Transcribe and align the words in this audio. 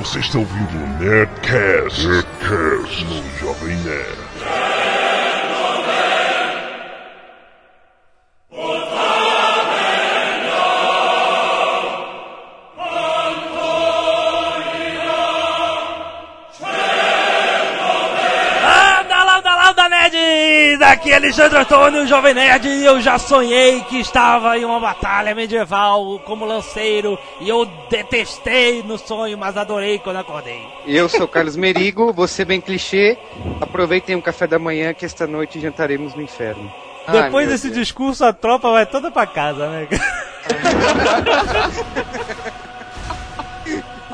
Você 0.00 0.18
está 0.20 0.38
ouvindo 0.38 0.82
o 0.82 0.86
Nerdcast, 0.98 2.06
Nerdcast 2.06 3.04
no 3.04 3.38
Jovem 3.38 3.76
Nerd. 3.76 4.69
Alexandre 21.20 21.58
Antônio, 21.58 22.06
Jovem 22.06 22.32
Nerd, 22.32 22.66
e 22.66 22.82
eu 22.82 22.98
já 22.98 23.18
sonhei 23.18 23.82
que 23.82 24.00
estava 24.00 24.56
em 24.56 24.64
uma 24.64 24.80
batalha 24.80 25.34
medieval 25.34 26.18
como 26.24 26.46
lanceiro, 26.46 27.18
e 27.38 27.46
eu 27.46 27.66
detestei 27.90 28.82
no 28.82 28.96
sonho, 28.96 29.36
mas 29.36 29.54
adorei 29.54 29.98
quando 29.98 30.16
acordei. 30.16 30.66
Eu 30.86 31.10
sou 31.10 31.28
Carlos 31.28 31.56
Merigo, 31.56 32.10
você 32.10 32.42
bem 32.42 32.58
clichê. 32.58 33.18
Aproveitem 33.60 34.16
o 34.16 34.22
café 34.22 34.46
da 34.46 34.58
manhã 34.58 34.94
que 34.94 35.04
esta 35.04 35.26
noite 35.26 35.60
jantaremos 35.60 36.14
no 36.14 36.22
inferno. 36.22 36.72
Ai, 37.06 37.24
Depois 37.24 37.46
meu 37.46 37.54
desse 37.54 37.68
Deus. 37.68 37.80
discurso, 37.80 38.24
a 38.24 38.32
tropa 38.32 38.70
vai 38.70 38.86
toda 38.86 39.10
pra 39.10 39.26
casa, 39.26 39.68
né? 39.68 39.88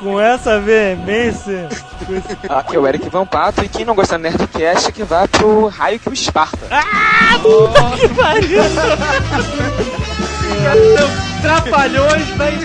Com 0.02 0.20
essa 0.20 0.58
veemência. 0.58 1.68
Aqui 2.48 2.76
é 2.76 2.78
o 2.78 2.86
Eric 2.86 3.08
Van 3.08 3.26
Pato 3.26 3.64
e 3.64 3.68
quem 3.68 3.84
não 3.84 3.94
gosta 3.94 4.16
do 4.16 4.22
Nerdcast 4.22 4.92
que 4.92 5.02
vá 5.02 5.26
pro 5.26 5.66
raio 5.66 5.98
que 5.98 6.08
o 6.08 6.12
Esparta. 6.12 6.68
Ah, 6.70 7.36
puta 7.42 7.96
que 7.98 8.08
pariu! 8.14 8.62
Trapalhões 11.42 12.28
da 12.36 12.46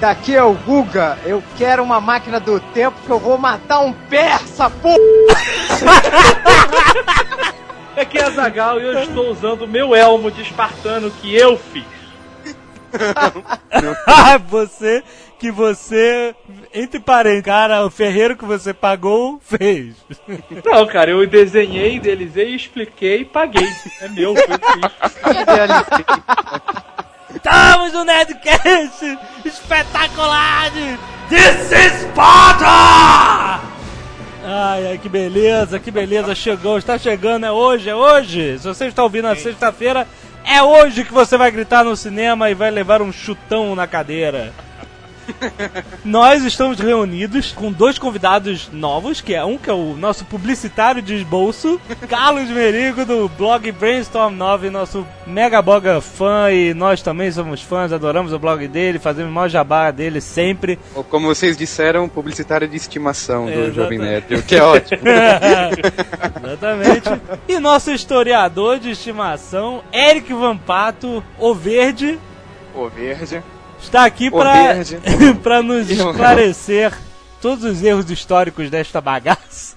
Daqui 0.00 0.34
é 0.34 0.42
o 0.42 0.54
Guga, 0.54 1.18
eu 1.24 1.42
quero 1.56 1.82
uma 1.82 2.00
máquina 2.00 2.40
do 2.40 2.58
tempo 2.60 2.96
que 3.04 3.10
eu 3.10 3.18
vou 3.18 3.36
matar 3.38 3.80
um 3.80 3.92
persa, 3.92 4.70
porra! 4.70 4.96
Aqui 7.96 8.18
é 8.18 8.24
a 8.24 8.30
Zagal 8.30 8.78
e 8.80 8.84
eu 8.84 9.02
estou 9.02 9.30
usando 9.30 9.62
o 9.62 9.68
meu 9.68 9.94
elmo 9.94 10.30
de 10.30 10.42
espartano 10.42 11.10
que 11.10 11.34
eu 11.34 11.58
fiz. 11.58 11.95
Ah, 14.06 14.38
você 14.38 15.02
que 15.38 15.50
você, 15.50 16.34
entre 16.72 16.98
parênteses, 16.98 17.44
cara, 17.44 17.84
o 17.84 17.90
ferreiro 17.90 18.36
que 18.36 18.44
você 18.44 18.72
pagou 18.72 19.38
fez. 19.42 19.94
Não, 20.64 20.86
cara, 20.86 21.10
eu 21.10 21.26
desenhei, 21.26 21.96
idealizei, 21.96 22.54
expliquei 22.54 23.20
e 23.20 23.24
paguei. 23.24 23.68
É 24.00 24.08
meu, 24.08 24.34
foi 24.34 24.54
eu 24.54 24.58
que 24.58 24.72
fiz. 24.72 26.06
Estamos 27.34 27.92
no 27.92 28.04
Nerdcast 28.04 29.18
espetacular 29.44 30.70
de 30.70 30.98
This 31.28 31.70
is 31.72 31.92
Sparta! 32.02 33.60
Ai, 34.48 34.86
ai, 34.86 34.98
que 34.98 35.08
beleza, 35.08 35.80
que 35.80 35.90
beleza, 35.90 36.32
chegou, 36.34 36.78
está 36.78 36.96
chegando, 36.96 37.44
é 37.46 37.50
hoje, 37.50 37.90
é 37.90 37.94
hoje. 37.94 38.58
Se 38.58 38.66
você 38.66 38.86
está 38.86 39.02
ouvindo 39.02 39.24
na 39.24 39.34
sexta-feira, 39.34 40.06
é 40.46 40.62
hoje 40.62 41.04
que 41.04 41.12
você 41.12 41.36
vai 41.36 41.50
gritar 41.50 41.84
no 41.84 41.96
cinema 41.96 42.48
e 42.48 42.54
vai 42.54 42.70
levar 42.70 43.02
um 43.02 43.12
chutão 43.12 43.74
na 43.74 43.86
cadeira. 43.86 44.52
Nós 46.04 46.44
estamos 46.44 46.78
reunidos 46.78 47.52
com 47.52 47.72
dois 47.72 47.98
convidados 47.98 48.68
novos, 48.72 49.20
que 49.20 49.34
é 49.34 49.44
um 49.44 49.58
que 49.58 49.70
é 49.70 49.72
o 49.72 49.94
nosso 49.96 50.24
publicitário 50.24 51.02
de 51.02 51.14
esbolso, 51.16 51.80
Carlos 52.08 52.48
Merigo 52.48 53.04
do 53.04 53.28
blog 53.28 53.70
Brainstorm 53.72 54.34
9, 54.34 54.70
nosso 54.70 55.06
mega 55.26 55.60
boga 55.60 56.00
fã 56.00 56.50
e 56.50 56.72
nós 56.74 57.02
também 57.02 57.30
somos 57.30 57.62
fãs, 57.62 57.92
adoramos 57.92 58.32
o 58.32 58.38
blog 58.38 58.66
dele, 58.68 58.98
fazemos 58.98 59.30
o 59.30 59.34
maior 59.34 59.48
jabá 59.48 59.90
dele 59.90 60.20
sempre. 60.20 60.78
Ou 60.94 61.02
como 61.02 61.26
vocês 61.26 61.56
disseram, 61.56 62.08
publicitário 62.08 62.68
de 62.68 62.76
estimação 62.76 63.46
do 63.46 63.50
Exatamente. 63.50 63.74
Jovem 63.74 63.98
Nerd, 63.98 64.34
o 64.34 64.42
que 64.42 64.56
é 64.56 64.62
ótimo. 64.62 65.02
Exatamente. 66.44 67.08
E 67.48 67.58
nosso 67.58 67.90
historiador 67.90 68.78
de 68.78 68.90
estimação, 68.90 69.82
Eric 69.92 70.32
Vampato, 70.32 71.22
o 71.38 71.54
Verde, 71.54 72.18
O 72.74 72.88
verde. 72.88 73.42
Está 73.86 74.04
aqui 74.04 74.30
para 74.30 75.62
nos 75.62 75.90
esclarecer 75.90 76.92
todos 77.40 77.64
os 77.64 77.82
erros 77.82 78.10
históricos 78.10 78.70
desta 78.70 79.00
bagaça. 79.00 79.76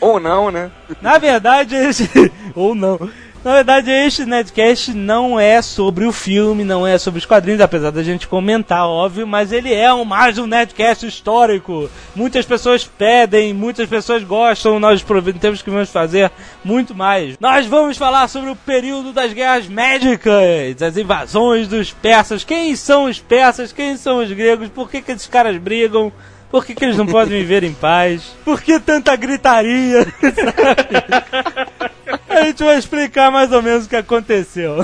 Ou 0.00 0.20
não, 0.20 0.50
né? 0.50 0.70
Na 1.00 1.18
verdade. 1.18 1.74
Ou 2.54 2.74
não. 2.74 2.98
Na 3.44 3.52
verdade, 3.52 3.88
este 3.90 4.24
Netcast 4.24 4.92
não 4.92 5.38
é 5.38 5.62
sobre 5.62 6.04
o 6.04 6.12
filme, 6.12 6.64
não 6.64 6.84
é 6.84 6.98
sobre 6.98 7.18
os 7.18 7.24
quadrinhos, 7.24 7.60
apesar 7.60 7.92
da 7.92 8.02
gente 8.02 8.26
comentar, 8.26 8.84
óbvio, 8.84 9.26
mas 9.28 9.52
ele 9.52 9.72
é 9.72 9.94
um, 9.94 10.04
mais 10.04 10.38
um 10.38 10.46
Netcast 10.46 11.06
histórico. 11.06 11.88
Muitas 12.16 12.44
pessoas 12.44 12.84
pedem, 12.84 13.54
muitas 13.54 13.88
pessoas 13.88 14.24
gostam, 14.24 14.80
nós 14.80 15.04
prometemos 15.04 15.62
que 15.62 15.70
vamos 15.70 15.88
fazer 15.88 16.32
muito 16.64 16.96
mais. 16.96 17.38
Nós 17.38 17.64
vamos 17.64 17.96
falar 17.96 18.26
sobre 18.28 18.50
o 18.50 18.56
período 18.56 19.12
das 19.12 19.32
guerras 19.32 19.68
médicas, 19.68 20.82
as 20.82 20.96
invasões 20.96 21.68
dos 21.68 21.92
persas. 21.92 22.42
Quem 22.42 22.74
são 22.74 23.04
os 23.04 23.20
persas? 23.20 23.72
Quem 23.72 23.96
são 23.96 24.18
os 24.18 24.32
gregos? 24.32 24.68
Por 24.68 24.90
que, 24.90 25.00
que 25.00 25.12
esses 25.12 25.28
caras 25.28 25.56
brigam? 25.56 26.12
Por 26.50 26.64
que, 26.64 26.74
que 26.74 26.84
eles 26.84 26.96
não 26.96 27.06
podem 27.06 27.38
viver 27.38 27.62
em 27.62 27.74
paz? 27.74 28.34
Por 28.44 28.60
que 28.60 28.80
tanta 28.80 29.14
gritaria? 29.14 30.06
A 32.38 32.44
gente 32.44 32.62
vai 32.62 32.78
explicar 32.78 33.32
mais 33.32 33.50
ou 33.50 33.60
menos 33.60 33.86
o 33.86 33.88
que 33.88 33.96
aconteceu. 33.96 34.76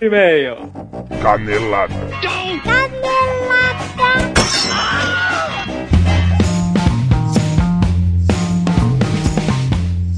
E-mail. 0.00 0.70
Canelada. 1.20 1.92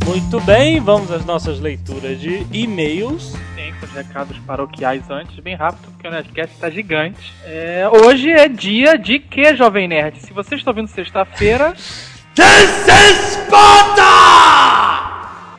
Muito 0.07 0.41
bem, 0.41 0.79
vamos 0.79 1.11
às 1.11 1.25
nossas 1.25 1.59
leituras 1.59 2.21
de 2.21 2.47
e-mails. 2.53 3.35
Tem 3.57 3.73
com 3.73 3.87
os 3.87 3.93
recados 3.93 4.39
paroquiais 4.41 5.09
antes, 5.09 5.41
bem 5.41 5.55
rápido, 5.55 5.91
porque 5.93 6.07
o 6.07 6.11
Nerdcast 6.11 6.55
está 6.55 6.69
gigante. 6.69 7.33
É, 7.47 7.89
hoje 7.91 8.31
é 8.31 8.47
dia 8.47 8.99
de 8.99 9.19
que, 9.19 9.57
Jovem 9.57 9.89
Nerd? 9.89 10.19
Se 10.21 10.35
você 10.35 10.57
está 10.57 10.71
ouvindo 10.71 10.89
sexta-feira, 10.89 11.75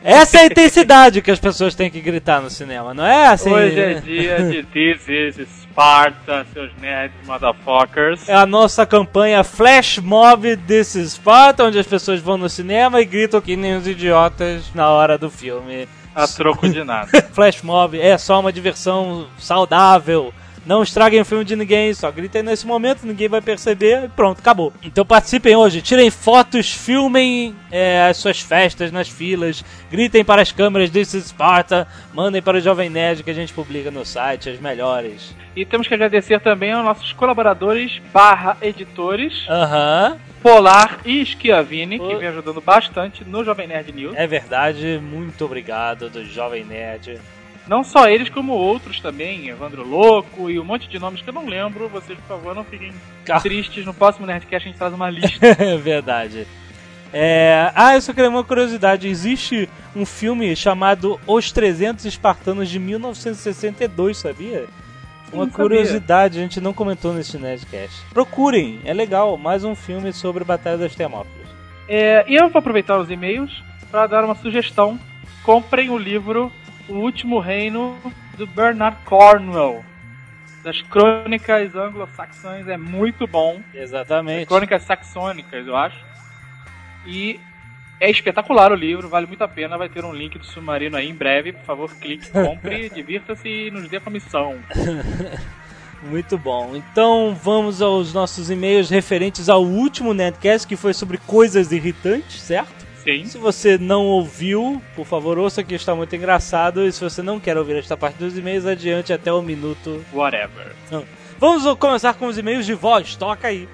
Essa 0.02 0.38
é 0.38 0.40
a 0.42 0.46
intensidade 0.46 1.20
que 1.20 1.30
as 1.30 1.38
pessoas 1.38 1.74
têm 1.74 1.90
que 1.90 2.00
gritar 2.00 2.40
no 2.40 2.48
cinema, 2.48 2.94
não 2.94 3.04
é 3.04 3.26
assim? 3.26 3.52
hoje 3.52 3.78
é 3.78 3.94
dia 4.00 4.42
de 4.42 4.62
This 4.62 5.08
is 5.08 5.48
Sparta, 5.62 6.46
seus 6.52 6.70
nerds 6.80 7.14
motherfuckers. 7.26 8.28
É 8.28 8.34
a 8.34 8.46
nossa 8.46 8.86
campanha 8.86 9.44
Flash 9.44 9.98
Mob 9.98 10.56
This 10.56 10.94
is 10.94 11.12
Sparta, 11.12 11.64
onde 11.64 11.78
as 11.78 11.86
pessoas 11.86 12.20
vão 12.20 12.38
no 12.38 12.48
cinema 12.48 13.00
e 13.00 13.04
gritam 13.04 13.40
que 13.40 13.56
nem 13.56 13.76
os 13.76 13.86
idiotas 13.86 14.72
na 14.74 14.88
hora 14.88 15.18
do 15.18 15.30
filme. 15.30 15.86
A 16.14 16.26
troco 16.26 16.68
de 16.68 16.82
nada. 16.82 17.08
Flash 17.32 17.62
Mob 17.62 18.00
é 18.00 18.16
só 18.18 18.40
uma 18.40 18.52
diversão 18.52 19.26
saudável. 19.38 20.32
Não 20.66 20.82
estraguem 20.82 21.20
o 21.20 21.24
filme 21.24 21.44
de 21.44 21.56
ninguém, 21.56 21.92
só 21.94 22.10
gritem 22.10 22.42
nesse 22.42 22.66
momento, 22.66 23.06
ninguém 23.06 23.28
vai 23.28 23.40
perceber 23.40 24.04
e 24.04 24.08
pronto, 24.08 24.40
acabou. 24.40 24.72
Então 24.82 25.04
participem 25.04 25.56
hoje, 25.56 25.80
tirem 25.80 26.10
fotos, 26.10 26.70
filmem 26.70 27.54
é, 27.70 28.02
as 28.08 28.18
suas 28.18 28.40
festas 28.40 28.92
nas 28.92 29.08
filas, 29.08 29.64
gritem 29.90 30.24
para 30.24 30.42
as 30.42 30.52
câmeras 30.52 30.90
This 30.90 31.14
is 31.14 31.24
Sparta, 31.26 31.88
mandem 32.12 32.42
para 32.42 32.58
o 32.58 32.60
Jovem 32.60 32.90
Nerd 32.90 33.22
que 33.22 33.30
a 33.30 33.34
gente 33.34 33.52
publica 33.52 33.90
no 33.90 34.04
site, 34.04 34.50
as 34.50 34.60
melhores. 34.60 35.34
E 35.56 35.64
temos 35.64 35.88
que 35.88 35.94
agradecer 35.94 36.40
também 36.40 36.72
aos 36.72 36.84
nossos 36.84 37.12
colaboradores 37.12 38.00
barra 38.12 38.56
editores, 38.60 39.46
Aham, 39.48 40.18
Polar 40.42 41.00
e 41.04 41.24
Schiavini, 41.24 41.98
que 41.98 42.14
vem 42.16 42.28
ajudando 42.28 42.60
bastante 42.60 43.24
no 43.24 43.44
Jovem 43.44 43.66
Nerd 43.66 43.92
News. 43.92 44.16
é 44.16 44.26
verdade, 44.26 45.00
muito 45.02 45.44
obrigado 45.44 46.08
do 46.08 46.24
Jovem 46.24 46.64
Nerd. 46.64 47.18
Não 47.70 47.84
só 47.84 48.08
eles, 48.08 48.28
como 48.28 48.52
outros 48.52 48.98
também, 48.98 49.46
Evandro 49.46 49.86
Louco 49.86 50.50
e 50.50 50.58
um 50.58 50.64
monte 50.64 50.88
de 50.88 50.98
nomes 50.98 51.22
que 51.22 51.28
eu 51.30 51.32
não 51.34 51.46
lembro. 51.46 51.88
Vocês, 51.88 52.18
por 52.18 52.26
favor, 52.26 52.52
não 52.52 52.64
fiquem 52.64 52.92
Ah. 53.28 53.38
tristes. 53.38 53.86
No 53.86 53.94
próximo 53.94 54.26
Nerdcast 54.26 54.66
a 54.66 54.70
gente 54.72 54.76
traz 54.76 54.92
uma 54.92 55.08
lista. 55.08 55.38
É 55.56 55.76
verdade. 55.76 56.48
É... 57.12 57.70
Ah, 57.76 57.94
eu 57.94 58.00
só 58.02 58.12
queria 58.12 58.28
uma 58.28 58.42
curiosidade. 58.42 59.06
Existe 59.06 59.68
um 59.94 60.04
filme 60.04 60.56
chamado 60.56 61.20
Os 61.28 61.52
300 61.52 62.04
Espartanos 62.06 62.68
de 62.68 62.80
1962, 62.80 64.16
sabia? 64.16 64.66
Uma 65.32 65.44
Não 65.44 65.52
sabia. 65.52 65.64
curiosidade, 65.64 66.38
a 66.40 66.42
gente 66.42 66.60
não 66.60 66.72
comentou 66.72 67.14
nesse 67.14 67.38
Nerdcast. 67.38 68.02
Procurem, 68.12 68.80
é 68.84 68.92
legal. 68.92 69.36
Mais 69.38 69.62
um 69.62 69.76
filme 69.76 70.12
sobre 70.12 70.42
a 70.42 70.46
Batalha 70.46 70.76
das 70.76 70.96
Termópilas. 70.96 71.46
É, 71.88 72.24
e 72.28 72.34
eu 72.34 72.48
vou 72.48 72.58
aproveitar 72.58 72.98
os 72.98 73.08
e-mails 73.08 73.62
para 73.92 74.08
dar 74.08 74.24
uma 74.24 74.34
sugestão. 74.34 74.98
Comprem 75.44 75.88
o 75.88 75.96
livro 75.96 76.52
O 76.90 76.94
Último 76.94 77.38
Reino 77.38 77.96
do 78.36 78.46
Bernard 78.48 78.96
Cornwell. 79.04 79.84
Das 80.64 80.82
crônicas 80.82 81.74
anglo-saxãs. 81.74 82.66
É 82.66 82.76
muito 82.76 83.28
bom. 83.28 83.60
Exatamente. 83.72 84.46
Crônicas 84.46 84.82
saxônicas, 84.82 85.66
eu 85.66 85.76
acho. 85.76 86.04
E 87.06 87.38
é 88.00 88.10
espetacular 88.10 88.72
o 88.72 88.74
livro, 88.74 89.08
vale 89.08 89.26
muito 89.26 89.44
a 89.44 89.48
pena. 89.48 89.78
Vai 89.78 89.88
ter 89.88 90.04
um 90.04 90.12
link 90.12 90.36
do 90.36 90.44
submarino 90.44 90.96
aí 90.96 91.08
em 91.08 91.14
breve. 91.14 91.52
Por 91.52 91.64
favor, 91.64 91.94
clique, 91.94 92.28
compre, 92.30 92.90
divirta-se 92.92 93.48
e 93.48 93.70
nos 93.70 93.88
dê 93.88 94.00
comissão. 94.00 94.58
Muito 96.02 96.38
bom. 96.38 96.74
Então 96.74 97.36
vamos 97.40 97.82
aos 97.82 98.14
nossos 98.14 98.50
e-mails 98.50 98.88
referentes 98.88 99.50
ao 99.50 99.62
último 99.62 100.14
Nerdcast, 100.14 100.66
que 100.66 100.74
foi 100.74 100.94
sobre 100.94 101.18
coisas 101.18 101.72
irritantes, 101.72 102.40
certo? 102.40 102.79
Sim. 103.02 103.24
Se 103.24 103.38
você 103.38 103.78
não 103.78 104.04
ouviu, 104.04 104.82
por 104.94 105.06
favor, 105.06 105.38
ouça 105.38 105.62
que 105.62 105.74
está 105.74 105.94
muito 105.94 106.14
engraçado. 106.14 106.84
E 106.84 106.92
se 106.92 107.02
você 107.02 107.22
não 107.22 107.40
quer 107.40 107.56
ouvir 107.56 107.76
esta 107.76 107.96
parte 107.96 108.18
dos 108.18 108.36
e-mails, 108.36 108.66
adiante 108.66 109.12
até 109.12 109.32
o 109.32 109.40
minuto. 109.40 110.04
Whatever. 110.12 110.74
Vamos 111.38 111.64
começar 111.78 112.14
com 112.14 112.26
os 112.26 112.36
e-mails 112.36 112.66
de 112.66 112.74
voz. 112.74 113.16
Toca 113.16 113.48
aí. 113.48 113.68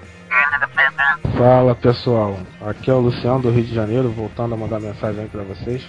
Fala 1.37 1.75
pessoal, 1.75 2.39
aqui 2.61 2.89
é 2.89 2.93
o 2.93 2.99
Luciano 2.99 3.41
do 3.41 3.49
Rio 3.49 3.63
de 3.63 3.73
Janeiro, 3.73 4.09
voltando 4.09 4.53
a 4.53 4.57
mandar 4.57 4.79
mensagem 4.79 5.21
aí 5.21 5.29
pra 5.29 5.43
vocês. 5.43 5.83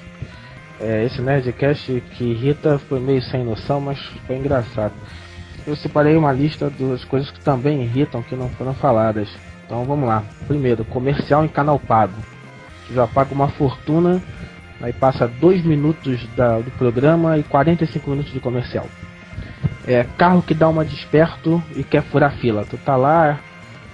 É, 0.80 1.04
esse 1.04 1.20
Nerdcast 1.20 2.02
que 2.16 2.24
irrita 2.24 2.78
foi 2.88 3.00
meio 3.00 3.20
sem 3.22 3.44
noção, 3.44 3.80
mas 3.80 3.98
foi 4.26 4.36
engraçado. 4.36 4.94
Eu 5.66 5.74
separei 5.76 6.16
uma 6.16 6.32
lista 6.32 6.70
das 6.70 7.04
coisas 7.04 7.30
que 7.30 7.40
também 7.40 7.82
irritam, 7.82 8.22
que 8.22 8.36
não 8.36 8.48
foram 8.50 8.74
faladas. 8.74 9.28
Então 9.66 9.84
vamos 9.84 10.08
lá. 10.08 10.22
Primeiro, 10.46 10.84
comercial 10.84 11.44
em 11.44 11.48
canal 11.48 11.78
pago. 11.78 12.14
Já 12.90 13.06
paga 13.06 13.34
uma 13.34 13.48
fortuna, 13.48 14.22
aí 14.80 14.92
passa 14.92 15.26
2 15.28 15.62
minutos 15.64 16.26
da- 16.36 16.58
do 16.58 16.70
programa 16.72 17.36
e 17.38 17.42
45 17.42 18.10
minutos 18.10 18.32
de 18.32 18.40
comercial. 18.40 18.86
É 19.86 20.04
carro 20.16 20.42
que 20.42 20.54
dá 20.54 20.68
uma 20.68 20.84
desperto 20.84 21.62
e 21.74 21.82
quer 21.82 22.02
furar 22.02 22.32
fila. 22.32 22.66
Tu 22.68 22.76
tá 22.78 22.96
lá, 22.96 23.40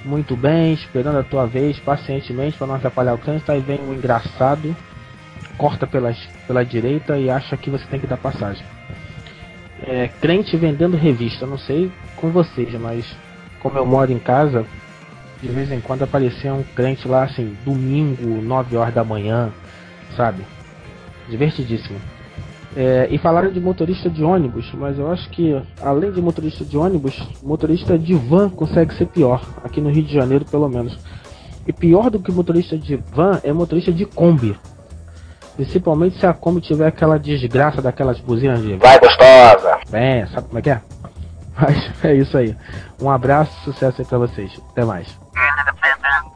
muito 0.05 0.37
bem, 0.37 0.73
esperando 0.73 1.19
a 1.19 1.23
tua 1.23 1.46
vez 1.46 1.79
pacientemente 1.79 2.58
para 2.58 2.67
não 2.67 2.75
atrapalhar 2.75 3.14
o 3.14 3.19
trânsito. 3.19 3.50
Aí 3.50 3.61
vem 3.61 3.81
um 3.81 3.94
engraçado, 3.94 4.76
corta 5.56 5.87
pela, 5.87 6.14
pela 6.47 6.64
direita 6.64 7.19
e 7.19 7.31
acha 7.31 7.56
que 7.56 7.70
você 7.70 7.87
tem 7.87 8.00
que 8.00 8.06
dar 8.06 8.17
passagem. 8.17 8.64
É, 9.87 10.08
crente 10.20 10.56
vendendo 10.56 10.97
revista, 10.97 11.47
não 11.47 11.58
sei 11.58 11.90
com 12.17 12.31
vocês, 12.31 12.73
mas 12.81 13.17
como 13.61 13.79
eu 13.79 13.87
moro 13.87 14.12
em 14.12 14.19
casa, 14.19 14.64
de 15.44 15.52
vez 15.52 15.70
em 15.70 15.79
quando 15.79 16.02
aparecia 16.02 16.55
um 16.55 16.62
crente 16.62 17.06
lá 17.06 17.25
assim, 17.25 17.55
domingo, 17.67 18.41
9 18.41 18.76
horas 18.79 18.94
da 18.94 19.05
manhã, 19.05 19.52
sabe? 20.17 20.43
Divertidíssimo. 21.29 21.99
É, 22.75 23.06
e 23.11 23.19
falaram 23.19 23.52
de 23.52 23.61
motorista 23.61 24.08
de 24.08 24.25
ônibus, 24.25 24.73
mas 24.73 24.99
eu 24.99 25.12
acho 25.12 25.29
que 25.29 25.61
além 25.82 26.11
de 26.11 26.20
motorista 26.23 26.64
de 26.64 26.79
ônibus, 26.79 27.23
motorista 27.43 27.99
de 27.99 28.14
van 28.14 28.49
consegue 28.49 28.94
ser 28.94 29.06
pior, 29.06 29.43
aqui 29.62 29.82
no 29.82 29.91
Rio 29.91 30.02
de 30.02 30.14
Janeiro 30.14 30.46
pelo 30.46 30.69
menos. 30.69 30.99
E 31.67 31.73
pior 31.73 32.11
do 32.11 32.19
que 32.19 32.32
motorista 32.32 32.79
de 32.79 32.97
van 32.97 33.38
é 33.44 33.52
motorista 33.52 33.93
de 33.93 34.06
Kombi. 34.06 34.56
Principalmente 35.56 36.19
se 36.19 36.26
a 36.26 36.32
Kombi 36.32 36.62
tiver 36.62 36.87
aquela 36.87 37.19
desgraça 37.19 37.82
daquelas 37.82 38.19
buzinas 38.19 38.62
de 38.62 38.76
Vai 38.76 38.99
gostosa! 38.99 39.79
Bem, 39.90 40.26
sabe 40.29 40.49
como 40.49 40.58
é 40.58 40.62
que 40.62 40.70
é? 40.70 40.81
Mas 41.60 42.04
é 42.04 42.14
isso 42.14 42.36
aí. 42.36 42.56
Um 43.00 43.10
abraço, 43.10 43.52
sucesso 43.64 44.00
aí 44.00 44.06
pra 44.06 44.18
vocês. 44.18 44.60
Até 44.70 44.84
mais. 44.84 45.18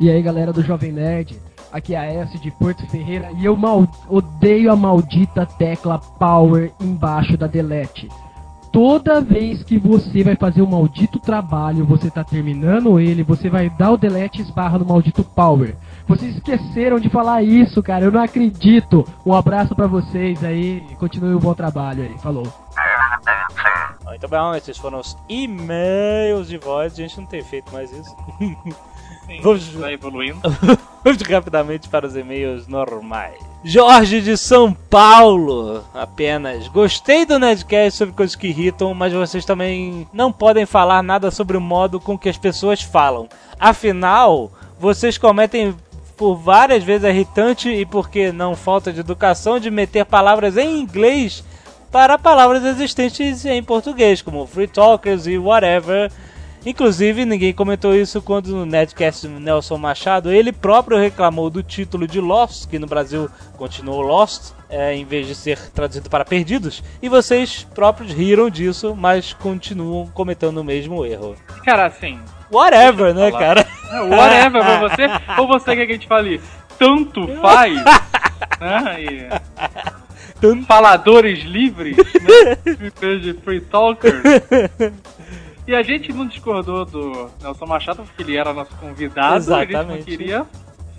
E 0.01 0.11
aí 0.11 0.23
galera 0.23 0.53
do 0.53 0.63
Jovem 0.63 0.93
Nerd, 0.93 1.37
aqui 1.73 1.95
é 1.95 1.99
a 1.99 2.05
S 2.05 2.39
de 2.39 2.51
Porto 2.53 2.87
Ferreira 2.87 3.31
e 3.37 3.45
eu 3.45 3.57
mal 3.57 3.87
odeio 4.09 4.71
a 4.71 4.77
maldita 4.77 5.45
tecla 5.45 5.99
Power 5.99 6.71
embaixo 6.81 7.37
da 7.37 7.47
Delete. 7.47 8.09
Toda 8.73 9.21
vez 9.21 9.63
que 9.65 9.79
você 9.79 10.23
vai 10.23 10.37
fazer 10.37 10.61
um 10.63 10.67
maldito 10.67 11.19
trabalho, 11.19 11.87
você 11.87 12.11
tá 12.11 12.23
terminando 12.23 13.01
ele, 13.01 13.23
você 13.23 13.49
vai 13.49 13.71
dar 13.71 13.93
o 13.93 13.97
delete 13.97 14.43
esbarra 14.43 14.79
no 14.79 14.85
maldito 14.85 15.25
Power. 15.25 15.75
Vocês 16.07 16.37
esqueceram 16.37 17.01
de 17.01 17.09
falar 17.09 17.43
isso, 17.43 17.83
cara, 17.83 18.05
eu 18.05 18.13
não 18.13 18.23
acredito. 18.23 19.07
Um 19.25 19.33
abraço 19.33 19.75
pra 19.75 19.87
vocês 19.87 20.45
aí, 20.45 20.83
continue 20.99 21.35
o 21.35 21.41
bom 21.41 21.55
trabalho 21.55 22.03
aí, 22.03 22.15
falou. 22.19 22.47
Muito 24.05 24.29
bom, 24.29 24.55
esses 24.55 24.77
foram 24.79 25.01
os 25.01 25.17
e-mails 25.29 26.49
de 26.49 26.59
voz. 26.59 26.95
A 26.95 26.97
gente 26.97 27.19
não 27.19 27.27
tem 27.27 27.43
feito 27.43 27.73
mais 27.73 27.93
isso. 27.93 28.15
Sim, 28.39 29.41
Vamos- 29.43 29.69
tá 29.79 29.93
evoluindo. 29.93 30.41
Vamos 31.05 31.23
rapidamente 31.23 31.89
para 31.89 32.07
os 32.07 32.17
e-mails 32.17 32.67
normais. 32.67 33.35
Jorge 33.63 34.21
de 34.23 34.37
São 34.37 34.73
Paulo, 34.73 35.85
apenas. 35.95 36.67
Gostei 36.69 37.27
do 37.27 37.39
Nerdcast 37.39 37.99
sobre 37.99 38.15
coisas 38.15 38.35
que 38.35 38.49
irritam, 38.49 38.95
mas 38.95 39.13
vocês 39.13 39.45
também 39.45 40.09
não 40.13 40.33
podem 40.33 40.65
falar 40.65 41.03
nada 41.03 41.31
sobre 41.31 41.57
o 41.57 41.61
modo 41.61 42.01
com 42.01 42.17
que 42.19 42.29
as 42.29 42.39
pessoas 42.39 42.81
falam. 42.83 43.29
Afinal, 43.61 44.51
vocês 44.81 45.19
cometem 45.19 45.75
por 46.17 46.35
várias 46.37 46.83
vezes 46.83 47.05
a 47.05 47.11
irritante 47.11 47.69
e 47.69 47.85
porque 47.87 48.33
não 48.33 48.57
falta 48.57 48.93
de 48.93 49.01
educação 49.01 49.61
de 49.61 49.71
meter 49.71 50.05
palavras 50.05 50.57
em 50.57 50.81
inglês 50.81 51.45
para 51.91 52.19
palavras 52.19 52.65
existentes 52.65 53.45
em 53.45 53.63
português, 53.63 54.23
como 54.23 54.47
free 54.47 54.67
talkers 54.67 55.27
e 55.27 55.39
whatever. 55.39 56.11
Inclusive, 56.67 57.25
ninguém 57.25 57.53
comentou 57.53 57.95
isso 57.95 58.21
quando 58.21 58.49
no 58.49 58.67
Nedcast 58.67 59.29
Nelson 59.29 59.79
Machado, 59.79 60.31
ele 60.31 60.53
próprio 60.53 60.99
reclamou 60.99 61.49
do 61.49 61.63
título 61.63 62.07
de 62.07 62.21
Lost, 62.21 62.67
que 62.69 62.79
no 62.79 62.87
Brasil 62.87 63.31
continuou 63.57 64.03
Lost, 64.03 64.53
é, 64.69 64.95
em 64.95 65.05
vez 65.05 65.27
de 65.27 65.35
ser 65.35 65.59
traduzido 65.71 66.11
para 66.11 66.25
Perdidos, 66.25 66.83
e 67.01 67.09
vocês 67.09 67.67
próprios 67.75 68.13
riram 68.13 68.51
disso, 68.51 68.95
mas 68.97 69.33
continuam 69.33 70.09
cometendo 70.09 70.59
o 70.59 70.65
mesmo 70.65 71.07
erro. 71.07 71.37
Cara, 71.65 71.87
assim, 71.87 72.21
Whatever, 72.51 73.15
né, 73.15 73.31
cara? 73.31 73.67
é 73.93 74.01
whatever 74.01 74.63
pra 74.63 74.79
você, 74.89 75.07
ou 75.39 75.47
você 75.47 75.77
quer 75.77 75.87
que 75.87 75.93
a 75.93 75.95
gente 75.95 76.09
fale 76.09 76.41
tanto 76.79 77.29
faz, 77.41 77.75
né? 78.61 79.03
E 79.03 79.29
Tanto- 80.41 80.67
faladores 80.67 81.41
livres, 81.45 81.97
né? 81.97 82.57
De 83.19 83.33
free 83.35 83.61
talkers. 83.61 84.23
E 85.67 85.75
a 85.75 85.83
gente 85.83 86.13
não 86.13 86.27
discordou 86.27 86.85
do 86.85 87.31
Nelson 87.43 87.67
Machado 87.67 88.03
porque 88.05 88.23
ele 88.23 88.37
era 88.37 88.53
nosso 88.53 88.75
convidado, 88.77 89.35
a 89.55 89.61
gente 89.61 89.73
não 89.73 89.81
Exatamente. 89.81 90.05
queria 90.05 90.47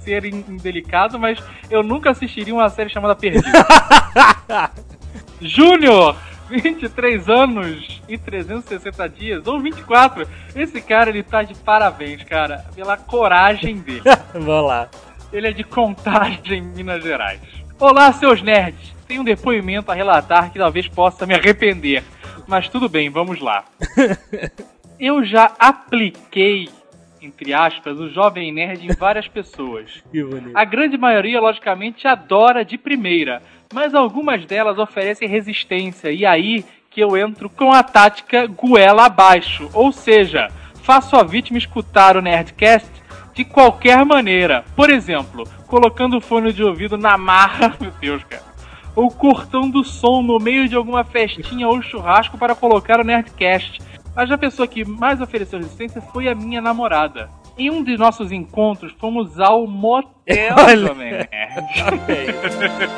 ser 0.04 0.26
in- 0.26 0.46
indelicado, 0.48 1.18
mas 1.18 1.40
eu 1.70 1.82
nunca 1.82 2.12
assistiria 2.12 2.54
uma 2.54 2.70
série 2.70 2.90
chamada 2.90 3.16
Perdido. 3.16 3.46
Júnior, 5.42 6.16
23 6.50 7.30
anos 7.30 8.02
e 8.08 8.18
360 8.18 9.10
dias, 9.10 9.48
ou 9.48 9.60
24. 9.60 10.28
Esse 10.56 10.82
cara, 10.82 11.10
ele 11.10 11.24
tá 11.24 11.44
de 11.44 11.56
parabéns, 11.56 12.24
cara, 12.24 12.66
pela 12.76 12.98
coragem 12.98 13.78
dele. 13.78 14.02
Vamos 14.34 14.68
lá. 14.68 14.90
Ele 15.32 15.48
é 15.48 15.52
de 15.52 15.64
Contagem, 15.64 16.62
Minas 16.62 17.04
Gerais. 17.04 17.40
Olá, 17.80 18.12
seus 18.14 18.42
nerds. 18.42 18.94
Tenho 19.10 19.22
um 19.22 19.26
depoimento 19.26 19.92
a 19.92 19.96
relatar 19.96 20.52
que 20.52 20.60
talvez 20.60 20.88
possa 20.88 21.26
me 21.26 21.34
arrepender. 21.34 22.04
Mas 22.48 22.70
tudo 22.70 22.88
bem, 22.88 23.10
vamos 23.10 23.40
lá. 23.40 23.66
Eu 25.00 25.26
já 25.26 25.52
apliquei, 25.58 26.70
entre 27.20 27.52
aspas, 27.52 28.00
o 28.00 28.08
Jovem 28.08 28.52
Nerd 28.52 28.86
em 28.86 28.94
várias 28.94 29.28
pessoas. 29.28 30.04
A 30.54 30.64
grande 30.64 30.96
maioria, 30.96 31.42
logicamente, 31.42 32.08
adora 32.08 32.64
de 32.64 32.78
primeira, 32.78 33.42
mas 33.74 33.96
algumas 33.96 34.46
delas 34.46 34.78
oferecem 34.78 35.28
resistência, 35.28 36.12
e 36.12 36.24
aí 36.24 36.64
que 36.92 37.02
eu 37.02 37.18
entro 37.18 37.50
com 37.50 37.72
a 37.72 37.82
tática 37.82 38.46
goela 38.46 39.06
abaixo, 39.06 39.70
ou 39.74 39.92
seja, 39.92 40.50
faço 40.84 41.16
a 41.16 41.24
vítima 41.24 41.58
escutar 41.58 42.16
o 42.16 42.22
Nerdcast 42.22 42.92
de 43.34 43.44
qualquer 43.44 44.06
maneira. 44.06 44.64
Por 44.76 44.92
exemplo, 44.92 45.48
colocando 45.66 46.18
o 46.18 46.22
fone 46.22 46.54
de 46.54 46.64
ouvido 46.64 46.96
na 46.96 47.18
marra, 47.18 47.76
meu 47.82 47.92
Deus, 48.00 48.24
cara. 48.24 48.49
Ou 48.96 49.10
cortando 49.10 49.78
o 49.78 49.84
som 49.84 50.22
no 50.22 50.40
meio 50.40 50.68
de 50.68 50.76
alguma 50.76 51.04
festinha 51.04 51.68
ou 51.68 51.82
churrasco 51.82 52.38
para 52.38 52.56
colocar 52.56 53.00
o 53.00 53.04
Nerdcast. 53.04 53.80
Mas 54.16 54.32
a 54.32 54.38
pessoa 54.38 54.68
que 54.68 54.84
mais 54.84 55.22
ofereceu 55.22 55.60
resistência 55.60 56.02
foi 56.02 56.28
a 56.28 56.36
minha 56.36 56.62
namorada. 56.62 57.30
Em 57.58 57.70
um 57.70 57.84
de 57.84 57.98
nossos 57.98 58.32
encontros, 58.32 58.94
fomos 58.98 59.40
ao 59.40 59.68
motel 59.68 60.56
Olha. 60.58 60.94
Nerd. 60.94 61.30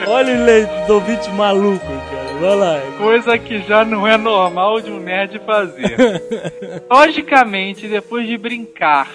Olha 0.08 0.40
o 0.40 0.46
Leidovite 0.46 1.30
maluco, 1.32 1.86
cara. 1.86 2.40
Vai 2.40 2.56
lá. 2.56 2.80
Coisa 2.98 3.38
que 3.38 3.60
já 3.62 3.84
não 3.84 4.08
é 4.08 4.18
normal 4.18 4.82
de 4.82 4.92
um 4.92 5.00
nerd 5.00 5.40
fazer. 5.46 5.96
Logicamente, 6.90 7.88
depois 7.88 8.28
de 8.28 8.38
brincar 8.38 9.08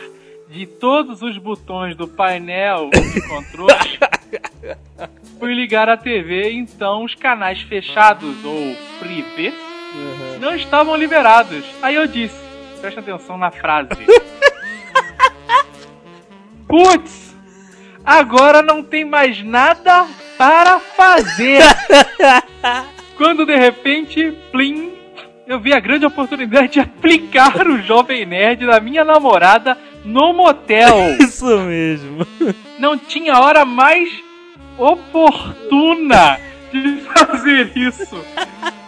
de 0.56 0.66
todos 0.66 1.20
os 1.20 1.36
botões 1.36 1.94
do 1.94 2.08
painel 2.08 2.88
de 2.90 3.20
controle, 3.28 3.98
fui 5.38 5.54
ligar 5.54 5.88
a 5.88 5.98
TV, 5.98 6.50
então 6.50 7.04
os 7.04 7.14
canais 7.14 7.60
fechados 7.60 8.42
ou 8.42 8.74
privê 8.98 9.52
não 10.40 10.54
estavam 10.54 10.96
liberados. 10.96 11.62
Aí 11.82 11.94
eu 11.94 12.06
disse, 12.06 12.40
presta 12.80 13.00
atenção 13.00 13.36
na 13.36 13.50
frase. 13.50 13.90
Putz, 16.66 17.36
agora 18.02 18.62
não 18.62 18.82
tem 18.82 19.04
mais 19.04 19.42
nada 19.42 20.06
para 20.38 20.80
fazer. 20.80 21.62
Quando 23.16 23.44
de 23.44 23.56
repente, 23.56 24.32
plim, 24.50 24.92
eu 25.46 25.60
vi 25.60 25.72
a 25.72 25.80
grande 25.80 26.06
oportunidade 26.06 26.72
de 26.72 26.80
aplicar 26.80 27.66
o 27.66 27.80
Jovem 27.80 28.26
Nerd 28.26 28.66
da 28.66 28.80
minha 28.80 29.04
namorada 29.04 29.78
no 30.06 30.32
motel. 30.32 31.16
Isso 31.20 31.58
mesmo. 31.60 32.26
Não 32.78 32.96
tinha 32.96 33.38
hora 33.38 33.64
mais 33.64 34.08
oportuna 34.78 36.38
de 36.72 37.00
fazer 37.02 37.72
isso. 37.76 38.16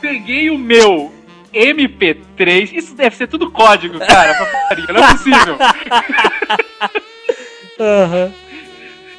Peguei 0.00 0.50
o 0.50 0.58
meu 0.58 1.12
MP3. 1.54 2.72
Isso 2.74 2.94
deve 2.94 3.16
ser 3.16 3.26
tudo 3.26 3.50
código, 3.50 3.98
cara, 3.98 4.34
pra 4.34 4.46
putaria. 4.46 4.86
Não 4.92 5.04
é 5.04 5.10
possível. 5.12 5.58
Aham. 7.80 8.32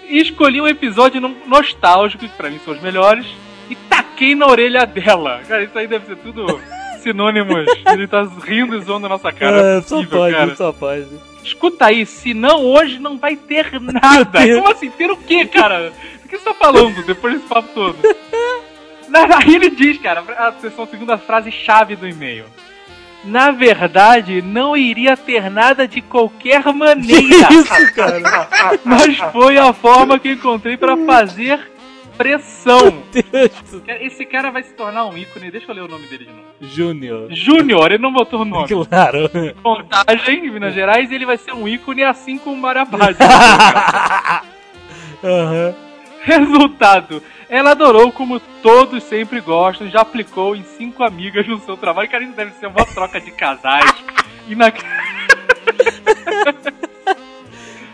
e 0.10 0.20
escolhi 0.20 0.60
um 0.62 0.68
episódio 0.68 1.22
no- 1.22 1.36
nostálgico, 1.48 2.25
que 2.27 2.36
pra 2.36 2.50
mim 2.50 2.60
são 2.65 2.74
os 2.74 2.82
melhores, 2.82 3.25
e 3.70 3.75
taquei 3.75 4.36
na 4.36 4.48
orelha 4.48 4.86
dela. 4.86 5.41
Cara, 5.48 5.63
isso 5.63 5.77
aí 5.77 5.88
deve 5.88 6.06
ser 6.08 6.18
tudo 6.18 6.60
sinônimos. 7.12 7.66
Ele 7.92 8.08
tá 8.08 8.28
rindo 8.46 8.78
e 8.78 8.82
zoando 8.82 9.06
a 9.06 9.10
nossa 9.10 9.32
cara. 9.32 9.62
É, 9.62 9.78
é 9.78 9.82
só 9.82 10.04
pode, 10.06 10.36
cara. 10.36 10.56
só 10.56 10.72
pode. 10.72 11.08
Escuta 11.44 11.86
aí, 11.86 12.06
senão 12.06 12.63
hoje 12.66 13.00
não 13.00 13.18
vai 13.18 13.36
ter 13.36 13.80
nada. 13.82 14.39
Como 14.56 14.72
assim? 14.72 14.89
Ter 14.92 15.10
o 15.10 15.18
quê, 15.18 15.46
cara? 15.46 15.92
O 16.24 16.28
que 16.28 16.38
você 16.38 16.44
tá 16.46 16.54
falando 16.54 17.04
depois 17.06 17.34
desse 17.36 17.48
papo 17.48 17.70
todo? 17.74 17.98
Na- 19.08 19.38
Aí 19.38 19.56
ele 19.56 19.70
diz, 19.72 19.98
cara, 19.98 20.24
a 20.38 20.51
sessão 20.60 20.86
segunda 20.86 21.18
frase 21.18 21.51
chave 21.51 21.96
do 21.96 22.08
e-mail. 22.08 22.46
Na 23.24 23.51
verdade, 23.51 24.42
não 24.42 24.78
iria 24.78 25.18
ter 25.18 25.50
nada 25.50 25.88
de 25.88 26.00
qualquer 26.01 26.63
maneira. 26.74 27.48
Isso, 27.51 27.94
cara. 27.96 28.48
Mas 28.86 29.18
foi 29.34 29.58
a 29.58 29.74
forma 29.74 30.18
que 30.20 30.32
encontrei 30.32 30.78
pra 30.78 30.96
fazer 30.96 31.60
pressão. 32.20 33.02
Deus 33.14 33.52
do 33.72 33.82
Esse 33.88 34.26
cara 34.26 34.52
vai 34.52 34.62
se 34.62 34.74
tornar 34.74 35.06
um 35.06 35.18
ícone. 35.18 35.50
Deixa 35.50 35.72
eu 35.72 35.76
ler 35.76 35.84
o 35.84 35.88
nome 35.88 36.06
dele 36.08 36.26
de 36.26 36.32
novo. 36.32 36.44
Júnior. 36.60 37.30
Júnior, 37.32 37.94
ele 37.94 38.04
não 38.04 38.12
botou 38.12 38.42
o 38.42 38.46
nome. 38.46 38.68
Claro. 38.68 39.32
Contagem 39.64 40.46
em 40.46 40.52
Minas 40.52 40.74
Gerais 40.74 41.10
e 41.10 41.16
ele 41.16 41.26
vai 41.26 41.38
ser 41.38 41.54
um 41.54 41.66
ícone 41.66 42.04
assim 42.04 42.38
como 42.38 42.58
o 42.58 42.60
Marabás. 42.60 43.16
Aham. 45.24 45.74
Resultado: 46.22 47.24
ela 47.50 47.72
adorou 47.72 48.12
como 48.12 48.42
todos 48.62 49.02
sempre 49.04 49.40
gostam, 49.40 49.90
já 49.90 50.02
aplicou 50.02 50.54
em 50.54 50.64
cinco 50.64 51.02
amigas 51.04 51.48
no 51.48 51.62
seu 51.62 51.78
trabalho. 51.78 52.10
Cara, 52.10 52.26
isso 52.26 52.34
deve 52.34 52.52
ser 52.52 52.68
uma 52.68 52.86
troca 52.86 53.22
de 53.22 53.32
casais. 53.32 53.96
E 54.50 54.56
na... 54.56 54.70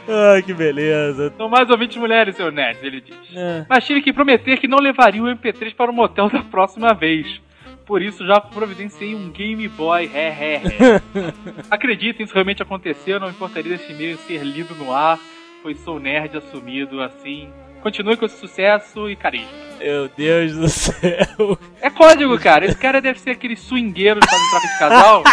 Ai, 0.08 0.42
que 0.42 0.54
beleza. 0.54 1.34
São 1.36 1.50
mais 1.50 1.70
ou 1.70 1.78
20 1.78 2.00
mulheres, 2.00 2.36
seu 2.36 2.52
nerd, 2.52 2.80
ele 2.84 3.02
diz. 3.02 3.16
É. 3.36 3.66
Mas 3.68 3.86
tive 3.86 4.02
que 4.02 4.14
prometer 4.14 4.58
que 4.58 4.68
não 4.68 4.80
levaria 4.80 5.22
o 5.22 5.28
MP3 5.28 5.76
para 5.76 5.92
o 5.92 5.94
motel 5.94 6.30
da 6.32 6.42
próxima 6.44 6.94
vez. 6.94 7.42
Por 7.86 8.02
isso 8.02 8.26
já 8.26 8.40
providenciei 8.40 9.14
um 9.14 9.30
Game 9.30 9.68
Boy. 9.68 10.08
Ré, 10.08 10.30
ré, 10.30 10.58
ré. 10.58 11.02
Acreditem, 11.70 12.24
isso 12.24 12.34
realmente 12.34 12.62
aconteceu. 12.62 13.20
Não 13.20 13.30
importaria 13.30 13.78
desse 13.78 13.92
e-mail 13.92 14.18
ser 14.18 14.44
lido 14.44 14.74
no 14.76 14.92
ar. 14.92 15.20
Pois 15.62 15.80
sou 15.80 16.00
nerd 16.00 16.38
assumido 16.38 17.02
assim. 17.02 17.50
Continue 17.86 18.18
com 18.18 18.26
esse 18.26 18.40
sucesso 18.40 19.08
e 19.08 19.16
carisma. 19.16 19.48
Meu 19.78 20.10
Deus 20.18 20.54
do 20.54 20.68
céu. 20.68 21.56
É 21.80 21.88
código, 21.92 22.36
cara. 22.40 22.66
Esse 22.66 22.76
cara 22.76 23.00
deve 23.00 23.20
ser 23.20 23.30
aquele 23.30 23.56
swingueiro 23.56 24.20
que 24.22 24.28
fazem 24.28 24.50
troca 24.50 24.68
de 24.68 24.80
casal. 24.80 25.24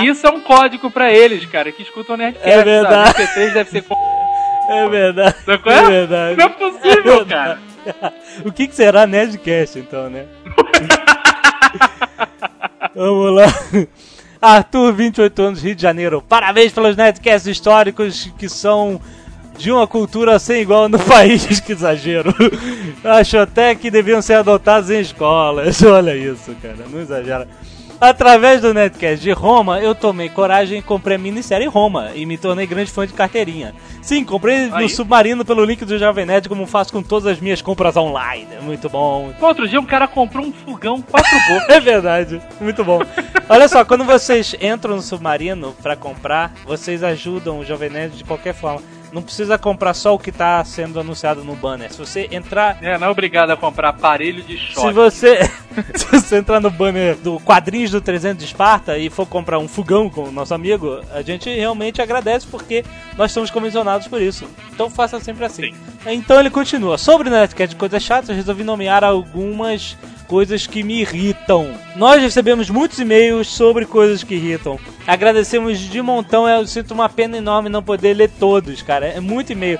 E 0.00 0.08
isso 0.10 0.26
é 0.26 0.30
um 0.30 0.40
código 0.40 0.90
pra 0.90 1.12
eles, 1.12 1.46
cara, 1.46 1.70
que 1.70 1.84
escutam 1.84 2.16
o 2.16 2.18
Nerdcast. 2.18 2.50
É 2.50 2.64
verdade. 2.64 3.12
Sabe? 3.12 3.28
MP3 3.28 3.52
deve 3.52 3.70
ser. 3.70 3.84
É 4.68 4.88
verdade. 4.88 5.36
É 5.46 5.52
é? 5.52 5.84
verdade. 5.84 6.36
Não 6.36 6.46
é 6.46 6.48
possível, 6.48 7.22
É 7.22 7.24
cara. 7.24 7.60
O 8.44 8.50
que, 8.50 8.66
que 8.66 8.74
será 8.74 9.06
Nerdcast, 9.06 9.78
então, 9.78 10.10
né? 10.10 10.26
Vamos 12.92 13.36
lá. 13.36 13.46
Arthur, 14.42 14.92
28 14.94 15.42
anos, 15.42 15.62
Rio 15.62 15.76
de 15.76 15.82
Janeiro. 15.82 16.20
Parabéns 16.28 16.72
pelos 16.72 16.96
Nerdcasts 16.96 17.46
históricos 17.46 18.32
que 18.36 18.48
são 18.48 19.00
de 19.58 19.72
uma 19.72 19.86
cultura 19.86 20.38
sem 20.38 20.62
igual 20.62 20.88
no 20.88 20.98
país. 21.04 21.60
Que 21.60 21.72
exagero. 21.72 22.34
Acho 23.04 23.38
até 23.38 23.74
que 23.74 23.90
deviam 23.90 24.22
ser 24.22 24.34
adotados 24.34 24.90
em 24.90 25.00
escolas. 25.00 25.82
Olha 25.84 26.16
isso, 26.16 26.54
cara. 26.62 26.76
Não 26.90 27.00
exagera. 27.00 27.46
Através 28.00 28.60
do 28.60 28.72
Netcast 28.72 29.20
de 29.20 29.32
Roma, 29.32 29.80
eu 29.80 29.92
tomei 29.92 30.28
coragem 30.28 30.78
e 30.78 30.82
comprei 30.82 31.16
a 31.16 31.18
minissérie 31.18 31.66
Roma 31.66 32.12
e 32.14 32.24
me 32.24 32.38
tornei 32.38 32.64
grande 32.64 32.92
fã 32.92 33.04
de 33.04 33.12
carteirinha. 33.12 33.74
Sim, 34.00 34.24
comprei 34.24 34.68
no 34.68 34.76
Aí. 34.76 34.88
Submarino 34.88 35.44
pelo 35.44 35.64
link 35.64 35.84
do 35.84 35.98
Jovem 35.98 36.24
Nerd, 36.24 36.48
como 36.48 36.64
faço 36.64 36.92
com 36.92 37.02
todas 37.02 37.26
as 37.26 37.40
minhas 37.40 37.60
compras 37.60 37.96
online. 37.96 38.46
Muito 38.62 38.88
bom. 38.88 39.32
Outro 39.40 39.66
dia 39.66 39.80
um 39.80 39.84
cara 39.84 40.06
comprou 40.06 40.46
um 40.46 40.52
fogão 40.52 41.02
quatro 41.02 41.36
bocas. 41.50 41.68
É 41.70 41.80
verdade, 41.80 42.40
muito 42.60 42.84
bom. 42.84 43.00
Olha 43.48 43.66
só, 43.66 43.84
quando 43.84 44.04
vocês 44.04 44.54
entram 44.60 44.94
no 44.94 45.02
Submarino 45.02 45.74
pra 45.82 45.96
comprar, 45.96 46.54
vocês 46.64 47.02
ajudam 47.02 47.58
o 47.58 47.64
Jovem 47.64 47.90
Nerd 47.90 48.16
de 48.18 48.22
qualquer 48.22 48.54
forma. 48.54 48.80
Não 49.12 49.22
precisa 49.22 49.56
comprar 49.56 49.94
só 49.94 50.14
o 50.14 50.18
que 50.18 50.30
tá 50.30 50.62
sendo 50.64 51.00
anunciado 51.00 51.42
no 51.44 51.54
banner. 51.54 51.92
Se 51.92 51.98
você 51.98 52.28
entrar 52.30 52.78
É, 52.82 52.98
não 52.98 53.06
é 53.06 53.10
obrigado 53.10 53.50
a 53.50 53.56
comprar 53.56 53.90
aparelho 53.90 54.42
de 54.42 54.58
se 54.58 54.72
choque. 54.72 54.92
você, 54.92 55.40
se 55.94 56.06
você 56.06 56.36
entrar 56.36 56.60
no 56.60 56.70
banner 56.70 57.16
do 57.16 57.40
quadrinhos 57.40 57.90
do 57.90 58.00
300 58.00 58.38
de 58.38 58.44
Esparta 58.44 58.98
e 58.98 59.08
for 59.08 59.26
comprar 59.26 59.58
um 59.58 59.68
fogão 59.68 60.10
com 60.10 60.24
o 60.24 60.32
nosso 60.32 60.54
amigo, 60.54 61.00
a 61.12 61.22
gente 61.22 61.48
realmente 61.48 62.02
agradece 62.02 62.46
porque 62.46 62.84
nós 63.16 63.32
somos 63.32 63.50
comissionados 63.50 64.06
por 64.08 64.20
isso. 64.20 64.48
Então 64.72 64.90
faça 64.90 65.18
sempre 65.20 65.44
assim. 65.44 65.74
Então 66.06 66.38
ele 66.38 66.50
continua. 66.50 66.98
Sobre 66.98 67.28
o 67.28 67.66
de 67.66 67.76
coisas 67.76 68.02
chatas, 68.02 68.36
resolvi 68.36 68.64
nomear 68.64 69.04
algumas 69.04 69.96
coisas 70.28 70.66
que 70.66 70.82
me 70.82 71.00
irritam. 71.00 71.74
Nós 71.96 72.22
recebemos 72.22 72.68
muitos 72.68 72.98
e-mails 72.98 73.48
sobre 73.48 73.86
coisas 73.86 74.22
que 74.22 74.34
irritam. 74.34 74.78
Agradecemos 75.06 75.78
de 75.78 76.02
montão, 76.02 76.46
eu 76.46 76.66
sinto 76.66 76.92
uma 76.92 77.08
pena 77.08 77.38
enorme 77.38 77.70
não 77.70 77.82
poder 77.82 78.14
ler 78.14 78.30
todos, 78.38 78.82
cara. 78.82 78.97
É 79.06 79.20
muito 79.20 79.52
e-mail. 79.52 79.78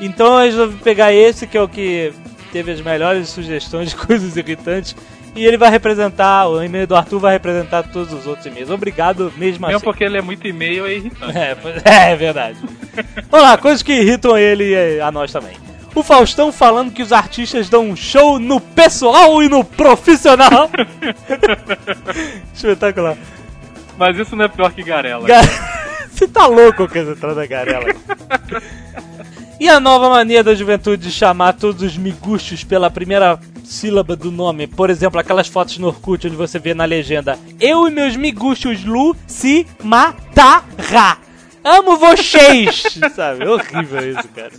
Então 0.00 0.38
eu 0.38 0.44
resolvi 0.44 0.76
pegar 0.78 1.12
esse, 1.12 1.46
que 1.46 1.56
é 1.56 1.62
o 1.62 1.68
que 1.68 2.12
teve 2.52 2.70
as 2.72 2.80
melhores 2.80 3.28
sugestões 3.28 3.90
de 3.90 3.96
coisas 3.96 4.36
irritantes. 4.36 4.94
E 5.34 5.44
ele 5.44 5.58
vai 5.58 5.68
representar, 5.70 6.48
o 6.48 6.62
e-mail 6.62 6.86
do 6.86 6.96
Arthur 6.96 7.18
vai 7.18 7.34
representar 7.34 7.82
todos 7.82 8.10
os 8.10 8.26
outros 8.26 8.46
e-mails. 8.46 8.70
Obrigado 8.70 9.24
mesmo 9.36 9.66
Mesmo 9.66 9.76
assim. 9.76 9.84
porque 9.84 10.02
ele 10.02 10.16
é 10.16 10.22
muito 10.22 10.46
e-mail, 10.48 10.86
é 10.86 10.94
irritante. 10.94 11.36
É, 11.36 11.56
é, 11.84 12.12
é 12.12 12.16
verdade. 12.16 12.56
Vamos 13.30 13.46
lá, 13.46 13.58
coisas 13.58 13.82
que 13.82 13.92
irritam 13.92 14.36
ele 14.38 14.72
e 14.74 14.98
a 15.00 15.10
nós 15.12 15.30
também. 15.30 15.52
O 15.94 16.02
Faustão 16.02 16.50
falando 16.52 16.90
que 16.92 17.02
os 17.02 17.12
artistas 17.12 17.68
dão 17.68 17.88
um 17.88 17.96
show 17.96 18.38
no 18.38 18.60
pessoal 18.60 19.42
e 19.42 19.48
no 19.48 19.62
profissional. 19.64 20.70
Espetacular. 22.54 23.16
Mas 23.98 24.18
isso 24.18 24.36
não 24.36 24.44
é 24.44 24.48
pior 24.48 24.72
que 24.72 24.82
Garela. 24.82 25.26
Ga- 25.26 25.42
Você 26.16 26.26
tá 26.26 26.46
louco 26.46 26.88
com 26.88 26.98
essa 26.98 27.10
entrada 27.10 27.46
garela. 27.46 27.94
E 29.58 29.70
a 29.70 29.80
nova 29.80 30.10
mania 30.10 30.44
da 30.44 30.54
juventude 30.54 31.04
de 31.04 31.10
chamar 31.10 31.54
todos 31.54 31.80
os 31.80 31.96
miguxos 31.96 32.62
pela 32.62 32.90
primeira 32.90 33.40
sílaba 33.64 34.14
do 34.14 34.30
nome. 34.30 34.66
Por 34.66 34.90
exemplo, 34.90 35.18
aquelas 35.18 35.48
fotos 35.48 35.78
no 35.78 35.86
Orkut 35.86 36.26
onde 36.26 36.36
você 36.36 36.58
vê 36.58 36.74
na 36.74 36.84
legenda 36.84 37.38
Eu 37.58 37.88
e 37.88 37.90
meus 37.90 38.16
miguxos 38.16 38.84
Lu 38.84 39.16
se 39.26 39.66
matará. 39.82 41.16
Amo 41.64 41.96
vocês! 41.96 42.82
Sabe? 43.16 43.44
É 43.44 43.48
horrível 43.48 44.10
isso, 44.10 44.28
cara. 44.28 44.52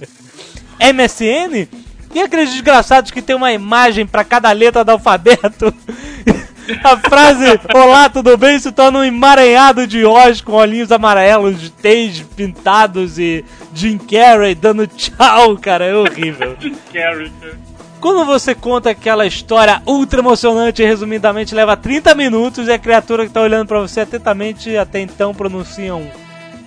MSN? 0.92 1.68
E 2.16 2.20
aqueles 2.20 2.50
desgraçados 2.50 3.12
que 3.12 3.22
tem 3.22 3.36
uma 3.36 3.54
imagem 3.54 4.04
pra 4.04 4.24
cada 4.24 4.52
letra 4.52 4.84
do 4.84 4.94
alfabeto? 4.94 5.72
A 6.84 6.98
frase 6.98 7.60
Olá, 7.74 8.10
tudo 8.10 8.36
bem? 8.38 8.60
se 8.60 8.72
torna 8.72 9.00
um 9.00 9.04
emaranhado 9.04 9.88
de 9.88 10.04
Oz 10.04 10.42
com 10.42 10.54
olhinhos 10.54 10.92
amarelos, 10.92 11.62
de 11.62 11.70
Tage 11.70 12.26
pintados 12.36 13.18
e 13.18 13.46
Jim 13.74 13.98
Carrey 13.98 14.54
dando 14.54 14.86
tchau, 14.88 15.58
cara, 15.58 15.86
é 15.86 15.96
horrível. 15.96 16.58
Character. 16.92 17.56
Quando 18.02 18.26
você 18.26 18.54
conta 18.54 18.90
aquela 18.90 19.26
história 19.26 19.82
ultra 19.86 20.20
emocionante 20.20 20.82
e 20.82 20.86
resumidamente 20.86 21.56
leva 21.56 21.78
30 21.78 22.14
minutos 22.16 22.68
e 22.68 22.72
a 22.72 22.78
criatura 22.78 23.26
que 23.26 23.32
tá 23.32 23.42
olhando 23.42 23.68
pra 23.68 23.80
você 23.80 24.02
atentamente 24.02 24.76
até 24.78 25.00
então 25.00 25.34
pronuncia 25.34 25.96
um 25.96 26.10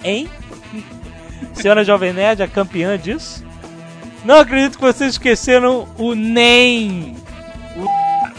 Hein? 0.03 0.29
Senhora 1.53 1.85
Jovem 1.85 2.13
Nerd, 2.13 2.43
a 2.43 2.49
campeã 2.49 2.99
disso? 2.99 3.45
Não 4.25 4.41
acredito 4.41 4.79
que 4.79 4.85
vocês 4.85 5.13
esqueceram 5.13 5.89
o 5.99 6.15
NEM. 6.15 7.17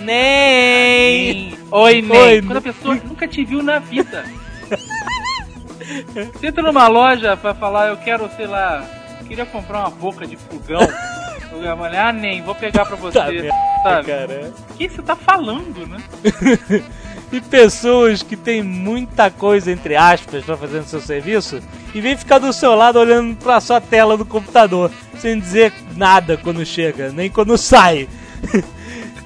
NEM. 0.01 1.57
Oi, 1.71 2.01
Ney. 2.01 2.17
Oi, 2.17 2.41
Quando 2.41 2.57
a 2.57 2.61
pessoa 2.61 2.95
nunca 2.95 3.27
te 3.27 3.43
viu 3.43 3.61
na 3.61 3.79
vida. 3.79 4.25
Você 6.33 6.47
entra 6.47 6.63
numa 6.63 6.87
loja 6.87 7.35
pra 7.35 7.53
falar, 7.53 7.89
eu 7.89 7.97
quero, 7.97 8.29
sei 8.35 8.47
lá, 8.47 8.85
queria 9.27 9.45
comprar 9.45 9.79
uma 9.79 9.89
boca 9.89 10.25
de 10.25 10.37
fogão. 10.37 10.81
Eu 11.51 11.77
falei, 11.77 11.99
ah, 11.99 12.13
nem, 12.13 12.41
vou 12.41 12.55
pegar 12.55 12.85
pra 12.85 12.95
você. 12.95 13.19
Tá 13.19 13.25
sabe? 13.83 14.07
cara. 14.07 14.53
O 14.69 14.73
que 14.73 14.87
você 14.87 15.01
tá 15.01 15.17
falando, 15.17 15.85
né? 15.85 16.01
e 17.29 17.41
pessoas 17.41 18.23
que 18.23 18.37
têm 18.37 18.63
muita 18.63 19.29
coisa, 19.29 19.69
entre 19.69 19.97
aspas, 19.97 20.45
pra 20.45 20.55
fazer 20.55 20.79
no 20.79 20.85
seu 20.85 21.01
serviço 21.01 21.61
e 21.93 21.99
vem 21.99 22.15
ficar 22.15 22.39
do 22.39 22.53
seu 22.53 22.73
lado 22.73 22.97
olhando 22.97 23.35
pra 23.35 23.59
sua 23.59 23.81
tela 23.81 24.15
do 24.15 24.25
computador, 24.25 24.89
sem 25.19 25.37
dizer 25.37 25.73
nada 25.95 26.37
quando 26.37 26.65
chega, 26.65 27.11
nem 27.11 27.29
quando 27.29 27.57
sai. 27.57 28.07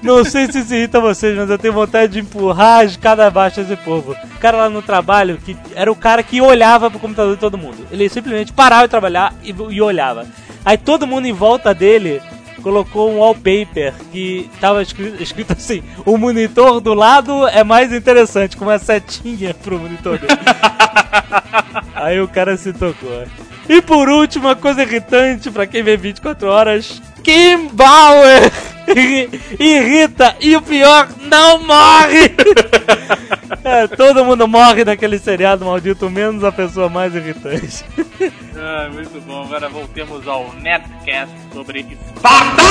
Não 0.06 0.24
sei 0.24 0.50
se 0.50 0.60
isso 0.60 0.74
irrita 0.74 1.00
vocês, 1.00 1.36
mas 1.36 1.50
eu 1.50 1.58
tenho 1.58 1.74
vontade 1.74 2.12
de 2.12 2.20
empurrar 2.20 2.84
as 2.84 2.96
cada 2.96 3.26
abaixo 3.26 3.60
esse 3.60 3.76
povo. 3.76 4.12
O 4.12 4.38
cara 4.38 4.56
lá 4.56 4.70
no 4.70 4.80
trabalho, 4.80 5.38
que 5.44 5.56
era 5.74 5.90
o 5.90 5.96
cara 5.96 6.22
que 6.22 6.40
olhava 6.40 6.90
pro 6.90 7.00
computador 7.00 7.34
de 7.34 7.40
todo 7.40 7.58
mundo. 7.58 7.86
Ele 7.90 8.08
simplesmente 8.08 8.52
parava 8.52 8.84
de 8.84 8.90
trabalhar 8.90 9.34
e, 9.42 9.50
e 9.50 9.82
olhava. 9.82 10.26
Aí 10.64 10.78
todo 10.78 11.06
mundo 11.06 11.26
em 11.26 11.32
volta 11.32 11.74
dele 11.74 12.22
colocou 12.62 13.12
um 13.12 13.18
wallpaper 13.18 13.94
que 14.10 14.50
tava 14.60 14.82
escrito, 14.82 15.22
escrito 15.22 15.52
assim: 15.52 15.82
o 16.04 16.16
monitor 16.16 16.80
do 16.80 16.94
lado 16.94 17.46
é 17.48 17.62
mais 17.62 17.92
interessante, 17.92 18.56
com 18.56 18.64
uma 18.64 18.78
setinha 18.78 19.54
pro 19.54 19.78
monitor 19.78 20.18
dele. 20.18 20.32
Aí 21.94 22.20
o 22.20 22.28
cara 22.28 22.56
se 22.56 22.72
tocou. 22.72 23.24
E 23.68 23.82
por 23.82 24.08
último, 24.08 24.48
uma 24.48 24.56
coisa 24.56 24.82
irritante 24.82 25.50
pra 25.50 25.66
quem 25.66 25.82
vê 25.82 25.96
24 25.96 26.48
horas: 26.48 27.02
Kim 27.22 27.68
Bauer 27.72 28.52
irrita 29.58 30.36
e 30.40 30.54
o 30.56 30.62
pior, 30.62 31.08
não 31.22 31.62
morre! 31.64 32.34
É, 33.62 33.86
todo 33.88 34.24
mundo 34.24 34.46
morre 34.46 34.84
naquele 34.84 35.18
seriado 35.18 35.64
maldito, 35.64 36.08
menos 36.08 36.44
a 36.44 36.52
pessoa 36.52 36.88
mais 36.88 37.14
irritante. 37.14 37.84
Ah, 38.58 38.88
muito 38.90 39.20
bom. 39.26 39.42
Agora 39.42 39.68
voltemos 39.68 40.26
ao 40.26 40.50
Netcast 40.54 41.34
sobre 41.52 41.80
Esparta! 41.80 42.62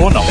Ou 0.00 0.10
não. 0.10 0.24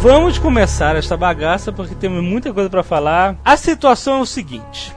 Vamos 0.00 0.38
começar 0.38 0.94
esta 0.94 1.16
bagaça 1.16 1.72
porque 1.72 1.94
temos 1.94 2.22
muita 2.22 2.52
coisa 2.52 2.70
pra 2.70 2.84
falar. 2.84 3.36
A 3.44 3.56
situação 3.56 4.18
é 4.18 4.20
o 4.20 4.26
seguinte. 4.26 4.94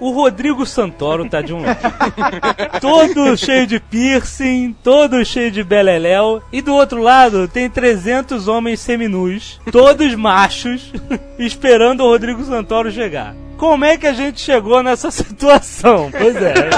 O 0.00 0.10
Rodrigo 0.10 0.66
Santoro 0.66 1.28
tá 1.28 1.40
de 1.40 1.54
um 1.54 1.62
lado. 1.62 1.78
todo 2.80 3.36
cheio 3.36 3.64
de 3.64 3.78
piercing, 3.78 4.74
todo 4.82 5.24
cheio 5.24 5.52
de 5.52 5.62
beleléu. 5.62 6.42
E 6.52 6.60
do 6.60 6.74
outro 6.74 7.00
lado 7.00 7.46
tem 7.46 7.70
300 7.70 8.48
homens 8.48 8.80
seminus, 8.80 9.60
todos 9.70 10.14
machos, 10.16 10.92
esperando 11.38 12.02
o 12.02 12.08
Rodrigo 12.08 12.42
Santoro 12.44 12.90
chegar. 12.90 13.34
Como 13.56 13.84
é 13.84 13.96
que 13.96 14.06
a 14.06 14.12
gente 14.12 14.40
chegou 14.40 14.82
nessa 14.82 15.10
situação? 15.12 16.10
Pois 16.10 16.34
é. 16.36 16.70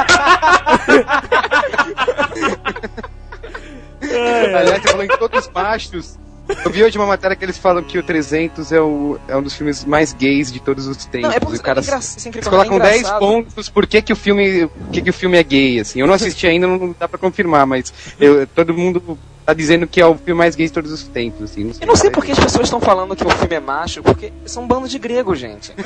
É, 4.03 4.55
Aliás, 4.55 4.83
você 4.83 4.89
falou 4.89 5.05
em 5.05 5.09
todos 5.09 5.47
os 5.47 5.53
machos. 5.53 6.19
Eu 6.65 6.71
vi 6.71 6.85
hoje 6.85 6.97
uma 6.99 7.07
matéria 7.07 7.37
que 7.37 7.45
eles 7.45 7.59
falam 7.59 7.83
que 7.83 7.99
o 7.99 8.03
300 8.03 8.71
é, 8.73 8.81
o, 8.81 9.19
é 9.27 9.37
um 9.37 9.43
dos 9.43 9.55
filmes 9.55 9.85
mais 9.85 10.13
gays 10.13 10.53
de 10.53 10.61
todos 10.61 10.87
os 10.87 11.05
tempos. 11.07 11.29
Não, 11.29 11.37
é 11.37 11.41
porque 11.41 11.57
E 11.57 11.59
o 11.59 11.63
cara, 11.63 11.81
é 11.81 11.83
engra- 11.83 12.01
incrível, 12.27 12.51
colocam 12.51 12.77
é 12.77 12.81
10 12.81 12.97
engraçado. 12.99 13.19
pontos 13.19 13.69
por 13.69 13.87
que, 13.87 14.01
que 14.03 14.13
o 14.13 14.17
filme 14.17 14.67
por 14.67 14.91
que, 14.93 15.03
que 15.03 15.11
o 15.11 15.13
filme 15.15 15.37
é 15.39 15.43
gay, 15.43 15.81
assim. 15.81 16.01
Eu 16.01 16.07
não 16.07 16.15
assisti 16.15 16.47
ainda, 16.47 16.67
não 16.67 16.95
dá 16.99 17.09
pra 17.09 17.19
confirmar, 17.19 17.67
mas 17.67 17.93
eu- 18.21 18.47
todo 18.47 18.73
mundo 18.75 19.19
tá 19.45 19.55
dizendo 19.55 19.87
que 19.87 20.01
é 20.01 20.07
o 20.07 20.17
filme 20.17 20.39
mais 20.39 20.57
gay 20.57 20.67
de 20.67 20.73
todos 20.73 20.91
os 20.91 21.05
tempos, 21.05 21.51
assim. 21.53 21.71
Eu 21.81 21.87
não 21.87 21.95
sei 21.95 22.11
por 22.11 22.25
que 22.25 22.33
as 22.33 22.39
pessoas 22.39 22.67
estão 22.67 22.81
falando 22.81 23.15
que 23.15 23.25
o 23.25 23.31
filme 23.31 23.55
é 23.55 23.61
macho, 23.61 24.03
porque 24.03 24.33
são 24.45 24.65
um 24.65 24.67
bando 24.67 24.89
de 24.89 24.99
grego, 24.99 25.37
gente. 25.37 25.73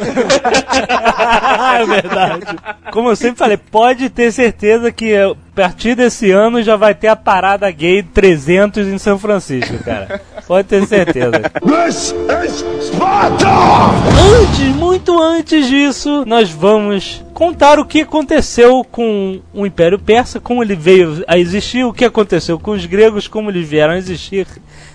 é 1.81 1.87
verdade. 1.87 2.47
Como 2.93 3.11
eu 3.11 3.17
sempre 3.17 3.37
falei, 3.39 3.57
pode 3.57 4.09
ter 4.11 4.33
certeza 4.33 4.91
que 4.91 5.15
a 5.17 5.35
partir 5.55 5.95
desse 5.95 6.31
ano 6.31 6.63
já 6.63 6.77
vai 6.77 6.95
ter 6.95 7.09
a 7.09 7.17
parada 7.17 7.71
gay 7.71 8.03
300 8.03 8.87
em 8.89 8.97
São 8.99 9.19
Francisco, 9.19 9.77
cara. 9.85 10.21
Pode 10.51 10.67
ter 10.67 10.85
certeza. 10.85 11.31
This 11.63 12.13
is 12.45 12.65
Sparta! 12.85 13.47
Antes, 13.47 14.75
muito 14.75 15.23
antes 15.23 15.69
disso, 15.69 16.25
nós 16.27 16.51
vamos 16.51 17.25
contar 17.33 17.79
o 17.79 17.85
que 17.85 18.01
aconteceu 18.01 18.83
com 18.83 19.41
o 19.55 19.65
Império 19.65 19.97
Persa, 19.97 20.41
como 20.41 20.61
ele 20.61 20.75
veio 20.75 21.23
a 21.29 21.39
existir, 21.39 21.85
o 21.85 21.93
que 21.93 22.05
aconteceu 22.05 22.59
com 22.59 22.73
os 22.73 22.85
gregos, 22.85 23.29
como 23.29 23.49
eles 23.49 23.69
vieram 23.69 23.95
a 23.95 23.97
existir. 23.97 24.45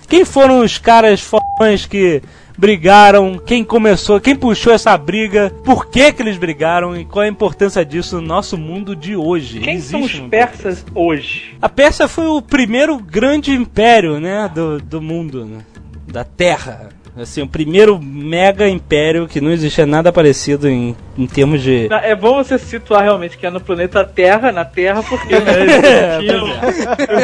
Quem 0.06 0.26
foram 0.26 0.60
os 0.60 0.76
caras 0.76 1.22
fodões 1.22 1.86
que 1.86 2.20
brigaram, 2.56 3.38
quem 3.38 3.62
começou, 3.64 4.20
quem 4.20 4.34
puxou 4.34 4.72
essa 4.72 4.96
briga, 4.96 5.50
por 5.64 5.86
que 5.86 6.12
que 6.12 6.22
eles 6.22 6.36
brigaram 6.38 6.96
e 6.96 7.04
qual 7.04 7.24
a 7.24 7.28
importância 7.28 7.84
disso 7.84 8.16
no 8.20 8.26
nosso 8.26 8.56
mundo 8.56 8.96
de 8.96 9.14
hoje. 9.16 9.60
Quem 9.60 9.80
são 9.80 10.00
Existe 10.00 10.16
os 10.18 10.22
um- 10.24 10.28
persas 10.28 10.84
hoje? 10.94 11.56
A 11.60 11.68
Pérsia 11.68 12.08
foi 12.08 12.26
o 12.26 12.40
primeiro 12.42 12.98
grande 12.98 13.52
império, 13.52 14.18
né, 14.20 14.50
do, 14.54 14.80
do 14.80 15.00
mundo, 15.02 15.44
né, 15.44 15.58
da 16.06 16.24
Terra. 16.24 16.88
Assim, 17.18 17.40
o 17.40 17.48
primeiro 17.48 17.98
mega 17.98 18.68
império 18.68 19.26
que 19.26 19.40
não 19.40 19.50
existia 19.50 19.86
nada 19.86 20.12
parecido 20.12 20.68
em, 20.68 20.94
em 21.16 21.26
termos 21.26 21.62
de. 21.62 21.88
É 22.02 22.14
bom 22.14 22.34
você 22.34 22.58
situar 22.58 23.04
realmente 23.04 23.38
que 23.38 23.46
é 23.46 23.50
no 23.50 23.58
planeta 23.60 24.04
Terra, 24.04 24.52
na 24.52 24.66
Terra, 24.66 25.02
porque 25.02 25.34
né, 25.38 25.52
É, 25.82 26.16
eles 26.18 26.28
tinham 26.28 26.44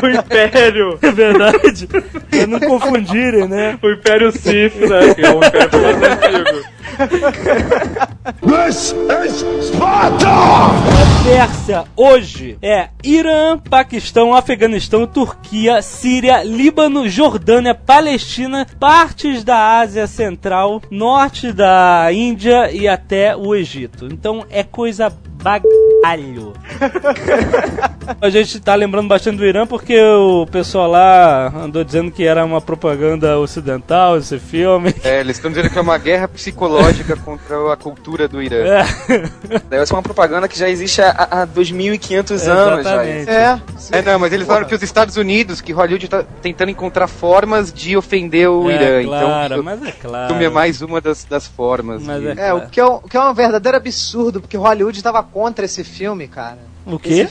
o 0.03 0.09
Império, 0.09 0.99
É 1.03 1.11
verdade. 1.11 1.87
pra 1.87 2.47
não 2.47 2.59
confundirem, 2.59 3.47
né? 3.47 3.79
o 3.83 3.91
Império 3.91 4.33
Sith, 4.33 4.77
né, 4.77 5.15
que 5.15 5.21
é 5.21 5.31
um 5.31 5.39
império 5.39 5.83
mais 5.83 6.03
antigo. 6.03 6.82
This 8.43 8.93
is 8.93 9.67
Sparta! 9.69 10.29
A 10.29 11.25
Pérsia 11.25 11.85
hoje 11.97 12.59
é 12.61 12.89
Irã, 13.03 13.59
Paquistão, 13.59 14.35
Afeganistão, 14.35 15.07
Turquia, 15.07 15.81
Síria, 15.81 16.43
Líbano, 16.43 17.09
Jordânia, 17.09 17.75
Palestina, 17.75 18.67
partes 18.79 19.43
da 19.43 19.79
Ásia 19.79 20.07
Central, 20.07 20.83
norte 20.91 21.53
da 21.53 22.13
Índia 22.13 22.71
e 22.71 22.87
até 22.87 23.35
o 23.37 23.55
Egito. 23.55 24.07
Então 24.07 24.45
é 24.51 24.63
coisa 24.63 25.11
bagalho. 25.43 26.53
A 28.21 28.29
gente 28.31 28.59
tá 28.61 28.75
lembrando 28.75 29.09
bastante 29.09 29.37
do 29.37 29.45
Irã 29.47 29.67
porque 29.67 29.99
o 30.01 30.45
pessoal 30.47 30.91
lá 30.91 31.53
andou 31.55 31.85
dizendo 31.85 32.11
que 32.11 32.25
era 32.25 32.45
uma 32.45 32.61
propaganda 32.61 33.39
ocidental 33.39 34.17
esse 34.19 34.39
filme. 34.39 34.93
É, 35.05 35.21
eles 35.21 35.37
estão 35.37 35.51
dizendo 35.51 35.71
que 35.71 35.79
é 35.79 35.81
uma 35.81 35.99
guerra 35.99 36.27
psicológica 36.27 37.17
contra 37.25 37.73
a 37.73 37.77
cultura 37.77 38.27
do 38.27 38.43
Irã. 38.43 38.57
É, 38.57 38.85
Deve 39.71 39.87
ser 39.87 39.95
uma 39.95 40.03
propaganda 40.03 40.49
que 40.49 40.59
já 40.59 40.69
existe 40.69 41.01
há, 41.01 41.11
há 41.31 41.47
2.500 41.47 42.31
anos. 42.31 42.43
Já. 42.43 42.81
exatamente. 42.81 43.31
É, 43.31 43.61
É, 43.93 44.03
não, 44.03 44.19
mas 44.19 44.33
eles 44.33 44.47
falaram 44.47 44.67
que 44.67 44.75
os 44.75 44.83
Estados 44.83 45.17
Unidos, 45.17 45.61
que 45.61 45.73
Hollywood 45.73 46.09
tá 46.09 46.25
tentando 46.43 46.71
encontrar 46.71 47.07
formas 47.07 47.73
de 47.73 47.97
ofender 47.97 48.49
o 48.49 48.69
É, 48.71 49.03
Irã. 49.03 49.09
claro, 49.09 49.53
então, 49.55 49.65
mas 49.65 49.83
é 49.83 49.89
o 49.89 49.93
claro. 49.93 50.29
filme 50.29 50.45
é 50.45 50.51
mais 50.51 50.83
uma 50.83 51.01
das, 51.01 51.25
das 51.25 51.47
formas. 51.47 52.03
Mas 52.03 52.21
de- 52.21 52.29
é 52.29 52.31
é, 52.33 52.35
claro. 52.35 52.57
o 52.59 52.69
que 52.69 52.81
é, 52.81 52.85
um, 52.85 52.95
o 52.97 53.01
que 53.09 53.17
é 53.17 53.21
um 53.23 53.33
verdadeiro 53.35 53.77
absurdo, 53.77 54.41
porque 54.41 54.57
Hollywood 54.57 55.01
tava 55.03 55.23
contra 55.33 55.65
esse 55.65 55.83
filme, 55.83 56.29
cara. 56.29 56.59
O 56.85 56.99
quê? 56.99 57.23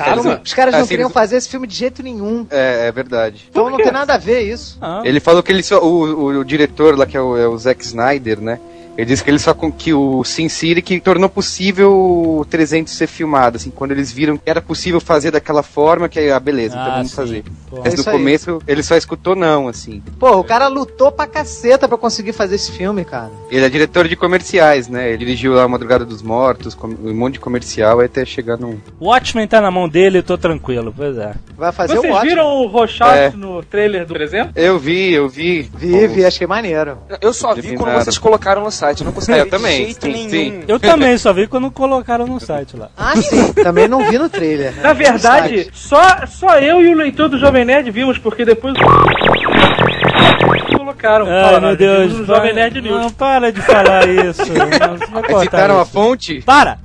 Os 0.44 0.54
caras 0.54 0.74
não 0.74 0.80
assim, 0.82 0.90
queriam 0.90 1.08
eles- 1.08 1.14
fazer 1.14 1.36
esse 1.36 1.50
filme 1.50 1.68
de 1.68 1.76
jeito 1.76 2.02
nenhum. 2.02 2.48
É, 2.50 2.88
é 2.88 2.92
verdade. 2.92 3.48
Então 3.50 3.70
não 3.70 3.78
tem 3.78 3.92
nada 3.92 4.14
a 4.14 4.18
ver 4.18 4.42
isso. 4.42 4.78
Ah, 4.82 5.02
Ele 5.04 5.20
falou 5.20 5.44
que 5.44 5.52
ele 5.52 5.62
só, 5.62 5.80
o, 5.84 6.04
o, 6.06 6.40
o 6.40 6.46
diretor 6.46 6.98
lá, 6.98 7.06
que 7.06 7.18
é 7.18 7.22
o, 7.22 7.36
é 7.38 7.48
o 7.48 7.58
Zack 7.58 7.84
Snyder, 7.84 8.40
né? 8.40 8.60
Ele 9.02 9.08
disse 9.08 9.24
que 9.24 9.30
ele 9.32 9.40
só 9.40 9.54
com 9.54 9.72
que 9.72 9.94
o 9.94 10.24
Sin 10.24 10.48
City 10.48 10.82
que 10.82 11.00
tornou 11.00 11.28
possível 11.28 11.92
o 11.92 12.46
300 12.50 12.94
ser 12.94 13.08
filmado, 13.08 13.58
assim, 13.58 13.72
quando 13.72 13.92
eles 13.92 14.12
viram 14.12 14.38
que 14.38 14.48
era 14.50 14.62
possível 14.62 15.02
fazer 15.02 15.32
daquela 15.32 15.64
forma, 15.64 16.08
que 16.08 16.20
aí, 16.20 16.32
ah, 16.32 16.40
beleza, 16.40 16.76
então 16.76 16.88
Ah, 16.92 16.96
vamos 16.98 17.10
sim. 17.10 17.16
fazer. 17.16 17.44
Porra. 17.70 17.82
Mas 17.86 17.94
É 17.94 17.96
no 17.98 18.02
isso 18.02 18.10
aí. 18.10 18.16
começo 18.18 18.62
ele 18.68 18.84
só 18.84 18.96
escutou 18.96 19.36
não, 19.36 19.68
assim. 19.68 20.04
Pô, 20.20 20.38
o 20.38 20.44
cara 20.44 20.68
lutou 20.68 21.12
pra 21.12 21.26
caceta 21.26 21.88
pra 21.88 21.98
conseguir 21.98 22.34
fazer 22.34 22.56
esse 22.56 22.72
filme, 22.72 23.04
cara. 23.04 23.32
Ele 23.50 23.66
é 23.66 23.70
diretor 23.70 24.08
de 24.08 24.16
comerciais, 24.16 24.88
né? 24.88 25.10
Ele 25.10 25.18
dirigiu 25.18 25.54
lá 25.54 25.64
a 25.64 25.68
Madrugada 25.68 26.06
dos 26.06 26.22
Mortos, 26.22 26.78
um 26.84 27.14
monte 27.16 27.34
de 27.34 27.40
comercial, 27.40 28.00
até 28.02 28.24
chegar 28.24 28.58
num. 28.58 28.78
O 29.00 29.08
Watchmen 29.08 29.48
tá 29.48 29.60
na 29.62 29.72
mão 29.72 29.90
dele, 29.90 30.20
eu 30.20 30.24
tô 30.24 30.38
tranquilo, 30.38 30.94
pois 30.96 31.18
é. 31.18 31.34
Vai 31.58 31.72
fazer 31.72 31.96
Vocês 31.96 32.12
o 32.14 32.16
ótimo. 32.16 32.30
viram 32.30 32.48
o 32.64 32.68
Rochat 32.68 33.18
É. 33.18 33.30
no 33.32 33.64
trailer 33.64 34.06
do 34.06 34.14
300? 34.14 34.52
Eu 34.56 34.78
vi, 34.78 35.12
eu 35.14 35.28
vi. 35.28 35.64
Vive, 35.74 36.26
achei 36.26 36.46
maneiro. 36.46 36.98
Eu 37.22 37.34
só 37.34 37.54
vi 37.56 37.76
quando 37.76 37.94
vocês 37.94 38.18
colocaram 38.18 38.64
no 38.64 38.72
site. 38.72 38.90
Eu 38.99 39.06
não 39.06 39.13
consegui 39.13 39.38
É, 39.38 39.41
eu 39.41 39.49
também, 39.49 39.77
de 39.80 39.86
jeito 39.86 40.06
sim, 40.06 40.12
nenhum. 40.12 40.30
sim. 40.30 40.63
Eu 40.67 40.80
também 40.80 41.17
só 41.17 41.32
vi 41.32 41.47
quando 41.47 41.71
colocaram 41.71 42.27
no 42.27 42.39
site 42.39 42.75
lá. 42.75 42.89
Ah, 42.97 43.15
sim, 43.15 43.54
também 43.54 43.88
não 43.88 44.04
vi 44.10 44.17
no 44.17 44.30
trailer. 44.30 44.73
né? 44.75 44.84
Na 44.84 44.93
verdade, 44.93 45.69
só, 45.73 46.25
só 46.27 46.58
eu 46.60 46.82
e 46.82 46.89
o 46.93 46.95
leitor 46.97 47.30
do 47.30 47.38
Jovem 47.39 47.63
Nerd 47.65 47.89
vimos, 47.91 48.17
porque 48.17 48.43
depois 48.43 48.73
colocaram. 50.75 51.25
Ai, 51.27 51.43
Fala, 51.43 51.62
meu 51.62 51.75
Deus. 51.77 52.27
Jovem 52.27 52.54
Nerd 52.54 52.82
News. 52.82 53.01
Não, 53.01 53.12
para 53.12 53.51
de 53.51 53.62
falar 53.62 54.08
isso. 54.08 54.41
Não, 54.51 55.21
cortar 55.21 55.39
citaram 55.41 55.80
a 55.80 55.86
fonte, 55.86 56.41
Para! 56.41 56.77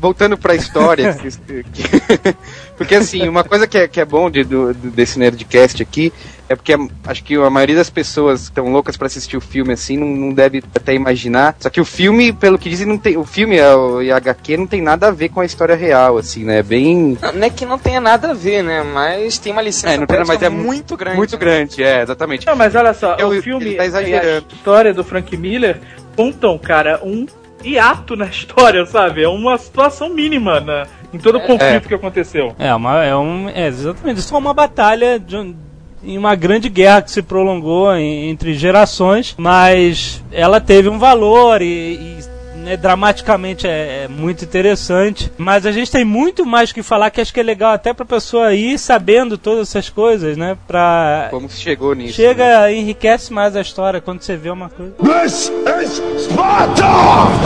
Voltando 0.00 0.36
pra 0.38 0.54
história. 0.54 1.12
que- 1.14 1.62
que- 1.64 2.36
porque 2.76 2.94
assim, 2.94 3.28
uma 3.28 3.44
coisa 3.44 3.66
que 3.66 3.76
é, 3.78 3.86
que 3.86 4.00
é 4.00 4.04
bom 4.04 4.30
de, 4.30 4.42
do, 4.44 4.72
desse 4.72 5.18
Nerdcast 5.18 5.82
aqui 5.82 6.12
é 6.48 6.56
porque 6.56 6.72
a- 6.72 6.78
acho 7.06 7.22
que 7.22 7.36
a 7.36 7.50
maioria 7.50 7.76
das 7.76 7.90
pessoas 7.90 8.40
que 8.42 8.46
estão 8.48 8.72
loucas 8.72 8.96
pra 8.96 9.06
assistir 9.06 9.36
o 9.36 9.40
filme 9.40 9.72
assim 9.74 9.96
não, 9.96 10.06
não 10.08 10.32
deve 10.32 10.62
até 10.74 10.94
imaginar. 10.94 11.54
Só 11.60 11.68
que 11.70 11.80
o 11.80 11.84
filme, 11.84 12.32
pelo 12.32 12.58
que 12.58 12.68
dizem, 12.70 12.86
não 12.86 12.98
tem. 12.98 13.16
O 13.16 13.24
filme 13.24 13.56
é 13.56 13.74
o- 13.74 14.02
e 14.02 14.10
a 14.10 14.16
HQ 14.16 14.56
não 14.56 14.66
tem 14.66 14.80
nada 14.80 15.08
a 15.08 15.10
ver 15.10 15.28
com 15.28 15.40
a 15.40 15.44
história 15.44 15.76
real, 15.76 16.16
assim, 16.18 16.44
né? 16.44 16.58
É 16.58 16.62
bem. 16.62 17.16
Não, 17.20 17.32
não 17.32 17.46
é 17.46 17.50
que 17.50 17.64
não 17.66 17.78
tenha 17.78 18.00
nada 18.00 18.30
a 18.30 18.34
ver, 18.34 18.62
né? 18.64 18.82
Mas 18.82 19.38
tem 19.38 19.52
uma 19.52 19.62
licença 19.62 19.94
É, 19.94 19.98
não 19.98 20.06
tem, 20.06 20.24
mas 20.24 20.42
é 20.42 20.48
muito 20.48 20.96
grande. 20.96 21.16
Muito 21.18 21.32
né? 21.32 21.38
grande, 21.38 21.82
é, 21.82 22.02
exatamente. 22.02 22.46
Não, 22.46 22.56
mas 22.56 22.74
olha 22.74 22.94
só, 22.94 23.16
É, 23.18 23.24
o 23.24 23.40
filme 23.42 23.74
tá 23.76 23.82
a 23.82 23.86
exagerando. 23.86 24.46
história 24.52 24.92
do 24.94 25.04
Frank 25.04 25.36
Miller 25.36 25.80
contam, 26.16 26.58
cara, 26.58 27.00
um 27.04 27.26
hiato 27.64 28.16
na 28.16 28.26
história, 28.30 28.84
sabe? 28.86 29.22
É 29.22 29.28
uma 29.28 29.56
situação 29.58 30.08
mínima 30.10 30.60
na, 30.60 30.86
em 31.12 31.18
todo 31.18 31.38
o 31.38 31.40
conflito 31.40 31.88
que 31.88 31.94
aconteceu. 31.94 32.54
É, 32.58 32.74
uma, 32.74 33.04
é 33.04 33.16
um. 33.16 33.48
É, 33.48 33.66
exatamente. 33.66 34.20
Só 34.22 34.38
uma 34.38 34.54
batalha 34.54 35.18
de 35.18 35.36
um- 35.36 35.54
em 36.02 36.16
uma 36.16 36.34
grande 36.34 36.70
guerra 36.70 37.02
que 37.02 37.10
se 37.10 37.20
prolongou 37.20 37.94
em, 37.94 38.30
entre 38.30 38.54
gerações, 38.54 39.34
mas 39.36 40.24
ela 40.32 40.58
teve 40.58 40.88
um 40.88 40.98
valor 40.98 41.60
e, 41.60 41.66
e 41.66 42.18
né, 42.60 42.76
dramaticamente 42.76 43.66
é, 43.66 44.04
é, 44.04 44.08
muito 44.08 44.44
interessante. 44.44 45.32
Mas 45.36 45.66
a 45.66 45.72
gente 45.72 45.90
tem 45.90 46.04
muito 46.04 46.46
mais 46.46 46.72
que 46.72 46.82
falar 46.82 47.10
que 47.10 47.20
acho 47.20 47.32
que 47.32 47.40
é 47.40 47.42
legal 47.42 47.72
até 47.72 47.92
pra 47.92 48.04
pessoa 48.04 48.54
ir 48.54 48.78
sabendo 48.78 49.36
todas 49.36 49.68
essas 49.68 49.88
coisas, 49.88 50.36
né? 50.36 50.56
Pra. 50.66 51.28
Como 51.30 51.48
se 51.48 51.60
chegou 51.60 51.94
nisso. 51.94 52.14
Chega, 52.14 52.62
né? 52.62 52.74
enriquece 52.74 53.32
mais 53.32 53.56
a 53.56 53.60
história 53.60 54.00
quando 54.00 54.22
você 54.22 54.36
vê 54.36 54.50
uma 54.50 54.68
coisa. 54.68 54.92
This 55.02 55.50
is 55.82 56.24
Sparta! 56.24 56.84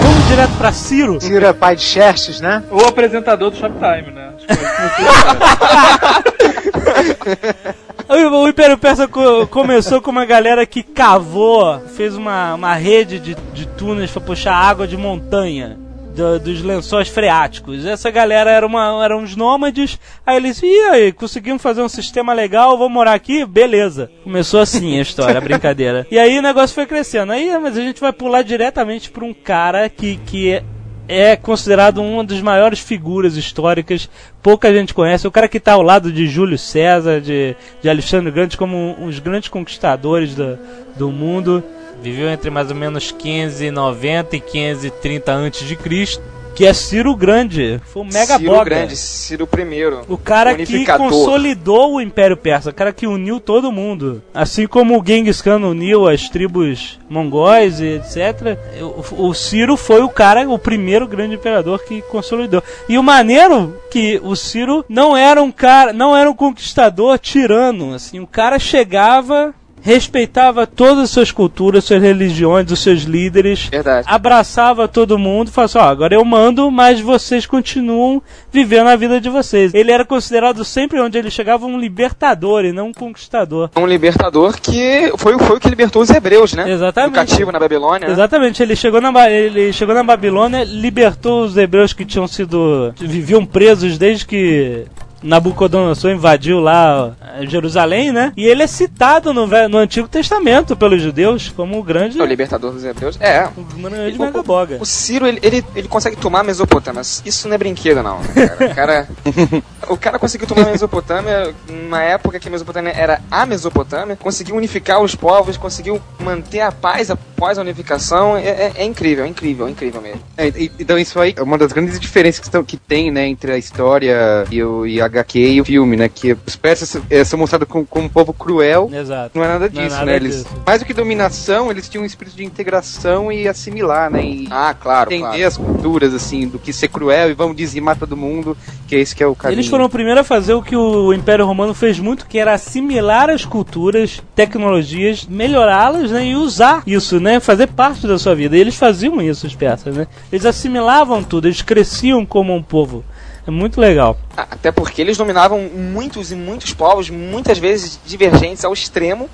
Vamos 0.03 0.29
direto 0.29 0.53
pra 0.59 0.73
Ciro. 0.73 1.21
Ciro 1.21 1.47
é 1.47 1.53
pai 1.53 1.77
de 1.77 1.83
Xerxes, 1.83 2.41
né? 2.41 2.63
O 2.71 2.85
apresentador 2.85 3.51
do 3.51 3.57
Shoptime, 3.57 4.11
né? 4.11 4.33
O, 8.09 8.49
Império 8.49 8.77
Persa 8.77 9.09
co 9.09 9.47
começou 9.47 10.01
com 10.01 10.11
uma 10.11 10.25
galera 10.25 10.67
que 10.67 10.83
cavou, 10.83 11.81
fez 11.97 12.17
uma, 12.17 12.55
uma 12.55 12.75
rede 12.75 13.19
de, 13.19 13.35
de 13.55 13.67
túneis 13.67 14.11
para 14.11 14.21
puxar 14.21 14.55
água 14.55 14.87
de 14.87 14.97
montanha. 14.97 15.79
Do, 16.15 16.39
dos 16.39 16.63
lençóis 16.63 17.09
freáticos. 17.09 17.85
Essa 17.85 18.09
galera 18.09 18.49
era 18.49 18.65
uma, 18.65 19.05
eram 19.05 19.19
uns 19.19 19.35
nômades. 19.35 19.99
Aí 20.25 20.37
eles, 20.37 20.63
e 20.63 20.81
aí, 20.93 21.13
conseguimos 21.13 21.61
fazer 21.61 21.83
um 21.83 21.89
sistema 21.89 22.33
legal, 22.33 22.79
vou 22.79 22.89
morar 22.89 23.15
aqui? 23.15 23.45
Beleza. 23.45 24.09
Começou 24.23 24.61
assim 24.61 24.97
a 24.97 25.03
história, 25.03 25.39
a 25.39 25.41
brincadeira. 25.41 26.07
E 26.13 26.17
aí 26.17 26.39
o 26.39 26.43
negócio 26.43 26.73
foi 26.73 26.87
crescendo. 26.87 27.33
Aí, 27.33 27.51
mas 27.59 27.77
a 27.77 27.81
gente 27.81 28.01
vai 28.01 28.13
pular 28.13 28.43
diretamente 28.43 29.11
para 29.11 29.25
um 29.25 29.35
cara 29.35 29.89
que, 29.89 30.17
que 30.19 30.63
é 31.09 31.37
considerado 31.37 32.03
uma 32.03 32.25
das 32.25 32.41
maiores 32.41 32.81
figuras 32.81 33.37
históricas, 33.37 34.09
pouca 34.43 34.73
gente 34.73 34.95
conhece. 34.95 35.27
O 35.27 35.33
cara 35.33 35.49
que 35.49 35.59
está 35.59 35.73
ao 35.73 35.83
lado 35.83 36.13
de 36.13 36.27
Júlio 36.27 36.59
César, 36.59 37.21
de, 37.21 37.55
de 37.83 37.89
Alexandre 37.89 38.31
Grande, 38.31 38.57
como 38.57 38.77
um, 38.77 39.07
uns 39.07 39.19
grandes 39.19 39.49
conquistadores 39.49 40.35
do, 40.35 40.59
do 40.97 41.11
mundo. 41.11 41.63
Viveu 42.03 42.29
entre 42.29 42.51
mais 42.51 42.71
ou 42.71 42.77
menos 42.77 43.13
1590 43.13 44.37
e 44.37 44.41
1530 44.41 45.33
antes 45.33 45.67
de 45.67 45.77
Cristo 45.77 46.23
que 46.55 46.67
é 46.67 46.73
Ciro 46.73 47.15
Grande. 47.17 47.81
Foi 47.85 48.03
um 48.03 48.07
mega 48.07 48.39
Ciro 48.39 48.51
boga. 48.51 48.65
Grande, 48.65 48.97
Ciro 48.97 49.49
I. 49.53 50.05
O 50.09 50.17
cara 50.17 50.55
que 50.55 50.87
consolidou 50.87 51.95
o 51.95 52.01
Império 52.01 52.37
Persa, 52.37 52.71
o 52.71 52.75
cara 52.75 52.93
que 52.93 53.07
uniu 53.07 53.41
todo 53.41 53.73
mundo. 53.73 54.23
Assim 54.33 54.67
como 54.67 54.99
o 54.99 55.05
Genghis 55.05 55.43
Khan 55.43 55.59
uniu 55.59 56.09
as 56.09 56.29
tribos 56.29 56.99
mongóis 57.09 57.81
e 57.81 57.97
etc. 57.97 58.59
O, 58.81 59.29
o 59.29 59.35
Ciro 59.35 59.77
foi 59.77 60.03
o 60.03 60.09
cara, 60.09 60.49
o 60.49 60.59
primeiro 60.59 61.07
grande 61.07 61.35
imperador 61.35 61.83
que 61.85 62.03
consolidou. 62.03 62.63
E 62.89 62.99
o 62.99 63.03
maneiro 63.03 63.77
que 63.91 64.21
o 64.23 64.35
Ciro 64.35 64.85
não 64.89 65.17
era 65.17 65.43
um 65.43 65.51
cara, 65.51 65.93
não 65.93 66.17
era 66.17 66.31
um 66.31 66.35
conquistador 66.35 67.19
tirano, 67.19 67.95
assim, 67.95 68.21
o 68.21 68.27
cara 68.27 68.59
chegava 68.59 69.55
respeitava 69.85 70.67
todas 70.67 71.05
as 71.05 71.11
suas 71.11 71.31
culturas, 71.31 71.85
suas 71.85 72.01
religiões, 72.01 72.73
os 72.73 72.83
seus 72.83 73.03
líderes, 73.03 73.69
Verdade. 73.71 74.07
abraçava 74.11 74.89
todo 74.89 75.19
mundo, 75.19 75.51
falava 75.51 75.67
assim, 75.67 75.79
ó, 75.79 75.91
agora 75.91 76.15
eu 76.15 76.25
mando, 76.25 76.71
mas 76.71 77.01
vocês 77.01 77.45
continuam 77.45 78.23
vivendo 78.51 78.89
a 78.89 78.97
vida 78.97 79.21
de 79.21 79.29
vocês. 79.29 79.75
Ele 79.75 79.93
era 79.93 80.03
considerado 80.03 80.65
sempre 80.65 80.99
onde 80.99 81.19
ele 81.19 81.31
chegava 81.31 81.67
um 81.67 81.79
libertador 81.79 82.65
e 82.65 82.73
não 82.73 82.89
um 82.89 82.93
conquistador. 82.95 83.69
Um 83.77 83.87
libertador 83.87 84.59
que 84.59 85.13
foi, 85.19 85.39
foi 85.39 85.57
o 85.59 85.61
que 85.61 85.69
libertou 85.69 86.01
os 86.01 86.09
hebreus, 86.09 86.55
né? 86.55 86.71
Exatamente. 86.71 87.13
Do 87.13 87.17
cativo 87.17 87.53
na 87.53 87.59
Babilônia. 87.59 88.09
Exatamente, 88.09 88.63
ele 88.63 88.75
chegou 88.75 89.03
na 89.03 89.31
ele 89.31 89.71
chegou 89.71 89.95
na 89.95 90.03
Babilônia, 90.03 90.65
libertou 90.65 91.45
os 91.45 91.59
hebreus 91.59 91.93
que 91.93 92.07
tinham 92.07 92.27
sido 92.27 92.95
viviam 92.99 93.45
presos 93.45 93.99
desde 93.99 94.25
que 94.25 94.87
Nabucodonosor 95.25 96.11
invadiu 96.11 96.61
lá 96.61 97.17
eh, 97.39 97.47
Jerusalém, 97.47 98.13
né? 98.13 98.33
E 98.37 98.45
ele 98.45 98.63
é 98.63 98.67
citado 98.67 99.33
no, 99.33 99.47
no 99.47 99.79
Antigo 99.79 100.07
Testamento 100.07 100.77
pelos 100.77 101.01
judeus 101.01 101.49
como 101.49 101.79
o 101.79 101.83
grande, 101.83 102.21
É 102.21 102.23
o 102.23 102.27
libertador 102.27 102.73
dos 102.73 102.85
hebreus. 102.85 103.19
É. 103.21 103.49
o 103.57 103.63
grande 103.63 104.19
megaboga. 104.19 104.79
O 104.81 104.85
Ciro, 104.85 105.27
ele, 105.27 105.41
ele, 105.43 105.65
ele 105.75 105.89
consegue 105.89 106.17
tomar 106.17 106.41
a 106.41 106.45
Mesopotâmia. 106.45 107.01
Isso 107.01 107.49
não 107.49 107.55
é 107.55 107.59
brinquedo, 107.59 108.03
não. 108.03 108.21
né, 108.21 108.49
Cara. 108.49 108.71
O 108.71 108.75
cara, 108.75 109.09
o 109.89 109.97
cara 109.97 110.19
conseguiu 110.19 110.47
tomar 110.47 110.69
a 110.69 110.71
Mesopotâmia 110.73 111.55
numa 111.69 112.03
época 112.03 112.39
que 112.39 112.49
a 112.49 112.51
Mesopotâmia 112.51 112.93
era 112.93 113.21
a 113.31 113.47
Mesopotâmia, 113.47 114.17
conseguiu 114.17 114.57
unificar 114.57 115.01
os 115.01 115.15
povos, 115.15 115.57
conseguiu 115.57 116.01
manter 116.19 116.61
a 116.61 116.71
paz 116.71 117.11
após 117.45 117.59
a 117.59 117.61
unificação. 117.61 118.37
É, 118.39 118.49
é- 118.49 118.73
é 118.77 118.85
incrível, 118.85 119.25
é 119.25 119.29
incrível, 119.29 119.67
é 119.67 119.71
incrível 119.71 120.01
mesmo. 120.01 120.21
É, 120.37 120.49
e- 120.49 120.71
então 120.79 120.99
isso 120.99 121.21
aí 121.21 121.35
é 121.37 121.43
uma 121.43 121.59
das 121.59 121.73
grandes 121.73 122.01
diferenças 122.01 122.41
que, 122.41 122.47
estão- 122.47 122.65
que 122.65 122.77
tem, 122.79 123.11
né, 123.11 123.27
entre 123.29 123.53
a 123.53 123.59
história 123.59 124.45
e 124.51 124.63
o 124.63 124.87
e 124.87 125.01
a 125.01 125.05
HQ 125.05 125.39
e 125.39 125.61
o 125.61 125.65
filme, 125.65 125.97
né, 125.97 126.09
que 126.09 126.37
os 126.47 126.57
persas 126.57 126.97
eh, 127.11 127.23
são 127.25 127.39
mostrados 127.39 127.69
como, 127.69 127.85
como 127.87 128.07
um 128.07 128.09
povo 128.09 128.33
cruel, 128.33 128.91
Exato. 128.93 129.37
não 129.37 129.45
é 129.45 129.49
nada 129.49 129.67
é 129.67 129.69
disso, 129.69 129.91
nada 129.97 130.07
né, 130.07 130.17
eles, 130.17 130.37
disso. 130.45 130.49
mais 130.67 130.81
do 130.81 130.87
que 130.87 130.95
dominação, 130.95 131.71
eles 131.71 131.89
tinham 131.89 132.03
um 132.03 132.07
espírito 132.07 132.37
de 132.37 132.45
integração 132.45 133.31
e 133.31 133.47
assimilar, 133.47 134.11
né, 134.11 134.25
e 134.25 134.49
Ah, 134.51 134.75
claro, 134.79 135.13
entender 135.13 135.29
claro. 135.29 135.47
as 135.47 135.57
culturas, 135.57 136.15
assim, 136.15 136.49
do 136.49 136.59
que 136.59 136.73
ser 136.73 136.89
cruel 136.89 137.31
e 137.31 137.35
vamos 137.35 137.57
dizimar 137.57 137.97
todo 137.99 138.17
mundo, 138.17 138.57
que 138.95 138.99
é 138.99 139.01
esse 139.01 139.17
que 139.17 139.23
é 139.23 139.27
o 139.27 139.35
caminho. 139.35 139.57
Eles 139.57 139.67
foram 139.67 139.87
o 139.87 139.89
primeiro 139.89 140.21
a 140.21 140.25
fazer 140.25 140.55
o 140.55 140.63
que 140.63 140.77
o 140.77 141.13
Império 141.13 141.45
Romano 141.45 141.75
fez 141.75 141.99
muito, 141.99 142.27
que 142.27 142.39
era 142.39 142.53
assimilar 142.55 143.29
as 143.29 143.45
culturas, 143.45 144.23
tecnologias, 144.35 145.27
melhorá-las, 145.27 146.13
né, 146.13 146.27
e 146.27 146.37
usar 146.37 146.83
isso, 146.87 147.19
né, 147.19 147.41
fazer 147.41 147.67
parte 147.67 148.07
da 148.07 148.19
sua 148.19 148.35
vida. 148.35 148.57
E 148.57 148.61
eles 148.61 148.77
faziam 148.77 149.21
isso, 149.21 149.47
os 149.47 149.55
persas, 149.55 149.97
né? 149.97 150.07
Eles 150.31 150.47
assimilavam 150.47 151.25
tudo, 151.25 151.49
eles 151.49 151.61
cresciam 151.61 152.25
como 152.25 152.55
um 152.55 152.63
povo. 152.63 153.05
É 153.47 153.51
muito 153.51 153.81
legal. 153.81 154.17
Até 154.37 154.71
porque 154.71 155.03
eles 155.03 155.17
dominavam 155.17 155.69
muitos 155.69 156.31
e 156.31 156.37
muitos 156.37 156.73
povos, 156.73 157.11
muitas 157.11 157.59
vezes 157.59 157.99
divergentes 158.07 158.65
ao 158.65 158.73
extremo, 158.73 159.29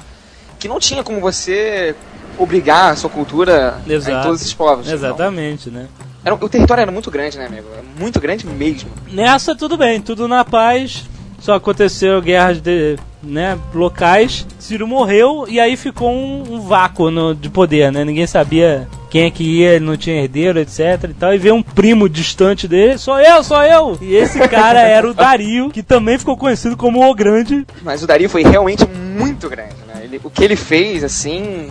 que 0.59 0.69
não 0.69 0.81
tinha 0.81 1.05
como 1.05 1.21
você 1.21 1.95
obrigar 2.39 2.93
a 2.93 2.97
sua 2.97 3.11
cultura 3.11 3.79
em 3.87 3.93
Exato. 3.93 4.27
todos 4.27 4.41
esses 4.41 4.55
povos. 4.55 4.91
Exatamente, 4.91 5.71
né? 5.71 5.87
Era- 6.25 6.35
o 6.35 6.49
território 6.49 6.83
era 6.83 6.91
muito 6.93 7.11
grande, 7.11 7.39
né, 7.39 7.47
amigo? 7.47 7.67
Era 7.73 7.83
muito 7.99 8.21
grande 8.21 8.47
mesmo. 8.47 8.91
Nessa 9.11 9.55
tudo 9.55 9.77
bem, 9.77 10.01
tudo 10.01 10.29
na 10.29 10.45
paz. 10.45 11.05
Só 11.41 11.55
aconteceu 11.55 12.21
guerras 12.21 12.61
de, 12.61 12.99
né, 13.23 13.59
locais. 13.75 14.47
Ciro 14.59 14.87
morreu 14.87 15.47
e 15.49 15.59
aí 15.59 15.75
ficou 15.75 16.11
um, 16.13 16.45
um 16.57 16.61
vácuo 16.61 17.11
no- 17.11 17.35
de 17.35 17.49
poder, 17.49 17.91
né? 17.91 18.05
Ninguém 18.05 18.27
sabia 18.27 18.87
quem 19.09 19.23
é 19.25 19.31
que 19.31 19.43
ia, 19.43 19.71
ele 19.71 19.85
não 19.87 19.97
tinha 19.97 20.21
herdeiro, 20.23 20.59
etc 20.61 21.05
e 21.09 21.15
tal. 21.15 21.33
E 21.35 21.39
veio 21.39 21.55
um 21.55 21.63
primo 21.63 22.11
distante 22.11 22.69
dele, 22.69 22.99
sou 22.99 23.19
eu, 23.19 23.43
sou 23.43 23.63
eu! 23.63 23.97
E 24.03 24.15
esse 24.15 24.39
cara 24.49 24.81
era 24.83 25.09
o 25.09 25.15
Dario, 25.15 25.71
que 25.71 25.83
também 25.83 26.19
ficou 26.19 26.37
conhecido 26.37 26.77
como 26.77 27.03
o 27.03 27.15
Grande. 27.15 27.67
Mas 27.83 28.03
o 28.03 28.07
Dario 28.07 28.29
foi 28.29 28.43
realmente 28.43 28.85
muito 28.87 29.49
grande, 29.49 29.77
né? 29.89 30.03
Ele- 30.05 30.21
o 30.23 30.29
que 30.29 30.45
ele 30.45 30.57
fez, 30.57 31.03
assim... 31.03 31.71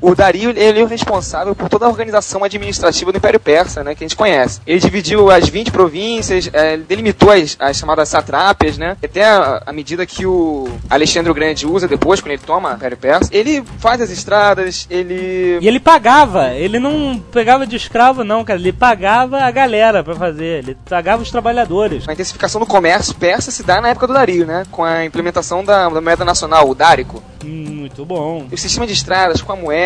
O, 0.00 0.10
o 0.10 0.14
Dario, 0.14 0.50
ele 0.50 0.80
é 0.80 0.82
o 0.82 0.86
responsável 0.86 1.54
por 1.54 1.68
toda 1.68 1.86
a 1.86 1.88
organização 1.88 2.44
administrativa 2.44 3.12
do 3.12 3.18
Império 3.18 3.40
Persa, 3.40 3.82
né? 3.82 3.94
Que 3.94 4.04
a 4.04 4.08
gente 4.08 4.16
conhece. 4.16 4.60
Ele 4.66 4.80
dividiu 4.80 5.30
as 5.30 5.48
20 5.48 5.70
províncias, 5.70 6.50
ele 6.52 6.84
delimitou 6.84 7.30
as, 7.30 7.56
as 7.58 7.76
chamadas 7.76 8.08
satrápias, 8.08 8.78
né? 8.78 8.96
Até 9.02 9.24
a, 9.24 9.62
a 9.66 9.72
medida 9.72 10.06
que 10.06 10.24
o 10.26 10.68
Alexandre 10.88 11.30
o 11.30 11.34
Grande 11.34 11.66
usa 11.66 11.88
depois, 11.88 12.20
quando 12.20 12.32
ele 12.32 12.42
toma 12.44 12.72
o 12.72 12.74
Império 12.74 12.96
Persa. 12.96 13.30
Ele 13.32 13.62
faz 13.78 14.00
as 14.00 14.10
estradas, 14.10 14.86
ele... 14.90 15.58
E 15.60 15.68
ele 15.68 15.80
pagava, 15.80 16.54
ele 16.54 16.78
não 16.78 17.18
pegava 17.32 17.66
de 17.66 17.76
escravo, 17.76 18.24
não, 18.24 18.44
cara. 18.44 18.58
Ele 18.58 18.72
pagava 18.72 19.40
a 19.40 19.50
galera 19.50 20.02
pra 20.02 20.14
fazer, 20.14 20.62
ele 20.62 20.76
pagava 20.88 21.22
os 21.22 21.30
trabalhadores. 21.30 22.08
A 22.08 22.12
intensificação 22.12 22.60
do 22.60 22.66
comércio 22.66 23.14
persa 23.14 23.50
se 23.50 23.62
dá 23.62 23.80
na 23.80 23.88
época 23.88 24.06
do 24.06 24.12
Dario, 24.14 24.46
né? 24.46 24.64
Com 24.70 24.84
a 24.84 25.04
implementação 25.04 25.64
da, 25.64 25.88
da 25.88 26.00
moeda 26.00 26.24
nacional, 26.24 26.68
o 26.68 26.74
Dárico. 26.74 27.22
Hum, 27.44 27.82
Muito 27.82 28.04
bom. 28.04 28.46
O 28.50 28.56
sistema 28.56 28.86
de 28.86 28.92
estradas 28.92 29.42
com 29.42 29.52
a 29.52 29.56
moeda, 29.56 29.81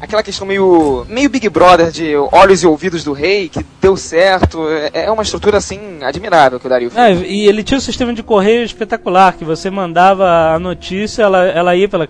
aquela 0.00 0.22
questão 0.22 0.46
meio, 0.46 1.04
meio 1.08 1.28
Big 1.28 1.48
Brother 1.48 1.90
de 1.90 2.14
olhos 2.32 2.62
e 2.62 2.66
ouvidos 2.66 3.02
do 3.04 3.12
rei, 3.12 3.48
que 3.48 3.64
deu 3.80 3.96
certo. 3.96 4.66
É 4.92 5.04
é 5.06 5.10
uma 5.10 5.22
estrutura, 5.22 5.58
assim, 5.58 6.02
admirável 6.02 6.60
que 6.60 6.66
o 6.66 6.68
Dario 6.68 6.90
É, 6.94 7.14
fez. 7.14 7.22
e 7.30 7.46
ele 7.46 7.62
tinha 7.64 7.78
um 7.78 7.80
sistema 7.80 8.12
de 8.12 8.22
correio 8.22 8.62
espetacular, 8.64 9.32
que 9.34 9.44
você 9.44 9.70
mandava 9.70 10.52
a 10.54 10.58
notícia, 10.58 11.22
ela, 11.22 11.44
ela 11.46 11.74
ia 11.76 11.88
pelas 11.88 12.08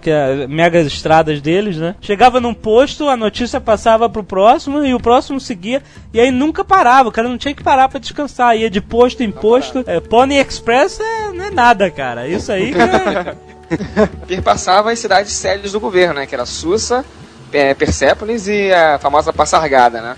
mega 0.48 0.80
estradas 0.80 1.40
deles, 1.40 1.76
né? 1.76 1.94
Chegava 2.00 2.40
num 2.40 2.52
posto, 2.54 3.08
a 3.08 3.16
notícia 3.16 3.60
passava 3.60 4.08
pro 4.08 4.24
próximo 4.24 4.84
e 4.84 4.92
o 4.94 5.00
próximo 5.00 5.40
seguia, 5.40 5.82
e 6.12 6.20
aí 6.20 6.30
nunca 6.30 6.64
parava, 6.64 7.08
o 7.08 7.12
cara 7.12 7.28
não 7.28 7.38
tinha 7.38 7.54
que 7.54 7.62
parar 7.62 7.88
pra 7.88 8.00
descansar, 8.00 8.56
ia 8.56 8.68
de 8.70 8.80
posto 8.80 9.22
em 9.22 9.30
posto. 9.30 9.84
É, 9.86 10.00
Pony 10.00 10.36
Express 10.36 10.98
é, 11.00 11.32
não 11.32 11.44
é 11.44 11.50
nada, 11.50 11.90
cara. 11.90 12.26
Isso 12.28 12.50
aí 12.52 12.72
é- 12.74 13.34
Perpassava 14.26 14.90
as 14.90 14.98
cidades 14.98 15.32
sérias 15.32 15.72
do 15.72 15.78
governo, 15.80 16.14
né? 16.14 16.26
Que 16.26 16.34
era 16.34 16.44
Susa, 16.44 17.04
é, 17.52 17.74
Persépolis 17.74 18.46
e 18.48 18.72
a 18.72 18.98
famosa 18.98 19.32
Passargada, 19.32 20.00
né? 20.00 20.16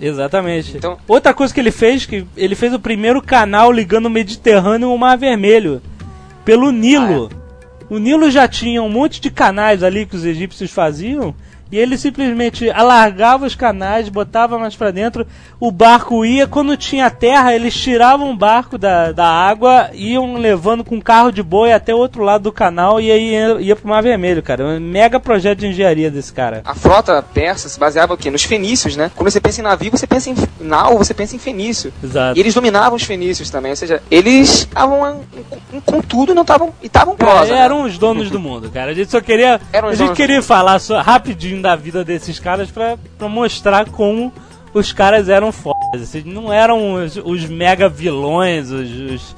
Exatamente. 0.00 0.76
Então- 0.76 0.98
Outra 1.06 1.32
coisa 1.32 1.52
que 1.54 1.60
ele 1.60 1.70
fez, 1.70 2.06
que 2.06 2.26
ele 2.36 2.54
fez 2.54 2.74
o 2.74 2.80
primeiro 2.80 3.22
canal 3.22 3.70
ligando 3.70 4.06
o 4.06 4.10
Mediterrâneo 4.10 4.88
ao 4.90 4.98
Mar 4.98 5.16
Vermelho. 5.16 5.80
Pelo 6.44 6.72
Nilo. 6.72 7.30
O 7.88 7.98
Nilo 7.98 8.30
já 8.30 8.48
tinha 8.48 8.82
um 8.82 8.88
monte 8.88 9.20
de 9.20 9.30
canais 9.30 9.82
ali 9.82 10.06
que 10.06 10.16
os 10.16 10.24
egípcios 10.24 10.70
faziam. 10.72 11.34
E 11.72 11.78
ele 11.78 11.96
simplesmente 11.96 12.68
alargava 12.70 13.46
os 13.46 13.54
canais, 13.54 14.10
botava 14.10 14.58
mais 14.58 14.76
pra 14.76 14.90
dentro, 14.90 15.26
o 15.58 15.72
barco 15.72 16.22
ia, 16.22 16.46
quando 16.46 16.76
tinha 16.76 17.08
terra, 17.08 17.54
eles 17.54 17.74
tiravam 17.74 18.30
o 18.30 18.36
barco 18.36 18.76
da, 18.76 19.10
da 19.10 19.26
água, 19.26 19.88
iam 19.94 20.34
levando 20.34 20.84
com 20.84 21.00
carro 21.00 21.32
de 21.32 21.42
boi 21.42 21.72
até 21.72 21.94
o 21.94 21.98
outro 21.98 22.22
lado 22.22 22.42
do 22.42 22.52
canal 22.52 23.00
e 23.00 23.10
aí 23.10 23.30
ia, 23.30 23.60
ia 23.60 23.74
pro 23.74 23.88
Mar 23.88 24.02
Vermelho, 24.02 24.42
cara. 24.42 24.66
Um 24.66 24.80
mega 24.80 25.18
projeto 25.18 25.60
de 25.60 25.68
engenharia 25.68 26.10
desse 26.10 26.30
cara. 26.30 26.60
A 26.62 26.74
frota 26.74 27.22
persa 27.22 27.70
se 27.70 27.80
baseava 27.80 28.12
o 28.12 28.18
quê? 28.18 28.30
Nos 28.30 28.44
fenícios, 28.44 28.94
né? 28.94 29.10
Quando 29.16 29.30
você 29.30 29.40
pensa 29.40 29.60
em 29.60 29.64
navio, 29.64 29.90
você 29.90 30.06
pensa 30.06 30.28
em 30.28 30.34
nau, 30.60 30.98
você 30.98 31.14
pensa 31.14 31.34
em 31.34 31.38
fenício. 31.38 31.90
Exato. 32.04 32.36
E 32.36 32.40
eles 32.40 32.52
dominavam 32.52 32.96
os 32.96 33.02
fenícios 33.02 33.48
também, 33.48 33.70
ou 33.70 33.76
seja, 33.76 34.02
eles 34.10 34.50
estavam 34.50 35.22
com 35.86 36.02
tudo 36.02 36.32
e 36.32 36.34
não 36.34 36.42
estavam 36.42 36.74
e 36.82 36.86
estavam 36.86 37.16
prosa. 37.16 37.54
né? 37.54 37.60
eram 37.60 37.84
os 37.84 37.96
donos 37.96 38.30
do 38.30 38.38
mundo, 38.38 38.70
cara. 38.70 38.90
A 38.90 38.94
gente 38.94 39.10
só 39.10 39.22
queria. 39.22 39.58
A 39.72 39.90
gente 39.90 39.98
donos 39.98 40.16
queria 40.16 40.42
falar 40.42 40.78
só 40.78 41.00
rapidinho 41.00 41.61
da 41.62 41.74
vida 41.76 42.04
desses 42.04 42.38
caras 42.38 42.70
pra, 42.70 42.98
pra 43.16 43.28
mostrar 43.28 43.88
como 43.88 44.32
os 44.74 44.92
caras 44.92 45.28
eram 45.28 45.52
fodas. 45.52 46.02
Assim, 46.02 46.22
não 46.24 46.52
eram 46.52 46.94
os, 46.94 47.16
os 47.16 47.46
mega 47.46 47.88
vilões, 47.88 48.70
os, 48.70 48.90
os 48.90 49.36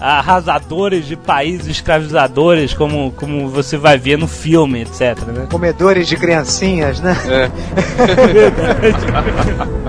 arrasadores 0.00 1.06
de 1.06 1.16
países 1.16 1.68
escravizadores, 1.68 2.74
como, 2.74 3.12
como 3.12 3.48
você 3.48 3.76
vai 3.76 3.96
ver 3.96 4.18
no 4.18 4.26
filme, 4.26 4.80
etc. 4.80 5.18
Né? 5.26 5.46
Comedores 5.50 6.08
de 6.08 6.16
criancinhas, 6.16 7.00
né? 7.00 7.16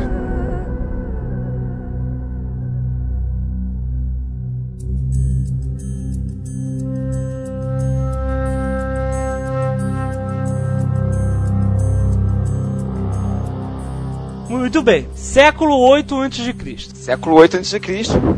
Muito 14.64 14.82
bem. 14.82 15.10
Século 15.14 15.78
8 15.78 16.22
a.C. 16.22 16.56
Século 16.96 17.36
8 17.36 17.58
a.C. 17.58 17.76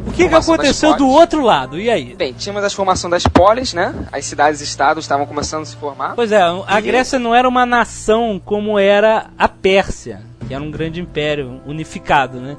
O 0.07 0.11
que, 0.11 0.27
que 0.27 0.33
aconteceu 0.33 0.97
do 0.97 1.07
outro 1.07 1.43
lado? 1.43 1.79
E 1.79 1.87
aí? 1.87 2.15
Bem, 2.15 2.33
tínhamos 2.33 2.63
a 2.63 2.69
formação 2.71 3.07
das 3.11 3.27
polis, 3.27 3.75
né? 3.75 3.93
As 4.11 4.25
cidades-estados 4.25 5.03
estavam 5.03 5.27
começando 5.27 5.61
a 5.61 5.65
se 5.65 5.75
formar. 5.75 6.15
Pois 6.15 6.31
é, 6.31 6.41
a 6.41 6.79
E- 6.79 6.81
Grécia 6.81 7.19
não 7.19 7.35
era 7.35 7.47
uma 7.47 7.63
nação 7.63 8.41
como 8.43 8.79
era 8.79 9.27
a 9.37 9.47
Pérsia, 9.47 10.23
que 10.47 10.51
era 10.55 10.63
um 10.63 10.71
grande 10.71 10.99
império 10.99 11.61
unificado, 11.63 12.39
né? 12.39 12.57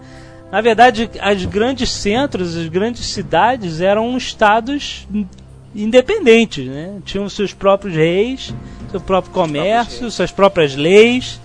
Na 0.53 0.61
verdade, 0.61 1.11
as 1.21 1.45
grandes 1.45 1.91
centros, 1.91 2.57
as 2.57 2.69
grandes 2.69 3.05
cidades 3.07 3.81
eram 3.81 4.17
estados 4.17 5.09
in- 5.13 5.27
independentes, 5.75 6.69
né? 6.69 6.99
Tinham 7.05 7.29
seus 7.29 7.53
próprios 7.53 7.97
reis, 7.97 8.55
seu 8.93 9.01
próprio 9.01 9.33
comércio, 9.35 10.09
suas 10.09 10.31
próprias 10.31 10.77
leis. 10.77 11.41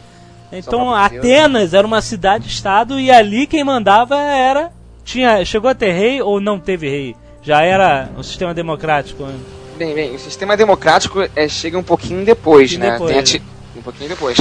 Então. 0.52 0.94
Atenas 0.94 1.74
era 1.74 1.86
uma 1.88 2.02
cidade-estado 2.02 3.00
e 3.00 3.10
ali 3.12 3.48
quem 3.48 3.64
mandava 3.64 4.16
era 4.18 4.72
tinha 5.04 5.44
chegou 5.46 5.70
a 5.70 5.76
ter 5.76 5.92
rei 5.94 6.22
ou 6.22 6.40
não 6.42 6.60
teve 6.60 6.90
rei? 6.90 7.16
Já 7.42 7.62
era 7.64 8.10
um 8.18 8.22
sistema 8.24 8.54
democrático. 8.54 9.24
né? 9.24 9.36
Bem, 9.78 9.96
bem, 9.96 10.14
o 10.16 10.20
sistema 10.20 10.56
democrático 10.56 11.22
é, 11.36 11.48
chega 11.48 11.78
um 11.78 11.84
pouquinho 11.84 12.24
depois, 12.24 12.72
E 12.74 12.78
né? 12.78 12.92
depois, 12.92 13.16
né? 13.16 13.24
ti- 13.24 13.42
Um 13.76 13.82
pouquinho 13.82 14.10
depois. 14.10 14.38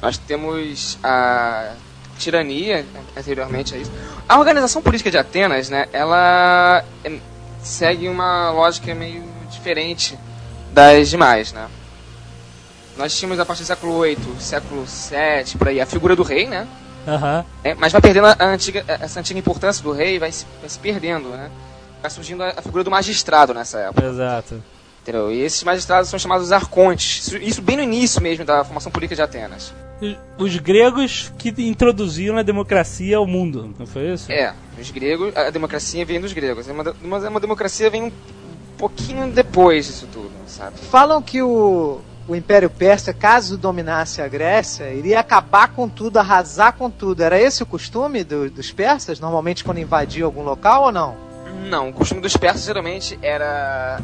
Nós 0.00 0.16
temos 0.18 0.98
a 1.02 1.72
tirania, 2.18 2.84
anteriormente 3.16 3.74
a 3.74 3.78
isso. 3.78 3.90
A 4.28 4.38
organização 4.38 4.80
política 4.80 5.10
de 5.10 5.18
Atenas, 5.18 5.68
né? 5.68 5.86
Ela 5.92 6.84
é, 7.02 7.12
segue 7.60 8.08
uma 8.08 8.50
lógica 8.50 8.94
meio 8.94 9.24
diferente 9.50 10.16
das 10.72 11.08
demais, 11.10 11.52
né? 11.52 11.66
Nós 12.96 13.16
tínhamos 13.18 13.40
a 13.40 13.44
partir 13.44 13.62
do 13.62 13.66
século 13.66 14.02
VIII, 14.02 14.18
século 14.38 14.84
VII, 14.84 15.58
por 15.58 15.68
aí, 15.68 15.80
a 15.80 15.86
figura 15.86 16.14
do 16.14 16.22
rei, 16.22 16.46
né? 16.46 16.66
Aham. 17.06 17.44
É, 17.62 17.74
mas 17.74 17.92
vai 17.92 18.00
perdendo 18.00 18.26
a 18.26 18.36
antiga, 18.46 18.84
essa 18.88 19.20
antiga 19.20 19.38
importância 19.38 19.82
do 19.82 19.92
rei, 19.92 20.18
vai 20.18 20.30
se, 20.32 20.46
vai 20.60 20.68
se 20.70 20.78
perdendo, 20.78 21.28
né? 21.30 21.50
Vai 22.00 22.10
surgindo 22.10 22.42
a, 22.42 22.50
a 22.56 22.62
figura 22.62 22.84
do 22.84 22.90
magistrado 22.90 23.52
nessa 23.52 23.78
época. 23.80 24.06
Exato. 24.06 24.62
Entendeu? 25.02 25.30
E 25.30 25.40
esses 25.42 25.62
magistrados 25.64 26.08
são 26.08 26.18
chamados 26.18 26.50
arcontes. 26.52 27.26
Isso, 27.26 27.36
isso 27.36 27.60
bem 27.62 27.76
no 27.76 27.82
início 27.82 28.22
mesmo 28.22 28.44
da 28.44 28.64
formação 28.64 28.90
política 28.90 29.14
de 29.16 29.22
Atenas. 29.22 29.74
Os- 30.00 30.16
Os 30.38 30.56
gregos 30.56 31.30
que 31.36 31.50
introduziram 31.58 32.38
a 32.38 32.42
democracia 32.42 33.16
ao 33.18 33.26
mundo, 33.26 33.74
não 33.78 33.86
foi 33.86 34.12
isso? 34.14 34.32
É, 34.32 34.54
os 34.80 34.90
gregos, 34.90 35.36
a 35.36 35.50
democracia 35.50 36.06
vem 36.06 36.20
dos 36.20 36.32
gregos. 36.32 36.64
De- 36.66 36.72
uma, 36.72 37.18
uma 37.28 37.40
democracia 37.40 37.90
vem 37.90 38.04
um 38.04 38.12
pouquinho 38.78 39.30
depois 39.30 39.86
disso 39.86 40.08
tudo, 40.10 40.30
sabe? 40.46 40.78
Falam 40.90 41.20
que 41.20 41.42
o, 41.42 42.00
o 42.26 42.34
Império 42.34 42.70
Persa, 42.70 43.12
caso 43.12 43.56
dominasse 43.58 44.22
a 44.22 44.28
Grécia, 44.28 44.92
iria 44.92 45.20
acabar 45.20 45.68
com 45.68 45.88
tudo, 45.88 46.18
arrasar 46.18 46.72
com 46.72 46.90
tudo. 46.90 47.22
Era 47.22 47.38
esse 47.38 47.62
o 47.62 47.66
costume 47.66 48.24
do- 48.24 48.48
dos 48.50 48.72
persas, 48.72 49.20
normalmente 49.20 49.62
quando 49.62 49.78
invadiam 49.78 50.26
algum 50.26 50.42
local 50.42 50.84
ou 50.84 50.92
não? 50.92 51.16
Não, 51.68 51.90
o 51.90 51.92
costume 51.92 52.20
dos 52.20 52.36
persas 52.36 52.64
geralmente 52.64 53.18
era 53.22 54.00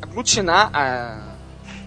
aglutinar 0.00 0.70
a- 0.72 1.18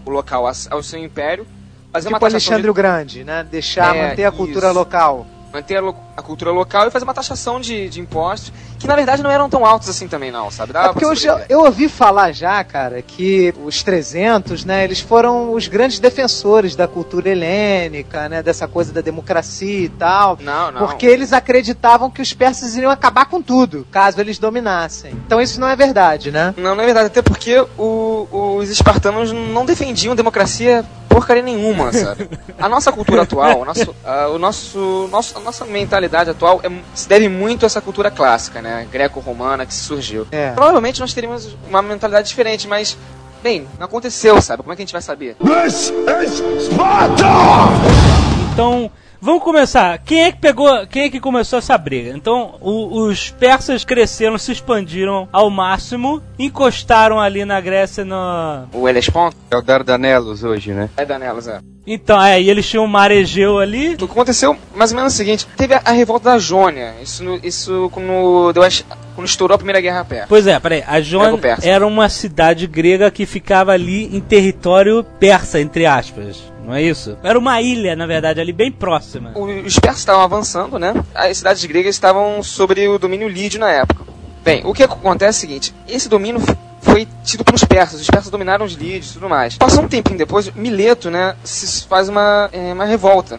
o 0.06 0.10
local 0.10 0.46
ao 0.70 0.84
seu 0.84 1.00
império, 1.00 1.46
fazer 1.92 2.08
uma 2.10 2.18
tipo 2.18 2.26
taxação 2.26 2.54
Alexandre 2.54 2.70
o 2.70 2.74
Grande, 2.74 3.24
né? 3.24 3.46
Deixar, 3.50 3.96
É, 3.96 4.10
manter 4.10 4.26
a 4.26 4.32
cultura 4.32 4.68
isso. 4.68 4.76
local. 4.76 5.26
Manter 5.54 5.78
a, 5.78 5.94
a 6.18 6.22
cultura 6.22 6.52
local 6.52 6.88
e 6.88 6.92
fazer 6.92 7.04
uma 7.04 7.14
taxação 7.14 7.60
de, 7.60 7.90
de 7.90 8.00
impostos, 8.00 8.54
que 8.80 8.88
na 8.88 8.96
verdade 8.96 9.22
não 9.22 9.30
eram 9.30 9.50
tão 9.50 9.66
altos 9.66 9.90
assim 9.90 10.08
também 10.08 10.32
não, 10.32 10.50
sabe? 10.50 10.74
Dava 10.74 10.88
É 10.90 10.94
porque 10.94 11.06
eu, 11.06 11.16
já, 11.16 11.46
eu 11.50 11.62
ouvi 11.62 11.90
falar 11.90 12.32
já, 12.32 12.64
cara, 12.64 13.02
que 13.02 13.54
os 13.64 13.84
300, 13.84 14.64
né, 14.66 14.84
eles 14.84 15.00
foram 15.00 15.54
os 15.54 15.68
grandes 15.68 16.00
defensores 16.00 16.76
da 16.76 16.88
cultura 16.88 17.30
helênica, 17.30 18.30
né, 18.30 18.42
dessa 18.42 18.68
coisa 18.68 18.92
da 18.94 19.02
democracia 19.02 19.86
e 19.86 19.90
tal. 19.90 20.38
Não, 20.42 20.72
não. 20.72 20.88
Porque 20.88 21.06
eles 21.06 21.34
acreditavam 21.34 22.10
que 22.10 22.22
os 22.22 22.34
persas 22.34 22.76
iriam 22.76 22.92
acabar 22.92 23.26
com 23.26 23.42
tudo, 23.42 23.86
caso 23.92 24.20
eles 24.20 24.38
dominassem. 24.40 25.12
Então 25.26 25.42
isso 25.42 25.60
não 25.60 25.68
é 25.68 25.76
verdade, 25.76 26.32
né? 26.32 26.54
Não, 26.58 26.76
não 26.76 26.84
é 26.84 26.86
verdade, 26.86 27.08
até 27.08 27.22
porque 27.22 27.60
o- 27.78 28.28
os 28.58 28.70
espartanos 28.70 29.32
não 29.32 29.66
defendiam 29.66 30.16
democracia 30.16 30.86
porcaria 31.12 31.44
nenhuma, 31.44 31.92
sabe? 31.94 32.30
A 32.60 32.68
nossa 32.70 32.92
cultura 32.92 33.24
atual, 33.24 33.62
o 33.62 33.66
nosso, 33.66 33.96
ah, 34.06 34.28
o 34.30 34.38
nosso, 34.40 35.08
nosso- 35.12 35.38
a 35.38 35.42
nossa 35.42 35.66
mentalidade 35.66 36.30
atual 36.30 36.60
é 36.64 36.70
se 36.94 37.08
deve 37.08 37.28
muito 37.30 37.64
a 37.64 37.68
essa 37.68 37.82
cultura 37.82 38.10
clássica, 38.10 38.62
né? 38.62 38.88
Greco-romana 38.92 39.66
que 39.66 39.74
surgiu. 39.74 40.28
É. 40.32 40.52
Provavelmente 40.52 41.00
nós 41.00 41.14
teríamos 41.14 41.56
uma 41.70 41.82
mentalidade 41.82 42.28
diferente, 42.28 42.68
mas, 42.68 42.98
bem, 43.44 43.68
não 43.78 43.86
aconteceu, 43.86 44.42
sabe? 44.42 44.64
Como 44.64 44.74
é 44.74 44.76
que 44.76 44.82
a 44.82 44.86
gente 44.86 44.94
vai 44.94 45.02
saber? 45.02 45.36
This 45.36 45.92
is 46.24 46.66
Sparta! 46.66 48.41
Então, 48.54 48.92
vamos 49.22 49.44
começar. 49.44 49.98
Quem 50.00 50.24
é 50.24 50.32
que 50.32 50.40
pegou, 50.40 50.86
quem 50.88 51.04
é 51.04 51.10
que 51.10 51.20
começou 51.20 51.60
essa 51.60 51.78
briga? 51.78 52.12
Então, 52.16 52.56
o- 52.60 53.04
os 53.08 53.30
persas 53.32 53.84
cresceram, 53.86 54.38
se 54.38 54.52
expandiram 54.52 55.28
ao 55.32 55.50
máximo, 55.50 56.22
encostaram 56.38 57.20
ali 57.20 57.46
na 57.46 57.60
Grécia 57.62 58.04
no 58.04 58.68
O 58.74 58.88
Hellespont 58.88 59.36
É 59.50 59.56
o 59.58 59.62
Dardanelos 59.62 60.44
hoje, 60.44 60.72
né? 60.74 60.90
é 60.98 61.06
Danelos, 61.06 61.48
é. 61.48 61.60
Então, 61.88 62.22
é, 62.22 62.40
e 62.40 62.48
eles 62.50 62.70
tinham 62.70 62.86
o 62.86 62.88
mar 62.88 63.10
Egeu 63.10 63.58
ali. 63.58 63.96
O 63.96 63.98
que 63.98 64.04
aconteceu 64.04 64.56
mais 64.76 64.92
ou 64.92 64.98
menos 64.98 65.14
o 65.14 65.18
seguinte: 65.18 65.48
teve 65.58 65.74
a, 65.74 65.82
a 65.84 65.92
revolta 65.92 66.30
da 66.32 66.38
Jônia. 66.38 66.94
Isso, 67.02 67.24
no- 67.24 67.40
isso 67.44 67.90
quando, 67.92 68.52
deu 68.54 68.62
as- 68.62 68.86
quando 69.16 69.28
estourou 69.28 69.56
a 69.56 69.58
Primeira 69.58 69.82
Guerra 69.82 70.06
Persa. 70.06 70.28
Pois 70.30 70.46
é, 70.46 70.60
peraí, 70.60 70.84
a 70.86 71.02
Jônia 71.02 71.58
era 71.64 71.88
uma 71.88 72.08
cidade 72.08 72.68
grega 72.68 73.10
que 73.10 73.26
ficava 73.26 73.72
ali 73.72 74.16
em 74.16 74.20
território 74.20 75.04
persa, 75.20 75.60
entre 75.60 75.86
aspas. 75.88 76.51
Não 76.66 76.74
é 76.74 76.82
isso? 76.82 77.18
Era 77.24 77.38
uma 77.38 77.62
ilha, 77.62 77.96
na 77.96 78.06
verdade, 78.06 78.40
ali 78.40 78.54
bem 78.54 78.72
próxima. 78.72 79.34
Os 79.36 79.80
persas 79.80 80.00
estavam 80.00 80.22
avançando, 80.22 80.78
né? 80.78 80.94
As 81.14 81.38
cidades 81.38 81.66
gregas 81.66 81.96
estavam 81.96 82.42
sobre 82.44 82.88
o 82.88 82.98
domínio 83.00 83.28
lídio 83.28 83.60
na 83.60 83.72
época. 83.72 84.06
Bem, 84.44 84.62
o 84.66 84.74
que 84.74 84.84
acontece 84.84 85.38
é 85.38 85.38
o 85.38 85.50
seguinte: 85.50 85.76
esse 85.88 86.10
domínio 86.10 86.42
foi 86.82 87.08
tido 87.24 87.44
pelos 87.44 87.64
persas. 87.64 88.02
Os 88.02 88.08
persas 88.08 88.30
dominaram 88.30 88.66
os 88.66 88.74
lídios 88.74 89.12
e 89.12 89.14
tudo 89.14 89.30
mais. 89.30 89.56
Passou 89.58 89.84
um 89.84 89.88
tempinho 89.88 90.18
depois, 90.18 90.52
Mileto, 90.54 91.10
né, 91.10 91.36
se 91.44 91.86
faz 91.86 92.10
uma, 92.10 92.50
é, 92.52 92.74
uma 92.74 92.86
revolta. 92.86 93.38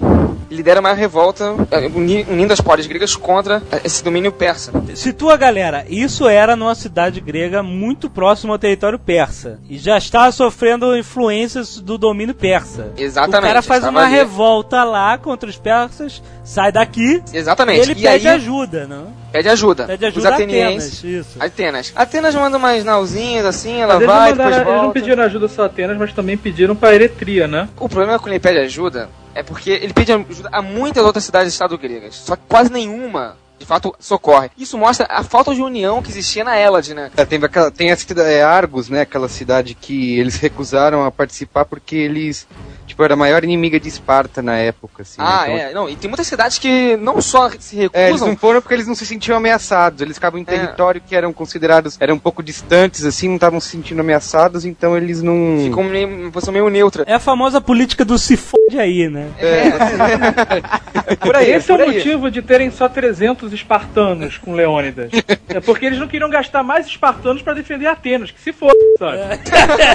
Ele 0.53 0.59
lidera 0.59 0.81
uma 0.81 0.93
revolta 0.93 1.55
é, 1.71 1.87
uni- 1.87 2.27
unindo 2.29 2.53
as 2.53 2.61
polis 2.61 2.87
gregas 2.87 3.17
contra 3.17 3.63
é, 3.73 3.81
esse 3.87 4.05
domínio 4.05 4.31
persa. 4.31 4.71
Situa, 4.95 5.35
galera, 5.35 5.87
isso 5.89 6.29
era 6.29 6.55
numa 6.55 6.75
cidade 6.75 7.23
grega 7.23 7.63
muito 7.63 8.11
próxima 8.11 8.53
ao 8.53 8.59
território 8.59 8.99
persa. 8.99 9.59
E 9.67 9.79
já 9.79 9.97
estava 9.97 10.31
sofrendo 10.31 10.95
influências 10.95 11.81
do 11.81 11.97
domínio 11.97 12.35
persa. 12.35 12.93
Exatamente, 12.99 13.39
O 13.45 13.47
cara 13.49 13.63
faz 13.63 13.83
uma 13.85 14.03
ali. 14.03 14.13
revolta 14.15 14.85
lá 14.85 15.17
contra 15.17 15.49
os 15.49 15.57
persas, 15.57 16.23
sai 16.45 16.71
daqui, 16.71 17.23
Exatamente. 17.33 17.81
ele 17.81 17.93
e 17.93 18.03
pede 18.03 18.29
aí, 18.29 18.35
ajuda, 18.35 18.87
não? 18.87 19.07
pede 19.33 19.49
ajuda. 19.49 19.85
Pede 19.87 20.05
Os 20.05 20.09
ajuda 20.13 20.29
a 20.29 20.35
atenienses. 20.35 20.99
Atenas, 20.99 21.27
isso. 21.27 21.37
Atenas. 21.43 21.93
Atenas 21.97 22.35
manda 22.35 22.59
umas 22.59 22.85
nauzinhas 22.85 23.47
assim, 23.47 23.81
ela 23.81 23.95
Mas 23.95 24.03
eles, 24.03 24.07
vai, 24.15 24.19
não 24.19 24.37
mandaram- 24.37 24.51
depois 24.51 24.57
eles 24.67 24.67
não 24.77 24.83
volta. 24.85 25.01
pediram 25.01 25.23
ajuda 25.23 25.49
só 25.49 25.63
a 25.63 25.67
Atenas, 25.67 25.97
mas 25.97 26.13
também 26.13 26.37
pediram 26.37 26.77
pra 26.77 26.95
Eretria, 26.95 27.49
né? 27.49 27.71
O 27.81 27.89
problema 27.89 28.19
quando 28.19 28.33
ele 28.33 28.41
pede 28.41 28.59
ajuda 28.59 29.09
é 29.35 29.43
porque 29.43 29.71
ele 29.71 29.93
pede 29.93 30.13
ajuda 30.13 30.49
a 30.53 30.61
muitas 30.63 31.05
outras 31.05 31.25
cidades-estado 31.25 31.77
gregas, 31.79 32.15
só 32.17 32.37
que 32.37 32.43
quase 32.49 32.71
nenhuma, 32.73 33.37
de 33.59 33.65
fato, 33.67 33.95
socorre. 33.99 34.51
Isso 34.59 34.77
mostra 34.77 35.07
a 35.09 35.23
falta 35.23 35.55
de 35.55 35.63
união 35.63 36.03
que 36.03 36.11
existia 36.11 36.43
na 36.45 36.57
Hélade, 36.57 36.95
né? 36.95 37.11
É, 37.17 37.25
tem, 37.25 37.43
aquela, 37.43 37.71
tem 37.71 37.91
a 37.93 37.97
cida- 37.97 38.23
é, 38.31 38.43
Argos, 38.43 38.89
né? 38.89 39.03
Aquela 39.03 39.29
cidade 39.29 39.75
que 39.75 40.19
eles 40.19 40.37
recusaram 40.37 41.05
a 41.05 41.11
participar 41.11 41.65
porque 41.65 41.97
eles 41.97 42.47
tipo, 42.93 43.03
era 43.03 43.15
a 43.15 43.17
maior 43.17 43.43
inimiga 43.43 43.81
de 43.81 43.89
Esparta 43.89 44.41
na 44.43 44.57
época, 44.57 45.03
assim. 45.03 45.17
Ah, 45.19 45.45
então, 45.45 45.57
é. 45.59 45.73
Não, 45.75 45.89
e 45.89 45.97
tem 45.97 46.09
muitas 46.09 46.27
cidades 46.27 46.59
que 46.59 46.97
não 46.99 47.21
só 47.21 47.51
se 47.59 47.77
É, 47.81 47.83
eles 47.85 47.91
recusam. 47.95 48.29
não 48.29 48.37
foram 48.37 48.61
porque 48.61 48.75
eles 48.75 48.87
não 48.87 48.95
se 48.95 49.05
sentiam 49.07 49.37
ameaçados. 49.37 50.01
Eles 50.01 50.17
ficavam 50.17 50.39
em 50.39 50.43
É. 50.43 50.45
território 50.47 51.01
que 51.05 51.15
eram 51.17 51.33
considerados, 51.33 51.97
eram 52.01 52.15
um 52.15 52.19
pouco 52.19 52.43
distantes, 52.43 53.05
assim, 53.05 53.29
não 53.29 53.37
estavam 53.37 53.61
se 53.61 53.69
sentindo 53.69 54.01
ameaçados, 54.01 54.65
então 54.65 54.97
eles 54.97 55.23
não. 55.23 55.59
Ficam 55.65 55.85
meio, 55.85 56.09
uma 56.09 56.31
posição 56.31 56.53
meio 56.53 56.69
neutra. 56.69 57.05
É 57.07 57.15
a 57.15 57.19
famosa 57.21 57.61
política 57.61 58.05
do 58.05 58.19
se 58.19 58.37
fode 58.37 58.79
aí, 58.79 59.09
né? 59.09 59.29
É 59.39 61.17
por 61.17 61.37
aí, 61.37 61.53
Esse 61.53 61.73
é 61.73 61.77
por 61.77 61.85
o 61.87 61.89
aí. 61.89 61.97
motivo 61.97 62.31
de 62.31 62.43
terem 62.43 62.71
só 62.71 62.89
300 62.89 63.53
espartanos 63.53 64.39
com 64.39 64.55
Leônidas. 64.55 65.11
É 65.49 65.61
porque 65.61 65.87
eles 65.87 65.99
não 65.99 66.09
queriam 66.09 66.29
gastar 66.31 66.63
mais 66.63 66.87
espartanos 66.87 67.43
pra 67.43 67.55
defender 67.55 67.87
Atenas, 67.87 68.31
que 68.31 68.41
se 68.41 68.53
for, 68.53 68.73
sabe? 68.99 69.19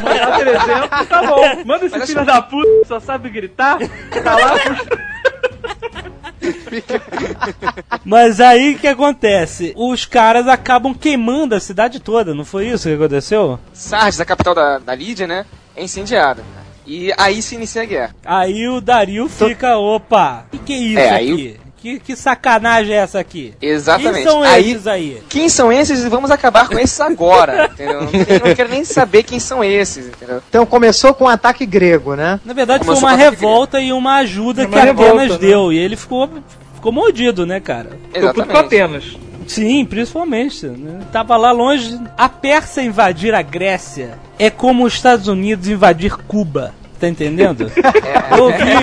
Mandar 0.04 0.40
300, 0.40 1.08
tá 1.08 1.24
bom. 1.24 1.64
Manda 1.66 1.86
esse 1.86 1.94
filho 1.94 2.04
assim- 2.04 2.24
da 2.26 2.42
puta 2.42 2.87
só 2.88 3.00
sabe 3.00 3.30
gritar, 3.30 3.78
tá 4.24 4.36
lá 4.36 4.56
Mas 8.06 8.40
aí 8.40 8.76
o 8.76 8.80
que 8.80 8.88
acontece? 8.88 9.74
Os 9.76 10.06
caras 10.06 10.48
acabam 10.48 10.94
queimando 10.94 11.56
a 11.56 11.60
cidade 11.60 12.00
toda, 12.00 12.34
não 12.34 12.46
foi 12.46 12.68
isso 12.68 12.88
que 12.88 12.96
aconteceu? 12.96 13.60
Sardes, 13.74 14.22
a 14.22 14.26
capital 14.26 14.56
da, 14.56 14.80
da 14.80 14.96
Lídia, 14.96 15.28
né? 15.28 15.46
É 15.76 15.84
incendiada. 15.84 16.44
E 16.86 17.12
aí 17.18 17.42
se 17.42 17.56
inicia 17.56 17.82
a 17.82 17.86
guerra. 17.86 18.16
Aí 18.26 18.68
o 18.68 18.80
Dario 18.80 19.28
fica, 19.28 19.78
opa, 19.78 20.46
que 20.52 20.58
que 20.60 20.74
é 20.74 20.78
isso 20.78 21.00
É, 21.00 21.10
aí 21.10 21.34
aqui? 21.34 21.60
Que, 21.88 22.00
que 22.00 22.16
sacanagem 22.18 22.94
é 22.94 22.98
essa 22.98 23.18
aqui? 23.18 23.54
Exatamente. 23.62 24.16
Quem 24.16 24.24
são 24.26 24.44
aí, 24.44 24.72
esses 24.72 24.88
aí? 24.88 25.24
Quem 25.30 25.48
são 25.50 25.72
esses 25.72 26.04
e 26.04 26.10
vamos 26.10 26.30
acabar 26.32 26.68
com 26.68 26.78
esses 26.78 27.00
agora, 27.00 27.70
entendeu? 27.72 28.02
Não, 28.02 28.08
tem- 28.12 28.40
não 28.44 28.56
quero 28.56 28.70
nem 28.70 28.84
saber 28.84 29.24
quem 29.24 29.40
são 29.40 29.64
esses, 29.64 30.08
entendeu? 30.08 30.42
Então 30.50 30.66
começou 30.66 31.14
com 31.14 31.24
um 31.24 31.30
ataque 31.30 31.66
grego, 31.66 32.14
né? 32.16 32.42
Na 32.44 32.54
verdade 32.54 32.80
foi 32.84 32.94
Começou 32.94 33.08
uma 33.08 33.16
com 33.18 33.24
ataque 33.24 33.36
revolta 33.42 33.80
e 33.80 33.94
uma 33.94 34.16
ajuda 34.18 34.64
Uma 34.64 34.70
que 34.70 34.80
Atenas 34.80 34.98
revolta, 35.06 35.34
né? 35.34 35.38
deu. 35.40 35.72
E 35.72 35.78
ele 35.78 35.96
ficou, 35.96 36.30
ficou 36.76 36.92
mordido, 36.92 37.46
né, 37.46 37.62
cara? 37.62 37.92
Ficou 38.14 38.34
puto 38.34 38.48
com 38.50 38.58
Atenas. 38.58 39.18
Sim, 39.48 39.86
principalmente. 39.86 40.66
Né? 40.66 41.00
Tava 41.14 41.38
lá 41.38 41.54
longe. 41.54 41.98
A 42.18 42.28
Pérsia 42.28 42.82
invadir 42.82 43.34
a 43.34 43.42
Grécia 43.42 44.20
é 44.38 44.50
como 44.50 44.84
os 44.84 44.94
Estados 44.94 45.30
Unidos 45.30 45.70
invadir 45.70 46.18
Cuba. 46.18 46.74
Tá 47.00 47.08
entendendo? 47.08 47.72
Eu 48.36 48.50
vi. 48.50 48.74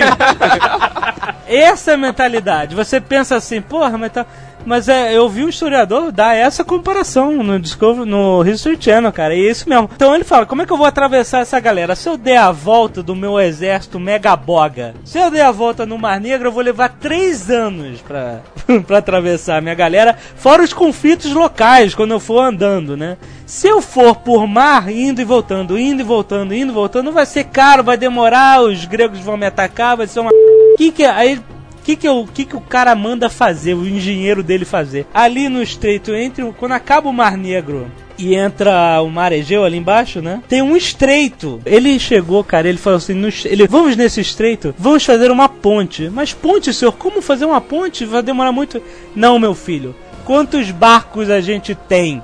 Essa 1.47 1.91
é 1.91 1.93
a 1.93 1.97
mentalidade. 1.97 2.75
Você 2.75 2.99
pensa 2.99 3.35
assim, 3.35 3.61
porra, 3.61 3.97
mas 3.97 4.11
tá. 4.11 4.25
Mas 4.65 4.89
é, 4.89 5.15
eu 5.15 5.29
vi 5.29 5.45
um 5.45 5.49
historiador 5.49 6.11
dar 6.11 6.35
essa 6.35 6.63
comparação 6.63 7.43
no 7.43 7.59
Discovery, 7.59 8.09
no 8.09 8.43
History 8.43 8.75
Channel, 8.79 9.11
cara. 9.13 9.35
E 9.35 9.45
é 9.45 9.51
isso 9.51 9.69
mesmo. 9.69 9.89
Então 9.95 10.15
ele 10.15 10.23
fala: 10.23 10.45
como 10.45 10.63
é 10.63 10.65
que 10.65 10.73
eu 10.73 10.77
vou 10.77 10.87
atravessar 10.87 11.41
essa 11.41 11.59
galera? 11.59 11.95
Se 11.95 12.09
eu 12.09 12.17
der 12.17 12.37
a 12.37 12.51
volta 12.51 13.03
do 13.03 13.15
meu 13.15 13.39
exército 13.39 13.99
mega 13.99 14.35
boga, 14.35 14.95
se 15.03 15.19
eu 15.19 15.29
der 15.29 15.43
a 15.43 15.51
volta 15.51 15.85
no 15.85 15.99
Mar 15.99 16.19
Negro, 16.19 16.47
eu 16.47 16.51
vou 16.51 16.63
levar 16.63 16.89
três 16.89 17.51
anos 17.51 18.01
pra, 18.01 18.39
pra 18.87 18.97
atravessar 18.97 19.57
a 19.57 19.61
minha 19.61 19.75
galera, 19.75 20.17
fora 20.35 20.63
os 20.63 20.73
conflitos 20.73 21.31
locais 21.31 21.93
quando 21.93 22.11
eu 22.11 22.19
for 22.19 22.39
andando, 22.39 22.97
né? 22.97 23.17
Se 23.45 23.67
eu 23.67 23.79
for 23.79 24.15
por 24.15 24.47
mar, 24.47 24.89
indo 24.89 25.21
e 25.21 25.23
voltando, 25.23 25.77
indo 25.77 26.01
e 26.01 26.03
voltando, 26.03 26.55
indo 26.55 26.71
e 26.71 26.73
voltando, 26.73 27.11
vai 27.11 27.27
ser 27.27 27.43
caro, 27.43 27.83
vai 27.83 27.95
demorar, 27.95 28.61
os 28.63 28.85
gregos 28.85 29.19
vão 29.19 29.37
me 29.37 29.45
atacar, 29.45 29.95
vai 29.95 30.07
ser 30.07 30.19
uma. 30.19 30.31
Que 30.77 30.91
que 30.91 31.03
aí 31.03 31.39
que 31.83 31.95
que, 31.95 32.09
o 32.09 32.25
que 32.25 32.45
que 32.45 32.55
o 32.55 32.61
cara 32.61 32.95
manda 32.95 33.29
fazer, 33.29 33.75
o 33.75 33.87
engenheiro 33.87 34.41
dele 34.41 34.65
fazer? 34.65 35.05
Ali 35.13 35.47
no 35.47 35.61
estreito, 35.61 36.15
entre 36.15 36.43
quando 36.53 36.71
acaba 36.71 37.07
o 37.07 37.13
Mar 37.13 37.37
Negro 37.37 37.85
e 38.17 38.33
entra 38.33 38.99
o 39.01 39.09
Mar 39.09 39.31
Egeu 39.31 39.63
ali 39.63 39.77
embaixo, 39.77 40.19
né? 40.19 40.41
Tem 40.47 40.63
um 40.63 40.75
estreito. 40.75 41.61
Ele 41.63 41.99
chegou, 41.99 42.43
cara, 42.43 42.67
ele 42.67 42.79
falou 42.79 42.97
assim, 42.97 43.13
ele, 43.45 43.67
vamos 43.67 43.95
nesse 43.95 44.19
estreito, 44.19 44.73
vamos 44.79 45.05
fazer 45.05 45.29
uma 45.29 45.47
ponte. 45.47 46.09
Mas 46.09 46.33
ponte, 46.33 46.73
senhor, 46.73 46.93
como 46.93 47.21
fazer 47.21 47.45
uma 47.45 47.61
ponte? 47.61 48.03
Vai 48.03 48.23
demorar 48.23 48.51
muito. 48.51 48.81
Não, 49.15 49.37
meu 49.37 49.53
filho. 49.53 49.95
Quantos 50.23 50.71
barcos 50.71 51.29
a 51.29 51.39
gente 51.39 51.75
tem? 51.75 52.23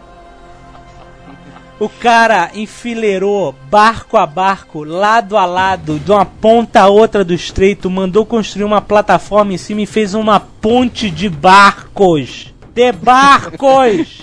O 1.82 1.89
cara 1.89 2.52
enfileirou 2.54 3.56
barco 3.67 4.15
a 4.15 4.28
barco, 4.28 4.84
lado 4.84 5.36
a 5.36 5.48
lado, 5.48 5.98
de 5.98 6.12
uma 6.12 6.24
ponta 6.24 6.82
a 6.82 6.88
outra 6.88 7.26
do 7.26 7.34
estreito, 7.34 7.89
mandou 7.89 8.24
construir 8.24 8.65
uma 8.65 8.80
plataforma 8.80 9.54
em 9.54 9.58
cima 9.58 9.82
e 9.82 9.88
fez 9.88 10.13
uma 10.13 10.39
ponte 10.39 11.10
de 11.10 11.28
barcos. 11.28 12.54
De 12.74 12.92
barcos! 12.94 14.22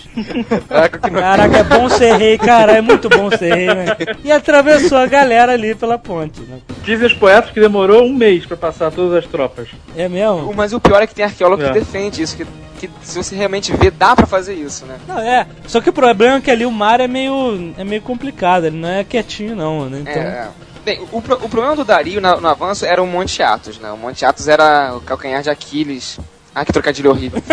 Caraca, 0.68 1.58
é 1.58 1.62
bom 1.64 1.88
ser 1.88 2.14
rei, 2.16 2.38
cara, 2.38 2.72
é 2.72 2.80
muito 2.80 3.08
bom 3.08 3.30
ser 3.30 3.54
rei, 3.54 3.66
né? 3.66 3.96
E 4.24 4.32
atravessou 4.32 4.98
a 4.98 5.06
galera 5.06 5.52
ali 5.52 5.74
pela 5.74 5.98
ponte, 5.98 6.40
né? 6.40 6.58
Dizem 6.82 7.06
os 7.06 7.12
poetas 7.12 7.50
que 7.50 7.60
demorou 7.60 8.04
um 8.04 8.12
mês 8.14 8.46
pra 8.46 8.56
passar 8.56 8.90
todas 8.90 9.22
as 9.24 9.30
tropas. 9.30 9.68
É 9.96 10.08
mesmo? 10.08 10.52
Mas 10.54 10.72
o 10.72 10.80
pior 10.80 11.02
é 11.02 11.06
que 11.06 11.14
tem 11.14 11.24
arqueólogo 11.24 11.62
É. 11.62 11.68
que 11.68 11.78
defende 11.78 12.22
isso, 12.22 12.36
que, 12.36 12.46
que 12.80 12.90
se 13.02 13.16
você 13.22 13.36
realmente 13.36 13.70
vê, 13.76 13.90
dá 13.90 14.16
pra 14.16 14.26
fazer 14.26 14.54
isso, 14.54 14.86
né? 14.86 14.96
Não, 15.06 15.18
é. 15.18 15.46
Só 15.66 15.80
que 15.80 15.90
o 15.90 15.92
problema 15.92 16.38
é 16.38 16.40
que 16.40 16.50
ali 16.50 16.64
o 16.64 16.72
mar 16.72 17.00
é 17.00 17.06
meio, 17.08 17.74
é 17.76 17.84
meio 17.84 18.00
complicado, 18.02 18.64
ele 18.64 18.76
não 18.78 18.88
é 18.88 19.04
quietinho 19.04 19.54
não, 19.54 19.88
né? 19.90 19.98
Então... 20.00 20.22
É, 20.22 20.26
é. 20.26 20.48
Bem, 20.84 21.06
o, 21.12 21.20
pro- 21.20 21.36
o 21.44 21.48
problema 21.50 21.76
do 21.76 21.84
Dario 21.84 22.18
na- 22.18 22.36
no, 22.40 22.48
avanço 22.48 22.86
era 22.86 23.02
o 23.02 23.06
Monte 23.06 23.42
Athos, 23.42 23.78
né? 23.78 23.90
O 23.92 23.96
Monte 23.98 24.24
Athos 24.24 24.48
era 24.48 24.94
o 24.96 25.00
calcanhar 25.02 25.42
de 25.42 25.50
Aquiles. 25.50 26.18
Ah, 26.58 26.64
que 26.64 26.72
trocadilho 26.72 27.10
horrível. 27.10 27.40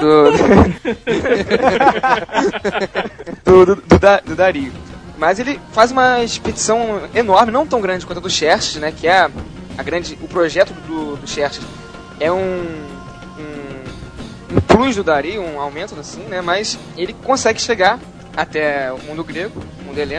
do, 3.44 3.66
do, 3.66 3.76
do, 3.76 3.98
Da- 4.00 4.20
do 4.20 4.34
Dario. 4.34 4.72
Mas 5.16 5.38
ele 5.38 5.60
faz 5.72 5.92
uma 5.92 6.22
expedição 6.24 7.02
enorme, 7.14 7.52
não 7.52 7.64
tão 7.66 7.80
grande 7.80 8.04
quanto 8.04 8.18
a 8.18 8.20
do 8.20 8.28
Xerxes, 8.30 8.76
né? 8.80 8.92
Que 8.92 9.06
é 9.06 9.20
a, 9.20 9.30
a 9.76 9.82
grande... 9.82 10.18
O 10.20 10.26
projeto 10.28 10.72
do, 10.86 11.16
do 11.16 11.26
Xerxes 11.26 11.62
é 12.18 12.30
um, 12.32 12.66
um... 13.38 14.60
Plus 14.66 14.96
do 14.96 15.04
Dario, 15.04 15.40
um 15.42 15.60
aumento 15.60 15.94
assim, 15.98 16.22
né? 16.22 16.40
Mas 16.40 16.78
ele 16.96 17.12
consegue 17.24 17.60
chegar 17.60 17.98
até 18.36 18.92
o 18.92 18.98
mundo 18.98 19.24
grego, 19.24 19.60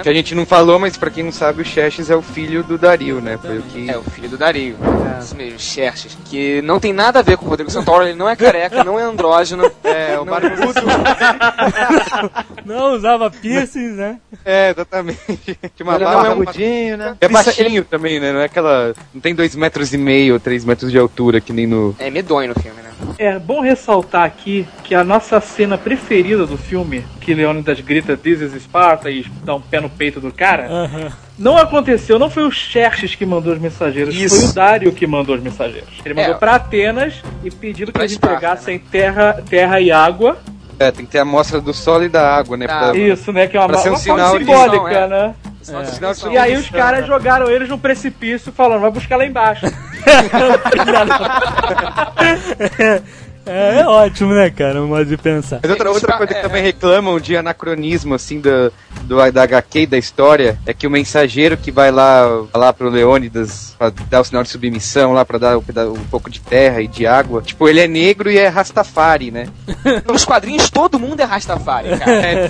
Que 0.03 0.10
a 0.10 0.13
gente 0.13 0.36
não 0.36 0.45
falou, 0.45 0.77
mas 0.79 0.97
pra 0.97 1.10
quem 1.10 1.23
não 1.23 1.32
sabe, 1.32 1.62
o 1.62 1.65
Xerxes 1.65 2.10
é 2.10 2.15
o 2.15 2.21
filho 2.21 2.63
do 2.63 2.77
Dario, 2.77 3.21
né? 3.21 3.38
Foi 3.38 3.60
o 3.60 3.62
que. 3.62 3.89
É, 3.89 3.97
o 3.97 4.03
filho 4.03 4.29
do 4.29 4.38
Dario. 4.38 4.75
Isso 5.21 5.36
mesmo, 5.36 5.60
Xerxes. 5.60 6.17
Que 6.25 6.62
não 6.62 6.79
tem 6.79 6.93
nada 6.93 7.19
a 7.19 7.21
ver 7.21 7.38
com 7.38 7.45
o 7.45 7.49
Rodrigo 7.49 7.69
Santoro, 7.71 8.05
ele 8.05 8.15
não 8.17 8.29
é 8.29 8.36
careca, 8.36 8.84
não 8.84 8.99
é 8.99 9.03
andrógeno. 9.03 9.69
É, 9.84 10.15
o 10.19 10.25
não- 10.25 10.34
barbudo. 10.34 10.73
Não 12.65 12.93
usava 12.93 13.32
piercings, 13.32 13.95
né? 13.95 14.17
é, 14.45 14.69
exatamente. 14.71 15.19
Tinha 15.75 15.84
uma 15.84 15.95
Ele 15.95 16.05
não 16.05 16.13
barba. 16.13 16.51
é 16.62 16.97
né? 16.97 17.17
É 17.19 17.27
baixinho 17.27 17.84
também, 17.84 18.19
né? 18.19 18.32
Não 18.32 18.39
é 18.41 18.45
aquela. 18.45 18.93
Não 19.13 19.19
tem 19.21 19.34
dois 19.34 19.55
metros 19.55 19.93
e 19.93 19.97
meio, 19.97 20.39
três 20.39 20.63
metros 20.63 20.91
de 20.91 20.97
altura, 20.97 21.41
que 21.41 21.51
nem 21.51 21.65
no. 21.65 21.95
É 21.97 22.10
medonho 22.12 22.49
no 22.53 22.60
filme, 22.62 22.82
né? 22.82 22.89
É 23.17 23.39
bom 23.39 23.62
ressaltar 23.62 24.23
aqui 24.25 24.67
que 24.84 24.93
a 24.93 25.03
nossa 25.03 25.39
cena 25.39 25.77
preferida 25.77 26.45
do 26.45 26.58
filme, 26.58 27.03
que 27.19 27.34
Leônidas 27.34 27.79
grita 27.82 28.15
This 28.17 28.41
is 28.41 28.63
Sparta 28.63 29.10
e 29.12 29.25
dá 29.43 29.55
um 29.55 29.62
pé 29.62 29.79
no 29.82 29.89
peito 29.89 30.19
do 30.19 30.32
cara, 30.32 30.67
Aham. 30.67 31.12
não 31.38 31.58
aconteceu, 31.58 32.17
não 32.17 32.29
foi 32.29 32.43
o 32.43 32.51
Xerxes 32.51 33.13
que 33.15 33.25
mandou 33.25 33.53
os 33.53 33.60
mensageiros, 33.60 34.15
Isso. 34.15 34.39
foi 34.41 34.49
o 34.49 34.53
Dário 34.53 34.91
que 34.91 35.05
mandou 35.05 35.36
os 35.36 35.41
mensageiros. 35.41 35.89
Ele 36.05 36.13
mandou 36.15 36.36
É. 36.36 36.38
pra 36.38 36.55
Atenas 36.55 37.15
e 37.43 37.51
pedindo 37.51 37.88
que 37.88 37.93
Pra 37.93 38.03
eles 38.03 38.13
Esparta, 38.13 38.36
entregassem 38.38 38.79
terra, 38.79 39.43
terra 39.49 39.79
e 39.79 39.91
água. 39.91 40.38
É, 40.79 40.91
tem 40.91 41.05
que 41.05 41.12
ter 41.12 41.19
a 41.19 41.23
amostra 41.23 41.60
do 41.60 41.73
solo 41.73 42.05
e 42.05 42.10
da 42.10 42.36
água, 42.36 42.55
né? 42.55 42.65
Tá. 42.65 42.91
pra- 42.91 42.97
Isso, 42.97 43.34
né? 43.34 43.47
Que 43.47 43.58
é 43.58 43.60
uma, 43.60 43.77
ser 43.77 43.89
um 43.89 43.93
uma 43.93 43.97
sinal 43.99 44.38
simbólica, 44.38 44.91
é. 44.91 45.08
né? 45.08 45.36
De 45.60 45.82
distinção. 45.91 46.32
E 46.32 46.38
aí 46.38 46.55
os 46.55 46.69
caras 46.69 47.05
jogaram 47.05 47.51
eles 47.51 47.67
num 47.67 47.77
precipício 47.77 48.49
falando, 48.51 48.79
vai 48.79 48.89
buscar 48.89 49.17
lá 49.17 49.25
embaixo. 49.25 49.65
É, 53.49 53.79
é 53.79 53.88
ótimo, 53.88 54.33
né, 54.33 54.49
cara? 54.49 54.81
Um 54.81 54.88
modo 54.88 55.05
de 55.05 55.17
pensar. 55.17 55.59
Mas 55.62 55.71
outra, 55.71 55.91
outra 55.91 56.17
coisa 56.17 56.33
que 56.33 56.39
é, 56.39 56.41
também 56.43 56.62
reclamam 56.62 57.19
de 57.19 57.35
anacronismo, 57.35 58.13
assim, 58.13 58.39
do, 58.39 58.71
do, 59.03 59.31
da 59.31 59.43
HQ 59.43 59.81
e 59.81 59.88
da 59.88 59.97
história, 59.97 60.59
é 60.65 60.73
que 60.73 60.85
o 60.85 60.91
mensageiro 60.91 61.57
que 61.57 61.71
vai 61.71 61.91
lá, 61.91 62.45
lá 62.53 62.71
pro 62.71 62.89
Leônidas 62.89 63.75
pra 63.77 63.89
dar 63.89 64.21
o 64.21 64.23
sinal 64.23 64.43
de 64.43 64.49
submissão, 64.49 65.13
lá 65.13 65.25
pra 65.25 65.38
dar 65.38 65.57
um, 65.57 65.63
um 65.93 66.05
pouco 66.12 66.29
de 66.29 66.39
terra 66.39 66.81
e 66.81 66.88
de 66.88 67.07
água, 67.07 67.41
tipo, 67.41 67.67
ele 67.67 67.79
é 67.79 67.88
negro 67.88 68.29
e 68.29 68.38
é 68.38 68.47
Rastafari, 68.47 69.31
né? 69.31 69.47
Nos 70.07 70.25
quadrinhos 70.25 70.69
todo 70.69 70.99
mundo 70.99 71.21
é 71.21 71.23
Rastafari, 71.23 71.97
cara. 71.97 72.12
É, 72.12 72.49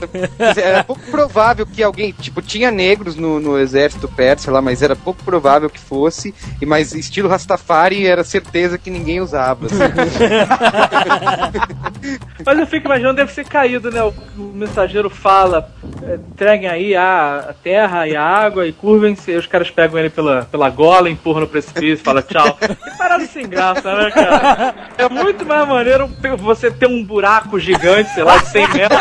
dizer, 0.49 0.63
era 0.63 0.83
pouco 0.83 1.01
provável 1.09 1.65
que 1.65 1.81
alguém, 1.81 2.11
tipo, 2.11 2.41
tinha 2.41 2.71
negros 2.71 3.15
no, 3.15 3.39
no 3.39 3.57
exército 3.57 4.07
persa 4.07 4.51
lá, 4.51 4.61
mas 4.61 4.81
era 4.81 4.95
pouco 4.95 5.23
provável 5.23 5.69
que 5.69 5.79
fosse, 5.79 6.33
e 6.61 6.65
mas 6.65 6.93
estilo 6.93 7.29
Rastafari 7.29 8.05
era 8.05 8.23
certeza 8.23 8.77
que 8.77 8.89
ninguém 8.89 9.21
usava. 9.21 9.67
assim. 9.67 9.77
Mas 12.45 12.59
eu 12.59 12.67
fico 12.67 12.87
imaginando, 12.87 13.15
deve 13.15 13.31
ser 13.31 13.45
caído, 13.45 13.91
né? 13.91 14.01
O, 14.03 14.13
o 14.37 14.51
mensageiro 14.53 15.09
fala, 15.09 15.69
é, 16.03 16.15
entreguem 16.15 16.69
aí 16.69 16.95
a, 16.95 17.47
a 17.49 17.53
terra 17.53 18.07
e 18.07 18.15
a 18.15 18.23
água 18.23 18.65
e 18.65 18.73
curvem-se, 18.73 19.35
os 19.35 19.47
caras 19.47 19.69
pegam 19.69 19.99
ele 19.99 20.09
pela, 20.09 20.45
pela 20.45 20.69
gola, 20.69 21.09
empurram 21.09 21.41
no 21.41 21.47
precipício, 21.47 22.03
fala 22.03 22.21
tchau. 22.21 22.57
Que 22.59 22.97
parada 22.97 23.25
sem 23.25 23.47
graça, 23.47 23.93
né, 23.93 24.11
cara? 24.11 24.75
É 24.97 25.09
muito 25.09 25.45
mais 25.45 25.67
maneiro 25.67 26.09
você 26.37 26.71
ter 26.71 26.87
um 26.87 27.03
buraco 27.03 27.59
gigante, 27.59 28.09
sei 28.11 28.23
lá, 28.23 28.37
de 28.37 28.47
100 28.47 28.67
metros. 28.69 28.99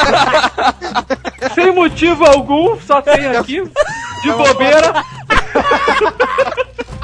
Sem 1.54 1.72
motivo 1.72 2.24
algum, 2.24 2.78
só 2.80 3.00
tem 3.00 3.26
aqui, 3.26 3.62
de 4.22 4.32
bobeira. 4.32 4.92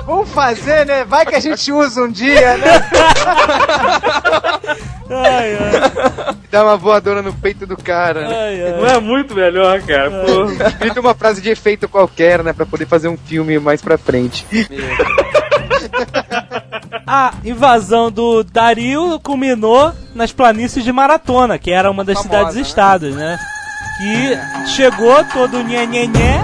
Vamos 0.07 0.29
fazer, 0.31 0.85
né? 0.87 1.05
Vai 1.05 1.25
que 1.25 1.35
a 1.35 1.41
gente 1.41 1.73
usa 1.73 2.03
um 2.03 2.11
dia, 2.11 2.57
né? 2.59 2.89
Ai, 5.11 5.57
ai, 5.57 6.37
Dá 6.51 6.65
uma 6.65 6.77
voadora 6.77 7.21
no 7.23 7.33
peito 7.33 7.67
do 7.67 7.77
cara, 7.77 8.29
né? 8.29 8.35
ai, 8.35 8.63
ai. 8.63 8.73
Não 8.73 8.87
é 8.87 9.01
muito 9.01 9.35
melhor, 9.35 9.81
cara. 9.83 10.11
Pô. 10.11 11.01
Uma 11.01 11.15
frase 11.15 11.43
de 11.43 11.51
efeito 11.51 11.89
qualquer, 11.89 12.43
né? 12.43 12.53
Pra 12.53 12.65
poder 12.65 12.87
fazer 12.87 13.09
um 13.09 13.17
filme 13.17 13.59
mais 13.59 13.83
pra 13.83 13.99
frente. 13.99 14.47
A 17.07 17.35
invasão 17.45 18.11
do 18.11 18.43
Dario 18.43 19.21
culminou 19.21 19.93
nas 20.15 20.33
planícies 20.33 20.83
de 20.85 20.93
Maratona, 20.93 21.59
que 21.59 21.71
era 21.71 21.91
uma 21.91 22.05
das 22.05 22.21
cidades-estados, 22.21 23.15
né? 23.15 23.39
Que 23.99 24.69
chegou 24.71 25.23
todo 25.33 25.63
nhenhenhé 25.63 26.41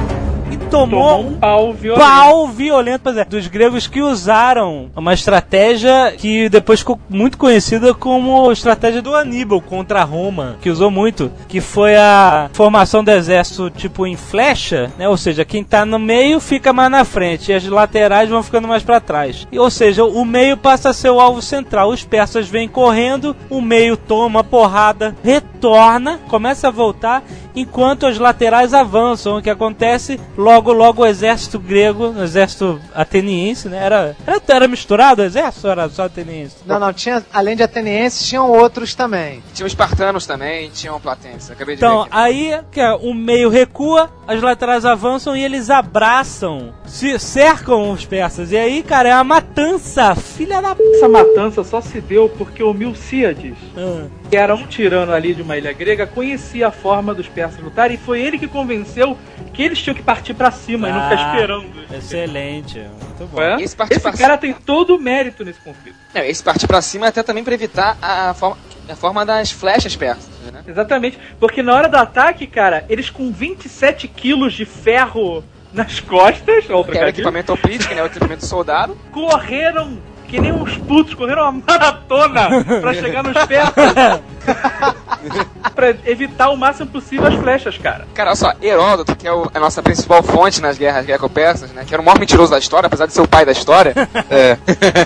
tomou, 0.71 1.17
Tomou 1.19 1.21
um 1.21 1.35
pau 1.35 1.73
violento. 1.73 2.07
pau 2.07 2.49
violento 2.49 3.01
pois 3.03 3.17
é, 3.17 3.25
dos 3.25 3.47
gregos 3.49 3.87
que 3.87 4.01
usaram 4.01 4.91
uma 4.95 5.13
estratégia 5.13 6.15
que 6.17 6.49
depois 6.49 6.81
ficou 6.81 6.99
muito 7.09 7.37
conhecida 7.37 7.93
como 7.93 8.49
a 8.49 8.53
estratégia 8.53 9.03
do 9.03 9.15
Aníbal 9.15 9.61
contra 9.61 10.05
Roma, 10.05 10.57
que 10.61 10.71
usou 10.71 10.91
muito, 10.91 11.31
que 11.49 11.61
foi 11.61 11.97
a 11.97 12.49
formação 12.53 13.03
do 13.03 13.11
exército 13.11 13.71
tipo 13.71 14.07
em 14.07 14.17
flecha, 14.17 14.91
né? 14.97 15.09
Ou 15.09 15.17
seja, 15.17 15.45
quem 15.45 15.65
tá 15.65 15.85
no 15.85 15.99
meio 15.99 16.41
fica 16.41 16.73
mais 16.73 16.91
na 16.91 17.05
frente 17.05 17.51
e 17.51 17.55
as 17.55 17.67
laterais 17.67 18.29
vão 18.29 18.43
ficando 18.43 18.69
mais 18.69 18.83
para 18.83 19.01
trás. 19.01 19.47
E, 19.51 19.59
ou 19.59 19.71
seja, 19.71 20.05
o 20.05 20.25
meio 20.25 20.57
passa 20.57 20.91
a 20.91 20.93
ser 20.93 21.11
o 21.11 21.21
alvo 21.21 21.43
central. 21.43 21.91
Os 21.91 22.05
persas 22.05 22.49
vêm 22.49 22.69
correndo, 22.69 23.35
o 23.49 23.61
meio 23.61 23.97
toma 23.97 24.45
porrada, 24.45 25.15
retorna, 25.23 26.21
começa 26.29 26.69
a 26.69 26.71
voltar 26.71 27.23
enquanto 27.55 28.07
as 28.07 28.19
laterais 28.19 28.73
avançam. 28.75 29.39
O 29.39 29.43
que 29.43 29.51
acontece? 29.51 30.21
Logo, 30.37 30.73
logo 30.73 31.03
o 31.03 31.07
exército 31.07 31.59
grego, 31.59 32.09
o 32.11 32.23
exército 32.23 32.81
ateniense, 32.95 33.69
né? 33.69 33.79
Era, 33.85 34.17
era, 34.27 34.41
era 34.49 34.69
misturado 34.69 35.23
o 35.23 35.25
exército 35.25 35.67
ou 35.67 35.73
era 35.73 35.89
só 35.89 36.05
ateniense? 36.05 36.57
Não, 36.67 36.79
não, 36.79 36.93
tinha, 36.93 37.25
além 37.33 37.57
de 37.57 37.63
atenienses, 37.63 38.27
tinham 38.29 38.51
outros 38.51 38.95
também. 38.95 39.43
Tinha 39.55 39.67
os 39.67 39.73
espartanos 39.73 40.27
também, 40.27 40.71
tinham 40.71 41.01
platenses. 41.01 41.51
Acabei 41.51 41.77
de 41.77 41.81
Então, 41.85 42.05
ver 42.05 42.09
aqui. 42.11 42.17
aí 42.17 42.61
que 42.71 42.81
é, 42.81 42.93
o 42.95 43.13
meio 43.15 43.49
recua, 43.49 44.11
as 44.27 44.41
laterais 44.43 44.85
avançam 44.85 45.37
e 45.37 45.43
eles 45.43 45.71
abraçam, 45.71 46.73
se 46.87 47.19
cercam 47.19 47.91
os 47.91 48.05
persas. 48.05 48.53
E 48.53 48.57
aí, 48.57 48.83
cara, 48.83 49.09
é 49.09 49.15
uma 49.15 49.25
matança, 49.25 50.15
filha 50.15 50.61
da 50.61 50.75
p. 50.75 50.83
Essa 50.97 51.09
matança 51.09 51.63
só 51.65 51.81
se 51.81 52.01
deu 52.01 52.29
porque 52.29 52.63
o 52.63 52.73
Milcíades, 52.73 53.55
Ah, 53.77 54.07
que 54.31 54.37
era 54.37 54.55
um 54.55 54.65
tirano 54.65 55.13
ali 55.13 55.35
de 55.35 55.43
uma 55.43 55.59
ilha 55.59 55.73
grega, 55.73 56.07
conhecia 56.07 56.69
a 56.69 56.71
forma 56.71 57.13
dos 57.13 57.27
persas 57.29 57.61
lutarem 57.61 57.97
e 57.97 57.99
foi 57.99 58.23
ele 58.23 58.39
que 58.39 58.47
convenceu 58.47 59.19
que 59.53 59.61
eles 59.61 59.83
tinham 59.83 59.95
que 59.95 60.03
partir 60.03 60.35
pra 60.35 60.53
cima 60.53 60.89
e 60.89 60.93
não 60.93 61.03
ficar 61.11 61.19
Ah, 61.19 61.35
esperando. 61.35 61.67
Excelente, 61.93 62.79
muito 62.79 63.27
bom. 63.33 63.43
É? 63.43 63.61
Esse 63.61 63.75
partir 63.75 63.99
pra 63.99 64.11
Esse 64.11 64.19
cara 64.23 64.39
tem 64.39 64.53
todo 64.53 64.95
o 64.95 65.01
mérito 65.01 65.45
nesse 65.45 65.59
conflito. 65.61 65.97
Não, 66.15 66.23
esse 66.23 66.43
partir 66.45 66.69
pra 66.69 66.81
cima 66.81 67.07
é 67.07 67.09
até 67.09 67.25
também 67.25 67.43
pra 67.43 67.55
evitar 67.55 67.99
a 68.01 68.33
forma, 68.35 68.57
a 68.89 68.95
forma 68.95 69.27
das 69.27 69.51
flechas 69.51 69.97
persas, 69.97 70.29
né? 70.53 70.63
Exatamente, 70.67 71.19
porque 71.41 71.61
na 71.61 71.75
hora 71.75 71.89
do 71.89 71.97
ataque, 71.97 72.47
cara, 72.47 72.85
eles 72.89 73.11
com 73.11 73.33
27 73.33 74.07
quilos 74.07 74.53
de 74.53 74.65
ferro 74.65 75.43
nas 75.73 75.99
costas, 75.99 76.65
Que 76.67 76.99
era 76.99 77.09
equipamento 77.11 77.53
opístico, 77.53 77.95
né? 77.95 78.03
O 78.03 78.07
equipamento 78.07 78.47
soldado. 78.47 78.97
correram 79.13 79.99
que 80.31 80.41
nem 80.41 80.53
uns 80.53 80.77
putos, 80.79 81.13
correram 81.15 81.43
uma 81.43 81.63
maratona 81.67 82.49
pra 82.81 82.95
chegar 82.95 83.25
nos 83.25 83.45
persas. 83.47 84.23
pra 85.75 85.95
evitar 86.07 86.51
o 86.51 86.57
máximo 86.57 86.89
possível 86.91 87.27
as 87.27 87.35
flechas, 87.35 87.77
cara. 87.79 88.07
Cara, 88.15 88.31
olha 88.31 88.37
só, 88.37 88.53
Heródoto, 88.63 89.15
que 89.17 89.27
é 89.27 89.33
o- 89.33 89.51
a 89.53 89.61
nossa 89.61 89.83
principal 89.83 90.23
fonte 90.23 90.61
nas 90.61 90.77
guerras 90.79 91.05
greco-persas, 91.07 91.71
né? 91.73 91.85
Que 91.87 91.95
era 91.95 92.03
o 92.03 92.05
maior 92.05 92.19
mentiroso 92.19 92.51
da 92.51 92.59
história, 92.59 92.87
apesar 92.87 93.07
de 93.07 93.13
ser 93.13 93.21
o 93.21 93.29
pai 93.29 93.45
da 93.45 93.53
história. 93.53 93.95
É. 94.31 94.57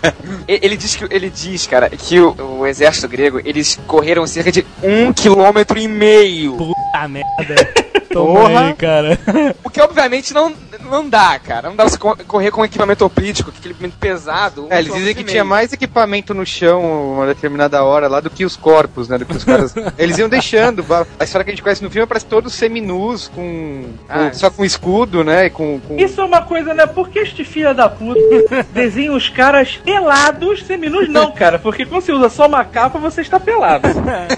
ele 0.46 0.76
diz 0.76 0.96
que 0.96 1.04
ele 1.14 1.30
diz, 1.30 1.66
cara, 1.66 1.88
que 1.90 2.20
o, 2.20 2.58
o 2.60 2.66
exército 2.66 3.08
grego, 3.08 3.40
eles 3.44 3.78
correram 3.86 4.26
cerca 4.26 4.52
de 4.52 4.66
um 4.82 5.12
quilômetro 5.12 5.78
e 5.78 5.88
meio. 5.88 6.56
Puta 6.56 7.08
merda. 7.08 7.84
Toma 8.12 8.40
Porra. 8.48 8.60
aí, 8.68 8.74
cara. 8.74 9.18
O 9.64 9.70
que 9.70 9.80
obviamente 9.80 10.32
não, 10.32 10.52
não 10.88 11.08
dá, 11.08 11.36
cara. 11.38 11.68
Não 11.68 11.74
dá 11.76 11.82
pra 11.84 11.90
você 11.90 11.98
co- 11.98 12.16
correr 12.28 12.50
com 12.52 12.64
equipamento 12.64 13.04
opístico, 13.04 13.50
com 13.50 13.58
equipamento 13.58 13.96
pesado. 13.98 14.66
um 14.66 14.72
É, 14.72 14.78
eles 14.78 14.92
dizem 14.94 15.14
que 15.14 15.22
meio. 15.24 15.30
tinha 15.32 15.44
mais 15.44 15.72
equipamento 15.72 16.32
no 16.32 16.46
chão 16.46 17.14
uma 17.14 17.26
determinada 17.26 17.82
hora 17.82 18.06
lá 18.06 18.20
do 18.20 18.30
que 18.30 18.44
os 18.44 18.54
corpos, 18.56 19.08
né? 19.08 19.18
Do 19.18 19.26
que 19.26 19.36
os 19.36 19.42
caras. 19.42 19.74
Eles 20.04 20.18
iam 20.18 20.28
deixando. 20.28 20.84
A 21.18 21.24
história 21.24 21.44
que 21.44 21.50
a 21.50 21.54
gente 21.54 21.62
conhece 21.62 21.82
no 21.82 21.90
filme 21.90 22.06
parece 22.06 22.26
todos 22.26 22.52
seminus, 22.54 23.28
com. 23.28 23.84
Ah, 24.08 24.30
com- 24.30 24.34
só 24.34 24.50
com 24.50 24.64
escudo, 24.64 25.24
né? 25.24 25.48
Com, 25.50 25.80
com... 25.80 25.98
Isso 25.98 26.20
é 26.20 26.24
uma 26.24 26.42
coisa, 26.42 26.72
né? 26.74 26.86
Por 26.86 27.08
que 27.08 27.18
este 27.18 27.44
filho 27.44 27.74
da 27.74 27.88
puta 27.88 28.20
desenha 28.72 29.12
os 29.12 29.28
caras 29.28 29.76
pelados, 29.84 30.64
seminus 30.64 31.08
não, 31.08 31.32
cara? 31.32 31.58
Porque 31.58 31.84
quando 31.84 32.02
você 32.02 32.12
usa 32.12 32.28
só 32.28 32.46
uma 32.46 32.64
capa, 32.64 32.98
você 32.98 33.20
está 33.20 33.38
pelado. 33.40 33.88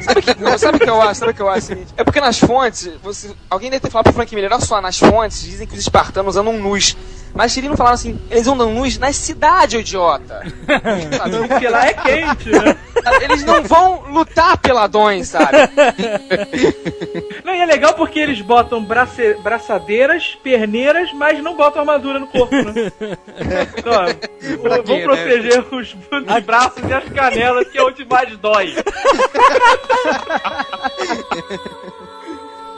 Sabe 0.02 0.20
o 0.20 0.22
que, 0.22 0.42
não, 0.42 0.58
sabe 0.58 0.76
o 0.76 0.80
que 0.80 0.90
eu 0.90 1.02
acho? 1.02 1.20
Sabe 1.20 1.32
o 1.32 1.34
que 1.34 1.42
eu 1.42 1.48
acho? 1.48 1.72
É 1.96 2.04
porque 2.04 2.20
nas 2.20 2.38
fontes, 2.38 2.90
você, 3.02 3.30
alguém 3.50 3.70
deve 3.70 3.80
ter 3.82 3.90
falado 3.90 4.04
pro 4.04 4.12
Frank 4.14 4.34
Miller, 4.34 4.52
olha 4.52 4.60
só, 4.60 4.80
nas 4.80 4.98
fontes 4.98 5.42
dizem 5.42 5.66
que 5.66 5.74
os 5.74 5.80
espartanos 5.80 6.36
andam 6.36 6.52
nus. 6.58 6.96
Mas 7.36 7.54
não 7.58 7.76
falaram 7.76 7.94
assim, 7.94 8.18
eles 8.30 8.46
andam 8.46 8.72
nus 8.72 8.96
na 8.96 9.12
cidade, 9.12 9.76
idiota. 9.76 10.42
Porque 11.48 11.68
lá 11.68 11.86
é 11.86 11.92
quente, 11.92 12.48
né? 12.50 12.76
Eles 13.20 13.44
não 13.44 13.62
vão 13.62 14.04
lutar 14.10 14.56
peladões, 14.56 15.28
sabe? 15.28 15.52
Não, 17.44 17.54
e 17.54 17.60
é 17.60 17.66
legal 17.66 17.94
porque 17.94 18.18
eles 18.18 18.40
botam 18.40 18.82
brace- 18.82 19.34
braçadeiras, 19.42 20.36
perneiras, 20.42 21.12
mas 21.12 21.40
não 21.42 21.56
botam 21.56 21.80
armadura 21.80 22.18
no 22.18 22.26
corpo, 22.26 22.54
né? 22.56 22.90
Então, 23.78 24.82
vão 24.84 24.96
né? 24.96 25.04
proteger 25.04 25.64
os, 25.72 25.94
os 25.94 26.42
braços 26.44 26.82
e 26.88 26.92
as 26.92 27.04
canelas, 27.10 27.68
que 27.68 27.78
é 27.78 27.82
onde 27.84 28.04
mais 28.04 28.36
dói. 28.38 28.74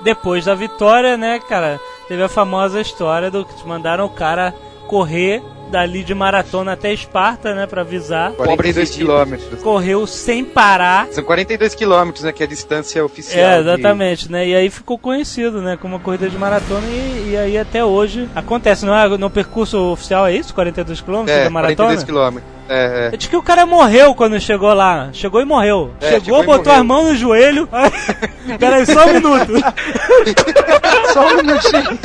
Depois 0.02 0.44
da 0.44 0.54
vitória, 0.54 1.16
né, 1.16 1.40
cara, 1.48 1.80
teve 2.08 2.22
a 2.22 2.28
famosa 2.28 2.80
história 2.80 3.30
do 3.30 3.44
que 3.44 3.68
mandaram 3.68 4.06
o 4.06 4.10
cara 4.10 4.54
correr 4.86 5.42
dali 5.68 6.02
de 6.02 6.14
maratona 6.14 6.72
até 6.72 6.92
Esparta, 6.92 7.54
né, 7.54 7.66
pra 7.66 7.82
avisar. 7.82 8.32
42 8.32 8.90
quilômetros. 8.90 9.62
Correu 9.62 10.06
sem 10.06 10.44
parar. 10.44 11.06
São 11.12 11.24
42 11.24 11.74
quilômetros, 11.74 12.24
né? 12.24 12.32
Que 12.32 12.42
é 12.42 12.46
a 12.46 12.48
distância 12.48 13.04
oficial. 13.04 13.50
É, 13.50 13.60
exatamente, 13.60 14.30
né? 14.30 14.46
E 14.46 14.54
aí 14.54 14.70
ficou 14.70 14.98
conhecido, 14.98 15.60
né, 15.60 15.78
como 15.80 15.94
uma 15.94 16.00
corrida 16.00 16.28
de 16.28 16.36
maratona 16.36 16.86
e, 16.86 17.30
e 17.30 17.36
aí 17.36 17.58
até 17.58 17.84
hoje 17.84 18.28
acontece, 18.34 18.84
não 18.84 18.94
é? 18.96 19.08
No 19.16 19.30
percurso 19.30 19.78
oficial 19.92 20.26
é 20.26 20.34
isso? 20.34 20.54
42 20.54 21.00
km 21.00 21.24
É, 21.26 21.44
da 21.44 21.50
maratona? 21.50 21.76
42 21.76 22.04
quilômetros. 22.04 22.58
É, 22.68 23.06
é. 23.08 23.14
Eu 23.14 23.16
disse 23.16 23.30
que 23.30 23.36
o 23.36 23.42
cara 23.42 23.64
morreu 23.64 24.14
quando 24.14 24.38
chegou 24.38 24.72
lá. 24.74 25.08
Chegou 25.12 25.40
e 25.40 25.44
morreu. 25.44 25.90
É, 26.00 26.06
chegou, 26.06 26.24
chegou 26.24 26.44
botou 26.44 26.64
morreu. 26.66 26.80
as 26.80 26.86
mãos 26.86 27.08
no 27.08 27.16
joelho. 27.16 27.68
Aí... 27.72 27.90
Peraí, 28.58 28.84
só 28.86 29.06
um 29.06 29.12
minuto. 29.14 29.52
Só 31.12 31.26
um 31.26 31.36
minutinho. 31.36 31.98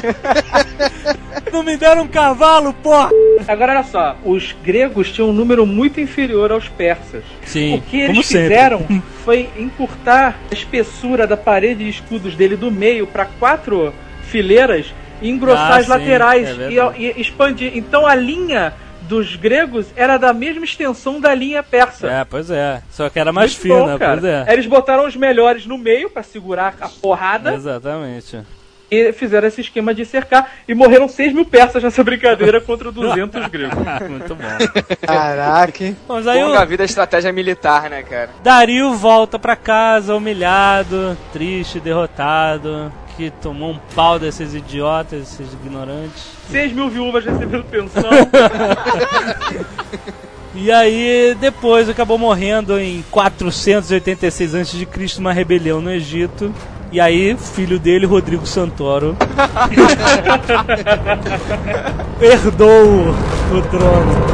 Não 1.53 1.61
me 1.61 1.77
deram 1.77 2.01
um 2.01 2.07
cavalo, 2.07 2.73
porra! 2.73 3.11
Agora, 3.47 3.73
olha 3.73 3.83
só, 3.83 4.17
os 4.25 4.55
gregos 4.63 5.11
tinham 5.11 5.29
um 5.29 5.33
número 5.33 5.67
muito 5.67 6.01
inferior 6.01 6.51
aos 6.51 6.67
persas. 6.67 7.23
Sim, 7.45 7.75
O 7.75 7.81
que 7.81 7.99
eles 8.01 8.27
fizeram 8.27 8.83
foi 9.23 9.47
encurtar 9.55 10.35
a 10.49 10.53
espessura 10.53 11.27
da 11.27 11.37
parede 11.37 11.83
de 11.83 11.89
escudos 11.91 12.35
dele 12.35 12.55
do 12.55 12.71
meio 12.71 13.05
para 13.05 13.25
quatro 13.25 13.93
fileiras 14.23 14.87
e 15.21 15.29
engrossar 15.29 15.73
Ah, 15.73 15.75
as 15.77 15.85
sim, 15.85 15.91
laterais 15.91 16.59
é 16.59 16.69
e, 16.71 17.05
e 17.05 17.21
expandir. 17.21 17.71
Então 17.77 18.07
a 18.07 18.15
linha 18.15 18.73
dos 19.03 19.35
gregos 19.35 19.85
era 19.95 20.17
da 20.17 20.33
mesma 20.33 20.65
extensão 20.65 21.21
da 21.21 21.35
linha 21.35 21.61
persa. 21.61 22.07
É, 22.09 22.25
pois 22.25 22.49
é. 22.49 22.81
Só 22.89 23.09
que 23.11 23.19
era 23.19 23.31
mais 23.31 23.51
Muito 23.51 23.61
fina, 23.61 23.91
bom, 23.93 23.99
cara. 23.99 24.13
pois 24.19 24.23
é. 24.23 24.45
Eles 24.51 24.65
botaram 24.65 25.05
os 25.05 25.15
melhores 25.15 25.67
no 25.67 25.77
meio 25.77 26.09
para 26.09 26.23
segurar 26.23 26.73
a 26.81 26.89
porrada 26.89 27.53
Exatamente. 27.53 28.39
E 28.93 29.13
fizeram 29.13 29.47
esse 29.47 29.61
esquema 29.61 29.93
de 29.93 30.05
cercar 30.05 30.51
e 30.67 30.75
morreram 30.75 31.07
6 31.07 31.33
mil 31.33 31.45
persas 31.45 31.81
nessa 31.81 32.03
brincadeira 32.03 32.61
contra 32.61 32.91
200 32.91 33.47
gregos. 33.47 33.77
Muito 34.09 34.35
bom. 34.35 34.43
Caraca. 35.05 35.95
Mas 36.07 36.27
aí 36.27 36.43
Longa 36.43 36.63
o 36.63 36.67
vida 36.67 36.83
é 36.83 36.85
estratégia 36.85 37.31
militar, 37.31 37.89
né, 37.89 38.03
cara? 38.03 38.29
Dario 38.43 38.93
volta 38.93 39.39
pra 39.39 39.55
casa 39.55 40.15
humilhado, 40.15 41.17
triste, 41.31 41.79
derrotado, 41.79 42.91
que 43.17 43.31
tomou 43.41 43.71
um 43.71 43.79
pau 43.95 44.19
desses 44.19 44.53
idiotas, 44.53 45.21
esses 45.21 45.53
ignorantes. 45.53 46.33
6 46.49 46.73
mil 46.73 46.89
viúvas 46.89 47.25
recebendo 47.25 47.63
pensão. 47.63 48.03
E 50.55 50.71
aí, 50.71 51.35
depois 51.39 51.89
acabou 51.89 52.15
morrendo 52.15 52.79
em 52.79 53.03
486 53.09 54.53
a.C., 54.53 54.87
uma 55.17 55.33
rebelião 55.33 55.81
no 55.81 55.91
Egito. 55.91 56.53
E 56.93 56.99
aí, 56.99 57.35
filho 57.35 57.79
dele, 57.79 58.05
Rodrigo 58.05 58.45
Santoro, 58.45 59.17
herdou 62.21 63.15
o 63.51 63.61
trono. 63.71 64.32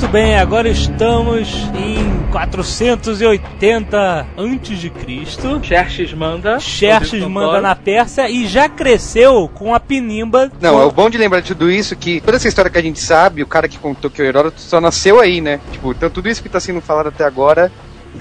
Muito 0.00 0.12
bem, 0.12 0.34
agora 0.34 0.66
estamos 0.66 1.50
em 1.74 2.26
480 2.32 4.26
antes 4.34 4.78
de 4.78 4.88
Cristo. 4.88 5.60
Xerxes 5.62 6.14
manda. 6.14 6.58
Xerxes 6.58 7.22
manda 7.24 7.60
na 7.60 7.76
Pérsia 7.76 8.26
e 8.30 8.46
já 8.46 8.66
cresceu 8.66 9.46
com 9.52 9.74
a 9.74 9.78
pinimba. 9.78 10.50
Não, 10.58 10.80
é 10.80 10.86
o 10.86 10.90
bom 10.90 11.10
de 11.10 11.18
lembrar 11.18 11.40
de 11.40 11.48
tudo 11.48 11.70
isso 11.70 11.94
que 11.94 12.18
toda 12.22 12.38
essa 12.38 12.48
história 12.48 12.70
que 12.70 12.78
a 12.78 12.82
gente 12.82 12.98
sabe, 12.98 13.42
o 13.42 13.46
cara 13.46 13.68
que 13.68 13.76
contou 13.76 14.10
que 14.10 14.22
o 14.22 14.24
Heródoto 14.24 14.58
só 14.62 14.80
nasceu 14.80 15.20
aí, 15.20 15.42
né? 15.42 15.60
Tipo, 15.70 15.92
então 15.92 16.08
tudo 16.08 16.30
isso 16.30 16.42
que 16.42 16.48
tá 16.48 16.60
sendo 16.60 16.80
falado 16.80 17.08
até 17.08 17.24
agora, 17.24 17.70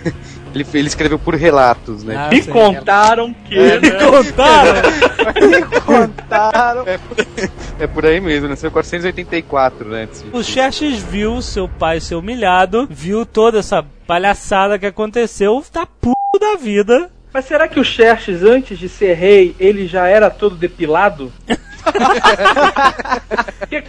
ele, 0.54 0.66
ele 0.74 0.88
escreveu 0.88 1.20
por 1.20 1.36
relatos, 1.36 2.04
né? 2.04 2.16
Ah, 2.18 2.30
Me 2.30 2.41
contaram 2.45 3.34
que. 3.34 3.58
É, 3.58 3.80
Me 3.80 3.89
né? 3.89 3.97
contaram! 4.06 4.82
Contaram. 5.86 6.86
É 7.80 7.88
por 7.88 8.06
aí 8.06 8.20
mesmo, 8.20 8.47
nasceu 8.50 8.70
em 8.70 8.74
484, 8.74 9.88
né? 9.88 10.08
O 10.34 10.43
Xerxes 10.43 11.02
viu 11.02 11.41
seu 11.41 11.68
pai 11.68 12.00
ser 12.00 12.16
humilhado, 12.16 12.88
viu 12.89 13.26
toda 13.26 13.60
essa 13.60 13.86
palhaçada 14.06 14.78
que 14.80 14.86
aconteceu, 14.86 15.64
tá 15.72 15.86
puto 15.86 16.18
da 16.39 16.56
vida. 16.56 17.10
Mas 17.34 17.45
será 17.45 17.68
que 17.68 17.80
o 17.80 17.84
Xerxes, 17.84 18.43
antes 18.43 18.78
de 18.80 18.89
ser 18.89 19.14
rei, 19.14 19.56
ele 19.60 19.88
já 19.88 20.08
era 20.08 20.30
todo 20.30 20.56
depilado? 20.56 21.32
Porque, 23.60 23.84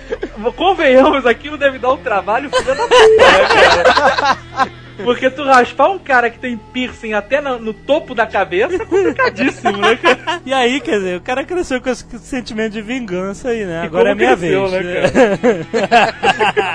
convenhamos, 0.56 1.26
aquilo 1.26 1.56
deve 1.56 1.78
dar 1.78 1.92
um 1.92 1.96
trabalho 1.98 2.50
filho 2.50 2.64
da 2.64 2.82
puta, 2.82 2.96
né, 2.96 3.46
cara? 3.48 4.70
Porque 5.04 5.30
tu 5.30 5.44
raspar 5.44 5.90
um 5.90 5.98
cara 5.98 6.30
que 6.30 6.38
tem 6.38 6.56
piercing 6.72 7.12
até 7.12 7.40
no, 7.40 7.58
no 7.58 7.72
topo 7.74 8.14
da 8.14 8.26
cabeça 8.26 8.74
é 8.76 8.84
complicadíssimo, 8.84 9.76
né, 9.76 9.96
cara? 9.96 10.40
E 10.46 10.52
aí, 10.52 10.80
quer 10.80 10.98
dizer, 10.98 11.16
o 11.18 11.20
cara 11.20 11.44
cresceu 11.44 11.80
com 11.80 11.90
esse 11.90 12.04
sentimento 12.20 12.72
de 12.72 12.82
vingança 12.82 13.50
aí, 13.50 13.64
né? 13.64 13.82
E 13.82 13.86
Agora 13.86 14.10
é 14.10 14.14
minha 14.14 14.36
cresceu, 14.36 14.68
vez. 14.68 14.84
né, 14.84 16.06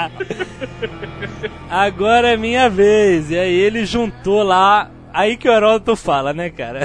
Agora 1.70 2.34
é 2.34 2.38
minha 2.38 2.70
vez. 2.70 3.32
E 3.32 3.38
aí 3.38 3.54
ele 3.54 3.86
juntou 3.86 4.44
lá. 4.44 4.90
Aí 5.14 5.38
que 5.38 5.48
o 5.48 5.52
Heródoto 5.52 5.96
fala, 5.96 6.34
né, 6.34 6.50
cara? 6.50 6.82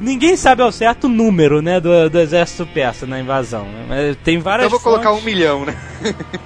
Ninguém 0.00 0.36
sabe 0.36 0.62
ao 0.62 0.72
certo 0.72 1.04
o 1.04 1.08
número, 1.08 1.62
né, 1.62 1.80
do, 1.80 2.10
do 2.10 2.18
exército 2.18 2.66
persa 2.66 3.06
na 3.06 3.20
invasão. 3.20 3.64
Né? 3.64 3.84
Mas 3.88 4.16
tem 4.24 4.38
várias 4.38 4.66
Então 4.66 4.76
eu 4.76 4.80
vou 4.82 4.92
colocar 4.92 5.10
um 5.10 5.16
fontes. 5.16 5.24
milhão, 5.24 5.64
né? 5.64 5.76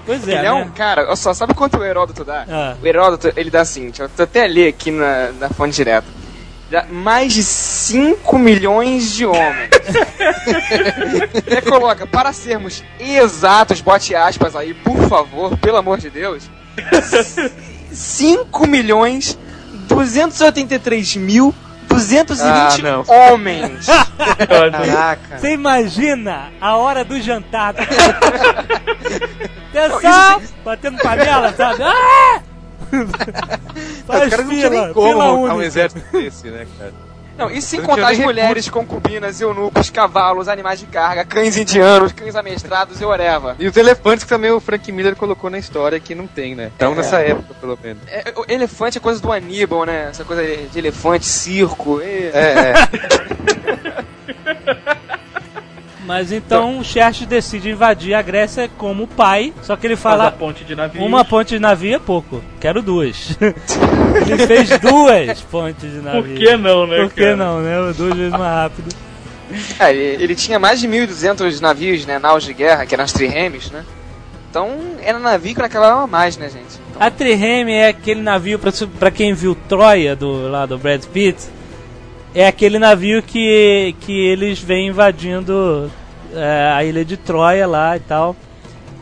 Pois 0.04 0.26
é, 0.28 0.46
é 0.46 0.52
um 0.52 0.66
né? 0.66 0.72
cara, 0.74 1.06
olha 1.06 1.16
só, 1.16 1.34
sabe 1.34 1.54
quanto 1.54 1.78
o 1.78 1.84
Heródoto 1.84 2.24
dá? 2.24 2.44
Ah. 2.48 2.76
O 2.82 2.86
Heródoto, 2.86 3.32
ele 3.36 3.50
dá 3.50 3.62
assim, 3.62 3.90
eu 3.98 4.08
até 4.18 4.46
ler 4.46 4.68
aqui 4.68 4.90
na, 4.90 5.32
na 5.32 5.48
fonte 5.48 5.74
direta. 5.74 6.06
Dá 6.70 6.84
mais 6.84 7.32
de 7.32 7.42
5 7.42 8.38
milhões 8.38 9.14
de 9.14 9.24
homens. 9.24 9.70
ele 11.46 11.62
coloca, 11.62 12.06
para 12.06 12.32
sermos 12.32 12.84
exatos, 13.00 13.80
bote 13.80 14.14
aspas 14.14 14.54
aí, 14.54 14.74
por 14.74 14.98
favor, 15.08 15.56
pelo 15.56 15.78
amor 15.78 15.98
de 15.98 16.10
Deus. 16.10 16.48
5 17.90 18.66
milhões 18.66 19.38
283 19.88 21.16
mil 21.16 21.54
220 21.88 22.46
Ah, 22.46 22.76
não. 22.82 23.04
homens. 23.06 23.86
Caraca. 24.48 25.38
Você 25.38 25.52
imagina 25.52 26.50
a 26.60 26.76
hora 26.76 27.04
do 27.04 27.20
jantar. 27.20 27.74
Atenção! 29.70 30.42
Batendo 30.64 30.98
panela, 30.98 31.52
sabe? 31.56 31.82
Ah! 31.82 32.40
Os 32.92 34.00
Faz 34.06 34.30
caras 34.30 34.46
não 34.46 34.54
tinham 34.54 34.70
nem 34.70 34.92
como 34.92 35.14
montar 35.14 35.54
um 35.54 35.62
exército 35.62 36.02
desse, 36.12 36.48
né, 36.48 36.66
cara? 36.78 36.92
Não, 37.38 37.48
e 37.50 37.62
sem 37.62 37.80
contar 37.80 38.08
as 38.10 38.18
mulheres, 38.18 38.68
concubinas, 38.68 39.40
eunucos, 39.40 39.88
cavalos, 39.90 40.48
animais 40.48 40.80
de 40.80 40.86
carga, 40.86 41.24
cães 41.24 41.56
indianos, 41.56 42.10
cães 42.12 42.34
amestrados 42.34 43.00
e 43.00 43.04
whatever. 43.04 43.54
E 43.60 43.68
os 43.68 43.76
elefantes 43.76 44.24
que 44.24 44.28
também 44.28 44.50
o 44.50 44.58
Frank 44.58 44.90
Miller 44.90 45.14
colocou 45.14 45.48
na 45.48 45.56
história 45.58 46.00
que 46.00 46.14
não 46.16 46.26
tem, 46.26 46.56
né? 46.56 46.72
Então 46.74 46.96
nessa 46.96 47.20
época, 47.20 47.54
pelo 47.54 47.78
menos. 47.80 48.02
É, 48.08 48.34
o 48.36 48.44
elefante 48.52 48.98
é 48.98 49.00
coisa 49.00 49.20
do 49.20 49.30
Aníbal, 49.30 49.84
né? 49.84 50.08
Essa 50.10 50.24
coisa 50.24 50.42
de 50.44 50.78
elefante, 50.78 51.24
circo. 51.26 52.00
e- 52.02 52.30
É, 52.34 52.72
é. 52.72 54.08
Mas 56.08 56.32
então 56.32 56.78
o 56.78 56.84
Xerxes 56.84 57.26
decide 57.26 57.68
invadir 57.68 58.14
a 58.14 58.22
Grécia 58.22 58.66
como 58.78 59.06
pai, 59.06 59.52
só 59.60 59.76
que 59.76 59.86
ele 59.86 59.94
fala 59.94 60.32
ponte 60.32 60.64
de 60.64 60.74
navio. 60.74 61.04
uma 61.04 61.22
ponte 61.22 61.50
de 61.50 61.60
navio 61.60 61.96
é 61.96 61.98
pouco, 61.98 62.42
quero 62.58 62.80
duas. 62.80 63.36
ele 64.26 64.46
fez 64.46 64.70
duas 64.78 65.42
pontes 65.42 65.92
de 65.92 66.00
navio. 66.00 66.22
Por 66.22 66.34
que 66.34 66.56
não, 66.56 66.86
né, 66.86 66.96
Por 66.96 67.12
que 67.12 67.20
cara? 67.20 67.36
não, 67.36 67.60
né? 67.60 67.92
Duas 67.94 68.16
vezes 68.16 68.32
mais 68.32 68.54
rápido. 68.54 68.88
É, 69.80 69.90
ele, 69.90 70.22
ele 70.22 70.34
tinha 70.34 70.58
mais 70.58 70.78
de 70.78 70.86
1.200 70.86 71.58
navios, 71.60 72.04
né? 72.04 72.18
Naus 72.18 72.44
de 72.44 72.52
guerra, 72.52 72.84
que 72.84 72.94
eram 72.94 73.04
as 73.04 73.14
triremes, 73.14 73.70
né? 73.70 73.82
Então, 74.50 74.76
era 75.00 75.18
navio 75.18 75.54
que 75.54 75.60
naquela 75.62 75.88
época 75.88 76.06
mais, 76.06 76.36
né, 76.36 76.50
gente? 76.50 76.78
Então, 76.90 77.00
A 77.00 77.10
Trireme 77.10 77.72
é 77.72 77.88
aquele 77.88 78.20
navio, 78.20 78.58
pra, 78.58 78.70
pra 78.98 79.10
quem 79.10 79.32
viu 79.32 79.56
Troia 79.66 80.14
do 80.14 80.50
lá 80.50 80.66
do 80.66 80.76
Brad 80.76 81.02
Pitt, 81.06 81.48
é 82.34 82.46
aquele 82.46 82.78
navio 82.78 83.22
que, 83.22 83.94
que 84.00 84.12
eles 84.12 84.58
vêm 84.58 84.88
invadindo 84.88 85.90
é, 86.34 86.72
a 86.74 86.84
ilha 86.84 87.04
de 87.04 87.16
Troia 87.16 87.66
lá 87.66 87.96
e 87.96 88.00
tal. 88.00 88.36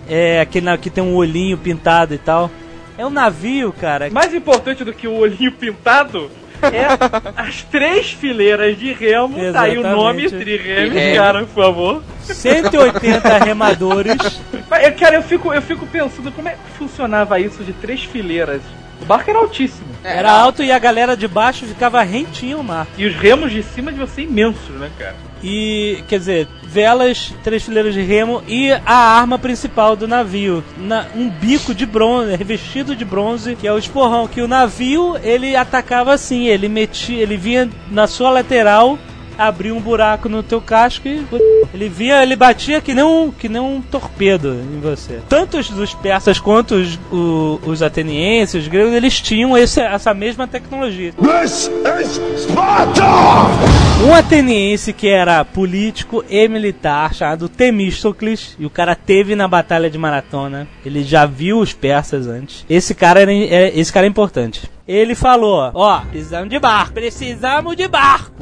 É 0.09 0.41
aquele 0.41 0.66
navio 0.66 0.83
que 0.83 0.91
tem 0.91 1.03
um 1.03 1.14
olhinho 1.14 1.59
pintado 1.59 2.14
e 2.14 2.18
tal. 2.18 2.51
É 2.97 3.05
um 3.05 3.11
navio, 3.11 3.72
cara. 3.72 4.09
Mais 4.11 4.33
importante 4.33 4.85
do 4.85 4.93
que 4.93 5.07
o 5.09 5.14
olhinho 5.16 5.53
pintado 5.53 6.31
é 6.62 6.87
as 7.37 7.62
três 7.64 8.12
fileiras 8.12 8.79
de 8.79 8.93
remo. 8.93 9.37
Tá 9.53 9.62
aí 9.62 9.77
o 9.77 9.83
nome, 9.83 10.24
Exatamente. 10.24 10.59
Trireme, 10.59 10.91
Trireme. 10.91 11.16
cara, 11.16 11.41
por 11.45 11.49
favor. 11.64 12.03
180 12.22 13.39
remadores. 13.45 14.41
Mas, 14.70 14.85
eu- 14.87 14.95
cara, 14.95 15.16
eu 15.16 15.22
fico, 15.22 15.53
eu 15.53 15.61
fico 15.62 15.87
pensando 15.87 16.31
como 16.33 16.49
é 16.49 16.53
que 16.53 16.79
funcionava 16.79 17.39
isso 17.41 17.62
de 17.64 17.72
três 17.72 18.05
fileiras. 18.05 18.62
O 19.03 19.05
barco 19.05 19.29
era 19.29 19.39
altíssimo. 19.41 19.87
é, 20.03 20.16
Era 20.18 20.31
alto 20.33 20.62
e 20.62 20.72
a 20.72 20.79
galera 20.79 21.14
de 21.16 21.29
baixo 21.29 21.66
ficava 21.66 22.03
rentinho 22.03 22.59
no 22.59 22.64
mar. 22.64 22.87
E 22.97 23.05
os 23.07 23.14
remos 23.14 23.53
de 23.53 23.62
cima 23.62 23.91
deviam 23.91 24.07
ser 24.09 24.22
imensos, 24.22 24.74
né, 24.77 24.91
cara? 24.99 25.14
E, 25.49 26.03
quer 26.09 26.18
dizer, 26.18 26.49
velas, 26.64 27.32
três 27.44 27.62
fileiras 27.62 27.94
de 27.94 28.03
remo 28.03 28.42
e 28.49 28.72
a 28.84 28.94
arma 28.97 29.38
principal 29.38 29.94
do 29.94 30.09
navio. 30.09 30.64
Na- 30.76 31.07
um 31.14 31.28
bico 31.30 31.72
de 31.72 31.86
bronze, 31.86 32.34
revestido 32.34 32.97
de 32.97 33.05
bronze, 33.05 33.55
que 33.55 33.64
é 33.66 33.72
o 33.72 33.78
esporrão. 33.78 34.26
Que 34.26 34.40
o 34.40 34.49
navio, 34.49 35.16
ele 35.22 35.55
atacava 35.55 36.12
assim, 36.12 36.47
ele 36.49 36.68
metia, 36.68 37.22
ele 37.22 37.36
vinha 37.36 37.70
na 37.92 38.09
sua 38.09 38.28
lateral, 38.30 38.99
abria 39.38 39.72
um 39.72 39.80
buraco 39.80 40.28
no 40.28 40.42
teu 40.42 40.61
casco 40.61 41.07
e 41.07 41.24
ele 41.72 41.88
via, 41.88 42.22
ele 42.24 42.34
batia 42.34 42.80
que 42.80 42.92
nem 42.92 43.05
um, 43.05 43.30
que 43.30 43.49
nem 43.49 43.62
um 43.62 43.80
torpedo 43.80 44.49
em 44.55 44.80
você. 44.80 45.20
Tanto 45.28 45.59
os 45.59 45.94
persas 45.94 46.40
quanto 46.40 46.74
os, 46.74 46.99
o- 47.12 47.61
os 47.66 47.82
atenienses, 47.82 48.62
os 48.62 48.68
gregos, 48.68 48.92
eles 48.94 49.20
tinham 49.20 49.57
esse, 49.57 49.80
essa 49.80 50.12
mesma 50.12 50.49
tecnologia. 50.49 51.12
This 51.12 51.70
is 52.03 52.20
Sparta! 52.42 53.86
Um 54.05 54.14
ateniense 54.14 54.92
que 54.92 55.09
era 55.09 55.44
político 55.44 56.22
e 56.28 56.47
militar, 56.49 57.14
chamado 57.14 57.49
Temístocles, 57.49 58.55
e 58.59 58.66
o 58.66 58.70
cara 58.70 58.94
teve 58.94 59.34
na 59.34 59.49
batalha 59.49 59.88
de 59.90 59.97
Maratona. 59.99 60.68
Ele 60.84 61.03
já 61.03 61.24
viu 61.26 61.59
os 61.59 61.72
persas 61.72 62.26
antes. 62.26 62.64
Esse 62.68 62.94
cara 62.94 63.20
era, 63.22 63.32
é- 63.32 63.72
esse 63.76 63.92
cara 63.92 64.07
é 64.07 64.09
importante. 64.09 64.70
Ele 64.86 65.14
falou: 65.14 65.70
Ó, 65.74 66.01
precisamos 66.03 66.49
de 66.51 66.59
barco, 66.59 66.92
precisamos 66.92 67.74
de 67.74 67.88
barco. 67.88 68.32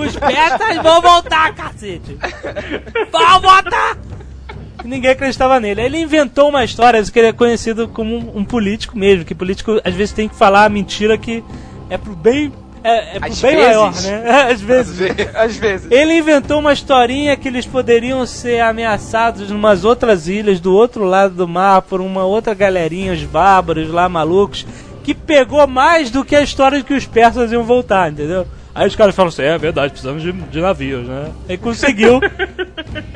Os 0.00 0.16
persas 0.16 0.76
vão 0.82 1.00
voltar, 1.00 1.54
cacete. 1.54 2.18
Vão 3.10 3.40
voltar! 3.40 3.96
Ninguém 4.84 5.12
acreditava 5.12 5.58
nele. 5.60 5.80
Aí 5.80 5.86
ele 5.86 5.98
inventou 6.00 6.48
uma 6.50 6.62
história 6.64 7.02
que 7.02 7.18
ele 7.18 7.28
é 7.28 7.32
conhecido 7.32 7.88
como 7.88 8.14
um, 8.16 8.38
um 8.40 8.44
político 8.44 8.98
mesmo. 8.98 9.24
Que 9.24 9.34
político 9.34 9.80
às 9.82 9.94
vezes 9.94 10.12
tem 10.12 10.28
que 10.28 10.34
falar 10.34 10.68
mentira 10.68 11.16
que 11.16 11.42
é 11.88 11.96
pro 11.96 12.14
bem. 12.14 12.52
É, 12.84 13.16
é 13.16 13.18
bem 13.18 13.30
vezes. 13.30 13.42
maior, 13.42 13.94
né? 14.02 14.30
Às 14.52 14.60
vezes. 14.60 15.10
Às 15.34 15.56
vezes. 15.56 15.90
Ele 15.90 16.18
inventou 16.18 16.60
uma 16.60 16.72
historinha 16.74 17.34
que 17.34 17.48
eles 17.48 17.64
poderiam 17.64 18.26
ser 18.26 18.60
ameaçados 18.60 19.50
numas 19.50 19.86
outras 19.86 20.28
ilhas 20.28 20.60
do 20.60 20.74
outro 20.74 21.04
lado 21.04 21.34
do 21.34 21.48
mar 21.48 21.80
por 21.80 22.02
uma 22.02 22.24
outra 22.24 22.52
galerinha, 22.52 23.14
os 23.14 23.22
bárbaros 23.22 23.90
lá 23.90 24.06
malucos, 24.06 24.66
que 25.02 25.14
pegou 25.14 25.66
mais 25.66 26.10
do 26.10 26.22
que 26.22 26.36
a 26.36 26.42
história 26.42 26.76
de 26.76 26.84
que 26.84 26.92
os 26.92 27.06
persas 27.06 27.50
iam 27.50 27.64
voltar, 27.64 28.12
entendeu? 28.12 28.46
Aí 28.74 28.88
os 28.88 28.96
caras 28.96 29.14
falam 29.14 29.28
assim, 29.28 29.42
é 29.42 29.56
verdade, 29.56 29.92
precisamos 29.92 30.22
de, 30.22 30.32
de 30.32 30.60
navios, 30.60 31.06
né? 31.06 31.30
Aí 31.48 31.56
conseguiu. 31.56 32.16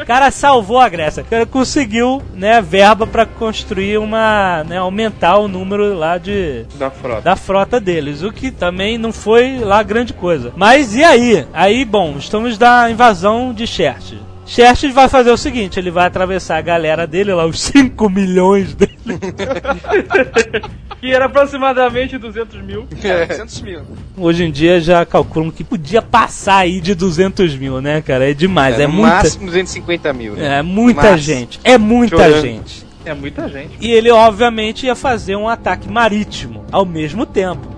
O 0.00 0.04
cara 0.06 0.30
salvou 0.30 0.78
a 0.78 0.88
Grécia. 0.88 1.22
O 1.22 1.26
cara 1.26 1.44
conseguiu, 1.46 2.22
né, 2.34 2.60
verba 2.62 3.06
pra 3.06 3.26
construir 3.26 3.98
uma, 3.98 4.62
né, 4.64 4.78
aumentar 4.78 5.38
o 5.38 5.48
número 5.48 5.94
lá 5.94 6.16
de 6.16 6.64
Da 6.78 6.90
frota. 6.90 7.20
da 7.22 7.36
frota 7.36 7.80
deles, 7.80 8.22
o 8.22 8.32
que 8.32 8.50
também 8.50 8.96
não 8.98 9.12
foi 9.12 9.58
lá 9.58 9.82
grande 9.82 10.12
coisa. 10.12 10.52
Mas 10.56 10.94
e 10.94 11.02
aí? 11.02 11.46
Aí, 11.52 11.84
bom, 11.84 12.16
estamos 12.18 12.56
da 12.56 12.88
invasão 12.90 13.52
de 13.52 13.66
Xerxes. 13.66 14.18
Xerxes 14.48 14.94
vai 14.94 15.08
fazer 15.10 15.30
o 15.30 15.36
seguinte, 15.36 15.78
ele 15.78 15.90
vai 15.90 16.06
atravessar 16.06 16.56
a 16.56 16.62
galera 16.62 17.06
dele 17.06 17.34
lá, 17.34 17.44
os 17.44 17.60
5 17.60 18.08
milhões 18.08 18.74
dele. 18.74 18.98
Que 21.00 21.12
era 21.12 21.26
aproximadamente 21.26 22.18
200 22.18 22.60
mil. 22.62 22.88
É, 23.04 23.26
200 23.26 23.62
mil. 23.62 23.82
Hoje 24.16 24.42
em 24.42 24.50
dia 24.50 24.80
já 24.80 25.06
calculam 25.06 25.48
que 25.48 25.62
podia 25.62 26.02
passar 26.02 26.56
aí 26.56 26.80
de 26.80 26.92
200 26.92 27.54
mil, 27.54 27.80
né, 27.80 28.02
cara? 28.02 28.28
É 28.28 28.34
demais, 28.34 28.80
é, 28.80 28.86
no 28.88 28.94
muita, 28.94 29.14
máximo 29.14 29.46
250 29.46 30.12
mil, 30.12 30.32
né? 30.32 30.58
é 30.58 30.62
muita 30.62 31.02
Máximo. 31.02 31.18
gente, 31.18 31.60
é 31.62 31.78
muita 31.78 32.16
Chorando. 32.16 32.42
gente. 32.42 32.84
É 33.04 33.14
muita 33.14 33.48
gente. 33.48 33.76
E 33.80 33.92
ele, 33.92 34.10
obviamente, 34.10 34.86
ia 34.86 34.96
fazer 34.96 35.36
um 35.36 35.48
ataque 35.48 35.88
marítimo 35.88 36.64
ao 36.72 36.84
mesmo 36.84 37.24
tempo. 37.24 37.77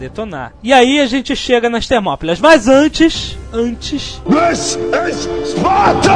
Detonar. 0.00 0.52
E 0.62 0.72
aí 0.72 0.98
a 1.00 1.06
gente 1.06 1.36
chega 1.36 1.68
nas 1.68 1.86
Termópilas. 1.86 2.40
Mas 2.40 2.66
antes, 2.66 3.36
antes, 3.52 4.20
This 4.26 4.78
is 5.08 5.50
Sparta! 5.50 6.10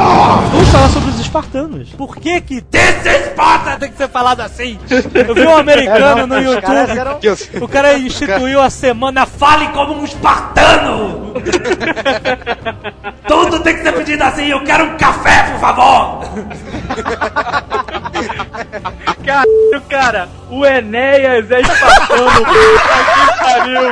vamos 0.51 0.67
falar 0.69 0.89
sobre 0.89 1.09
os 1.11 1.19
espartanos. 1.19 1.89
Por 1.89 2.17
que 2.17 2.41
que 2.41 2.61
This 2.61 3.05
is 3.05 3.27
Sparta 3.31 3.77
tem 3.77 3.91
que 3.91 3.97
ser 3.97 4.09
falado 4.09 4.41
assim? 4.41 4.79
Eu 5.13 5.35
vi 5.35 5.45
um 5.45 5.55
americano 5.57 6.25
no 6.27 6.35
Os 6.49 6.59
caras 6.59 6.89
YouTube. 6.89 6.99
eram 6.99 7.65
O 7.65 7.67
cara 7.67 7.97
instituiu 7.99 8.61
a 8.61 8.69
semana 8.69 9.25
Fale 9.25 9.67
como 9.69 9.93
um 9.93 10.03
espartano! 10.03 11.33
Tem 13.65 13.75
que 13.77 13.81
ser 13.81 13.93
pedido 13.93 14.23
assim, 14.23 14.45
eu 14.45 14.63
quero 14.63 14.83
um 14.83 14.95
café, 14.95 15.49
por 15.49 15.59
favor! 15.59 16.21
Caralho, 19.25 19.81
cara, 19.89 20.29
o 20.51 20.63
Enéas 20.63 21.49
é 21.49 21.61
espartano. 21.61 22.29
Puta 22.45 22.97
que 23.15 23.25
pariu. 23.39 23.91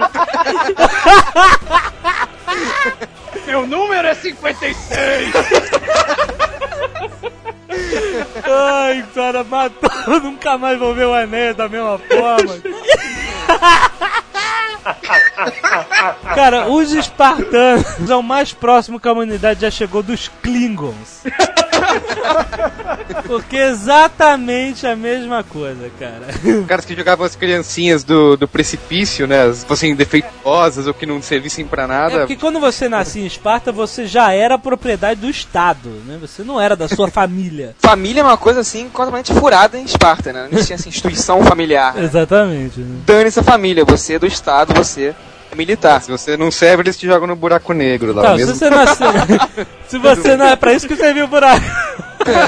Meu 3.48 3.66
número 3.66 4.10
é 4.10 4.14
56. 4.14 5.34
Ai, 8.46 9.04
cara, 9.16 9.44
matou, 9.44 9.90
nunca 10.22 10.56
mais 10.56 10.78
vou 10.78 10.94
ver 10.94 11.06
o 11.06 11.20
Enéas 11.20 11.56
da 11.56 11.68
mesma 11.68 11.98
forma. 11.98 12.54
Cara, 16.36 16.68
os 16.68 16.92
espartanos 16.92 17.86
são 18.06 18.20
o 18.20 18.24
mais 18.24 18.54
próximo 18.54 19.00
que 19.00 19.08
a 19.08 19.12
humanidade 19.12 19.62
já 19.62 19.72
chegou 19.72 20.04
dos 20.04 20.30
Klingons. 20.42 21.24
Porque 23.26 23.58
é 23.58 23.70
exatamente 23.70 24.86
a 24.88 24.96
mesma 24.96 25.44
coisa, 25.44 25.90
cara. 26.00 26.28
Os 26.60 26.66
caras 26.66 26.86
que 26.86 26.96
jogavam 26.96 27.26
as 27.26 27.36
criancinhas 27.36 28.04
do, 28.04 28.36
do 28.36 28.48
precipício, 28.48 29.28
né? 29.28 29.44
As 29.44 29.64
fossem 29.64 29.96
defeituosas 29.96 30.88
ou 30.88 30.94
que 30.94 31.06
não 31.06 31.22
servissem 31.22 31.66
pra 31.66 31.84
É 31.84 31.88
nada. 31.88 32.20
porque 32.20 32.36
quando 32.36 32.60
você 32.60 32.90
nascia 32.90 33.24
em 33.24 33.26
Esparta, 33.26 33.72
você 33.72 34.06
já 34.06 34.32
era 34.32 34.58
propriedade 34.58 35.22
do 35.22 35.30
Estado, 35.30 35.90
né? 36.06 36.18
Você 36.22 36.44
não 36.44 36.60
era 36.60 36.76
da 36.76 36.88
sua 36.88 37.10
família. 37.10 37.76
Família 37.80 38.22
é 38.22 38.24
uma 38.24 38.38
coisa 38.38 38.62
assim 38.62 38.90
completamente 38.90 39.34
furada 39.34 39.78
em 39.78 39.84
Esparta, 39.84 40.34
né? 40.34 40.48
Não 40.50 40.58
existia 40.58 40.76
essa 40.76 40.90
instituição 40.90 41.44
familiar. 41.44 41.96
Né? 41.96 42.04
Exatamente. 42.04 42.80
Né? 42.80 43.02
Dane-se 43.06 43.40
a 43.40 43.44
família, 43.44 43.86
você 43.86 44.16
é 44.16 44.20
do 44.20 44.28
Estado, 44.28 44.73
você 44.74 45.16
é 45.52 45.56
militar. 45.56 46.02
Se 46.02 46.12
você 46.12 46.36
não 46.36 46.52
serve, 46.52 46.84
eles 46.84 46.98
te 46.98 47.06
jogam 47.06 47.28
no 47.28 47.36
buraco 47.36 47.74
negro 47.74 48.14
lá 48.14 48.32
se 48.32 48.38
mesmo. 48.38 48.56
você 48.56 48.70
nascer. 48.70 49.08
se 49.88 49.98
você 49.98 50.36
não. 50.36 50.48
É 50.48 50.56
pra 50.56 50.74
isso 50.74 50.88
que 50.88 50.96
serviu 50.96 51.26
o 51.26 51.28
buraco. 51.28 51.66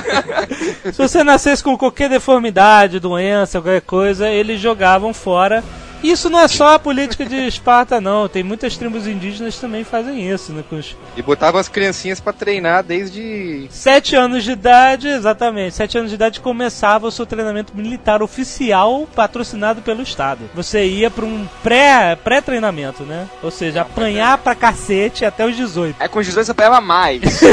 se 0.91 0.97
você 0.97 1.23
nascesse 1.23 1.63
com 1.63 1.77
qualquer 1.77 2.09
deformidade, 2.09 2.99
doença, 2.99 3.61
qualquer 3.61 3.81
coisa, 3.81 4.27
eles 4.29 4.59
jogavam 4.59 5.13
fora. 5.13 5.63
Isso 6.11 6.29
não 6.29 6.39
é 6.39 6.47
só 6.47 6.75
a 6.75 6.79
política 6.79 7.25
de 7.25 7.35
Esparta, 7.47 7.99
não. 7.99 8.27
Tem 8.27 8.43
muitas 8.43 8.75
tribos 8.77 9.07
indígenas 9.07 9.55
que 9.55 9.61
também 9.61 9.83
fazem 9.83 10.29
isso, 10.31 10.51
né? 10.53 10.63
Os 10.71 10.95
E 11.17 11.21
botavam 11.21 11.59
as 11.59 11.67
criancinhas 11.67 12.19
pra 12.19 12.33
treinar 12.33 12.83
desde. 12.83 13.67
sete 13.69 14.15
anos 14.15 14.43
de 14.43 14.51
idade, 14.51 15.07
exatamente. 15.07 15.75
Sete 15.75 15.97
anos 15.97 16.09
de 16.09 16.15
idade 16.15 16.39
começava 16.39 17.07
o 17.07 17.11
seu 17.11 17.25
treinamento 17.25 17.75
militar 17.75 18.21
oficial 18.21 19.07
patrocinado 19.15 19.81
pelo 19.81 20.01
Estado. 20.01 20.41
Você 20.53 20.85
ia 20.85 21.09
pra 21.09 21.25
um 21.25 21.47
pré- 21.63 22.15
pré-treinamento, 22.23 23.03
né? 23.03 23.27
Ou 23.41 23.51
seja, 23.51 23.81
apanhar 23.81 24.37
pra 24.37 24.53
cacete 24.55 25.25
até 25.25 25.45
os 25.45 25.55
18. 25.55 25.95
Aí 25.99 26.07
com 26.09 26.19
os 26.19 26.25
18 26.25 26.45
você 26.45 26.51
apanhava 26.51 26.81
mais. 26.81 27.21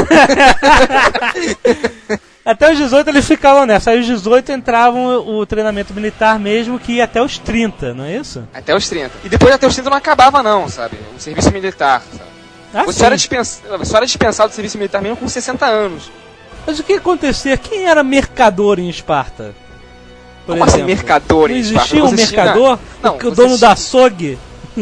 Até 2.45 2.71
os 2.71 2.77
18 2.77 3.09
eles 3.09 3.25
ficavam 3.25 3.65
nessa. 3.65 3.91
Aí 3.91 3.99
os 4.01 4.05
18 4.05 4.51
entravam 4.51 5.15
o, 5.27 5.45
treinamento 5.45 5.93
militar 5.93 6.37
mesmo, 6.37 6.77
que 6.77 6.93
ia 6.93 7.05
até 7.05 7.21
os 7.21 7.37
30, 7.37 7.93
não 7.93 8.03
é 8.03 8.17
isso? 8.17 8.45
até 8.53 8.75
os 8.75 8.87
30. 8.89 9.11
E 9.23 9.29
depois 9.29 9.53
até 9.53 9.65
os 9.65 9.73
30 9.73 9.89
não 9.89 9.97
acabava 9.97 10.43
não, 10.43 10.67
sabe? 10.67 10.97
O 11.15 11.19
serviço 11.19 11.51
militar, 11.51 12.01
sabe? 12.11 12.29
Ah, 12.73 12.83
Você 12.83 12.99
sim. 12.99 13.05
era, 13.05 13.15
dispens... 13.15 13.61
você 13.79 13.95
era 13.95 14.05
dispensado 14.05 14.49
do 14.49 14.55
serviço 14.55 14.77
militar 14.77 15.01
mesmo 15.01 15.15
com 15.17 15.27
60 15.27 15.65
anos. 15.65 16.11
Mas 16.65 16.79
o 16.79 16.83
que 16.83 16.93
acontecia? 16.93 17.55
Quem 17.55 17.85
era 17.85 18.03
mercador 18.03 18.79
em 18.79 18.89
Esparta? 18.89 19.53
Por 20.45 20.53
Como 20.53 20.63
assim 20.65 20.77
exemplo? 20.77 20.95
mercador 20.95 21.49
Não 21.49 21.55
em 21.55 21.59
Esparta? 21.59 21.79
existia 21.83 22.03
um 22.03 22.15
tinha- 22.15 22.27
mercador? 22.27 22.79
Não, 23.01 23.15
o, 23.15 23.19
dono 23.31 23.33
tinha- 23.47 23.57
da 23.59 23.71
açougue? 23.73 24.37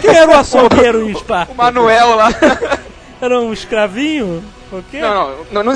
Quem 0.00 0.16
era 0.16 0.30
o 0.30 0.34
açougueiro 0.38 1.08
em 1.08 1.12
Esparta? 1.12 1.52
O 1.52 1.56
Manuel 1.56 2.14
lá. 2.16 2.28
Era 3.20 3.40
um 3.40 3.52
escravinho? 3.52 4.42
O 4.72 4.82
quê? 4.90 5.00
Não, 5.00 5.30
não, 5.52 5.62
não, 5.62 5.62
não 5.62 5.72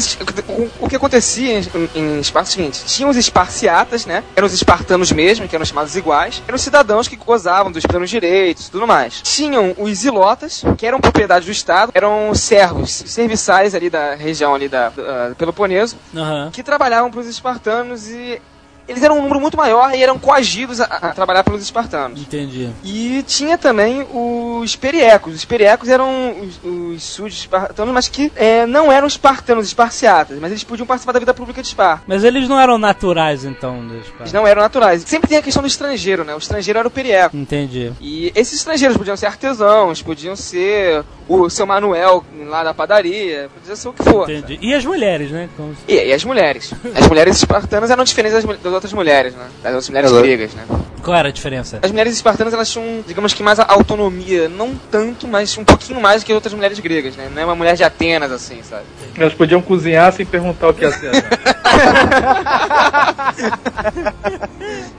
o, 0.48 0.70
o 0.80 0.88
que 0.88 0.96
acontecia 0.96 1.60
em, 1.60 1.90
em 1.94 2.20
Esparta 2.20 2.48
é 2.48 2.50
o 2.50 2.52
seguinte: 2.52 2.84
tinha 2.86 3.08
os 3.08 3.16
esparciatas, 3.16 4.06
né? 4.06 4.24
Eram 4.34 4.46
os 4.46 4.52
espartanos 4.52 5.12
mesmo, 5.12 5.46
que 5.46 5.54
eram 5.54 5.64
chamados 5.64 5.94
iguais. 5.96 6.42
Eram 6.46 6.56
os 6.56 6.62
cidadãos 6.62 7.06
que 7.06 7.16
gozavam 7.16 7.70
dos 7.70 7.84
plenos 7.84 8.10
direitos 8.10 8.66
e 8.66 8.70
tudo 8.70 8.86
mais. 8.86 9.20
Tinham 9.22 9.74
os 9.78 10.04
ilotas, 10.04 10.62
que 10.76 10.86
eram 10.86 11.00
propriedade 11.00 11.46
do 11.46 11.52
Estado, 11.52 11.92
eram 11.94 12.34
servos, 12.34 12.90
serviçais 12.90 13.74
ali 13.74 13.88
da 13.88 14.14
região 14.14 14.54
ali 14.54 14.68
da, 14.68 14.88
da 14.90 15.34
Peloponeso, 15.36 15.96
Aham. 16.14 16.50
que 16.52 16.62
trabalhavam 16.62 17.10
para 17.10 17.20
os 17.20 17.26
espartanos 17.26 18.08
e 18.08 18.40
eles 18.90 19.02
eram 19.02 19.18
um 19.18 19.22
número 19.22 19.40
muito 19.40 19.56
maior 19.56 19.94
e 19.94 20.02
eram 20.02 20.18
coagidos 20.18 20.80
a, 20.80 20.84
a 20.84 21.12
trabalhar 21.12 21.44
pelos 21.44 21.62
espartanos. 21.62 22.20
Entendi. 22.20 22.68
E 22.84 23.22
tinha 23.26 23.56
também 23.56 24.06
os 24.12 24.76
periecos. 24.76 25.34
Os 25.34 25.44
periecos 25.44 25.88
eram 25.88 26.34
os, 26.40 26.60
os 26.64 27.02
súditos 27.02 27.40
espartanos, 27.40 27.94
mas 27.94 28.08
que 28.08 28.30
é, 28.36 28.66
não 28.66 28.90
eram 28.92 29.06
espartanos, 29.06 29.66
esparciatas, 29.66 30.38
mas 30.38 30.50
eles 30.50 30.64
podiam 30.64 30.86
participar 30.86 31.12
da 31.12 31.18
vida 31.18 31.32
pública 31.34 31.62
de 31.62 31.68
Esparta. 31.68 32.02
Mas 32.06 32.24
eles 32.24 32.48
não 32.48 32.58
eram 32.60 32.78
naturais, 32.78 33.44
então, 33.44 33.86
dos 33.86 34.06
Eles 34.20 34.32
não 34.32 34.46
eram 34.46 34.62
naturais. 34.62 35.02
Sempre 35.06 35.28
tem 35.28 35.38
a 35.38 35.42
questão 35.42 35.62
do 35.62 35.66
estrangeiro, 35.68 36.24
né? 36.24 36.34
O 36.34 36.38
estrangeiro 36.38 36.78
era 36.78 36.88
o 36.88 36.90
perieco. 36.90 37.36
Entendi. 37.36 37.92
E 38.00 38.32
esses 38.34 38.54
estrangeiros 38.58 38.96
podiam 38.96 39.16
ser 39.16 39.26
artesãos, 39.26 40.02
podiam 40.02 40.34
ser 40.34 41.04
o 41.28 41.48
seu 41.48 41.64
Manuel 41.66 42.24
lá 42.46 42.64
da 42.64 42.74
padaria, 42.74 43.48
podia 43.54 43.76
ser 43.76 43.88
o 43.88 43.92
que 43.92 44.02
for. 44.02 44.28
Entendi. 44.28 44.58
E 44.60 44.74
as 44.74 44.84
mulheres, 44.84 45.30
né? 45.30 45.48
Como- 45.56 45.74
E, 45.86 45.94
e 45.94 46.12
as 46.12 46.24
mulheres. 46.24 46.72
As 46.94 47.06
mulheres 47.06 47.36
espartanas 47.36 47.90
eram 47.90 48.02
diferentes 48.04 48.42
das, 48.44 48.58
das 48.60 48.72
outras 48.80 48.92
mulheres, 48.92 49.34
né? 49.34 49.46
Das 49.62 49.72
outras 49.74 49.88
mulheres 49.88 50.12
gregas, 50.12 50.54
né? 50.54 50.64
Qual 51.02 51.16
era 51.16 51.28
a 51.28 51.32
diferença? 51.32 51.78
As 51.82 51.90
mulheres 51.90 52.12
espartanas, 52.14 52.52
elas 52.52 52.68
tinham, 52.70 53.02
digamos 53.06 53.32
que 53.32 53.42
mais 53.42 53.58
a- 53.58 53.64
autonomia, 53.68 54.48
não 54.48 54.74
tanto, 54.90 55.26
mas 55.28 55.56
um 55.56 55.64
pouquinho 55.64 56.00
mais 56.00 56.22
do 56.22 56.26
que 56.26 56.32
as 56.32 56.36
outras 56.36 56.52
mulheres 56.54 56.78
gregas, 56.78 57.16
né? 57.16 57.30
Não 57.34 57.40
é 57.40 57.44
uma 57.44 57.54
mulher 57.54 57.74
de 57.76 57.82
Atenas, 57.84 58.30
assim, 58.32 58.60
sabe? 58.62 58.84
Elas 59.16 59.32
podiam 59.34 59.62
cozinhar 59.62 60.12
sem 60.12 60.26
perguntar 60.26 60.68
o 60.68 60.74
que 60.74 60.82
ia 60.84 60.90
ser. 60.92 61.12
né? 61.12 61.22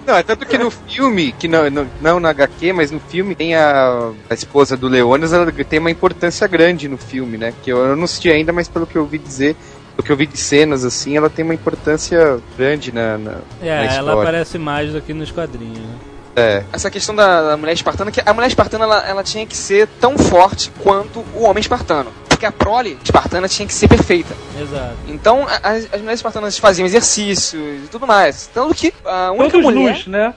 Não, 0.06 0.16
é 0.18 0.24
tanto 0.24 0.46
que 0.46 0.58
no 0.58 0.72
filme, 0.72 1.32
que 1.32 1.48
não, 1.48 1.70
não, 1.70 1.88
não 2.02 2.20
na 2.20 2.30
HQ, 2.30 2.74
mas 2.74 2.92
no 2.92 3.00
filme, 3.00 3.36
tem 3.36 3.56
a, 3.56 4.12
a 4.30 4.34
esposa 4.34 4.76
do 4.76 4.88
Leônidas, 4.88 5.32
ela 5.34 5.50
tem 5.52 5.80
uma 5.80 5.92
importância 5.92 6.48
grande 6.48 6.88
no 6.88 6.98
filme, 6.98 7.38
né? 7.38 7.54
Que 7.64 7.72
eu, 7.72 7.78
eu 7.78 7.96
não 7.96 8.04
assisti 8.06 8.30
ainda, 8.30 8.52
mas 8.52 8.68
pelo 8.68 8.88
que 8.88 8.98
eu 8.98 9.04
ouvi 9.04 9.18
dizer, 9.18 9.56
pelo 9.96 10.06
que 10.06 10.12
eu 10.12 10.18
vi 10.18 10.26
de 10.26 10.38
cenas 10.38 10.84
assim, 10.86 11.16
ela 11.18 11.30
tem 11.30 11.44
uma 11.46 11.54
importância 11.54 12.40
grande 12.58 12.92
na, 12.94 13.18
na, 13.18 13.32
na 13.32 13.38
É, 13.62 13.68
ela 13.70 13.86
história. 13.88 14.14
aparece 14.22 14.58
mais 14.58 14.92
do 14.94 15.02
que 15.02 15.14
nos 15.14 15.32
quadrinhos. 15.32 15.78
Né? 15.80 15.96
É. 16.36 16.64
Essa 16.72 16.90
questão 16.90 17.14
da, 17.14 17.50
da 17.50 17.58
mulher 17.58 17.74
espartana, 17.74 18.10
que 18.12 18.22
a 18.26 18.34
mulher 18.34 18.48
espartana, 18.48 18.86
ela, 18.86 19.06
ela 19.08 19.24
tinha 19.24 19.46
que 19.46 19.56
ser 19.58 19.88
tão 20.00 20.18
forte 20.18 20.72
quanto 20.80 21.20
o 21.36 21.44
homem 21.44 21.60
espartano. 21.60 22.10
Porque 22.30 22.46
a 22.46 22.52
prole 22.52 22.98
espartana 23.04 23.48
tinha 23.48 23.68
que 23.68 23.74
ser 23.74 23.88
perfeita. 23.88 24.34
Exato. 24.60 24.96
Então, 25.10 25.46
a- 25.48 25.58
as, 25.72 25.84
as 25.86 26.00
mulheres 26.00 26.20
espartanas 26.20 26.58
faziam 26.58 26.86
exercícios 26.86 27.62
e 27.84 27.88
tudo 27.92 28.08
mais. 28.08 28.50
Tanto 28.52 28.74
que 28.74 28.92
a 29.06 29.32
única 29.32 29.52
Todos 29.52 29.66
mulher... 29.74 29.94
nus, 29.94 30.08
né? 30.08 30.34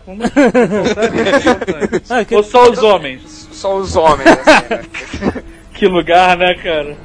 Que- 2.27 2.35
Ou 2.35 2.43
só 2.43 2.71
os 2.71 2.79
homens? 2.83 3.49
Só 3.53 3.77
os 3.77 3.97
homens, 3.97 4.29
assim, 4.29 5.25
né? 5.25 5.43
Que 5.75 5.87
lugar, 5.89 6.37
né, 6.37 6.55
cara? 6.63 6.97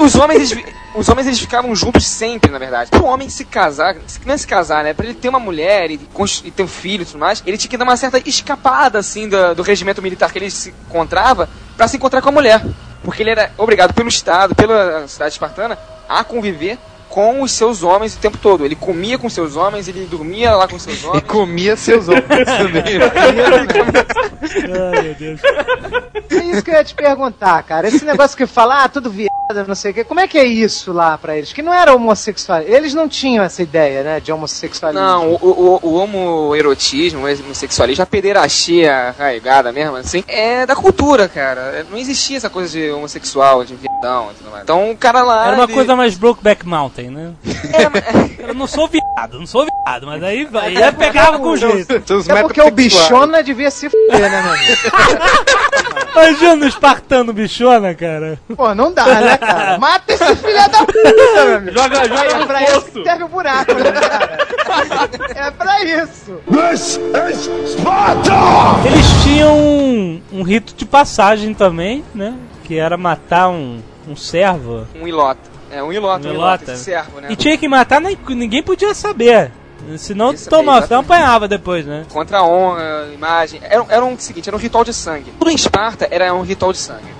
Os 0.00 0.14
homens, 0.14 0.52
eles, 0.52 0.64
os 0.98 1.08
homens 1.08 1.26
eles 1.26 1.38
ficavam 1.38 1.74
juntos 1.76 2.06
sempre, 2.06 2.50
na 2.50 2.58
verdade. 2.58 2.90
Para 2.90 3.00
o 3.00 3.06
homem 3.06 3.28
se 3.28 3.44
casar, 3.44 3.94
não 4.26 4.34
é 4.34 4.36
se 4.36 4.46
casar, 4.46 4.82
né? 4.82 4.92
Para 4.92 5.06
ele 5.06 5.14
ter 5.14 5.28
uma 5.28 5.38
mulher 5.38 5.90
e, 5.90 6.00
e 6.44 6.50
ter 6.50 6.62
um 6.62 6.68
filho 6.68 7.02
e 7.02 7.04
tudo 7.06 7.18
mais, 7.18 7.42
ele 7.46 7.56
tinha 7.56 7.70
que 7.70 7.76
dar 7.76 7.84
uma 7.84 7.96
certa 7.96 8.18
escapada, 8.28 8.98
assim, 8.98 9.28
do, 9.28 9.54
do 9.54 9.62
regimento 9.62 10.02
militar 10.02 10.32
que 10.32 10.38
ele 10.38 10.50
se 10.50 10.74
encontrava 10.88 11.48
para 11.76 11.86
se 11.86 11.96
encontrar 11.96 12.20
com 12.20 12.28
a 12.28 12.32
mulher. 12.32 12.64
Porque 13.04 13.22
ele 13.22 13.30
era 13.30 13.52
obrigado 13.56 13.94
pelo 13.94 14.08
Estado, 14.08 14.54
pela 14.54 15.06
cidade 15.06 15.32
espartana, 15.32 15.78
a 16.08 16.24
conviver 16.24 16.78
com 17.18 17.42
os 17.42 17.50
seus 17.50 17.82
homens 17.82 18.14
o 18.14 18.18
tempo 18.18 18.38
todo. 18.38 18.64
Ele 18.64 18.76
comia 18.76 19.18
com 19.18 19.28
seus 19.28 19.56
homens, 19.56 19.88
ele 19.88 20.06
dormia 20.06 20.54
lá 20.54 20.68
com 20.68 20.78
seus 20.78 21.02
E 21.02 21.06
homens. 21.06 21.24
comia 21.26 21.74
seus 21.76 22.06
homens 22.06 22.24
também. 22.56 22.84
Ai, 24.92 25.02
meu 25.02 25.14
Deus. 25.14 25.40
É 26.30 26.36
isso 26.52 26.62
que 26.62 26.70
eu 26.70 26.74
ia 26.74 26.84
te 26.84 26.94
perguntar, 26.94 27.60
cara. 27.64 27.88
Esse 27.88 28.04
negócio 28.04 28.36
que 28.36 28.46
fala, 28.46 28.84
ah, 28.84 28.88
tudo 28.88 29.10
viado, 29.10 29.32
não 29.66 29.74
sei 29.74 29.90
o 29.90 29.94
quê. 29.94 30.04
Como 30.04 30.20
é 30.20 30.28
que 30.28 30.38
é 30.38 30.44
isso 30.44 30.92
lá 30.92 31.18
pra 31.18 31.36
eles? 31.36 31.52
Que 31.52 31.60
não 31.62 31.72
era 31.74 31.92
homossexual. 31.94 32.60
Eles 32.62 32.94
não 32.94 33.08
tinham 33.08 33.42
essa 33.44 33.62
ideia, 33.62 34.02
né, 34.04 34.20
de 34.20 34.30
homossexualismo. 34.30 35.04
Não, 35.04 35.32
o, 35.32 35.78
o, 35.82 35.88
o 35.88 35.94
homoerotismo, 35.94 37.20
o 37.20 37.24
homossexualismo, 37.24 38.02
a 38.02 38.06
pederastia 38.06 38.94
arraigada 39.18 39.72
mesmo, 39.72 39.96
assim, 39.96 40.22
é 40.28 40.64
da 40.66 40.76
cultura, 40.76 41.28
cara. 41.28 41.84
Não 41.90 41.98
existia 41.98 42.36
essa 42.36 42.50
coisa 42.50 42.70
de 42.70 42.90
homossexual, 42.90 43.64
de 43.64 43.74
viadão 43.74 44.30
e 44.30 44.34
tudo 44.34 44.50
mais. 44.50 44.62
Então 44.62 44.90
o 44.90 44.96
cara 44.96 45.22
lá. 45.22 45.46
Era 45.48 45.56
uma 45.56 45.64
ele- 45.64 45.72
coisa 45.74 45.96
mais 45.96 46.14
Brokeback 46.16 46.66
Mountain, 46.66 47.07
né? 47.10 47.32
É, 47.72 47.88
mas- 47.88 48.38
Eu 48.48 48.54
não 48.54 48.66
sou 48.66 48.88
viado, 48.88 49.38
não 49.38 49.46
sou 49.46 49.66
viado, 49.66 50.06
mas 50.06 50.22
aí, 50.22 50.44
vai- 50.46 50.74
aí 50.76 50.92
pegava 50.92 51.38
com 51.38 51.54
jeito. 51.56 51.92
É 52.30 52.42
porque 52.42 52.60
o 52.62 52.70
bichona 52.70 53.42
devia 53.42 53.70
se 53.70 53.90
fuder, 53.90 54.30
né, 54.30 54.42
meu 54.42 54.52
amigo? 54.52 54.76
Imagina 56.12 56.64
o 56.64 56.68
espartano 56.68 57.32
bichona, 57.32 57.94
cara. 57.94 58.38
Pô, 58.56 58.74
não 58.74 58.92
dá, 58.92 59.04
né, 59.04 59.36
cara? 59.36 59.78
Mata 59.78 60.12
esse 60.12 60.36
filho 60.36 60.54
da 60.70 60.84
puta, 60.84 61.12
meu 61.44 61.56
amigo. 61.56 61.78
Joga, 61.78 62.08
joga 62.08 62.22
É 62.42 62.46
pra 62.46 62.62
isso 62.62 62.82
que 62.86 63.02
serve 63.04 63.24
o 63.24 63.28
buraco, 63.28 63.74
né, 63.74 63.92
cara? 63.92 64.38
É 65.34 65.50
pra 65.50 65.84
isso. 65.84 66.40
This 66.50 66.98
is 67.30 67.72
Sparta! 67.72 68.32
Eles 68.86 69.06
tinham 69.24 69.56
um, 69.58 70.22
um 70.32 70.42
rito 70.42 70.74
de 70.74 70.84
passagem 70.86 71.52
também, 71.54 72.02
né? 72.14 72.34
Que 72.64 72.78
era 72.78 72.96
matar 72.96 73.48
um, 73.48 73.80
um 74.08 74.16
servo. 74.16 74.86
um 75.00 75.06
ilota. 75.06 75.57
É, 75.70 75.82
um 75.82 75.92
ilota, 75.92 76.28
Um 76.28 76.30
um 76.30 76.34
ilota. 76.34 76.72
esse 76.72 76.84
servo, 76.84 77.20
né? 77.20 77.28
E 77.30 77.36
tinha 77.36 77.56
que 77.56 77.68
matar, 77.68 78.00
ninguém 78.00 78.62
podia 78.62 78.94
saber. 78.94 79.50
Senão 79.96 80.32
Isso, 80.32 80.50
tomava, 80.50 80.86
senão 80.86 81.00
apanhava 81.00 81.48
depois, 81.48 81.86
né? 81.86 82.04
Contra 82.10 82.38
a 82.38 82.44
honra, 82.44 83.08
imagem. 83.14 83.60
Era, 83.62 83.86
era 83.88 84.04
um 84.04 84.18
seguinte, 84.18 84.48
era 84.48 84.56
um 84.56 84.60
ritual 84.60 84.84
de 84.84 84.92
sangue. 84.92 85.32
Tudo 85.38 85.50
em 85.50 85.54
Esparta 85.54 86.06
era 86.10 86.34
um 86.34 86.42
ritual 86.42 86.72
de 86.72 86.78
sangue. 86.78 87.17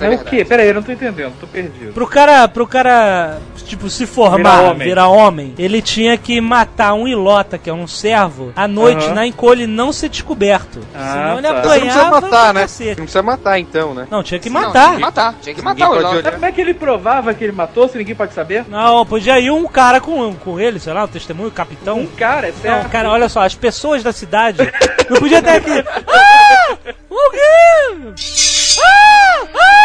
É, 0.00 0.06
É 0.06 0.16
o 0.16 0.18
quê? 0.24 0.44
Pera 0.44 0.62
aí, 0.62 0.68
eu 0.68 0.74
não 0.74 0.82
tô 0.82 0.92
entendendo, 0.92 1.32
tô 1.40 1.46
perdido. 1.46 1.92
Pro 1.92 2.06
cara, 2.06 2.46
pro 2.48 2.66
cara, 2.66 3.38
tipo, 3.64 3.88
se 3.90 4.06
formar, 4.06 4.74
Virar 4.74 4.84
virar 4.84 5.08
homem. 5.08 5.26
homem, 5.46 5.54
ele 5.58 5.80
tinha 5.82 6.16
que 6.16 6.40
matar 6.40 6.94
um 6.94 7.06
ilota, 7.08 7.58
que 7.58 7.68
é 7.70 7.72
um 7.72 7.86
servo, 7.86 8.52
à 8.56 8.66
noite 8.68 9.08
na 9.10 9.26
encolha 9.26 9.64
e 9.64 9.66
não 9.66 9.92
ser 9.92 10.08
descoberto. 10.08 10.80
Ah, 10.94 11.12
Senão 11.12 11.38
ele 11.38 11.42
tá. 11.42 11.48
Você 11.48 11.52
não 11.54 11.62
precisa 11.62 12.00
apanhava 12.02 12.20
matar, 12.20 12.54
né? 12.54 12.60
cacete. 12.62 12.88
Não 12.90 13.04
precisa 13.04 13.22
matar, 13.22 13.58
então, 13.58 13.94
né? 13.94 14.06
Não, 14.10 14.22
tinha 14.22 14.40
que 14.40 14.50
Não, 14.50 14.60
matar. 14.62 14.84
tinha 14.86 14.94
que 14.96 15.00
matar. 15.02 15.34
Tinha 15.42 15.54
que 15.54 15.62
matar 15.62 15.90
o 15.90 15.96
ilota. 16.00 16.32
Como 16.32 16.44
é 16.46 16.52
que 16.52 16.60
ele 16.60 16.74
provava 16.74 17.34
que 17.34 17.44
ele 17.44 17.52
matou, 17.52 17.88
se 17.88 17.98
ninguém 17.98 18.14
pode 18.14 18.34
saber? 18.34 18.64
Não, 18.68 19.04
podia 19.06 19.38
ir 19.40 19.50
um 19.50 19.66
cara 19.66 20.00
com, 20.00 20.34
com 20.34 20.60
ele, 20.60 20.78
sei 20.78 20.92
lá, 20.92 21.04
um 21.04 21.08
testemunho, 21.08 21.50
capitão. 21.50 22.00
Um 22.00 22.06
cara, 22.06 22.48
é 22.48 22.52
certo? 22.52 22.82
Não, 22.84 22.90
cara, 22.90 23.10
olha 23.10 23.28
só, 23.28 23.42
as 23.42 23.54
pessoas 23.54 24.02
da 24.02 24.12
cidade 24.12 24.58
não 25.10 25.18
podia 25.18 25.42
ter 25.42 25.50
aqui. 25.50 25.84
Ah! 26.08 26.76
O 27.08 27.30
quê? 27.30 28.78
Ah! 28.82 29.46
Ah! 29.54 29.75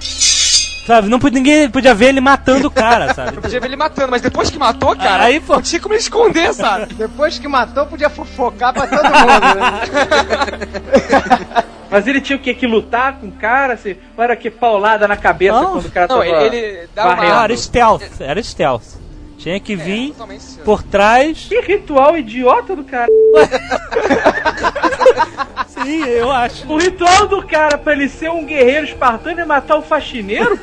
Sabe, 0.00 1.08
não 1.08 1.18
podia, 1.18 1.38
ninguém 1.38 1.68
podia 1.68 1.94
ver 1.94 2.06
ele 2.06 2.20
matando 2.20 2.68
o 2.68 2.70
cara, 2.70 3.12
sabe? 3.14 3.36
Eu 3.36 3.42
podia 3.42 3.60
ver 3.60 3.66
ele 3.66 3.76
matando, 3.76 4.10
mas 4.10 4.22
depois 4.22 4.48
que 4.48 4.58
matou, 4.58 4.96
cara, 4.96 5.24
Aí, 5.24 5.38
pô. 5.38 5.54
não 5.56 5.62
tinha 5.62 5.80
como 5.80 5.94
esconder, 5.94 6.54
sabe? 6.54 6.94
Depois 6.96 7.38
que 7.38 7.46
matou, 7.46 7.84
podia 7.84 8.08
fofocar 8.08 8.72
pra 8.72 8.86
todo 8.86 9.04
mundo, 9.04 9.54
né? 9.60 9.80
Mas 11.90 12.06
ele 12.06 12.20
tinha 12.20 12.36
o 12.36 12.40
quê? 12.40 12.52
Que 12.52 12.66
lutar 12.66 13.14
com 13.14 13.28
o 13.28 13.32
cara? 13.32 13.72
Assim, 13.72 13.96
ou 14.16 14.22
era 14.22 14.36
que 14.36 14.50
paulada 14.50 15.08
na 15.08 15.16
cabeça 15.16 15.58
Não. 15.58 15.72
quando 15.72 15.86
o 15.86 15.90
cara 15.90 16.06
Não, 16.06 16.18
tava... 16.18 16.26
ele, 16.26 16.56
ele 16.56 16.88
dá 16.94 17.02
varrendo. 17.04 17.22
Não, 17.28 17.34
uma... 17.36 17.44
era 17.44 17.56
stealth, 17.56 18.20
era 18.20 18.42
stealth. 18.42 18.84
Tinha 19.38 19.60
que 19.60 19.76
vir 19.76 20.08
Totalmente 20.10 20.40
isso. 20.40 20.58
por 20.60 20.82
trás. 20.82 21.46
Que 21.48 21.60
ritual 21.60 22.16
idiota 22.18 22.74
do 22.74 22.82
cara. 22.84 23.06
Sim, 25.68 26.04
eu 26.04 26.30
acho. 26.30 26.70
O 26.70 26.76
ritual 26.76 27.26
do 27.28 27.42
cara 27.46 27.78
pra 27.78 27.92
ele 27.92 28.08
ser 28.08 28.30
um 28.30 28.44
guerreiro 28.44 28.84
espartano 28.86 29.40
é 29.40 29.44
matar 29.44 29.76
o 29.76 29.82
faxineiro? 29.82 30.58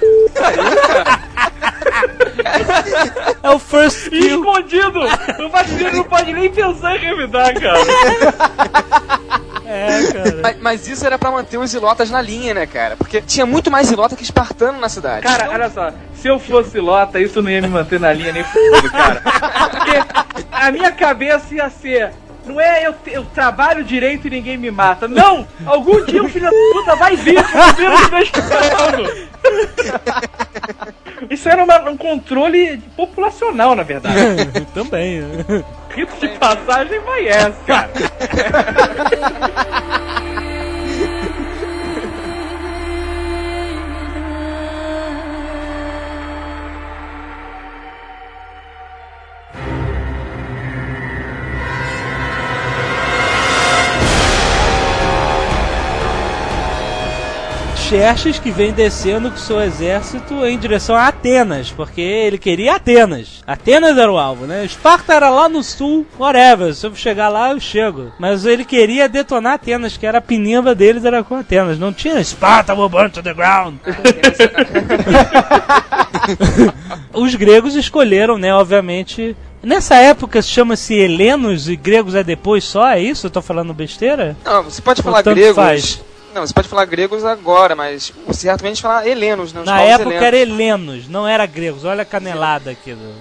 É 3.41 3.49
o 3.49 3.59
first 3.59 4.07
E 4.07 4.09
kill. 4.09 4.39
escondido! 4.39 4.99
O 5.45 5.49
faxineiro 5.49 5.97
não 5.97 6.03
pode 6.03 6.33
nem 6.33 6.51
pensar 6.51 6.95
em 6.95 6.99
revidar, 6.99 7.53
cara. 7.53 7.79
É, 9.75 10.11
cara. 10.13 10.39
Mas, 10.41 10.57
mas 10.61 10.87
isso 10.87 11.05
era 11.05 11.17
pra 11.19 11.31
manter 11.31 11.57
os 11.57 11.73
ilotas 11.73 12.09
na 12.09 12.21
linha, 12.21 12.53
né, 12.53 12.65
cara? 12.65 12.95
Porque 12.95 13.21
tinha 13.21 13.45
muito 13.45 13.69
mais 13.69 13.91
ilota 13.91 14.15
que 14.15 14.23
espartano 14.23 14.79
na 14.79 14.89
cidade. 14.89 15.21
Cara, 15.23 15.49
olha 15.51 15.69
só, 15.69 15.91
se 16.15 16.27
eu 16.27 16.39
fosse 16.39 16.79
Lota, 16.79 17.19
isso 17.19 17.41
não 17.41 17.49
ia 17.49 17.61
me 17.61 17.67
manter 17.67 17.99
na 17.99 18.11
linha 18.13 18.31
nem 18.31 18.41
f***, 18.43 18.89
cara. 18.91 19.21
Porque 19.69 20.45
a 20.51 20.71
minha 20.71 20.91
cabeça 20.91 21.53
ia 21.53 21.69
ser. 21.69 22.11
Não 22.45 22.61
é 22.61 22.85
eu, 22.85 22.93
eu 23.07 23.25
trabalho 23.25 23.83
direito 23.83 24.27
e 24.27 24.29
ninguém 24.29 24.55
me 24.55 24.69
mata. 24.69 25.07
Não! 25.07 25.47
Algum 25.65 26.05
dia 26.05 26.21
o 26.23 26.29
filho 26.29 26.45
da 26.45 26.51
puta 26.73 26.95
vai 26.95 27.15
vir 27.15 27.43
com 27.43 27.57
o 27.57 28.05
investigando. 28.05 29.27
Isso 31.29 31.49
era 31.49 31.63
uma- 31.63 31.89
um 31.89 31.97
controle 31.97 32.77
populacional, 32.95 33.75
na 33.75 33.83
verdade. 33.83 34.15
Também. 34.75 35.21
né? 35.21 35.63
Rito 35.95 36.15
de 36.19 36.27
passagem 36.37 36.99
vai 37.01 37.27
essa, 37.27 37.57
cara. 37.65 37.89
Xerxes 57.85 58.39
que 58.39 58.49
vem 58.49 58.73
descendo 58.73 59.29
com 59.29 59.37
seu 59.37 59.61
exército 59.61 60.43
em 60.43 60.57
direção 60.57 60.95
a 60.95 61.07
Atenas, 61.07 61.71
porque 61.71 62.01
ele 62.01 62.39
queria 62.39 62.77
Atenas. 62.77 63.43
Atenas 63.45 63.95
era 63.95 64.11
o 64.11 64.17
alvo, 64.17 64.47
né? 64.47 64.65
Esparta 64.65 65.13
era 65.13 65.29
lá 65.29 65.47
no 65.47 65.61
sul, 65.61 66.03
whatever. 66.17 66.73
Se 66.73 66.87
eu 66.87 66.95
chegar 66.95 67.29
lá, 67.29 67.51
eu 67.51 67.59
chego. 67.59 68.11
Mas 68.17 68.43
ele 68.43 68.65
queria 68.65 69.07
detonar 69.07 69.53
Atenas, 69.53 69.97
que 69.97 70.07
era 70.07 70.17
a 70.17 70.21
pinimba 70.21 70.73
deles, 70.73 71.05
era 71.05 71.23
com 71.23 71.35
Atenas. 71.35 71.77
Não 71.77 71.93
tinha 71.93 72.19
Esparta 72.19 72.73
will 72.73 72.89
burn 72.89 73.11
to 73.11 73.21
the 73.21 73.35
ground. 73.35 73.75
Os 77.13 77.35
gregos 77.35 77.75
escolheram, 77.75 78.39
né, 78.39 78.51
obviamente. 78.51 79.37
Nessa 79.61 79.97
época 79.97 80.41
chama-se 80.41 80.95
helenos 80.95 81.69
e 81.69 81.75
gregos 81.75 82.15
é 82.15 82.23
depois 82.23 82.63
só, 82.63 82.87
é 82.87 82.99
isso? 82.99 83.27
Eu 83.27 83.31
tô 83.31 83.43
falando 83.43 83.75
besteira? 83.75 84.35
Não, 84.43 84.63
você 84.63 84.81
pode 84.81 85.03
falar 85.03 85.21
gregos. 85.21 85.55
faz. 85.55 86.01
Não, 86.35 86.45
você 86.45 86.53
pode 86.53 86.67
falar 86.67 86.83
gregos 86.83 87.23
agora, 87.23 87.77
mas 87.77 88.11
certamente 88.33 88.81
falar 88.81 89.07
helenos, 89.07 89.53
né? 89.53 89.61
Os 89.61 89.65
Na 89.65 89.79
época 89.79 90.09
helenos. 90.09 90.23
era 90.27 90.37
helenos, 90.37 91.07
não 91.07 91.25
era 91.25 91.45
gregos. 91.45 91.85
Olha 91.85 92.01
a 92.01 92.05
canelada 92.05 92.71
aqui. 92.71 92.93
Do... 92.93 93.13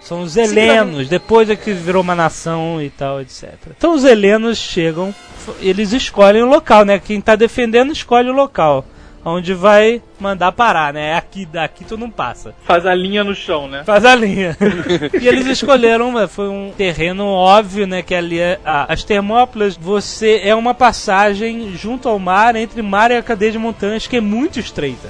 São 0.00 0.22
os 0.22 0.36
helenos, 0.36 1.08
depois 1.08 1.48
é 1.48 1.54
que 1.54 1.72
virou 1.72 2.02
uma 2.02 2.16
nação 2.16 2.82
e 2.82 2.90
tal, 2.90 3.20
etc. 3.20 3.54
Então 3.78 3.94
os 3.94 4.02
helenos 4.02 4.58
chegam, 4.58 5.14
eles 5.60 5.92
escolhem 5.92 6.42
o 6.42 6.48
local, 6.48 6.84
né? 6.84 6.98
Quem 6.98 7.20
tá 7.20 7.36
defendendo 7.36 7.92
escolhe 7.92 8.28
o 8.28 8.34
local. 8.34 8.84
Onde 9.24 9.54
vai 9.54 10.02
mandar 10.18 10.50
parar, 10.50 10.92
né? 10.92 11.14
Aqui, 11.14 11.46
daqui 11.46 11.84
tu 11.84 11.96
não 11.96 12.10
passa. 12.10 12.54
Faz 12.64 12.84
a 12.84 12.94
linha 12.94 13.22
no 13.22 13.34
chão, 13.34 13.68
né? 13.68 13.84
Faz 13.84 14.04
a 14.04 14.14
linha. 14.16 14.56
e 15.20 15.28
eles 15.28 15.46
escolheram, 15.46 16.26
foi 16.28 16.48
um 16.48 16.72
terreno 16.76 17.26
óbvio, 17.26 17.86
né? 17.86 18.02
Que 18.02 18.14
ali 18.14 18.40
é, 18.40 18.58
ah, 18.64 18.86
as 18.92 19.04
Termópilas, 19.04 19.76
você 19.76 20.40
é 20.42 20.54
uma 20.54 20.74
passagem 20.74 21.72
junto 21.76 22.08
ao 22.08 22.18
mar, 22.18 22.56
entre 22.56 22.82
mar 22.82 23.12
e 23.12 23.16
a 23.16 23.22
cadeia 23.22 23.52
de 23.52 23.58
montanhas, 23.58 24.08
que 24.08 24.16
é 24.16 24.20
muito 24.20 24.58
estreita. 24.58 25.08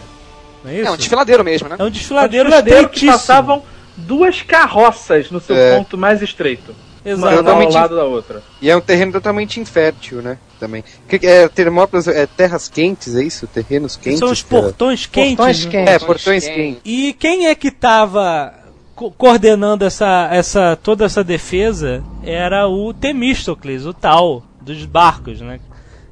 Não 0.62 0.70
é 0.70 0.74
isso? 0.76 0.88
É 0.88 0.90
um 0.90 0.96
desfiladeiro 0.96 1.42
mesmo, 1.42 1.68
né? 1.68 1.76
É 1.78 1.82
um 1.82 1.90
desfiladeiro, 1.90 2.50
Desfiladeiro 2.50 2.88
que 2.90 3.06
passavam 3.06 3.62
duas 3.96 4.42
carroças 4.42 5.30
no 5.30 5.40
seu 5.40 5.56
É. 5.56 5.76
ponto 5.76 5.96
mais 5.96 6.20
estreito. 6.22 6.74
Uma 7.04 7.10
Exato. 7.12 7.28
ao 7.32 7.36
Totalmente- 7.44 7.74
lado 7.74 7.96
da 7.96 8.04
outra. 8.04 8.42
E 8.60 8.70
é 8.70 8.76
um 8.76 8.80
terreno 8.80 9.12
totalmente 9.12 9.58
infértil, 9.58 10.22
né? 10.22 10.38
Também. 10.60 10.84
Que, 11.08 11.18
que 11.18 11.26
é, 11.26 11.48
Termópilas 11.48 12.06
é 12.06 12.26
terras 12.26 12.68
quentes, 12.68 13.16
é 13.16 13.24
isso? 13.24 13.46
Terrenos 13.48 13.96
quentes? 13.96 14.20
São 14.20 14.30
os 14.30 14.42
portões 14.42 15.06
quentes. 15.06 15.36
Portões 15.36 15.64
né? 15.64 15.70
quentes. 15.72 15.94
É, 15.94 15.98
portões 15.98 16.44
quentes. 16.46 16.80
E 16.84 17.12
quem 17.18 17.46
é 17.48 17.54
que 17.56 17.72
tava 17.72 18.54
co- 18.94 19.10
coordenando 19.10 19.84
essa, 19.84 20.28
essa, 20.30 20.76
toda 20.80 21.04
essa 21.04 21.24
defesa 21.24 22.04
era 22.22 22.68
o 22.68 22.94
Temístocles, 22.94 23.84
o 23.84 23.92
tal, 23.92 24.44
dos 24.60 24.84
barcos, 24.84 25.40
né? 25.40 25.58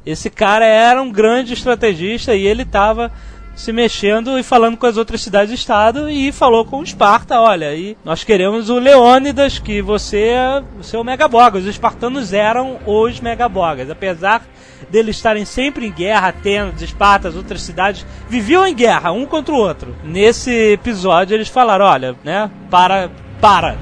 Esse 0.05 0.28
cara 0.28 0.66
era 0.66 1.01
um 1.01 1.12
grande 1.12 1.53
estrategista 1.55 2.34
e 2.34 2.45
ele 2.45 2.64
tava 2.64 3.12
se 3.61 3.75
mexendo 3.75 4.39
e 4.39 4.43
falando 4.43 4.79
com 4.79 4.87
as 4.87 4.97
outras 4.97 5.21
cidades-estado 5.21 6.09
e 6.09 6.33
falou 6.33 6.65
com 6.65 6.79
o 6.79 6.83
Esparta, 6.83 7.39
olha, 7.39 7.75
e 7.75 7.95
nós 8.03 8.25
queremos 8.25 8.71
o 8.71 8.79
Leônidas, 8.79 9.59
que 9.59 9.83
você 9.83 10.29
é 10.29 10.63
o 10.79 10.83
seu 10.83 11.05
Megabogas. 11.05 11.65
Os 11.65 11.69
espartanos 11.69 12.33
eram 12.33 12.79
os 12.87 13.21
Megabogas, 13.21 13.91
apesar 13.91 14.43
deles 14.91 15.17
estarem 15.17 15.45
sempre 15.45 15.87
em 15.87 15.93
guerra, 15.93 16.29
Atenas, 16.29 16.81
Esparta, 16.81 17.29
as 17.29 17.37
outras 17.37 17.61
cidades 17.61 18.07
viviam 18.31 18.67
em 18.67 18.75
guerra, 18.75 19.13
um 19.13 19.27
contra 19.27 19.55
o 19.55 19.59
outro. 19.59 19.95
Nesse 20.03 20.73
episódio 20.73 21.35
eles 21.35 21.49
falaram, 21.49 21.85
olha, 21.85 22.17
né, 22.25 22.51
para, 22.71 23.11
para, 23.43 23.77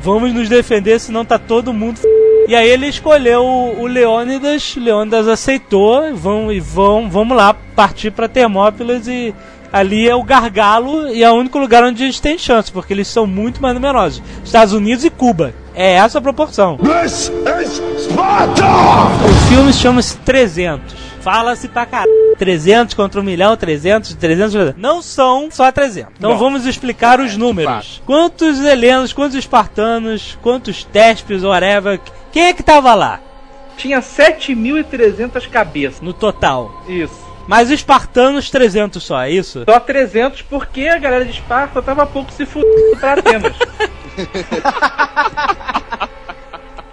vamos 0.00 0.32
nos 0.32 0.48
defender, 0.48 1.00
senão 1.00 1.24
tá 1.24 1.40
todo 1.40 1.72
mundo 1.72 1.98
f... 1.98 2.33
E 2.46 2.54
aí 2.54 2.68
ele 2.68 2.86
escolheu 2.86 3.42
o, 3.42 3.86
Leônidas, 3.86 4.76
Leônidas 4.76 5.28
aceitou, 5.28 6.14
vão 6.14 6.52
e 6.52 6.60
vão, 6.60 7.08
vamos 7.08 7.36
lá 7.36 7.54
partir 7.74 8.10
para 8.10 8.28
Termópilas 8.28 9.08
e 9.08 9.34
ali 9.72 10.08
é 10.08 10.14
o 10.14 10.22
gargalo 10.22 11.08
e 11.08 11.24
é 11.24 11.30
o 11.30 11.34
único 11.34 11.58
lugar 11.58 11.82
onde 11.82 12.04
eles 12.04 12.20
têm 12.20 12.38
chance, 12.38 12.70
porque 12.70 12.92
eles 12.92 13.08
são 13.08 13.26
muito 13.26 13.62
mais 13.62 13.74
numerosos. 13.74 14.22
Estados 14.44 14.74
Unidos 14.74 15.04
e 15.04 15.10
Cuba. 15.10 15.54
É 15.74 15.94
essa 15.94 16.18
a 16.18 16.22
proporção. 16.22 16.78
This 16.78 17.32
is 17.60 17.82
Sparta! 18.04 18.64
O 18.64 19.48
filme 19.48 19.72
chama-se 19.72 20.16
300. 20.18 20.94
Fala-se 21.20 21.68
pra 21.68 21.86
caralho. 21.86 22.12
300 22.38 22.94
contra 22.94 23.20
1 23.20 23.24
milhão, 23.24 23.56
300, 23.56 24.14
300. 24.14 24.74
Não 24.76 25.00
são 25.00 25.48
só 25.50 25.72
300. 25.72 26.12
Então 26.18 26.32
Bom, 26.32 26.36
vamos 26.36 26.66
explicar 26.66 27.18
os 27.18 27.36
números. 27.36 28.02
Quantos 28.04 28.60
helenos, 28.60 29.12
quantos 29.12 29.34
espartanos, 29.34 30.38
quantos 30.42 30.84
tespes, 30.84 31.42
whatever. 31.42 31.98
Quem 32.34 32.46
é 32.46 32.52
que 32.52 32.64
tava 32.64 32.92
lá 32.96 33.20
Tinha 33.76 34.00
7.300 34.00 35.48
cabeças. 35.48 36.00
no 36.00 36.12
total? 36.12 36.82
Isso. 36.88 37.24
Mas 37.46 37.70
espartanos 37.70 38.50
300 38.50 39.00
só, 39.00 39.22
é 39.22 39.30
isso? 39.30 39.62
Só 39.64 39.78
300 39.78 40.42
porque 40.42 40.88
a 40.88 40.98
galera 40.98 41.24
de 41.24 41.30
Esparta 41.30 41.80
tava 41.80 42.04
pouco 42.04 42.32
se 42.32 42.44
fudendo 42.44 42.96
pra 42.98 43.12
Atenas. 43.12 43.56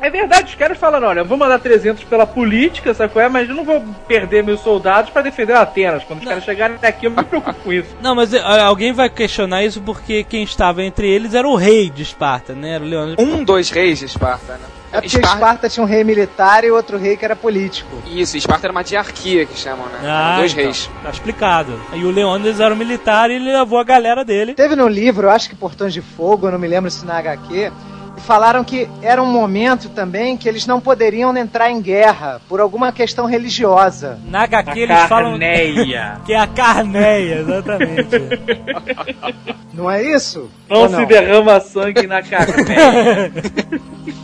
É 0.04 0.10
verdade, 0.10 0.50
os 0.50 0.56
caras 0.56 0.80
falaram, 0.80 1.10
olha, 1.10 1.20
eu 1.20 1.26
vou 1.26 1.38
mandar 1.38 1.60
300 1.60 2.04
pela 2.06 2.26
política, 2.26 2.92
sabe 2.92 3.14
qual 3.14 3.24
é? 3.24 3.30
Mas 3.30 3.48
eu 3.48 3.54
não 3.54 3.64
vou 3.64 3.84
perder 4.08 4.44
meus 4.44 4.60
soldados 4.62 5.12
pra 5.12 5.22
defender 5.22 5.54
Atenas. 5.54 6.04
Quando 6.04 6.22
os 6.22 6.28
caras 6.28 6.44
chegarem 6.44 6.76
aqui, 6.82 7.06
eu 7.06 7.12
me 7.12 7.24
preocupo 7.24 7.62
com 7.62 7.72
isso. 7.72 7.96
Não, 8.02 8.16
mas 8.16 8.34
alguém 8.34 8.94
vai 8.94 9.12
questionar 9.12 9.64
isso 9.64 9.80
porque 9.80 10.24
quem 10.24 10.42
estava 10.42 10.84
entre 10.84 11.08
eles 11.08 11.36
era 11.36 11.48
o 11.48 11.56
rei 11.56 11.92
de 11.92 12.02
Esparta, 12.02 12.56
né? 12.56 12.72
Era 12.72 12.84
o 12.84 12.88
Leônidas. 12.88 13.24
Um 13.24 13.44
dos 13.44 13.70
reis 13.70 14.00
de 14.00 14.06
Esparta, 14.06 14.54
né? 14.54 14.81
É 14.92 15.00
porque 15.00 15.20
Esparta... 15.20 15.70
tinha 15.70 15.84
um 15.84 15.88
rei 15.88 16.04
militar 16.04 16.64
e 16.64 16.72
outro 16.72 16.98
rei 16.98 17.16
que 17.16 17.24
era 17.24 17.36
político. 17.36 17.90
Isso, 18.06 18.36
Esparta 18.36 18.68
era 18.68 18.72
uma 18.72 18.84
diarquia 18.84 19.46
que 19.46 19.58
chamam, 19.58 19.86
né? 19.86 20.00
Ah, 20.04 20.36
Dois 20.38 20.52
então, 20.52 20.66
reis. 20.66 20.90
Tá 21.02 21.10
explicado. 21.10 21.80
E 21.94 22.04
o 22.04 22.12
Leônidas 22.12 22.60
era 22.60 22.74
um 22.74 22.78
militar 22.78 23.30
e 23.32 23.36
ele 23.36 23.52
levou 23.52 23.80
a 23.80 23.84
galera 23.84 24.26
dele. 24.26 24.54
Teve 24.54 24.76
no 24.76 24.88
livro, 24.88 25.28
eu 25.28 25.32
acho 25.32 25.50
que 25.50 25.56
Portões 25.56 25.94
de 25.94 26.02
Fogo, 26.02 26.48
eu 26.48 26.52
não 26.52 26.60
me 26.60 26.68
lembro 26.68 26.92
se 26.92 27.06
na 27.06 27.18
HQ, 27.18 27.72
e 28.18 28.22
falaram 28.22 28.64
que 28.66 28.90
era 29.02 29.24
um 29.24 29.32
momento 29.32 29.88
também 29.90 30.36
que 30.36 30.50
eles 30.50 30.68
não 30.68 30.82
poderiam 30.82 31.36
entrar 31.38 31.72
em 31.72 31.82
guerra 31.82 32.42
por 32.50 32.60
alguma 32.60 32.92
questão 32.92 33.26
religiosa. 33.26 34.20
Na 34.26 34.44
HQ 34.44 34.72
A 34.72 34.78
eles 34.78 35.02
falam 35.04 35.32
carneia. 35.32 36.20
que 36.26 36.34
é 36.34 36.40
a 36.40 36.48
carneia, 36.48 37.36
exatamente. 37.40 38.18
Não 39.74 39.90
é 39.90 40.04
isso? 40.04 40.50
Não, 40.70 40.82
Ou 40.82 40.90
se 40.90 41.06
derrama 41.06 41.62
sangue 41.62 42.06
na 42.06 42.22
carneia. 42.22 43.32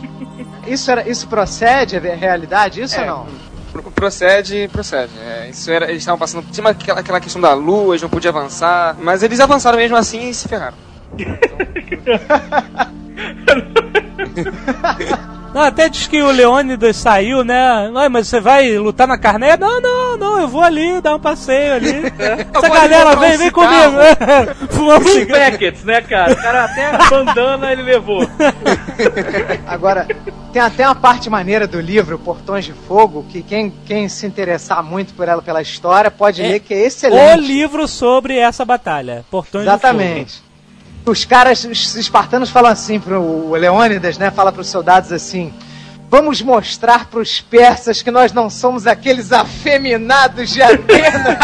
Isso, 0.72 0.90
era, 0.90 1.08
isso 1.08 1.26
procede? 1.28 1.96
É 1.96 2.14
realidade? 2.14 2.80
Isso 2.82 2.96
É. 2.96 3.00
ou 3.00 3.06
não? 3.06 3.26
Pro- 3.72 3.82
Procede, 3.90 4.68
procede. 4.72 5.12
É, 5.20 5.48
isso 5.50 5.70
era, 5.70 5.86
eles 5.90 5.98
estavam 6.02 6.18
passando 6.18 6.42
por 6.44 6.54
cima 6.54 6.72
daquela 6.72 7.00
aquela 7.00 7.20
questão 7.20 7.40
da 7.40 7.52
lua, 7.52 7.92
eles 7.92 8.02
não 8.02 8.08
podiam 8.08 8.34
avançar. 8.36 8.96
Mas 9.00 9.22
eles 9.22 9.40
avançaram 9.40 9.76
mesmo 9.78 9.96
assim 9.96 10.28
e 10.30 10.34
se 10.34 10.48
ferraram. 10.48 10.76
Não, 15.54 15.62
até 15.62 15.88
diz 15.88 16.06
que 16.06 16.22
o 16.22 16.30
Leônidas 16.30 16.96
saiu, 16.96 17.42
né? 17.42 17.90
Ai, 17.96 18.08
mas 18.08 18.28
você 18.28 18.38
vai 18.38 18.76
lutar 18.76 19.08
na 19.08 19.16
carneia? 19.16 19.56
Não, 19.56 19.80
não, 19.80 20.16
não, 20.16 20.40
eu 20.40 20.46
vou 20.46 20.62
ali 20.62 21.00
dar 21.00 21.14
um 21.16 21.18
passeio 21.20 21.74
ali. 21.74 21.88
Essa 22.54 22.68
vou 22.68 22.76
galera, 22.76 23.16
vem, 23.16 23.30
comprar 23.32 23.38
vem 23.38 23.48
um 23.48 23.52
comigo. 23.52 24.66
Fumamos 24.70 25.06
Os 25.06 25.12
cigarro. 25.14 25.50
packets, 25.52 25.84
né, 25.84 26.00
cara? 26.02 26.32
O 26.32 26.36
cara 26.36 26.64
até 26.64 26.86
a 26.86 26.98
bandana 27.10 27.72
ele 27.72 27.82
levou. 27.82 28.28
Agora, 29.66 30.06
tem 30.52 30.60
até 30.62 30.86
uma 30.86 30.94
parte 30.94 31.30
maneira 31.30 31.66
do 31.66 31.80
livro, 31.80 32.18
Portões 32.18 32.64
de 32.64 32.72
Fogo, 32.72 33.24
que 33.28 33.42
quem, 33.42 33.72
quem 33.86 34.08
se 34.08 34.26
interessar 34.26 34.82
muito 34.82 35.14
por 35.14 35.28
ela, 35.28 35.40
pela 35.42 35.62
história, 35.62 36.10
pode 36.10 36.42
É 36.42 36.48
ler, 36.48 36.60
que 36.60 36.74
é 36.74 36.78
O 36.78 36.86
excelente. 36.86 37.40
livro 37.46 37.88
sobre 37.88 38.36
essa 38.36 38.64
batalha. 38.64 39.24
Portões 39.30 39.64
de 39.64 39.70
Exatamente. 39.70 40.47
Os 41.08 41.24
caras, 41.24 41.64
os 41.64 41.94
espartanos 41.94 42.50
falam 42.50 42.70
assim 42.70 43.00
pro 43.00 43.52
Leônidas, 43.52 44.18
né? 44.18 44.30
Fala 44.30 44.52
pros 44.52 44.66
soldados 44.66 45.10
assim: 45.10 45.54
Vamos 46.10 46.40
mostrar 46.40 47.06
pros 47.10 47.40
persas 47.40 48.00
que 48.00 48.10
nós 48.10 48.32
não 48.32 48.48
somos 48.48 48.86
aqueles 48.86 49.30
afeminados 49.30 50.50
de 50.50 50.62
Atenas. 50.62 51.38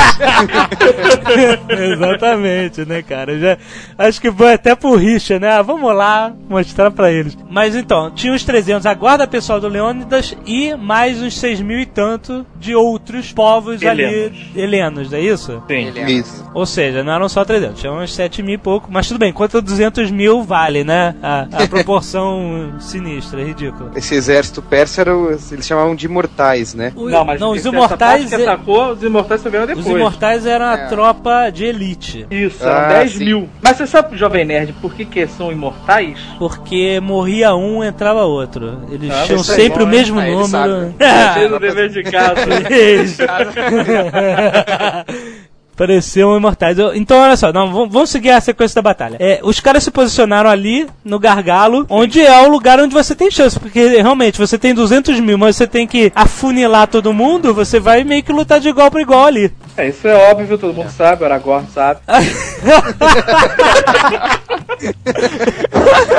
Exatamente, 1.69 2.85
né, 2.87 3.03
cara? 3.03 3.39
Já, 3.39 3.59
acho 3.99 4.21
que 4.21 4.33
foi 4.33 4.55
até 4.55 4.75
por 4.75 4.97
rixa, 4.99 5.39
né? 5.39 5.51
Ah, 5.51 5.63
vamos 5.63 5.95
lá 5.95 6.33
mostrar 6.49 6.91
pra 6.91 7.13
eles. 7.13 7.37
Mas 7.51 7.77
então, 7.77 8.11
tinha 8.11 8.33
os 8.33 8.43
300, 8.43 8.87
a 8.87 8.95
guarda 8.95 9.27
pessoal 9.27 9.61
do 9.61 9.69
Leônidas 9.69 10.35
e 10.47 10.75
mais 10.75 11.21
uns 11.21 11.39
6 11.39 11.61
mil 11.61 11.79
e 11.79 11.87
tanto 11.87 12.47
de 12.57 12.75
outros 12.75 13.33
povos 13.33 13.83
Helenos. 13.83 14.15
ali, 14.15 14.51
helenos, 14.57 15.13
é 15.13 15.21
isso? 15.21 15.63
Sim. 15.69 15.93
Isso. 16.07 16.51
Ou 16.55 16.65
seja, 16.65 17.05
não 17.05 17.13
eram 17.13 17.29
só 17.29 17.45
300, 17.45 17.81
tinha 17.81 17.93
uns 17.93 18.15
7 18.15 18.43
mil 18.43 18.55
e 18.55 18.59
pouco. 18.59 18.89
Mas 18.91 19.07
tudo 19.09 19.19
bem, 19.19 19.33
contra 19.33 19.61
200 19.61 20.11
mil 20.11 20.43
vale, 20.43 20.85
né? 20.85 21.15
A, 21.23 21.65
a 21.65 21.69
proporção 21.69 22.75
sinistra, 22.81 23.45
ridícula. 23.45 23.91
Esse 23.95 24.15
exército 24.15 24.54
persa 24.63 25.03
era 25.03 25.17
o- 25.17 25.31
eles 25.31 25.67
chamavam 25.67 25.95
de 25.95 26.07
imortais, 26.07 26.75
né? 26.75 26.93
O- 26.97 27.09
Não, 27.09 27.25
mas 27.25 27.41
não, 27.41 27.53
os 27.53 27.65
imortais. 27.65 28.29
que 28.29 28.35
atacou, 28.35 28.93
os 28.93 29.03
imortais 29.03 29.41
só 29.41 29.49
vieram 29.51 29.67
Os 29.67 29.77
depois. 29.77 29.97
imortais 29.97 30.47
eram 30.47 30.67
a 30.67 30.75
É. 30.75 30.87
tropa 30.87 31.51
de 31.51 31.65
elite. 31.65 32.27
Isso, 32.31 32.65
Ah, 32.67 32.71
eram 32.71 32.89
10 32.89 33.13
sim. 33.13 33.25
mil. 33.25 33.49
Mas 33.63 33.77
você 33.77 33.87
sabe, 33.87 34.17
Jovem 34.17 34.45
Nerd, 34.45 34.73
por 34.81 34.95
que, 34.95 35.05
que 35.05 35.27
são 35.27 35.53
imortais? 35.53 36.19
Porque 36.39 37.01
morria 37.01 37.55
um, 37.55 37.83
entrava 37.85 38.23
outro. 38.25 38.81
Eles 38.91 39.11
Ah, 39.11 39.23
tinham 39.27 39.43
sempre 39.43 39.83
o 39.83 39.87
bom, 39.87 39.93
mesmo 39.93 40.19
Ah, 40.21 40.27
ele 40.29 40.37
número. 40.37 40.95
Cheio 41.35 41.49
do 41.51 41.61
dever 41.61 41.89
de 41.91 42.03
casa. 42.03 42.45
Pareciam 45.77 46.37
imortais. 46.37 46.79
Eu- 46.79 46.95
Então, 46.95 47.19
olha 47.19 47.37
só, 47.37 47.53
não, 47.53 47.89
vamos 47.89 48.11
seguir 48.11 48.31
a 48.31 48.41
sequência 48.41 48.77
da 48.77 48.83
batalha. 48.83 49.17
É, 49.19 49.41
os 49.43 49.59
caras 49.61 49.83
se 49.83 49.91
posicionaram 49.91 50.49
ali, 50.49 50.87
no 51.05 51.19
gargalo, 51.19 51.85
onde 51.89 52.21
é 52.21 52.41
o 52.43 52.49
lugar 52.49 52.79
onde 52.81 52.95
você 52.95 53.15
tem 53.15 53.31
chance. 53.31 53.59
Porque, 53.59 53.89
realmente, 54.01 54.39
você 54.39 54.57
tem 54.57 54.73
200 54.75 55.19
mil, 55.21 55.37
mas 55.37 55.57
você 55.57 55.67
tem 55.67 55.87
que 55.87 56.13
afunilar 56.15 56.87
todo 56.87 57.13
mundo, 57.13 57.53
você 57.53 57.81
vai 57.81 58.05
meio 58.05 58.23
que 58.23 58.33
lutar 58.33 58.61
de 58.61 58.69
igual 58.69 58.91
para 58.91 59.03
igual 59.03 59.25
ali. 59.27 59.53
É, 59.77 59.89
isso 59.89 60.07
é 60.07 60.31
óbvio, 60.31 60.57
todo 60.57 60.73
mundo 60.73 60.91
sabe, 60.91 61.23
o 61.23 61.27
Aragorn 61.27 61.67
sabe. 61.75 62.01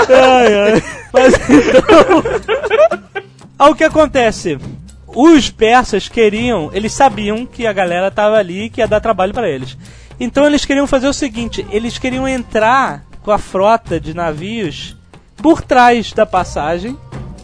ai, 0.10 0.74
ai. 0.74 0.84
Mas 1.14 1.34
então. 1.49 2.24
Aí 3.58 3.72
o 3.72 3.76
que 3.76 3.86
acontece? 3.86 4.58
Os 5.16 5.49
persas 5.49 6.09
queriam, 6.09 6.70
eles 6.74 6.91
sabiam 6.91 7.45
que 7.45 7.66
a 7.66 7.72
galera 7.72 8.11
tava 8.11 8.36
ali 8.36 8.63
e 8.63 8.70
que 8.70 8.82
ia 8.82 8.88
dar 8.88 8.99
trabalho 8.99 9.34
pra 9.34 9.49
eles. 9.49 9.78
Então 10.20 10.45
eles 10.45 10.66
queriam 10.66 10.86
fazer 10.86 11.07
o 11.07 11.13
seguinte: 11.13 11.66
eles 11.72 11.97
queriam 11.97 12.28
entrar 12.28 13.05
com 13.24 13.32
a 13.32 13.38
frota 13.38 13.97
de 13.97 14.13
navios 14.13 14.95
por 15.38 15.61
trás 15.61 16.11
da 16.11 16.26
passagem 16.26 16.97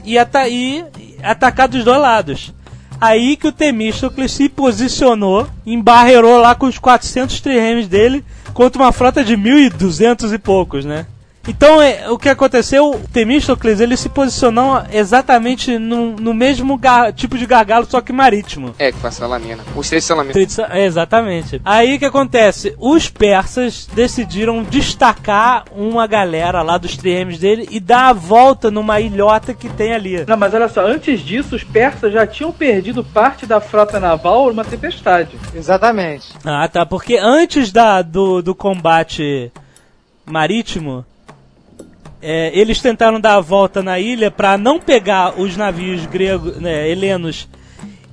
e, 0.03 0.19
ata 0.19 0.49
e 0.49 0.85
atacar 1.23 1.69
dos 1.69 1.85
dois 1.85 1.99
lados. 1.99 2.53
Aí 2.99 3.37
que 3.37 3.47
o 3.47 3.51
Temístocles 3.51 4.33
se 4.33 4.49
posicionou, 4.49 5.47
embarreirou 5.65 6.39
lá 6.39 6.53
com 6.53 6.67
os 6.67 6.77
400 6.77 7.39
triremes 7.39 7.87
dele 7.87 8.23
contra 8.53 8.81
uma 8.81 8.91
frota 8.91 9.23
de 9.23 9.35
1.200 9.35 10.33
e 10.33 10.37
poucos, 10.37 10.83
né? 10.85 11.07
Então, 11.47 11.81
é, 11.81 12.09
o 12.09 12.17
que 12.19 12.29
aconteceu, 12.29 12.91
o 12.91 12.99
Temístocles, 13.11 13.79
ele 13.79 13.97
se 13.97 14.07
posicionou 14.09 14.81
exatamente 14.91 15.77
no, 15.79 16.11
no 16.15 16.33
mesmo 16.35 16.77
gar- 16.77 17.11
tipo 17.11 17.35
de 17.37 17.45
gargalo, 17.47 17.85
só 17.89 17.99
que 17.99 18.13
marítimo. 18.13 18.75
É, 18.77 18.91
que 18.91 18.99
passa 18.99 19.25
a 19.25 19.27
lamina. 19.27 19.63
Os 19.75 19.89
três 19.89 20.03
são 20.05 20.15
lamina. 20.15 20.33
Tritsa- 20.33 20.67
é, 20.71 20.85
Exatamente. 20.85 21.59
Aí 21.65 21.95
o 21.95 21.99
que 21.99 22.05
acontece? 22.05 22.75
Os 22.77 23.09
persas 23.09 23.87
decidiram 23.93 24.61
destacar 24.63 25.65
uma 25.75 26.05
galera 26.05 26.61
lá 26.61 26.77
dos 26.77 26.95
triremes 26.95 27.39
dele 27.39 27.67
e 27.71 27.79
dar 27.79 28.09
a 28.09 28.13
volta 28.13 28.69
numa 28.69 28.99
ilhota 28.99 29.53
que 29.53 29.67
tem 29.69 29.93
ali. 29.93 30.23
Não, 30.27 30.37
mas 30.37 30.53
olha 30.53 30.69
só, 30.69 30.85
antes 30.85 31.21
disso, 31.21 31.55
os 31.55 31.63
persas 31.63 32.13
já 32.13 32.27
tinham 32.27 32.51
perdido 32.51 33.03
parte 33.03 33.45
da 33.47 33.59
frota 33.59 33.99
naval 33.99 34.47
numa 34.49 34.63
tempestade. 34.63 35.35
Exatamente. 35.55 36.27
Ah, 36.45 36.67
tá. 36.67 36.85
Porque 36.85 37.17
antes 37.17 37.71
da, 37.71 38.01
do, 38.03 38.41
do 38.43 38.53
combate 38.53 39.51
marítimo, 40.25 41.05
é, 42.21 42.51
eles 42.53 42.81
tentaram 42.81 43.19
dar 43.19 43.35
a 43.35 43.41
volta 43.41 43.81
na 43.81 43.99
ilha 43.99 44.29
para 44.31 44.57
não 44.57 44.79
pegar 44.79 45.39
os 45.39 45.55
navios 45.57 46.05
gregos, 46.05 46.57
né, 46.57 46.89
helenos, 46.89 47.47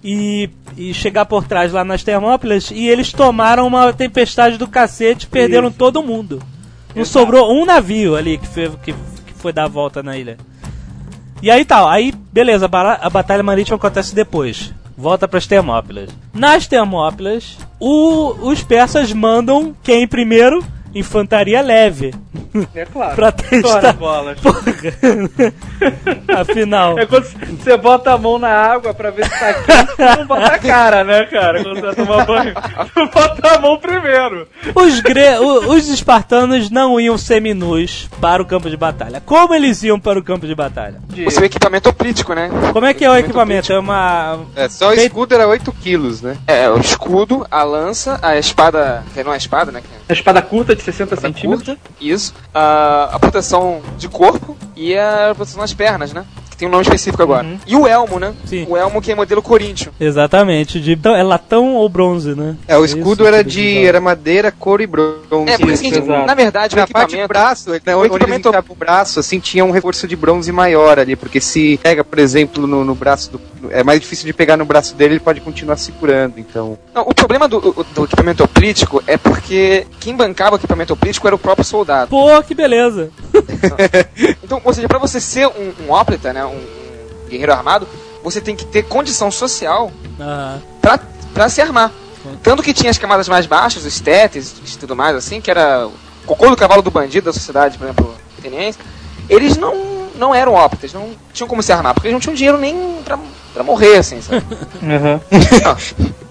e, 0.03 0.49
e 0.77 0.95
chegar 0.95 1.25
por 1.27 1.45
trás 1.47 1.73
lá 1.73 1.85
nas 1.85 2.03
Termópilas. 2.03 2.71
E 2.71 2.87
eles 2.89 3.13
tomaram 3.13 3.67
uma 3.67 3.93
tempestade 3.93 4.57
do 4.57 4.67
cacete, 4.69 5.27
perderam 5.27 5.71
todo 5.71 6.03
mundo. 6.03 6.41
Não 6.95 7.05
sobrou 7.05 7.53
um 7.53 7.65
navio 7.65 8.17
ali 8.17 8.39
que 8.39 8.47
foi, 8.47 8.71
que, 8.83 8.93
que 8.93 9.33
foi 9.37 9.53
dar 9.53 9.65
a 9.65 9.69
volta 9.69 10.03
na 10.03 10.17
ilha. 10.17 10.37
E 11.43 11.51
aí 11.51 11.65
tal, 11.65 11.87
aí 11.89 12.13
beleza, 12.33 12.69
a 13.01 13.11
batalha 13.11 13.43
marítima 13.43 13.77
acontece 13.77 14.15
depois. 14.15 14.73
Volta 14.97 15.29
para 15.29 15.39
as 15.39 15.47
Termópilas. 15.47 16.11
Nas 16.35 16.67
Termópilas, 16.67 17.57
o- 17.79 18.35
os 18.49 18.63
persas 18.65 19.13
mandam 19.13 19.75
quem 19.83 20.09
primeiro? 20.09 20.65
Infantaria 20.95 21.61
leve. 21.61 22.13
É 22.75 22.85
claro. 22.87 23.15
pra 23.15 23.31
Tora 23.33 23.49
testar. 23.51 23.93
bolas. 23.93 24.41
Porra. 24.41 24.61
Afinal. 26.41 26.99
É 26.99 27.07
quando 27.07 27.25
você 27.25 27.77
bota 27.77 28.13
a 28.13 28.19
mão 28.19 28.39
na 28.39 28.49
água 28.49 28.95
pra 28.95 29.11
ver 29.11 29.25
se 29.25 29.31
tá 29.39 29.55
quente, 29.55 29.97
você 29.97 30.17
não 30.17 30.27
bota 30.27 30.47
a 30.47 30.59
cara, 30.59 31.05
né, 31.05 31.25
cara? 31.25 31.63
Quando 31.63 31.75
você 31.77 31.83
vai 31.83 31.95
tomar 31.95 32.25
banho, 32.27 32.55
você 32.55 33.07
bota 33.07 33.49
a 33.55 33.59
mão 33.59 33.79
primeiro. 33.79 34.49
Os, 34.75 35.01
gre... 35.01 35.39
os 35.39 35.89
espartanos 35.89 36.71
não 36.71 36.99
iam 36.99 37.19
seminus 37.19 38.09
para 38.21 38.43
o 38.43 38.47
campo 38.47 38.71
de 38.71 38.77
batalha. 38.77 39.23
Como 39.25 39.55
eles 39.55 39.83
iam 39.83 40.01
para 40.01 40.19
o 40.19 40.23
campo 40.23 40.47
de 40.47 40.55
batalha? 40.55 41.01
O 41.27 41.31
seu 41.31 41.45
equipamento 41.45 41.89
oplítico, 41.89 42.35
né? 42.35 42.51
Como 42.73 42.87
é 42.87 42.95
que 42.95 43.05
é 43.05 43.11
o 43.11 43.17
equipamento? 43.17 43.73
É 43.73 43.79
uma. 43.79 44.41
É, 44.57 44.69
só 44.69 44.89
o 44.89 44.93
escudo 44.95 45.35
era 45.35 45.47
8 45.47 45.71
quilos, 45.73 46.23
né? 46.23 46.37
É, 46.47 46.69
o 46.71 46.79
escudo, 46.79 47.47
a 47.51 47.63
lança, 47.63 48.19
a 48.23 48.37
espada. 48.37 49.05
Não 49.25 49.35
é 49.35 49.37
espada, 49.37 49.71
né? 49.71 49.83
É 50.09 50.13
A 50.13 50.15
espada 50.15 50.41
curta 50.41 50.75
de 50.79 50.85
60 50.85 51.15
espada 51.15 51.33
centímetros. 51.33 51.67
curta, 51.67 51.91
isso. 52.01 52.35
A, 52.55 53.11
a 53.13 53.19
proteção 53.19 53.83
de 53.97 54.09
corpo 54.09 54.57
e 54.77 54.97
a 54.97 55.33
proteção 55.35 55.61
nas 55.61 55.75
pernas, 55.75 56.13
né? 56.13 56.25
Tem 56.59 56.67
um 56.67 56.71
nome 56.73 56.83
específico 56.83 57.23
agora. 57.23 57.47
E 57.67 57.77
o 57.77 57.87
elmo, 57.87 58.19
né? 58.19 58.35
Sim. 58.45 58.67
O 58.69 58.77
elmo 58.77 59.01
que 59.01 59.13
é 59.13 59.15
modelo 59.15 59.41
Corinthians. 59.41 59.95
Exatamente. 60.01 60.81
De... 60.81 60.93
então, 60.93 61.15
É 61.15 61.23
latão 61.23 61.75
ou 61.77 61.89
bronze, 61.89 62.35
né? 62.35 62.57
É, 62.67 62.77
o 62.77 62.85
Isso, 62.85 62.99
escudo 62.99 63.27
era 63.27 63.37
que 63.45 63.61
eles 63.61 63.79
de 63.81 63.87
era 63.87 64.01
madeira, 64.01 64.51
couro 64.51 64.83
e 64.83 64.87
bronze. 64.87 65.19
É, 65.47 65.57
porque 65.57 65.73
assim, 65.75 65.91
na 66.27 66.35
verdade, 66.35 66.75
o 66.75 66.79
Na 66.79 66.87
parte 66.87 67.11
do 67.11 67.15
equipamento. 67.21 67.29
braço, 67.29 67.71
né, 67.71 67.97
o 67.97 68.05
equipamento- 68.05 68.49
o 68.69 68.75
braço, 68.75 69.21
assim, 69.21 69.39
tinha 69.39 69.65
um 69.65 69.71
reforço 69.71 70.07
de 70.09 70.17
bronze 70.17 70.51
maior 70.51 70.99
ali, 70.99 71.15
porque 71.15 71.41
se 71.41 71.79
pega, 71.83 72.03
por 72.03 72.19
exemplo, 72.19 72.67
no, 72.67 72.85
no 72.85 72.95
braço 72.95 73.31
do... 73.33 73.41
É 73.71 73.83
mais 73.85 74.01
difícil 74.01 74.27
de 74.27 74.33
pegar 74.33 74.57
no 74.57 74.65
braço 74.65 74.95
dele, 74.95 75.15
ele 75.15 75.21
pode 75.21 75.41
continuar 75.41 75.77
segurando, 75.77 76.39
então... 76.39 76.79
Não, 76.95 77.03
o 77.03 77.15
problema 77.15 77.49
do, 77.49 77.59
o- 77.59 77.85
do 77.95 78.05
equipamento 78.05 78.43
oplítico 78.45 79.03
é 79.07 79.17
porque 79.17 79.87
quem 80.01 80.15
bancava 80.17 80.57
o 80.57 80.59
equipamento 80.59 80.93
oplítico 80.93 81.27
era 81.27 81.37
o 81.37 81.39
próprio 81.39 81.65
soldado. 81.65 82.09
Pô, 82.11 82.43
que 82.43 82.55
beleza. 82.55 83.11
Então, 84.43 84.61
ou 84.65 84.73
seja, 84.73 84.89
pra 84.89 84.99
você 84.99 85.21
ser 85.21 85.47
um, 85.47 85.73
um 85.87 85.91
óplita, 85.91 86.33
né? 86.33 86.45
Um, 86.49 87.25
um 87.27 87.29
guerreiro 87.29 87.53
armado, 87.53 87.87
você 88.23 88.41
tem 88.41 88.57
que 88.57 88.65
ter 88.67 88.83
condição 88.85 89.31
social 89.31 89.91
Aham. 90.21 90.61
pra, 90.81 90.99
pra 91.35 91.49
se 91.49 91.61
armar. 91.61 91.91
Tanto 92.43 92.63
que 92.63 92.75
tinha 92.75 92.91
as 92.91 92.99
camadas 92.99 93.29
mais 93.29 93.47
baixas, 93.47 93.85
os 93.85 94.01
tetes 94.01 94.55
e 94.75 94.79
tudo 94.79 94.95
mais, 94.97 95.17
assim, 95.17 95.41
que 95.41 95.51
era 95.51 95.87
o 95.87 95.93
cocô 96.27 96.51
do 96.51 96.57
cavalo 96.57 96.83
do 96.83 96.91
bandido 96.91 97.27
da 97.27 97.33
sociedade, 97.33 97.79
por 97.79 97.85
exemplo, 97.85 98.15
ateniense, 98.39 98.79
eles 99.31 99.57
não, 99.57 99.75
não 100.17 100.35
eram 100.35 100.53
óptas, 100.53 100.93
não 100.93 101.11
tinham 101.33 101.49
como 101.49 101.63
se 101.63 101.73
armar, 101.73 101.95
porque 101.95 102.09
eles 102.09 102.13
não 102.15 102.21
tinham 102.21 102.35
dinheiro 102.35 102.59
nem 102.59 102.99
pra, 103.05 103.19
pra 103.55 103.63
morrer, 103.63 103.97
assim, 103.99 104.21
sabe? 104.21 104.45
Uhum. 104.83 105.21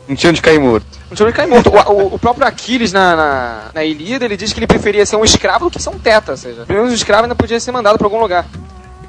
Não 0.07 0.15
tinha 0.15 0.29
onde 0.29 0.41
cair 0.41 0.59
morto. 0.59 0.85
Não 1.09 1.15
tinha 1.15 1.27
onde 1.27 1.35
cair 1.35 1.47
morto. 1.47 1.69
O, 1.69 1.91
o- 1.91 2.15
o 2.15 2.19
próprio 2.19 2.47
Aquiles 2.47 2.93
na, 2.93 3.15
na, 3.15 3.61
na 3.73 3.83
Ilíada, 3.83 4.23
ele 4.25 4.37
diz 4.37 4.53
que 4.53 4.59
ele 4.59 4.67
preferia 4.67 5.05
ser 5.05 5.15
um 5.17 5.25
escravo 5.25 5.65
do 5.65 5.71
que 5.71 5.81
ser 5.81 5.89
um 5.89 5.99
teta, 5.99 6.31
ou 6.31 6.37
seja, 6.37 6.63
pelo 6.65 6.79
menos 6.79 6.93
o 6.93 6.95
escravo 6.95 7.23
ainda 7.23 7.35
podia 7.35 7.59
ser 7.59 7.71
mandado 7.73 7.97
pra 7.97 8.07
algum 8.07 8.19
lugar. 8.19 8.45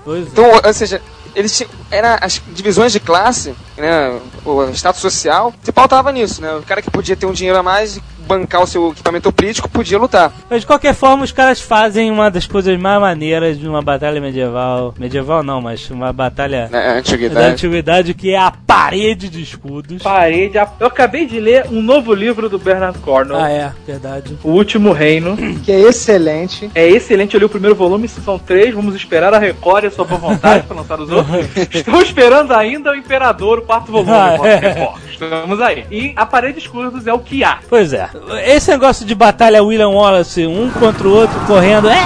Pois 0.08 0.26
é. 0.26 0.28
Então, 0.30 0.50
ou 0.64 0.72
seja, 0.72 1.02
eles 1.34 1.54
tinham, 1.54 1.70
era 1.90 2.18
as 2.22 2.40
divisões 2.54 2.92
de 2.92 2.98
classe, 2.98 3.54
né, 3.78 4.18
o 4.44 4.64
status 4.72 5.00
social, 5.00 5.52
se 5.62 5.72
pautava 5.72 6.10
nisso, 6.12 6.40
né? 6.42 6.52
O 6.54 6.62
cara 6.62 6.82
que 6.82 6.90
podia 6.90 7.16
ter 7.16 7.26
um 7.26 7.32
dinheiro 7.32 7.58
a 7.58 7.62
mais 7.62 7.96
e 7.96 8.02
bancar 8.28 8.62
o 8.62 8.66
seu 8.66 8.90
equipamento 8.90 9.32
político 9.32 9.68
podia 9.70 9.98
lutar. 9.98 10.30
Mas 10.50 10.60
de 10.60 10.66
qualquer 10.66 10.94
forma, 10.94 11.24
os 11.24 11.32
caras 11.32 11.60
fazem 11.62 12.10
uma 12.10 12.30
das 12.30 12.46
coisas 12.46 12.78
mais 12.78 13.00
maneiras 13.00 13.58
de 13.58 13.66
uma 13.66 13.80
batalha 13.80 14.20
medieval. 14.20 14.94
Medieval 14.98 15.42
não, 15.42 15.62
mas 15.62 15.88
uma 15.90 16.12
batalha 16.12 16.68
Na 16.70 16.78
da 16.80 16.92
antiguidade. 16.98 17.46
antiguidade 17.52 18.12
que 18.14 18.30
é 18.34 18.38
a 18.38 18.50
parede 18.50 19.30
de 19.30 19.40
escudos. 19.42 20.02
Parede. 20.02 20.58
a- 20.58 20.68
Eu 20.78 20.86
acabei 20.88 21.26
de 21.26 21.40
ler 21.40 21.66
um 21.70 21.80
novo 21.80 22.12
livro 22.12 22.50
do 22.50 22.58
Bernard 22.58 22.98
Cornwell, 22.98 23.40
Ah, 23.42 23.50
é, 23.50 23.72
verdade. 23.86 24.36
O 24.44 24.50
Último 24.50 24.92
Reino. 24.92 25.36
Que 25.64 25.72
é 25.72 25.80
excelente. 25.80 26.70
É 26.74 26.86
excelente, 26.86 27.34
eu 27.34 27.38
li 27.40 27.44
o 27.46 27.48
primeiro 27.48 27.74
volume, 27.74 28.08
são 28.08 28.38
três, 28.38 28.74
vamos 28.74 28.94
esperar 28.94 29.32
a 29.34 29.38
Record 29.38 29.84
e 29.84 29.86
a 29.86 29.90
sua 29.90 30.04
boa 30.04 30.20
vontade 30.20 30.66
para 30.66 30.76
lançar 30.76 31.00
os 31.00 31.10
outros. 31.10 31.46
Estou 31.74 32.00
esperando 32.02 32.52
ainda 32.52 32.90
o 32.92 32.94
Imperador, 32.94 33.58
o 33.58 33.62
quarto 33.68 33.92
volume, 33.92 34.10
Ah, 34.10 34.38
é. 34.46 34.92
Estamos 35.12 35.60
aí. 35.60 35.84
E 35.90 36.12
a 36.16 36.24
Parede 36.24 36.54
de 36.54 36.60
Escudos 36.60 37.06
é 37.06 37.12
o 37.12 37.18
que 37.18 37.44
há. 37.44 37.58
Pois 37.68 37.92
é. 37.92 38.08
Esse 38.46 38.70
negócio 38.70 39.04
de 39.04 39.14
batalha 39.14 39.62
William 39.62 39.90
Wallace, 39.90 40.46
um 40.46 40.70
contra 40.70 41.06
o 41.06 41.12
outro 41.14 41.38
correndo, 41.46 41.88
é 41.90 42.00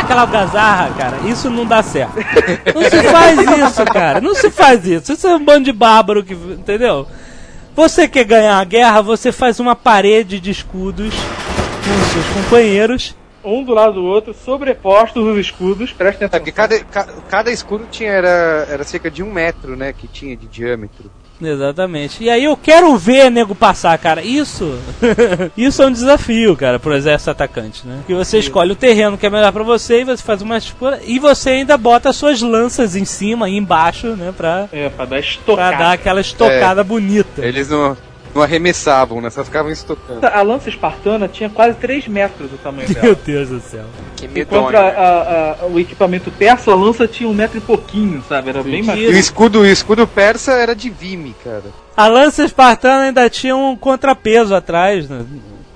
aquela 0.00 0.22
algazarra, 0.22 0.90
cara, 0.98 1.16
isso 1.24 1.48
não 1.48 1.64
dá 1.64 1.80
certo. 1.82 2.14
Não 2.74 2.82
se 2.82 3.02
faz 3.04 3.38
isso, 3.38 3.84
cara. 3.84 4.20
Não 4.20 4.34
se 4.34 4.50
faz 4.50 4.84
isso. 4.84 5.12
Isso 5.12 5.26
é 5.28 5.36
um 5.36 5.44
bando 5.44 5.64
de 5.64 5.72
bárbaro 5.72 6.24
que, 6.24 6.34
entendeu? 6.34 7.06
Você 7.76 8.08
quer 8.08 8.24
ganhar 8.24 8.58
a 8.58 8.64
guerra, 8.64 9.00
você 9.00 9.30
faz 9.30 9.60
uma 9.60 9.76
parede 9.76 10.40
de 10.40 10.50
escudos 10.50 11.14
com 11.14 12.12
seus 12.12 12.26
companheiros. 12.34 13.14
Um 13.46 13.62
do 13.64 13.72
lado 13.72 13.94
do 13.94 14.04
outro, 14.04 14.34
sobrepostos 14.34 15.24
os 15.24 15.38
escudos, 15.38 15.92
presta 15.92 16.24
É, 16.24 16.26
atenção. 16.26 16.40
porque 16.40 16.52
cada, 16.52 16.78
ca- 16.84 17.08
cada 17.28 17.50
escudo 17.52 17.86
tinha, 17.90 18.10
era, 18.10 18.66
era 18.70 18.82
cerca 18.84 19.10
de 19.10 19.22
um 19.22 19.32
metro, 19.32 19.76
né, 19.76 19.92
que 19.92 20.08
tinha 20.08 20.36
de 20.36 20.46
diâmetro. 20.46 21.10
Exatamente. 21.40 22.24
E 22.24 22.30
aí 22.30 22.44
eu 22.44 22.56
quero 22.56 22.96
ver 22.96 23.30
nego 23.30 23.54
passar, 23.54 23.96
cara. 23.98 24.22
Isso. 24.22 24.78
isso 25.56 25.82
é 25.82 25.86
um 25.86 25.92
desafio, 25.92 26.56
cara, 26.56 26.78
pro 26.78 26.94
exército 26.94 27.30
atacante, 27.30 27.86
né? 27.86 28.00
Que 28.06 28.14
você 28.14 28.38
escolhe 28.38 28.72
o 28.72 28.76
terreno 28.76 29.18
que 29.18 29.26
é 29.26 29.30
melhor 29.30 29.52
pra 29.52 29.62
você 29.62 30.00
e 30.00 30.04
você 30.04 30.22
faz 30.22 30.40
uma 30.40 30.56
escolha 30.56 30.98
e 31.04 31.18
você 31.18 31.50
ainda 31.50 31.76
bota 31.76 32.08
as 32.08 32.16
suas 32.16 32.40
lanças 32.40 32.96
em 32.96 33.04
cima 33.04 33.50
e 33.50 33.56
embaixo, 33.58 34.08
né, 34.16 34.32
pra, 34.34 34.66
É, 34.72 34.88
pra 34.88 35.04
dar 35.04 35.08
pra 35.10 35.20
estocada. 35.20 35.76
dar 35.76 35.92
aquela 35.92 36.20
estocada 36.22 36.82
bonita. 36.82 37.44
Eles 37.44 37.68
não, 37.68 37.94
não 38.36 38.42
arremessavam, 38.42 39.20
né, 39.20 39.30
só 39.30 39.42
ficavam 39.42 39.72
estocando. 39.72 40.24
A 40.24 40.42
lança 40.42 40.68
espartana 40.68 41.26
tinha 41.26 41.48
quase 41.50 41.76
3 41.78 42.06
metros 42.06 42.52
o 42.52 42.58
tamanho 42.58 42.88
Meu 42.88 43.02
dela. 43.02 43.18
Deus 43.24 43.48
do 43.48 43.60
céu. 43.60 43.84
Que 44.16 44.26
Enquanto 44.40 44.74
a- 44.76 44.80
a- 44.80 45.56
a- 45.62 45.66
o 45.66 45.80
equipamento 45.80 46.30
persa, 46.30 46.70
a 46.70 46.74
lança 46.74 47.08
tinha 47.08 47.28
um 47.28 47.34
metro 47.34 47.58
e 47.58 47.60
pouquinho, 47.60 48.22
sabe? 48.28 48.50
Era 48.50 48.62
bem 48.62 48.82
mais. 48.82 48.98
E 49.00 49.06
o 49.06 49.12
escudo, 49.18 49.60
o 49.60 49.66
escudo 49.66 50.06
persa 50.06 50.52
era 50.52 50.74
de 50.74 50.88
vime, 50.90 51.34
cara. 51.42 51.64
A 51.96 52.06
lança 52.08 52.44
espartana 52.44 53.04
ainda 53.04 53.28
tinha 53.30 53.56
um 53.56 53.74
contrapeso 53.76 54.54
atrás, 54.54 55.08
né? 55.08 55.24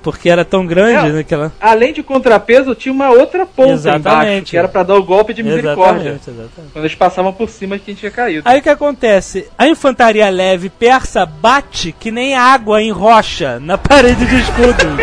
Porque 0.03 0.30
era 0.30 0.44
tão 0.46 0.64
grande, 0.66 1.09
É. 1.09 1.12
né? 1.12 1.22
Que 1.22 1.34
ela... 1.34 1.53
Além 1.61 1.92
de 1.92 2.03
contrapeso, 2.03 2.74
tinha 2.74 2.92
uma 2.92 3.11
outra 3.11 3.44
ponta 3.44 3.72
Exatamente. 3.72 4.09
embaixo, 4.30 4.44
que 4.46 4.57
era 4.57 4.66
pra 4.68 4.82
dar 4.82 4.94
o 4.94 5.03
golpe 5.03 5.34
de 5.34 5.42
misericórdia. 5.42 6.11
Exatamente, 6.12 6.30
exatamente. 6.30 6.72
Quando 6.72 6.84
eles 6.86 6.94
passavam 6.94 7.32
por 7.34 7.51
cima 7.51 7.76
de 7.78 7.84
quem 7.84 7.94
tinha 7.94 8.11
caído. 8.11 8.42
Aí 8.48 8.61
o 8.61 8.62
que 8.62 8.68
acontece? 8.70 9.46
A 9.59 9.68
infantaria 9.68 10.28
leve 10.30 10.70
persa 10.70 11.26
bate 11.26 11.92
que 11.92 12.11
nem 12.11 12.34
água 12.34 12.80
em 12.82 12.90
rocha 12.90 13.61
na 13.61 13.76
parede 13.78 14.24
de 14.24 14.36
escudo. 14.40 14.96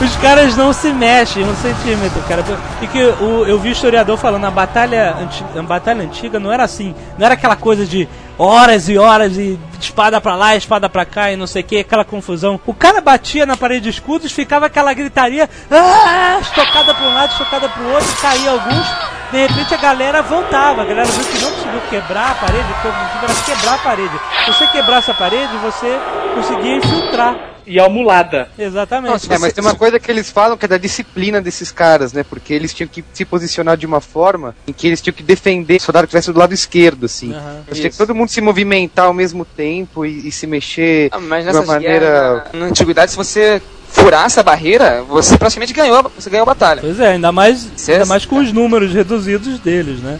Os 0.00 0.16
caras 0.16 0.56
não 0.56 0.72
se 0.72 0.92
mexem 0.92 1.42
um 1.44 1.54
centímetro, 1.56 2.20
cara. 2.28 2.44
E 2.82 2.86
que 2.86 3.02
o, 3.02 3.44
eu 3.46 3.58
vi 3.58 3.70
o 3.70 3.72
historiador 3.72 4.16
falando, 4.16 4.44
a 4.44 4.50
batalha, 4.50 5.14
anti, 5.20 5.44
a 5.56 5.62
batalha 5.62 6.02
antiga 6.02 6.38
não 6.38 6.52
era 6.52 6.62
assim. 6.62 6.94
Não 7.18 7.24
era 7.26 7.34
aquela 7.34 7.56
coisa 7.56 7.84
de 7.84 8.08
horas 8.38 8.88
e 8.88 8.98
horas 8.98 9.36
e 9.36 9.58
espada 9.80 10.20
pra 10.20 10.34
lá, 10.34 10.56
espada 10.56 10.88
pra 10.88 11.04
cá 11.04 11.30
e 11.30 11.36
não 11.36 11.46
sei 11.46 11.62
o 11.62 11.64
que, 11.64 11.78
aquela 11.78 12.04
confusão. 12.04 12.60
O 12.66 12.74
cara 12.74 13.00
batia 13.00 13.46
na 13.46 13.56
parede 13.56 13.82
de 13.82 13.90
escudos, 13.90 14.32
ficava 14.32 14.66
aquela 14.66 14.92
gritaria, 14.92 15.48
ah, 15.70 16.38
estocada 16.40 16.94
pra 16.94 17.06
um 17.06 17.14
lado, 17.14 17.32
estocada 17.32 17.68
pro 17.68 17.88
outro, 17.92 18.16
caía 18.20 18.50
alguns. 18.50 18.86
De 19.30 19.46
repente 19.46 19.74
a 19.74 19.78
galera 19.78 20.22
voltava, 20.22 20.82
a 20.82 20.84
galera 20.84 21.06
viu 21.06 21.24
que 21.24 21.38
não 21.38 21.50
conseguiu 21.50 21.80
quebrar 21.90 22.30
a 22.30 22.34
parede, 22.34 22.64
porque 22.74 22.88
o 22.88 22.90
objetivo 22.90 23.24
era 23.24 23.34
quebrar 23.34 23.74
a 23.74 23.78
parede. 23.78 24.20
Se 24.44 24.52
você 24.52 24.66
quebrasse 24.68 25.10
a 25.10 25.14
parede, 25.14 25.56
você 25.58 25.98
conseguia 26.34 26.76
infiltrar. 26.76 27.36
E 27.66 27.80
a 27.80 27.88
mulada. 27.88 28.48
Exatamente. 28.58 29.32
É, 29.32 29.38
mas 29.38 29.52
tem 29.52 29.64
uma 29.64 29.74
coisa 29.74 29.98
que 29.98 30.10
eles 30.10 30.30
falam 30.30 30.56
que 30.56 30.64
é 30.64 30.68
da 30.68 30.78
disciplina 30.78 31.40
desses 31.40 31.70
caras, 31.72 32.12
né? 32.12 32.22
Porque 32.22 32.52
eles 32.52 32.74
tinham 32.74 32.88
que 32.88 33.04
se 33.12 33.24
posicionar 33.24 33.76
de 33.76 33.86
uma 33.86 34.00
forma 34.00 34.54
em 34.66 34.72
que 34.72 34.86
eles 34.86 35.00
tinham 35.00 35.14
que 35.14 35.22
defender 35.22 35.76
o 35.76 35.80
soldado 35.80 36.06
que 36.06 36.08
estivesse 36.16 36.32
do 36.32 36.38
lado 36.38 36.52
esquerdo, 36.52 37.06
assim. 37.06 37.32
Aham. 37.32 37.62
Eles 37.66 37.78
tinham 37.78 37.90
que 37.90 37.96
todo 37.96 38.14
mundo 38.14 38.28
se 38.28 38.40
movimentar 38.40 39.06
ao 39.06 39.14
mesmo 39.14 39.44
tempo 39.44 40.04
e, 40.04 40.28
e 40.28 40.32
se 40.32 40.46
mexer 40.46 41.08
Ah, 41.12 41.18
de 41.18 41.48
uma 41.50 41.62
maneira. 41.64 42.46
na, 42.52 42.66
antiguidade, 42.66 43.10
se 43.12 43.16
você 43.16 43.60
furasse 43.88 44.38
a 44.40 44.42
barreira, 44.42 45.02
você 45.08 45.38
praticamente 45.38 45.72
ganhou, 45.72 46.10
você 46.18 46.28
ganhou 46.28 46.42
a 46.42 46.46
batalha. 46.46 46.80
Pois 46.80 46.98
é, 47.00 47.12
ainda 47.12 47.30
mais, 47.32 47.68
Isso 47.76 47.90
é- 47.90 47.94
ainda 47.94 48.06
mais 48.06 48.26
com 48.26 48.38
os 48.38 48.52
números 48.52 48.92
reduzidos 48.92 49.58
deles, 49.60 50.00
né? 50.00 50.18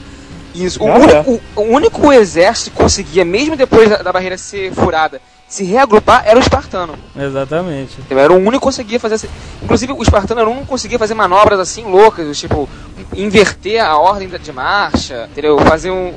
Isso. 0.54 0.80
O, 0.82 0.86
único, 0.86 1.40
o 1.56 1.62
único 1.62 2.12
exército 2.12 2.70
que 2.70 2.76
conseguia, 2.76 3.24
mesmo 3.24 3.56
depois 3.56 3.90
da, 3.90 3.96
da 3.96 4.12
barreira 4.12 4.38
ser 4.38 4.72
furada, 4.72 5.20
se 5.54 5.62
reagrupar 5.62 6.24
era 6.26 6.36
o 6.36 6.42
espartano. 6.42 6.96
Exatamente. 7.16 7.96
Era 8.10 8.32
o 8.32 8.36
único 8.36 8.54
que 8.54 8.58
conseguia 8.58 8.98
fazer. 8.98 9.30
Inclusive, 9.62 9.92
o 9.92 10.02
espartano 10.02 10.40
era 10.40 10.48
o 10.48 10.52
único 10.52 10.66
que 10.66 10.70
conseguia 10.70 10.98
fazer 10.98 11.14
manobras 11.14 11.60
assim 11.60 11.84
loucas, 11.84 12.36
tipo, 12.36 12.68
inverter 13.16 13.80
a 13.80 13.96
ordem 13.96 14.28
de 14.28 14.52
marcha, 14.52 15.28
entendeu? 15.30 15.56
Fazer 15.60 15.92
um, 15.92 16.12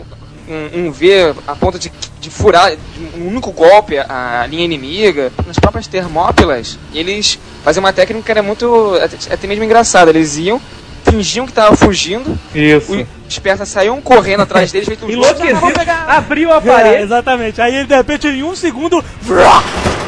um, 0.49 0.87
um 0.87 0.91
V 0.91 1.35
a 1.45 1.55
ponto 1.55 1.77
de, 1.77 1.91
de 2.19 2.31
furar 2.31 2.75
de 2.75 2.79
um 3.15 3.27
único 3.27 3.51
golpe 3.51 3.99
a, 3.99 4.41
a 4.41 4.47
linha 4.47 4.65
inimiga. 4.65 5.31
Nas 5.45 5.59
próprias 5.59 5.85
Termópilas, 5.85 6.79
eles 6.91 7.37
faziam 7.63 7.83
uma 7.83 7.93
técnica 7.93 8.23
que 8.25 8.31
era 8.31 8.41
muito. 8.41 8.93
até 9.29 9.45
mesmo 9.45 9.63
engraçada. 9.63 10.09
Eles 10.09 10.35
iam, 10.37 10.59
fingiam 11.03 11.45
que 11.45 11.51
estavam 11.51 11.75
fugindo, 11.77 12.37
Isso. 12.53 13.05
os 13.27 13.39
persas 13.39 13.69
saíam 13.69 14.01
correndo 14.01 14.41
atrás 14.43 14.71
deles, 14.71 14.87
feito. 14.87 15.05
"Ah, 15.07 15.11
Enlouquecido, 15.11 15.59
vamos 15.59 15.77
pegar!" 15.77 16.05
abriu 16.09 16.51
a 16.53 16.57
É, 16.57 16.61
parede. 16.61 17.03
exatamente. 17.03 17.61
Aí 17.61 17.85
de 17.85 17.95
repente 17.95 18.27
em 18.27 18.43
um 18.43 18.55
segundo. 18.55 19.03
vrá, 19.21 19.61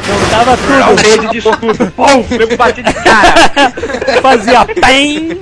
Montava 0.06 0.56
tudo. 0.56 1.02
Rede 1.08 1.28
de 1.28 1.38
escudo. 1.38 1.92
Pum! 1.92 2.24
Eu 2.38 2.56
bati 2.56 2.82
de 2.82 2.92
cara. 2.92 3.32
Fazia 4.20 4.64
PEM! 4.64 5.38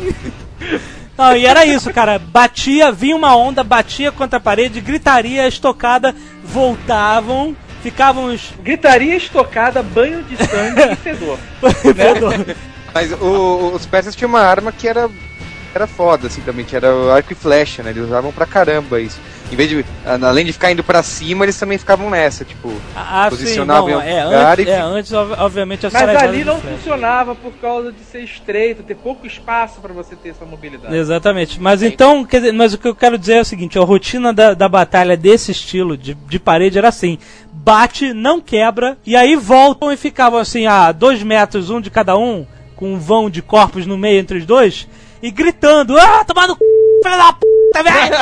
Não, 1.17 1.35
e 1.37 1.47
era 1.47 1.65
isso, 1.65 1.93
cara. 1.93 2.19
Batia, 2.19 2.93
vinha 2.93 3.17
uma 3.17 3.35
onda, 3.37 3.65
batia 3.65 4.13
contra 4.13 4.37
a 4.37 4.41
parede, 4.41 4.81
gritaria, 4.81 5.49
estocada, 5.49 6.15
voltavam, 6.45 7.57
ficavam 7.83 8.27
os. 8.27 8.53
Gritaria 8.63 9.17
estocada, 9.17 9.83
banho 9.83 10.23
de 10.25 10.37
sangue 10.37 10.93
e 10.93 10.97
fedor. 10.97 11.39
Mas 12.95 13.13
o- 13.13 13.73
os 13.75 13.87
persas 13.87 14.15
tinham 14.15 14.29
uma 14.29 14.41
arma 14.41 14.71
que 14.73 14.87
era, 14.87 15.09
era 15.79 15.87
foda, 15.87 16.27
assim, 16.27 16.41
também, 16.43 16.65
que 16.65 16.75
era 16.77 16.95
o 16.95 17.11
arco 17.11 17.33
e 17.33 17.37
flecha, 17.37 17.83
né? 17.83 17.91
Eles 17.91 18.05
usavam 18.05 18.33
pra 18.33 18.45
caramba 18.47 19.01
isso. 19.01 19.21
Em 19.51 19.57
vez 19.57 19.69
de, 19.71 19.85
além 20.05 20.45
de 20.45 20.53
ficar 20.53 20.71
indo 20.71 20.85
pra 20.85 21.03
cima, 21.03 21.45
eles 21.45 21.59
também 21.59 21.79
ficavam 21.79 22.11
nessa, 22.11 22.45
tipo, 22.45 22.71
Ah, 22.95 23.29
sim, 23.31 23.37
Posicionavam 23.37 23.89
não, 23.89 24.03
em 24.03 24.09
é, 24.11 24.25
lugar 24.25 24.53
antes, 24.59 24.67
e- 24.67 24.71
é, 24.71 24.81
antes, 24.81 25.13
ob- 25.13 25.35
obviamente, 25.39 25.87
a 25.87 25.91
Mas 25.91 26.17
ali 26.23 26.45
não 26.45 26.61
funcionava 26.61 27.35
por 27.35 27.53
causa 27.55 27.91
de 27.91 28.01
ser 28.05 28.23
estreito, 28.23 28.83
ter 28.83 28.95
pouco 28.97 29.27
espaço 29.27 29.81
pra 29.81 29.93
você 29.95 30.15
ter 30.17 30.31
essa 30.31 30.45
mobilidade. 30.45 30.95
Exatamente. 30.95 31.59
Mas 31.61 31.83
então, 31.83 32.25
quer 32.27 32.41
dizer, 32.41 32.53
mas 32.53 32.75
o 32.75 32.79
que 32.79 32.89
eu 32.89 32.95
quero 32.95 33.17
dizer 33.17 33.35
é 33.35 33.41
o 33.41 33.45
seguinte, 33.45 33.79
a 33.79 33.83
rotina 33.83 34.33
da, 34.35 34.53
da 34.53 34.69
batalha 34.69 35.17
desse 35.17 35.51
estilo 35.53 35.97
de, 35.97 36.13
de 36.15 36.39
parede 36.39 36.77
era 36.77 36.89
assim. 36.89 37.19
Bate, 37.53 38.13
não 38.13 38.41
quebra, 38.41 38.97
e 39.07 39.17
aí 39.17 39.35
voltam 39.37 39.93
e 39.93 39.97
ficavam 39.97 40.39
assim, 40.39 40.67
a 40.67 40.93
dois 40.93 41.23
metros, 41.23 41.71
um 41.71 41.81
de 41.81 41.91
cada 41.91 42.17
um, 42.17 42.47
com 42.77 42.95
um 42.95 42.99
vão 42.99 43.29
de 43.29 43.43
corpos 43.43 43.85
no 43.87 43.97
meio 43.99 44.21
entre 44.21 44.39
os 44.39 44.47
dois, 44.47 44.87
e 45.23 45.31
gritando, 45.31 45.99
ah, 45.99 46.25
tomando 46.25 46.55
c... 46.55 46.59
filho 47.03 47.17
da 47.17 47.33
puta, 47.33 47.83
velho! 47.83 48.15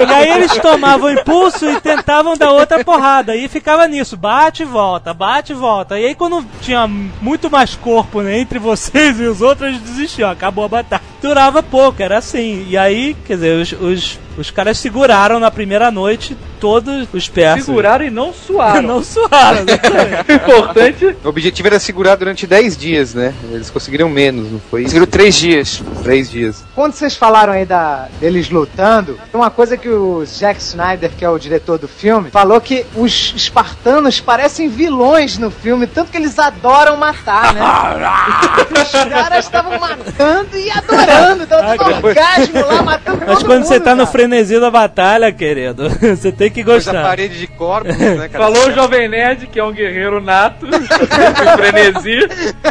e 0.08 0.12
aí 0.12 0.30
eles 0.30 0.52
tomavam 0.58 1.12
impulso 1.12 1.68
e 1.68 1.80
tentavam 1.80 2.36
dar 2.36 2.52
outra 2.52 2.84
porrada, 2.84 3.34
e 3.36 3.48
ficava 3.48 3.86
nisso, 3.86 4.16
bate 4.16 4.62
e 4.62 4.66
volta, 4.66 5.12
bate 5.12 5.52
e 5.52 5.56
volta. 5.56 5.98
E 5.98 6.06
aí 6.06 6.14
quando 6.14 6.44
tinha 6.60 6.86
muito 6.86 7.50
mais 7.50 7.74
corpo 7.74 8.22
né, 8.22 8.38
entre 8.38 8.58
vocês 8.58 9.18
e 9.20 9.24
os 9.24 9.40
outros, 9.40 9.68
eles 9.68 9.80
desistiam, 9.80 10.30
acabou 10.30 10.64
a 10.64 10.68
batalha. 10.68 11.02
Durava 11.20 11.62
pouco, 11.62 12.02
era 12.02 12.18
assim. 12.18 12.66
E 12.68 12.76
aí, 12.76 13.16
quer 13.26 13.34
dizer, 13.34 13.60
os, 13.60 13.72
os, 13.72 14.18
os 14.36 14.50
caras 14.50 14.78
seguraram 14.78 15.40
na 15.40 15.50
primeira 15.50 15.90
noite 15.90 16.36
todos 16.60 17.08
os 17.12 17.28
persas. 17.28 17.66
Seguraram 17.66 18.04
e 18.04 18.10
não 18.10 18.32
suaram. 18.32 18.82
Não 18.86 19.02
suaram, 19.02 19.64
exatamente. 19.66 20.32
Importante 20.32 21.16
o 21.24 21.28
objetivo 21.28 21.68
era 21.68 21.78
segurar 21.78 22.16
durante 22.16 22.46
10 22.46 22.76
dias, 22.76 23.14
né? 23.14 23.34
Eles 23.50 23.68
conseguiram 23.68 24.08
menos, 24.08 24.50
não 24.50 24.60
foi? 24.70 24.82
Conseguiram 24.82 25.06
três 25.06 25.34
dias. 25.34 25.82
3 26.02 26.30
dias. 26.30 26.64
Quando 26.74 26.92
vocês 26.92 27.16
falaram 27.16 27.52
aí 27.52 27.64
da, 27.64 28.08
deles 28.20 28.48
lutando, 28.48 29.18
tem 29.30 29.40
uma 29.40 29.50
coisa 29.50 29.76
que 29.76 29.88
o 29.88 30.24
Jack 30.24 30.60
Snyder, 30.60 31.10
que 31.16 31.24
é 31.24 31.28
o 31.28 31.38
diretor 31.38 31.78
do 31.78 31.88
filme, 31.88 32.30
falou 32.30 32.60
que 32.60 32.86
os 32.94 33.34
espartanos 33.36 34.20
parecem 34.20 34.68
vilões 34.68 35.36
no 35.38 35.50
filme, 35.50 35.86
tanto 35.86 36.10
que 36.10 36.16
eles 36.16 36.38
adoram 36.38 36.96
matar, 36.96 37.54
né? 37.54 37.60
os 38.82 38.90
caras 39.12 39.44
estavam 39.44 39.78
matando 39.78 40.56
e 40.56 40.70
adorando, 40.70 41.42
estavam 41.42 41.96
orgasmo 42.02 42.66
lá, 42.66 42.82
matando 42.82 43.24
Mas 43.26 43.38
todo 43.38 43.46
quando 43.46 43.64
você 43.64 43.74
mundo, 43.74 43.84
tá 43.84 43.94
no 43.94 44.04
cara. 44.04 44.12
Frenesi 44.28 44.58
da 44.60 44.70
batalha, 44.70 45.32
querido, 45.32 45.88
você 46.16 46.32
tem 46.32 46.50
que 46.50 46.62
Depois 46.64 46.86
a 46.88 46.92
gostar. 46.92 47.08
parede 47.08 47.38
de 47.38 47.46
corpos, 47.46 47.96
né, 47.96 48.28
cara? 48.32 48.44
Falou 48.44 48.68
o 48.68 48.72
Jovem 48.72 49.08
Nerd, 49.08 49.46
que 49.46 49.58
é 49.58 49.64
um 49.64 49.72
guerreiro 49.72 50.20
nato, 50.20 50.66
em 50.68 51.56
frenesi. 51.56 52.18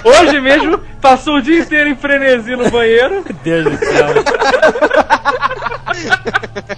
Hoje 0.03 0.41
mesmo 0.41 0.77
passou 1.01 1.35
o 1.37 1.41
dia 1.41 1.59
inteiro 1.59 1.89
em 1.89 1.95
frenesi 1.95 2.55
no 2.55 2.69
banheiro. 2.69 3.23
Deus 3.43 3.63
do 3.65 3.77
céu. 3.77 4.07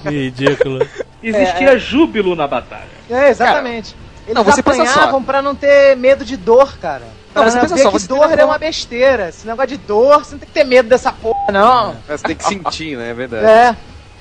que 0.04 0.10
ridículo. 0.10 0.88
Existia 1.24 1.78
júbilo 1.80 2.36
na 2.36 2.48
batalha. 2.48 2.88
É, 3.10 3.30
exatamente. 3.30 3.96
Eles 4.26 4.36
não, 4.36 4.44
você 4.44 4.62
pensa 4.62 4.86
só. 4.86 4.92
apanhavam 4.92 5.24
pra 5.24 5.42
não 5.42 5.56
ter 5.56 5.96
medo 5.96 6.24
de 6.26 6.36
dor, 6.38 6.78
cara. 6.78 7.04
Não, 7.34 7.44
Pra 7.44 7.50
você 7.52 7.60
pensa 7.60 7.78
só, 7.78 7.92
que 7.92 8.00
você 8.00 8.08
dor 8.08 8.38
é 8.38 8.44
uma 8.46 8.58
besteira. 8.58 9.30
Esse 9.30 9.48
negócio 9.48 9.70
de 9.70 9.78
dor, 9.78 10.20
você 10.24 10.32
não 10.34 10.40
tem 10.40 10.48
que 10.48 10.54
ter 10.54 10.64
medo 10.66 10.90
dessa 10.90 11.12
porra, 11.14 11.52
não. 11.52 11.96
Você 12.08 12.24
tem 12.24 12.36
que 12.36 12.44
sentir, 12.44 12.98
né? 12.98 13.12
É 13.12 13.14
verdade. 13.14 13.46
É. 13.46 13.76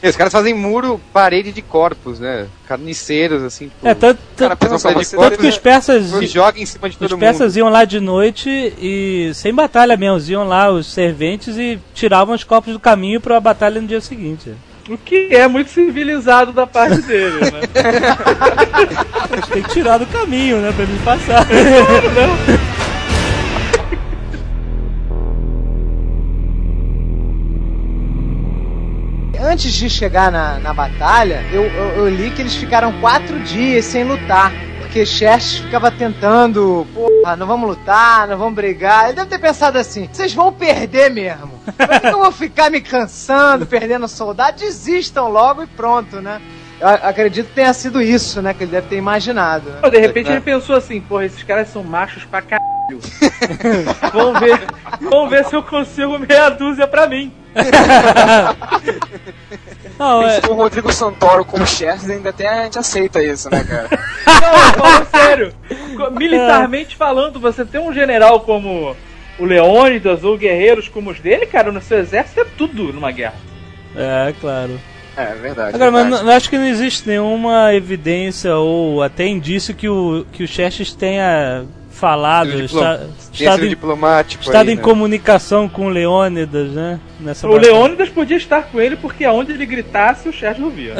E 0.06 0.08
os 0.08 0.14
caras 0.16 0.32
fazem 0.32 0.54
muro, 0.54 1.00
parede 1.12 1.50
de 1.50 1.60
corpos, 1.60 2.20
né? 2.20 2.46
Carniceiros, 2.68 3.42
assim. 3.42 3.68
pô. 3.80 3.88
É, 3.88 3.92
tanto, 3.92 4.20
Cara, 4.36 4.54
tanto, 4.54 4.80
tanto 4.80 5.10
tanto 5.10 5.38
que 5.38 5.46
os 5.48 5.58
persas. 5.58 6.06
Se 6.06 6.26
joga 6.28 6.60
em 6.60 6.66
cima 6.66 6.88
de 6.88 6.96
todo 6.96 7.06
Os 7.06 7.12
mundo. 7.12 7.20
persas 7.20 7.56
iam 7.56 7.68
lá 7.68 7.84
de 7.84 7.98
noite 7.98 8.48
e 8.48 9.32
sem 9.34 9.52
batalha 9.52 9.96
mesmo, 9.96 10.30
iam 10.30 10.46
lá 10.46 10.70
os 10.70 10.86
serventes 10.92 11.56
e 11.58 11.80
tiravam 11.92 12.36
os 12.36 12.44
corpos 12.44 12.72
do 12.72 12.78
caminho 12.78 13.20
para 13.20 13.36
a 13.36 13.40
batalha 13.40 13.80
no 13.80 13.88
dia 13.88 14.00
seguinte. 14.00 14.52
O 14.88 14.96
que 14.96 15.34
é 15.34 15.48
muito 15.48 15.70
civilizado 15.70 16.52
da 16.52 16.68
parte 16.68 17.02
dele, 17.02 17.40
né? 17.40 17.60
Tem 19.52 19.62
que 19.64 19.70
tirar 19.70 19.98
do 19.98 20.06
caminho, 20.06 20.58
né, 20.58 20.70
pra 20.72 20.84
eles 20.84 21.02
passar. 21.02 21.44
Antes 29.46 29.74
de 29.74 29.88
chegar 29.88 30.32
na, 30.32 30.58
na 30.58 30.74
batalha, 30.74 31.44
eu, 31.52 31.62
eu, 31.66 31.88
eu 31.98 32.08
li 32.08 32.32
que 32.32 32.42
eles 32.42 32.56
ficaram 32.56 32.92
quatro 33.00 33.38
dias 33.44 33.84
sem 33.84 34.02
lutar. 34.02 34.52
Porque 34.80 35.06
Xerxes 35.06 35.58
ficava 35.58 35.88
tentando, 35.88 36.84
porra, 36.92 37.36
não 37.36 37.46
vamos 37.46 37.68
lutar, 37.68 38.26
não 38.26 38.36
vamos 38.36 38.54
brigar. 38.56 39.04
Ele 39.04 39.12
deve 39.12 39.28
ter 39.28 39.38
pensado 39.38 39.78
assim: 39.78 40.08
vocês 40.10 40.34
vão 40.34 40.52
perder 40.52 41.10
mesmo. 41.12 41.52
Por 41.64 42.00
que 42.00 42.06
eu 42.08 42.18
vou 42.18 42.32
ficar 42.32 42.70
me 42.72 42.80
cansando, 42.80 43.66
perdendo 43.66 44.08
soldado? 44.08 44.58
Desistam 44.58 45.28
logo 45.28 45.62
e 45.62 45.66
pronto, 45.68 46.20
né? 46.20 46.40
Eu 46.80 46.88
acredito 46.88 47.46
que 47.46 47.54
tenha 47.54 47.72
sido 47.72 48.02
isso, 48.02 48.42
né? 48.42 48.52
Que 48.52 48.64
ele 48.64 48.72
deve 48.72 48.88
ter 48.88 48.96
imaginado. 48.96 49.70
né? 49.70 49.78
Pô, 49.80 49.90
De 49.90 49.98
repente 49.98 50.28
ele 50.28 50.40
pensou 50.40 50.74
assim, 50.74 51.00
porra, 51.00 51.24
esses 51.24 51.42
caras 51.44 51.68
são 51.68 51.84
machos 51.84 52.24
pra 52.24 52.42
caralho. 52.42 52.66
vamos 54.12 54.40
ver, 54.40 54.60
vamos 55.00 55.30
ver 55.30 55.44
se 55.44 55.54
eu 55.54 55.62
consigo 55.62 56.18
meia 56.18 56.48
dúzia 56.48 56.86
pra 56.88 57.06
mim. 57.06 57.32
Não, 59.98 60.22
é, 60.28 60.40
Com 60.42 60.52
o 60.52 60.56
Rodrigo 60.56 60.92
Santoro 60.92 61.44
como 61.44 61.66
chefe, 61.66 62.12
ainda 62.12 62.30
até 62.30 62.46
a 62.46 62.64
gente 62.64 62.78
aceita 62.78 63.22
isso, 63.22 63.48
né, 63.50 63.64
cara? 63.64 63.88
Não, 64.28 64.72
falando 64.74 65.06
sério. 65.10 65.52
Militarmente 66.12 66.94
falando, 66.96 67.40
você 67.40 67.64
tem 67.64 67.80
um 67.80 67.92
general 67.94 68.40
como 68.40 68.94
o 69.38 69.44
Leônidas 69.44 70.22
ou 70.24 70.36
guerreiros 70.36 70.88
como 70.88 71.10
os 71.10 71.20
dele, 71.20 71.46
cara, 71.46 71.72
no 71.72 71.80
seu 71.80 71.98
exército 71.98 72.40
é 72.40 72.44
tudo 72.56 72.92
numa 72.92 73.10
guerra. 73.10 73.36
é, 73.96 74.34
claro. 74.40 74.78
É, 75.16 75.32
verdade. 75.34 75.74
Agora, 75.74 75.90
mas 75.90 76.02
verdade. 76.02 76.24
não- 76.24 76.30
eu 76.30 76.36
acho 76.36 76.50
que 76.50 76.58
não 76.58 76.66
existe 76.66 77.08
nenhuma 77.08 77.72
evidência 77.72 78.54
ou 78.54 79.02
até 79.02 79.26
indício 79.26 79.74
que 79.74 79.88
o, 79.88 80.26
que 80.30 80.42
o 80.42 80.48
Xerxes 80.48 80.92
tenha 80.92 81.64
falado, 81.96 82.60
está, 82.60 83.00
estado, 83.32 83.64
em, 83.64 83.70
diplomático 83.70 84.42
estado 84.42 84.68
aí, 84.68 84.74
em 84.74 84.76
né? 84.76 84.82
comunicação 84.82 85.68
com 85.68 85.86
o 85.86 85.88
Leônidas, 85.88 86.70
né? 86.72 87.00
Nessa 87.18 87.46
O 87.46 87.52
batalha. 87.52 87.72
Leônidas 87.72 88.08
podia 88.10 88.36
estar 88.36 88.64
com 88.64 88.78
ele 88.78 88.96
porque 88.96 89.24
aonde 89.24 89.52
ele 89.52 89.64
gritasse 89.64 90.28
o 90.28 90.32
Xerxes 90.32 90.62
ouvia. 90.62 90.94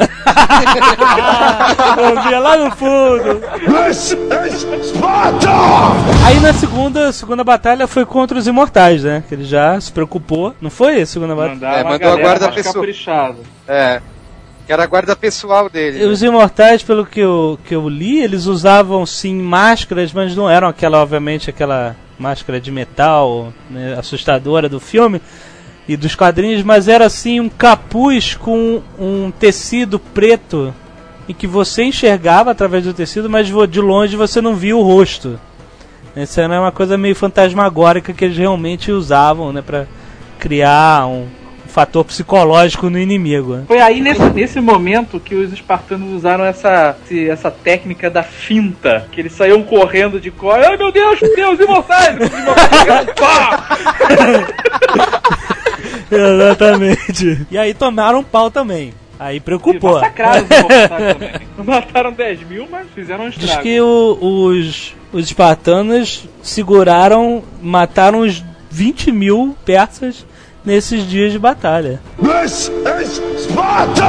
Eu 1.97 2.23
via 2.23 2.39
lá 2.39 2.57
no 2.57 2.71
fundo. 2.71 3.41
Aí 6.25 6.39
na 6.39 6.53
segunda, 6.53 7.11
segunda 7.11 7.43
batalha 7.43 7.87
foi 7.87 8.05
contra 8.05 8.37
os 8.37 8.47
imortais, 8.47 9.03
né? 9.03 9.23
Que 9.27 9.35
ele 9.35 9.43
já 9.43 9.79
se 9.79 9.91
preocupou. 9.91 10.55
Não 10.59 10.71
foi 10.71 11.01
a 11.01 11.05
segunda 11.05 11.35
batalha? 11.35 11.53
Mandava 11.53 11.77
É, 11.77 11.81
a 11.81 11.83
mandou 11.83 12.11
a 12.11 12.17
guarda 12.17 12.51
pessoa-. 12.51 13.35
É. 13.67 14.01
Que 14.67 14.73
era 14.73 14.83
a 14.83 14.85
guarda 14.85 15.15
pessoal 15.15 15.69
dele. 15.69 16.03
Os 16.05 16.21
imortais, 16.21 16.83
pelo 16.83 17.05
que 17.05 17.21
eu, 17.21 17.57
que 17.63 17.73
eu 17.73 17.87
li, 17.87 18.21
eles 18.21 18.47
usavam 18.47 19.05
sim 19.05 19.41
máscaras, 19.41 20.11
mas 20.11 20.35
não 20.35 20.49
eram 20.49 20.67
aquela, 20.67 21.01
obviamente, 21.01 21.49
aquela 21.49 21.95
máscara 22.19 22.59
de 22.59 22.69
metal 22.69 23.53
né, 23.69 23.95
assustadora 23.97 24.67
do 24.67 24.79
filme 24.79 25.21
e 25.87 25.95
dos 25.95 26.15
quadrinhos, 26.15 26.63
mas 26.63 26.89
era 26.89 27.05
assim 27.05 27.39
um 27.39 27.47
capuz 27.47 28.35
com 28.35 28.81
um 28.99 29.31
tecido 29.31 29.97
preto 29.97 30.73
em 31.29 31.33
que 31.33 31.47
você 31.47 31.83
enxergava 31.83 32.51
através 32.51 32.83
do 32.83 32.93
tecido, 32.93 33.29
mas 33.29 33.47
de 33.47 33.81
longe 33.81 34.17
você 34.17 34.41
não 34.41 34.53
via 34.53 34.75
o 34.75 34.81
rosto. 34.81 35.39
Essa 36.13 36.41
era 36.41 36.59
uma 36.59 36.71
coisa 36.73 36.97
meio 36.97 37.15
fantasmagórica 37.15 38.11
que 38.11 38.25
eles 38.25 38.37
realmente 38.37 38.91
usavam, 38.91 39.53
né, 39.53 39.61
para 39.61 39.87
criar 40.39 41.07
um, 41.07 41.27
fator 41.77 42.03
psicológico 42.05 42.89
no 42.89 42.97
inimigo. 42.97 43.57
né? 43.57 43.63
Foi 43.67 43.79
aí 43.79 44.01
nesse, 44.01 44.23
nesse 44.31 44.59
momento 44.59 45.19
que 45.19 45.35
os 45.35 45.53
espartanos 45.53 46.11
usaram 46.11 46.43
essa, 46.43 46.97
essa 47.29 47.51
técnica 47.51 48.09
da 48.09 48.23
finta. 48.23 49.05
Que 49.11 49.21
eles 49.21 49.33
saíam 49.33 49.61
correndo 49.61 50.19
de 50.19 50.31
cor. 50.31 50.57
Ai 50.57 50.75
meu 50.75 50.91
Deus, 50.91 51.19
Deus, 51.35 51.59
imortais! 51.59 52.17
Exatamente. 56.11 57.45
E 57.51 57.57
aí 57.59 57.75
tomaram 57.75 58.21
um 58.21 58.23
pau 58.23 58.49
também. 58.49 58.91
Aí 59.19 59.39
preocupou. 59.39 59.93
massacraram 59.95 60.45
os 61.59 61.63
mataram 61.65 62.11
10 62.11 62.47
mil, 62.47 62.67
mas 62.71 62.87
fizeram 62.95 63.25
um 63.25 63.29
Diz 63.29 63.43
estrago. 63.43 63.61
que 63.61 63.79
o- 63.79 64.17
os, 64.19 64.95
os 65.13 65.25
espartanos 65.25 66.27
seguraram, 66.41 67.43
mataram 67.61 68.21
uns 68.21 68.43
20 68.71 69.11
mil 69.11 69.55
persas 69.63 70.25
nesses 70.67 71.07
dias 71.07 71.31
de 71.31 71.39
batalha. 71.39 72.01
This 72.21 72.69
is 73.01 73.21
Sparta! 73.43 74.03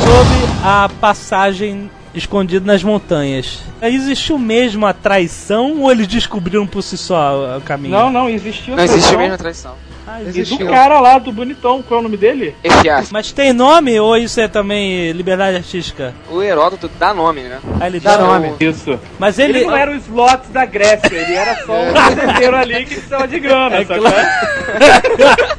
Sobre 0.00 0.62
a 0.64 0.88
passagem 1.00 1.90
escondido 2.14 2.64
nas 2.64 2.82
montanhas. 2.84 3.58
Existiu 3.82 4.38
mesmo 4.38 4.86
a 4.86 4.92
traição 4.92 5.82
ou 5.82 5.90
eles 5.90 6.06
descobriram 6.06 6.64
por 6.64 6.80
si 6.82 6.96
só 6.96 7.56
o 7.58 7.60
caminho? 7.60 7.92
Não, 7.92 8.10
não, 8.10 8.30
existiu 8.30 8.76
Não 8.76 8.84
existe 8.84 9.16
mesmo 9.16 9.34
a 9.34 9.38
traição. 9.38 9.74
Ah, 10.08 10.22
E 10.22 10.28
existe. 10.28 10.56
do 10.56 10.66
cara 10.70 11.00
lá, 11.00 11.18
do 11.18 11.32
bonitão, 11.32 11.82
qual 11.82 11.98
é 11.98 12.00
o 12.00 12.02
nome 12.04 12.16
dele? 12.16 12.54
F.A. 12.62 13.02
Mas 13.10 13.32
tem 13.32 13.52
nome 13.52 13.98
ou 13.98 14.16
isso 14.16 14.40
é 14.40 14.46
também 14.46 15.10
liberdade 15.10 15.56
artística? 15.56 16.14
O 16.30 16.40
Heródoto 16.40 16.88
dá 16.96 17.12
nome, 17.12 17.42
né? 17.42 17.58
Ah, 17.80 17.88
ele 17.88 17.98
Dá 17.98 18.16
dá 18.16 18.24
nome. 18.24 18.54
Isso. 18.60 18.96
Mas 19.18 19.40
Ele, 19.40 19.58
ele. 19.58 19.66
não 19.66 19.76
era 19.76 19.90
o 19.90 19.96
slot 19.96 20.46
da 20.52 20.64
Grécia, 20.64 21.08
ele 21.12 21.34
era 21.34 21.56
só 21.66 21.72
um 21.72 21.92
fazendeiro 21.92 22.56
ali 22.56 22.84
que 22.84 22.94
precisava 22.94 23.26
de 23.26 23.40
grana, 23.40 23.76
É 23.78 23.84
sabe? 23.84 24.00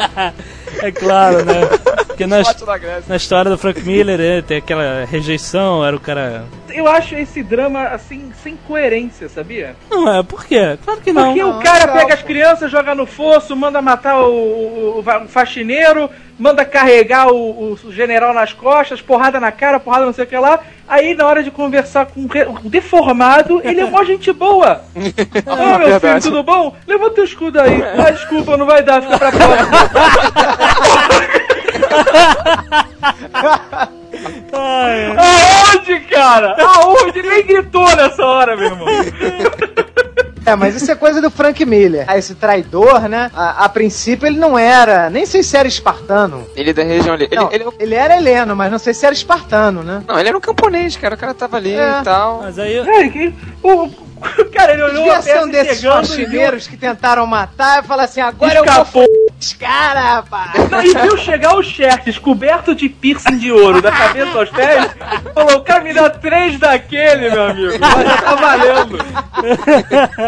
É 0.82 0.90
claro, 0.92 1.44
né? 1.44 1.60
Porque 2.20 2.26
na, 2.26 3.00
na 3.08 3.16
história 3.16 3.50
do 3.50 3.56
Frank 3.58 3.80
Miller, 3.82 4.18
né, 4.18 4.42
tem 4.42 4.58
aquela 4.58 5.04
rejeição, 5.04 5.84
era 5.84 5.96
o 5.96 6.00
cara. 6.00 6.44
Eu 6.68 6.86
acho 6.86 7.14
esse 7.14 7.42
drama, 7.42 7.84
assim, 7.88 8.30
sem 8.42 8.56
coerência, 8.68 9.28
sabia? 9.28 9.74
Não 9.90 10.12
é, 10.12 10.22
por 10.22 10.44
quê? 10.44 10.78
Claro 10.84 11.00
que 11.00 11.12
não. 11.12 11.26
Porque 11.26 11.42
o 11.44 11.54
cara 11.60 11.88
pega 11.88 12.14
as 12.14 12.22
crianças, 12.22 12.70
joga 12.70 12.94
no 12.94 13.06
fosso, 13.06 13.56
manda 13.56 13.80
matar 13.80 14.20
o, 14.20 14.30
o- 14.32 14.96
o 14.98 15.24
o 15.24 15.28
faxineiro, 15.28 16.08
manda 16.38 16.64
carregar 16.64 17.28
o, 17.32 17.72
o 17.72 17.92
general 17.92 18.32
nas 18.34 18.52
costas, 18.52 19.00
porrada 19.00 19.40
na 19.40 19.50
cara, 19.52 19.80
porrada 19.80 20.06
não 20.06 20.12
sei 20.12 20.24
o 20.24 20.28
que 20.28 20.36
lá. 20.36 20.60
Aí, 20.88 21.14
na 21.14 21.26
hora 21.26 21.42
de 21.42 21.50
conversar 21.50 22.06
com 22.06 22.20
o 22.22 22.28
o 22.66 22.68
deformado, 22.70 23.60
ele 23.64 23.80
é 23.80 23.84
mó 23.86 24.02
gente 24.04 24.32
boa. 24.32 24.82
Ah, 25.46 25.78
meu 25.78 25.86
filho, 25.86 26.00
Verdade. 26.00 26.24
tudo 26.24 26.42
bom? 26.42 26.74
Levanta 26.86 27.14
teu 27.16 27.24
escudo 27.24 27.60
aí. 27.60 27.82
Ah, 27.82 28.10
desculpa, 28.10 28.56
não 28.56 28.66
vai 28.66 28.82
dar, 28.82 29.02
fica 29.02 29.18
pra 29.18 29.30
próxima. 29.32 29.70
Ai, 34.52 35.16
Aonde, 35.16 36.00
cara? 36.00 36.56
Aonde? 36.58 37.18
Ele 37.20 37.28
nem 37.28 37.46
gritou 37.46 37.94
nessa 37.96 38.24
hora, 38.24 38.56
meu 38.56 38.66
irmão. 38.66 38.86
É, 40.44 40.56
mas 40.56 40.74
isso 40.74 40.90
é 40.90 40.94
coisa 40.94 41.20
do 41.20 41.30
Frank 41.30 41.64
Miller. 41.64 42.04
Ah, 42.08 42.18
Esse 42.18 42.34
traidor, 42.34 43.08
né? 43.08 43.30
A, 43.34 43.64
a 43.64 43.68
princípio 43.68 44.26
ele 44.26 44.38
não 44.38 44.58
era, 44.58 45.08
nem 45.10 45.24
sei 45.26 45.42
se 45.42 45.56
era 45.56 45.68
espartano. 45.68 46.46
Ele 46.56 46.70
é 46.70 46.72
da 46.72 46.82
região 46.82 47.14
ali. 47.14 47.24
Ele, 47.30 47.36
não, 47.36 47.52
ele, 47.52 47.64
ele 47.78 47.94
era 47.94 48.16
heleno, 48.16 48.56
mas 48.56 48.70
não 48.72 48.78
sei 48.78 48.92
se 48.94 49.04
era 49.06 49.14
espartano, 49.14 49.82
né? 49.82 50.02
não, 50.08 50.18
ele 50.18 50.28
era 50.28 50.36
um 50.36 50.40
camponês, 50.40 50.96
cara. 50.96 51.14
O 51.14 51.18
cara 51.18 51.34
tava 51.34 51.56
ali 51.56 51.74
É. 51.74 52.00
e 52.00 52.04
tal. 52.04 52.40
mas 52.42 52.58
aí. 52.58 52.82
Cara, 52.84 53.08
que, 53.10 53.34
o, 53.62 53.90
cara, 54.52 54.72
ele 54.72 54.82
olhou 54.82 55.04
Devia 55.04 55.18
a 55.18 55.22
peça 55.22 55.44
um 55.44 55.48
desses 55.48 55.82
faxineiros 55.82 56.66
que 56.66 56.76
tentaram 56.76 57.26
matar 57.26 57.84
e 57.84 57.86
falar 57.86 58.04
assim, 58.04 58.20
agora 58.20 58.54
eu 58.54 58.64
vou 58.64 58.72
escapou. 58.72 59.06
Os 59.40 59.52
caras, 59.54 60.02
rapaz. 60.04 60.70
Não, 60.70 60.82
e 60.82 60.94
viu 60.94 61.16
chegar 61.16 61.56
o 61.56 61.62
Xerxes 61.62 62.18
coberto 62.18 62.74
de 62.74 62.88
piercing 62.88 63.38
de 63.38 63.50
ouro, 63.50 63.80
da 63.80 63.90
cabeça 63.90 64.38
aos 64.38 64.50
pés, 64.50 64.90
falou, 65.34 65.60
cara, 65.62 65.82
me 65.82 65.92
dá 65.94 66.10
três 66.10 66.58
daquele, 66.58 67.30
meu 67.30 67.42
amigo, 67.44 67.72
mas 67.80 68.04
já 68.06 68.16
tá 68.18 68.34
valendo. 68.34 68.98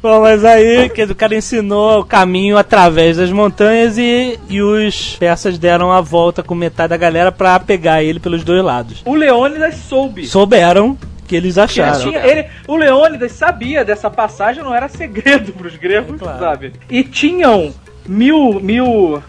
Bom, 0.00 0.20
mas 0.20 0.44
aí 0.44 0.88
que 0.90 1.02
o 1.02 1.14
cara 1.14 1.34
ensinou 1.34 2.00
o 2.00 2.04
caminho 2.04 2.56
através 2.56 3.16
das 3.16 3.30
montanhas 3.32 3.98
e, 3.98 4.38
e 4.48 4.62
os 4.62 5.16
persas 5.16 5.58
deram 5.58 5.90
a 5.90 6.00
volta 6.00 6.40
com 6.40 6.54
metade 6.54 6.90
da 6.90 6.96
galera 6.96 7.32
pra 7.32 7.58
pegar 7.58 8.00
ele 8.02 8.20
pelos 8.20 8.44
dois 8.44 8.62
lados. 8.62 9.02
O 9.04 9.14
Leônidas 9.14 9.74
soube. 9.74 10.24
Souberam 10.24 10.96
que 11.26 11.34
eles 11.34 11.54
Que 11.56 11.60
acharam. 11.60 11.98
tinha- 12.00 12.24
ele, 12.24 12.46
o 12.68 12.76
Leônidas 12.76 13.32
sabia 13.32 13.84
dessa 13.84 14.08
passagem, 14.08 14.62
não 14.62 14.72
era 14.72 14.88
segredo 14.88 15.52
pros 15.52 15.74
gregos, 15.76 16.14
É 16.14 16.18
claro. 16.24 16.38
sabe? 16.38 16.72
E 16.88 17.02
tinham 17.02 17.74
mil, 18.08 18.58
mil, 18.60 19.22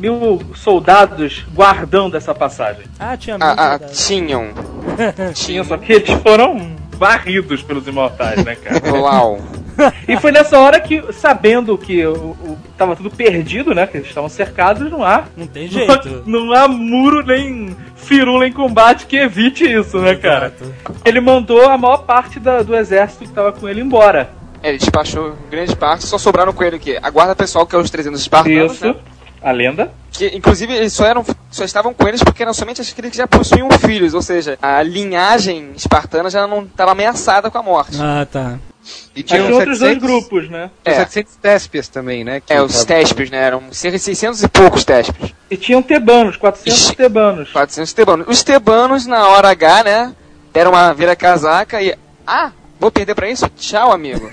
mil 0.00 0.40
soldados 0.54 1.44
guardando 1.54 2.16
essa 2.16 2.34
passagem. 2.34 2.84
Ah, 2.98 3.16
tinha 3.16 3.38
muito. 3.38 3.60
Ah, 3.60 3.74
ah, 3.74 3.78
tinham. 3.78 4.48
Tinha, 5.34 5.62
só 5.64 5.76
que 5.76 5.92
eles 5.92 6.10
foram 6.22 6.72
varridos 6.98 7.62
pelos 7.62 7.86
imortais, 7.86 8.44
né, 8.44 8.56
cara? 8.56 8.80
Uau. 8.94 9.38
E 10.06 10.18
foi 10.18 10.30
nessa 10.30 10.58
hora 10.58 10.78
que, 10.78 11.02
sabendo 11.14 11.78
que 11.78 12.04
o, 12.04 12.12
o- 12.12 12.58
tava 12.76 12.94
tudo 12.94 13.10
perdido, 13.10 13.74
né? 13.74 13.86
Que 13.86 13.96
eles 13.96 14.08
estavam 14.08 14.28
cercados, 14.28 14.90
não 14.90 15.02
há. 15.02 15.24
Não 15.34 15.46
tem 15.46 15.64
Não, 15.64 15.70
jeito. 15.72 16.22
não 16.26 16.52
há 16.52 16.68
muro 16.68 17.24
nem 17.24 17.74
firula 17.96 18.46
em 18.46 18.52
combate 18.52 19.06
que 19.06 19.16
evite 19.16 19.64
isso, 19.64 19.98
né, 19.98 20.14
cara? 20.14 20.52
Exato. 20.60 20.74
Ele 21.06 21.20
mandou 21.22 21.66
a 21.70 21.78
maior 21.78 22.04
parte 22.04 22.38
da- 22.38 22.62
do 22.62 22.76
exército 22.76 23.24
que 23.24 23.30
tava 23.32 23.50
com 23.50 23.66
ele 23.66 23.80
embora. 23.80 24.28
É, 24.62 24.68
Ele 24.68 24.78
despachou 24.78 25.34
grande 25.50 25.74
parte, 25.76 26.06
só 26.06 26.16
sobraram 26.18 26.52
com 26.52 26.62
ele 26.64 26.76
o 26.76 26.80
quê? 26.80 26.98
A 27.02 27.10
guarda 27.10 27.34
pessoal, 27.34 27.66
que 27.66 27.74
é 27.74 27.78
os 27.78 27.90
300 27.90 28.20
espartanos, 28.20 28.74
Isso. 28.74 28.86
né? 28.86 28.94
A 29.42 29.50
lenda. 29.50 29.90
Que, 30.12 30.26
inclusive, 30.36 30.72
eles 30.72 30.92
só, 30.92 31.04
eram, 31.04 31.24
só 31.50 31.64
estavam 31.64 31.92
com 31.92 32.06
eles 32.06 32.22
porque 32.22 32.42
eram 32.44 32.54
somente 32.54 32.80
aqueles 32.80 33.10
que 33.10 33.16
já 33.16 33.26
possuíam 33.26 33.68
filhos, 33.72 34.14
ou 34.14 34.22
seja, 34.22 34.56
a 34.62 34.80
linhagem 34.82 35.72
espartana 35.74 36.30
já 36.30 36.46
não 36.46 36.62
estava 36.62 36.92
ameaçada 36.92 37.50
com 37.50 37.58
a 37.58 37.62
morte. 37.62 37.98
Ah, 38.00 38.24
tá. 38.30 38.58
E 39.16 39.22
tinha 39.22 39.42
outros 39.44 39.78
dois 39.80 39.94
700 39.94 40.02
grupos, 40.08 40.48
né? 40.48 40.70
É. 40.84 40.94
700 40.94 41.36
téspias 41.36 41.88
também, 41.88 42.22
né? 42.24 42.40
que 42.40 42.52
É, 42.52 42.62
os 42.62 42.72
tava- 42.72 42.84
téspios, 42.86 43.30
né? 43.30 43.38
Eram 43.42 43.62
cerca 43.72 43.96
de 43.98 44.02
600 44.04 44.42
e 44.44 44.48
poucos 44.48 44.84
téspios. 44.84 45.32
E 45.50 45.56
tinham 45.56 45.82
tebanos, 45.82 46.36
400 46.36 46.80
Ixi. 46.84 46.96
tebanos. 46.96 47.50
400 47.50 47.92
tebanos. 47.92 48.26
Os 48.28 48.42
tebanos, 48.44 49.06
na 49.06 49.26
hora 49.28 49.50
H, 49.50 49.84
né? 49.84 50.12
Deram 50.52 50.70
uma 50.72 50.92
vira-casaca 50.94 51.80
e. 51.82 51.96
Ah, 52.26 52.50
vou 52.82 52.90
perder 52.90 53.14
pra 53.14 53.30
isso? 53.30 53.48
Tchau, 53.56 53.92
amigo. 53.92 54.28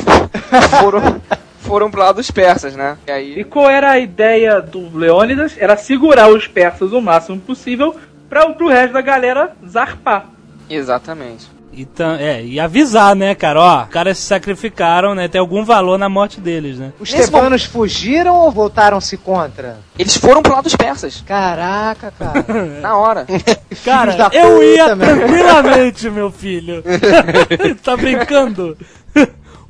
foram, 0.80 1.20
foram 1.60 1.90
pro 1.90 2.00
lado 2.00 2.16
dos 2.16 2.30
persas, 2.30 2.76
né? 2.76 2.98
E 3.06 3.10
E 3.10 3.12
aí. 3.12 3.44
qual 3.44 3.68
era 3.70 3.90
a 3.90 3.98
ideia 3.98 4.60
do 4.60 4.96
Leônidas? 4.96 5.56
Era 5.58 5.76
segurar 5.76 6.28
os 6.28 6.46
persas 6.46 6.92
o 6.92 7.00
máximo 7.00 7.40
possível 7.40 7.96
para 8.28 8.46
o 8.48 8.68
resto 8.68 8.92
da 8.92 9.00
galera 9.00 9.52
zarpar. 9.66 10.26
Exatamente. 10.68 11.48
Então, 11.72 12.12
é, 12.14 12.42
e 12.44 12.58
avisar, 12.58 13.14
né, 13.14 13.34
cara? 13.34 13.60
Ó, 13.60 13.82
os 13.84 13.88
caras 13.90 14.18
se 14.18 14.24
sacrificaram, 14.24 15.14
né? 15.14 15.28
Tem 15.28 15.40
algum 15.40 15.64
valor 15.64 15.98
na 15.98 16.08
morte 16.08 16.40
deles, 16.40 16.78
né? 16.78 16.92
Os 16.98 17.12
tebanos 17.12 17.64
fugiram 17.64 18.34
ou 18.34 18.50
voltaram-se 18.50 19.16
contra? 19.16 19.78
Eles 19.98 20.16
foram 20.16 20.42
pro 20.42 20.52
lado 20.52 20.64
dos 20.64 20.74
persas. 20.74 21.22
Caraca, 21.26 22.12
cara. 22.18 22.44
Na 22.82 22.96
hora. 22.96 23.26
Cara, 23.84 24.12
da 24.14 24.30
eu 24.32 24.54
puta, 24.54 24.64
ia 24.64 24.96
meu. 24.96 25.06
tranquilamente, 25.06 26.10
meu 26.10 26.30
filho. 26.30 26.82
tá 27.82 27.96
brincando? 27.96 28.76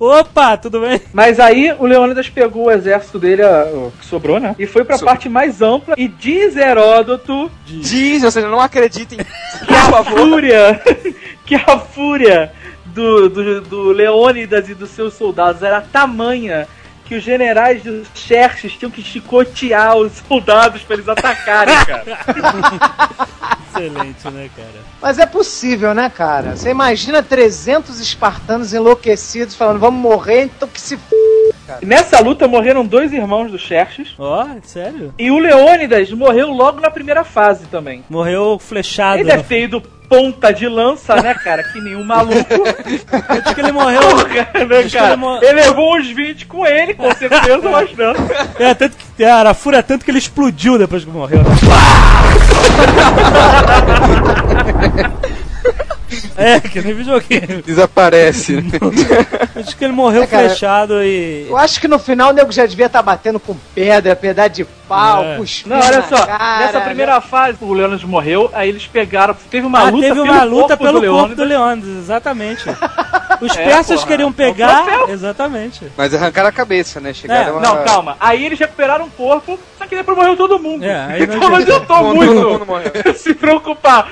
Opa, 0.00 0.56
tudo 0.56 0.80
bem? 0.80 0.98
Mas 1.12 1.38
aí 1.38 1.76
o 1.78 1.84
Leônidas 1.84 2.26
pegou 2.30 2.64
o 2.68 2.70
exército 2.70 3.18
dele, 3.18 3.42
o 3.44 3.92
que 4.00 4.06
sobrou, 4.06 4.40
né? 4.40 4.56
E 4.58 4.66
foi 4.66 4.82
pra 4.82 4.96
So- 4.96 5.04
parte 5.04 5.28
mais 5.28 5.60
ampla. 5.60 5.94
E 5.98 6.08
diz 6.08 6.56
Heródoto 6.56 7.50
Diz, 7.66 8.24
ou 8.24 8.30
seja, 8.30 8.48
não 8.48 8.60
acreditem. 8.60 9.18
que 9.68 9.74
a 9.74 10.02
fúria, 10.02 10.80
que 11.44 11.54
a 11.54 11.78
fúria 11.78 12.50
do, 12.86 13.28
do, 13.28 13.60
do 13.60 13.82
Leônidas 13.92 14.70
e 14.70 14.74
dos 14.74 14.88
seus 14.88 15.12
soldados 15.12 15.62
era 15.62 15.82
tamanha 15.82 16.66
que 17.10 17.16
os 17.16 17.24
generais 17.24 17.82
dos 17.82 18.06
Xerxes 18.14 18.74
tinham 18.74 18.88
que 18.88 19.02
chicotear 19.02 19.96
os 19.96 20.12
soldados 20.28 20.82
pra 20.82 20.94
eles 20.94 21.08
atacarem, 21.08 21.74
cara. 21.84 22.20
Excelente, 23.68 24.30
né, 24.30 24.48
cara? 24.54 24.84
Mas 25.02 25.18
é 25.18 25.26
possível, 25.26 25.92
né, 25.92 26.08
cara? 26.08 26.54
Você 26.54 26.70
imagina 26.70 27.20
300 27.20 27.98
espartanos 27.98 28.72
enlouquecidos 28.72 29.56
falando, 29.56 29.80
vamos 29.80 30.00
morrer, 30.00 30.44
então 30.44 30.68
que 30.68 30.80
se 30.80 30.94
f... 30.94 31.02
E 31.82 31.86
nessa 31.86 32.20
luta 32.20 32.46
morreram 32.48 32.84
dois 32.84 33.12
irmãos 33.12 33.50
dos 33.50 33.60
Xerxes. 33.62 34.08
Ó, 34.18 34.46
sério? 34.62 35.14
E 35.18 35.30
o 35.30 35.38
Leônidas 35.38 36.10
morreu 36.12 36.48
logo 36.50 36.80
na 36.80 36.90
primeira 36.90 37.24
fase 37.24 37.66
também. 37.66 38.04
Morreu 38.08 38.58
flechado. 38.58 39.18
Ele 39.20 39.30
deve 39.30 39.42
ter 39.44 39.64
ido 39.64 39.80
ponta 40.08 40.52
de 40.52 40.66
lança, 40.68 41.14
né, 41.22 41.32
cara? 41.34 41.62
Que 41.62 41.80
nem 41.80 41.94
um 41.94 42.02
maluco. 42.04 42.34
Acho 43.28 43.54
que 43.54 43.60
ele 43.60 43.70
morreu. 43.72 44.00
Porra, 44.02 44.24
né, 44.66 44.88
cara? 44.90 45.06
ele 45.12 45.16
mo- 45.16 45.38
Ele 45.40 45.52
levou 45.52 45.96
uns 45.96 46.08
20 46.10 46.46
com 46.46 46.66
ele, 46.66 46.94
com 46.94 47.14
certeza, 47.14 47.70
mas 47.70 47.96
não. 47.96 48.12
É, 48.58 48.74
tanto 48.74 48.96
que, 49.16 49.22
era, 49.22 49.50
a 49.50 49.54
fúria 49.54 49.78
é 49.78 49.82
tanto 49.82 50.04
que 50.04 50.10
ele 50.10 50.18
explodiu 50.18 50.76
depois 50.78 51.04
que 51.04 51.10
morreu. 51.10 51.38
né? 51.38 51.44
É, 56.40 56.60
que 56.60 56.80
nem 56.80 56.94
videogame. 56.94 57.60
Desaparece. 57.66 58.56
né? 58.62 58.70
Acho 59.56 59.76
que 59.76 59.84
ele 59.84 59.92
morreu 59.92 60.22
É, 60.22 60.26
cara, 60.26 60.48
flechado 60.48 61.02
e. 61.02 61.46
Eu 61.48 61.56
acho 61.56 61.80
que 61.80 61.86
no 61.86 61.98
final 61.98 62.30
o 62.30 62.32
nego 62.32 62.50
já 62.50 62.64
devia 62.64 62.86
estar 62.86 63.02
batendo 63.02 63.38
com 63.38 63.54
pedra, 63.74 64.16
pedaço 64.16 64.50
de 64.50 64.64
pau, 64.88 65.22
É. 65.22 65.36
cuspindo 65.36 65.74
Não, 65.76 65.82
olha 65.86 66.02
só, 66.08 66.24
cara, 66.26 66.58
nessa 66.60 66.80
primeira 66.80 67.20
fase 67.20 67.58
o 67.60 67.72
Leônidas 67.72 68.02
morreu, 68.04 68.50
aí 68.54 68.68
eles 68.70 68.86
pegaram, 68.86 69.36
teve 69.50 69.66
uma 69.66 69.80
Ah, 69.80 69.90
luta 69.90 70.00
teve 70.08 70.14
pelo 70.20 70.24
uma 70.32 70.42
luta 70.44 70.76
corpo 70.76 70.84
pelo 70.84 71.00
do 71.00 71.06
corpo 71.06 71.14
Leônidas. 71.16 71.36
do 71.36 71.44
Leônidas, 71.44 71.90
exatamente. 71.98 72.64
Os 73.40 73.56
É, 73.56 73.64
persas 73.64 73.96
porra, 74.00 74.06
queriam 74.08 74.30
é 74.30 74.32
pegar. 74.32 74.84
exatamente. 75.08 75.84
Mas 75.96 76.12
arrancaram 76.14 76.48
a 76.48 76.52
cabeça, 76.52 77.00
né? 77.00 77.12
Chegaram 77.14 77.54
É, 77.54 77.58
a... 77.58 77.60
Não, 77.60 77.84
calma. 77.84 78.16
Aí 78.20 78.44
eles 78.44 78.58
recuperaram 78.58 79.06
o 79.06 79.10
corpo, 79.10 79.58
só 79.78 79.86
que 79.86 79.96
depois 79.96 80.16
morreu 80.16 80.36
todo 80.36 80.58
mundo. 80.58 80.84
É, 80.84 81.16
então 81.20 81.38
não 81.38 81.56
adiantou 81.56 81.96
Todo 81.96 82.14
muito 82.14 83.14
se 83.18 83.32
preocupar 83.34 84.08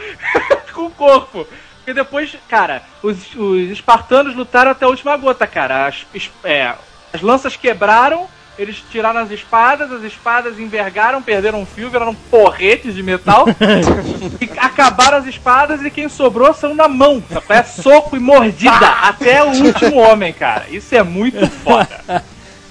com 0.73 0.83
o 0.87 0.91
corpo. 0.91 1.47
Porque 1.89 2.03
depois, 2.03 2.37
cara, 2.47 2.83
os, 3.03 3.35
os 3.35 3.71
espartanos 3.71 4.35
lutaram 4.35 4.73
até 4.73 4.85
a 4.85 4.89
última 4.89 5.17
gota, 5.17 5.47
cara. 5.47 5.87
As, 5.87 6.05
é, 6.45 6.75
as 7.15 7.23
lanças 7.23 7.57
quebraram, 7.57 8.29
Eles 8.59 8.85
tiraram 8.91 9.21
as 9.21 9.31
espadas, 9.31 9.91
as 9.91 10.03
espadas 10.03 10.59
envergaram, 10.59 11.23
perderam 11.23 11.65
fio, 11.65 11.89
viraram 11.89 12.15
porretes 12.15 12.95
de 12.95 13.03
metal. 13.03 13.47
e 14.39 14.59
acabaram 14.59 15.17
as 15.17 15.27
espadas 15.27 15.83
e 15.83 15.91
quem 15.91 16.11
sobrou 16.11 16.53
são 16.53 16.75
na 16.75 16.89
mão. 16.89 17.25
É 17.49 17.63
soco 17.63 18.17
e 18.17 18.21
mordida 18.21 18.87
até 19.01 19.43
o 19.43 19.49
último 19.49 19.97
homem, 19.97 20.35
cara. 20.35 20.67
Isso 20.69 20.95
é 20.95 21.03
muito 21.03 21.47
foda. 21.49 22.23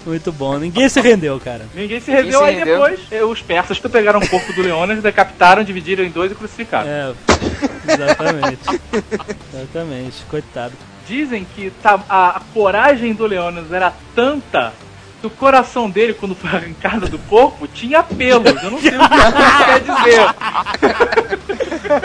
Muito 0.08 0.32
bom. 0.32 0.58
Ninguém 0.58 0.88
se 0.88 1.02
rendeu, 1.02 1.38
cara. 1.38 1.66
Ninguém 1.76 2.00
se 2.00 2.10
rendeu, 2.10 2.40
se 2.40 2.46
aí 2.46 2.56
rendeu. 2.56 2.74
depois 2.80 3.00
eh, 3.12 3.24
os 3.24 3.42
persas 3.42 3.78
pegaram 3.78 4.20
o 4.22 4.28
corpo 4.30 4.54
do 4.54 4.62
Leônidas, 4.62 5.04
decapitaram, 5.04 5.64
dividiram 5.66 6.02
em 6.06 6.10
dois 6.10 6.32
e 6.32 6.36
crucificaram. 6.36 6.88
É, 6.90 7.14
exatamente. 7.94 8.60
exatamente. 9.54 10.16
Coitado. 10.30 10.74
Dizem 11.06 11.46
que 11.56 11.72
tá- 11.84 12.00
a, 12.08 12.38
a 12.38 12.42
coragem 12.54 13.14
do 13.14 13.26
Leônidas 13.28 13.72
era 13.74 13.94
tanta 14.16 14.72
que 15.20 15.26
o 15.28 15.30
coração 15.32 15.90
dele, 15.90 16.14
quando 16.14 16.36
foi 16.36 16.50
arrancado 16.50 17.08
do 17.10 17.18
corpo, 17.18 17.68
tinha 17.68 18.04
pelos. 18.04 18.46
Eu 18.64 18.70
não 18.72 18.80
sei 18.80 18.92
o 18.92 19.00
que 19.00 19.16
isso 19.16 19.66
quer 19.66 19.80
dizer. 19.82 20.20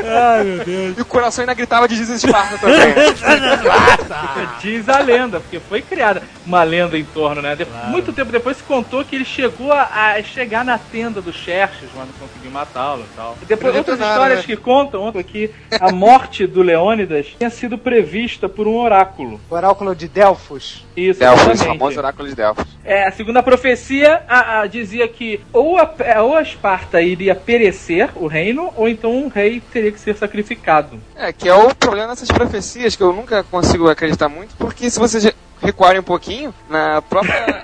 Ai, 0.09 0.45
meu 0.45 0.65
Deus. 0.65 0.99
E 0.99 1.01
o 1.01 1.05
coração 1.05 1.43
ainda 1.43 1.53
gritava 1.55 1.87
de 1.87 1.95
Jesus 1.97 2.25
Esparta 2.25 2.57
também. 2.59 2.79
Diz 4.63 4.89
a 4.89 4.99
lenda, 5.01 5.41
porque 5.41 5.61
foi 5.61 5.83
criada 5.83 6.23
uma 6.47 6.63
lenda 6.65 6.99
em 6.99 7.05
torno, 7.05 7.41
né? 7.43 7.55
De- 7.57 7.67
Muito 7.89 8.13
tempo 8.13 8.33
depois 8.33 8.57
se 8.57 8.63
contou 8.63 9.05
que 9.05 9.15
ele 9.17 9.25
chegou 9.25 9.73
a, 9.73 9.83
a 10.17 10.23
chegar 10.23 10.65
na 10.65 10.79
tenda 10.79 11.21
do 11.21 11.33
Xerxes, 11.33 11.89
mas 11.95 12.07
não 12.07 12.15
conseguiu 12.27 12.51
matá-lo 12.51 13.03
e 13.03 13.17
tal. 13.17 13.37
Depois 13.47 13.77
outras 13.77 13.99
nada, 13.99 14.13
histórias 14.13 14.39
né? 14.41 14.45
que 14.47 14.57
contam 14.57 15.11
que 15.23 15.51
a 15.81 15.93
morte 15.93 16.47
do 16.47 16.63
Leônidas 16.63 17.27
tinha 17.39 17.51
sido 17.51 17.79
prevista 17.79 18.49
por 18.49 18.67
um 18.67 18.77
oráculo. 18.77 19.41
O 19.51 19.55
oráculo 19.55 19.95
de 19.95 20.09
Delfos. 20.09 20.85
Isso, 20.97 21.21
Delfos, 21.21 21.61
o 21.61 21.65
famoso 21.65 21.99
oráculo 21.99 22.29
de 22.29 22.35
Delfos. 22.35 22.67
É, 22.85 23.11
segundo 23.13 23.37
a 23.37 23.43
profecia, 23.43 24.23
a- 24.29 24.61
a- 24.61 24.67
dizia 24.67 25.07
que 25.07 25.41
ou 25.53 25.79
a, 25.79 25.89
ou 26.23 26.37
a 26.37 26.43
Esparta 26.43 27.01
iria 27.01 27.35
perecer, 27.35 28.11
o 28.17 28.27
reino, 28.27 28.73
ou 28.77 28.89
então 28.89 29.13
um 29.15 29.29
rei 29.29 29.63
teria 29.73 29.93
que 29.93 30.01
ser 30.01 30.17
sacrificado. 30.17 30.99
É, 31.15 31.33
que 31.33 31.49
é 31.49 31.55
o 31.55 31.73
problema 31.75 32.09
dessas 32.09 32.29
profecias, 32.29 32.97
que 32.97 33.03
eu 33.03 33.13
nunca 33.13 33.45
consigo 33.45 33.89
acreditar 33.89 34.29
muito, 34.29 34.55
porque 34.57 34.91
se 34.91 34.99
vocês 34.99 35.33
recuarem 35.63 36.01
um 36.01 36.05
pouquinho, 36.05 36.55
na 36.69 37.01
própria. 37.03 37.63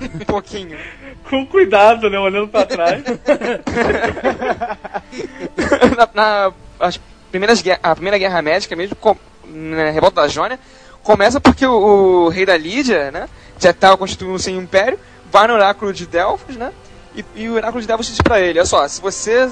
um 0.00 0.24
pouquinho. 0.24 0.78
Com 1.28 1.46
cuidado, 1.46 2.10
né? 2.10 2.18
Olhando 2.18 2.48
pra 2.48 2.64
trás. 2.66 3.02
na, 5.96 6.08
na- 6.14 6.52
as 6.80 7.00
primeiras 7.30 7.62
a 7.82 7.94
primeira 7.94 8.18
guerra 8.18 8.42
médica 8.42 8.74
mesmo, 8.76 8.96
com, 8.96 9.16
na 9.46 9.90
revolta 9.90 10.22
da 10.22 10.28
Jônia, 10.28 10.58
começa 11.02 11.40
porque 11.40 11.64
o, 11.64 12.24
o 12.24 12.28
rei 12.28 12.44
da 12.44 12.56
Lídia, 12.56 13.10
né, 13.10 13.28
já 13.58 13.70
estava 13.70 13.96
constituindo 13.96 14.38
seu 14.38 14.54
império, 14.54 14.98
vai 15.30 15.46
no 15.46 15.54
oráculo 15.54 15.92
de 15.92 16.06
Delfos, 16.06 16.56
né, 16.56 16.72
e, 17.14 17.24
e 17.36 17.48
o 17.48 17.54
oráculo 17.54 17.80
de 17.80 17.86
Delfos 17.86 18.06
diz 18.08 18.20
pra 18.20 18.40
ele, 18.40 18.58
olha 18.58 18.66
só, 18.66 18.86
se 18.86 19.00
você 19.00 19.48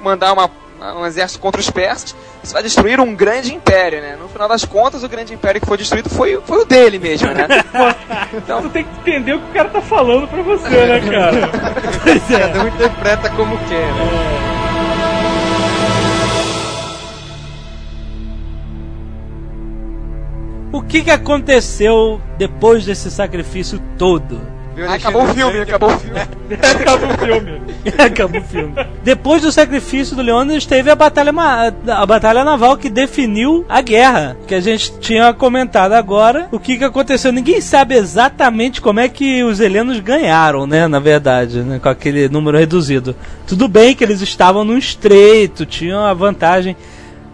mandar 0.00 0.32
uma, 0.32 0.50
um 0.80 1.04
exército 1.06 1.40
contra 1.40 1.60
os 1.60 1.70
persas, 1.70 2.14
você 2.42 2.52
vai 2.52 2.62
destruir 2.62 3.00
um 3.00 3.14
grande 3.14 3.54
império, 3.54 4.00
né, 4.00 4.16
no 4.20 4.28
final 4.28 4.48
das 4.48 4.64
contas, 4.64 5.02
o 5.02 5.08
grande 5.08 5.34
império 5.34 5.60
que 5.60 5.66
foi 5.66 5.76
destruído 5.76 6.08
foi, 6.08 6.40
foi 6.44 6.62
o 6.62 6.64
dele 6.64 6.98
mesmo, 6.98 7.28
né. 7.28 7.46
Então 8.32 8.62
tu 8.62 8.70
tem 8.70 8.84
que 8.84 8.90
entender 9.00 9.34
o 9.34 9.40
que 9.40 9.50
o 9.50 9.52
cara 9.52 9.68
tá 9.68 9.80
falando 9.80 10.28
pra 10.28 10.42
você, 10.42 10.68
né, 10.68 11.00
cara? 11.10 11.48
Cada 12.28 12.64
um 12.64 12.68
interpreta 12.68 13.30
como 13.30 13.58
quer, 13.66 13.92
né? 13.94 14.48
O 20.70 20.82
que 20.82 21.02
que 21.02 21.10
aconteceu 21.10 22.20
depois 22.36 22.84
desse 22.84 23.10
sacrifício 23.10 23.80
todo? 23.96 24.57
Aí 24.86 24.94
acabou 24.94 25.22
o 25.24 25.34
filme, 25.34 25.58
acabou 25.60 25.90
o 25.90 25.98
filme. 25.98 26.18
Acaba 26.78 27.06
o 27.06 27.18
filme. 27.18 27.60
Acabou 27.98 28.40
o 28.40 28.44
filme. 28.44 28.74
Depois 29.02 29.42
do 29.42 29.52
sacrifício 29.52 30.16
do 30.16 30.22
Leônidas, 30.22 30.64
teve 30.66 30.90
a 30.90 30.94
batalha, 30.94 31.32
a 31.88 32.06
batalha 32.06 32.44
naval 32.44 32.76
que 32.76 32.88
definiu 32.88 33.64
a 33.68 33.80
guerra. 33.80 34.36
Que 34.46 34.54
a 34.54 34.60
gente 34.60 34.98
tinha 34.98 35.32
comentado 35.32 35.92
agora. 35.92 36.48
O 36.50 36.58
que, 36.58 36.78
que 36.78 36.84
aconteceu? 36.84 37.32
Ninguém 37.32 37.60
sabe 37.60 37.94
exatamente 37.94 38.80
como 38.80 39.00
é 39.00 39.08
que 39.08 39.42
os 39.42 39.60
helenos 39.60 40.00
ganharam, 40.00 40.66
né? 40.66 40.86
Na 40.86 40.98
verdade, 40.98 41.60
né? 41.60 41.78
Com 41.78 41.88
aquele 41.88 42.28
número 42.28 42.58
reduzido. 42.58 43.14
Tudo 43.46 43.68
bem 43.68 43.94
que 43.94 44.04
eles 44.04 44.20
estavam 44.20 44.64
no 44.64 44.76
estreito, 44.78 45.66
tinham 45.66 46.04
a 46.04 46.14
vantagem. 46.14 46.76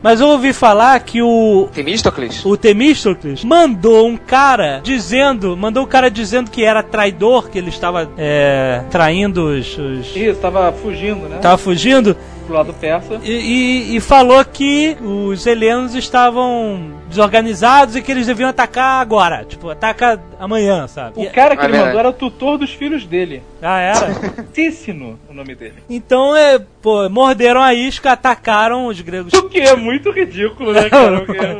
Mas 0.05 0.21
eu 0.21 0.29
ouvi 0.29 0.53
falar 0.53 1.01
que 1.01 1.23
o, 1.23 1.67
Temístocles? 1.73 2.45
o 2.45 2.59
Temístocles 2.59 3.43
mandou 3.43 4.07
um 4.07 4.19
cara 4.19 4.83
dizendo, 4.85 5.57
mandou 5.57 5.85
um 5.85 5.87
cara 5.87 6.11
dizendo 6.11 6.51
que 6.51 6.63
era 6.63 6.83
traidor, 6.83 7.49
que 7.49 7.57
ele 7.57 7.71
estava 7.71 8.11
é, 8.19 8.83
traindo 8.91 9.47
os, 9.47 9.79
os 9.79 10.15
Isso, 10.15 10.39
tava 10.41 10.71
fugindo, 10.73 11.27
né? 11.27 11.39
tava 11.39 11.57
fugindo 11.57 12.15
Pro 12.47 12.55
lado 12.55 12.75
persa. 12.75 13.21
e, 13.23 13.31
e- 13.33 13.97
e 13.97 14.01
falou 14.01 14.45
que 14.45 14.97
os 15.01 15.47
helenos 15.47 15.95
estavam 15.95 16.93
desorganizados 17.09 17.95
e 17.97 18.03
que 18.03 18.11
eles 18.11 18.27
deviam 18.27 18.49
atacar 18.51 19.01
agora, 19.01 19.45
tipo, 19.45 19.71
ataca 19.71 20.21
amanhã, 20.39 20.87
sabe? 20.89 21.13
O 21.27 21.31
cara 21.31 21.57
que 21.57 21.63
É 21.63 21.65
ele 21.65 21.73
verdade. 21.73 21.87
mandou 21.87 22.01
era 22.01 22.09
o 22.09 22.13
tutor 22.13 22.59
dos 22.59 22.71
filhos 22.73 23.07
dele. 23.07 23.43
Ah, 23.63 23.79
era? 23.81 24.09
Cícino, 24.53 25.19
o 25.31 25.33
nome 25.35 25.55
dele. 25.55 25.75
Então, 25.89 26.35
é, 26.37 26.59
pô, 26.83 27.09
morderam 27.09 27.63
a 27.63 27.73
isca, 27.73 28.13
atacaram 28.13 28.87
os 28.87 29.01
gregos. 29.01 29.33
O 29.33 29.49
que 29.49 29.61
é 29.61 29.75
muito 29.77 30.11
ridículo, 30.11 30.73
né, 30.73 30.91
cara? 30.91 31.19
O 31.21 31.27
que 31.27 31.37
é 31.39 31.57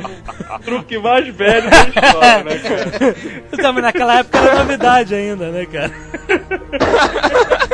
o 0.55 0.59
truque 0.61 0.99
mais 0.99 1.27
velho 1.29 1.71
da 1.71 1.83
história, 1.85 2.45
né, 2.45 2.59
cara? 2.59 3.15
Também 3.63 3.83
naquela 3.83 4.19
época 4.19 4.39
era 4.39 4.55
novidade 4.59 5.15
ainda, 5.15 5.51
né, 5.51 5.67
cara? 5.67 5.93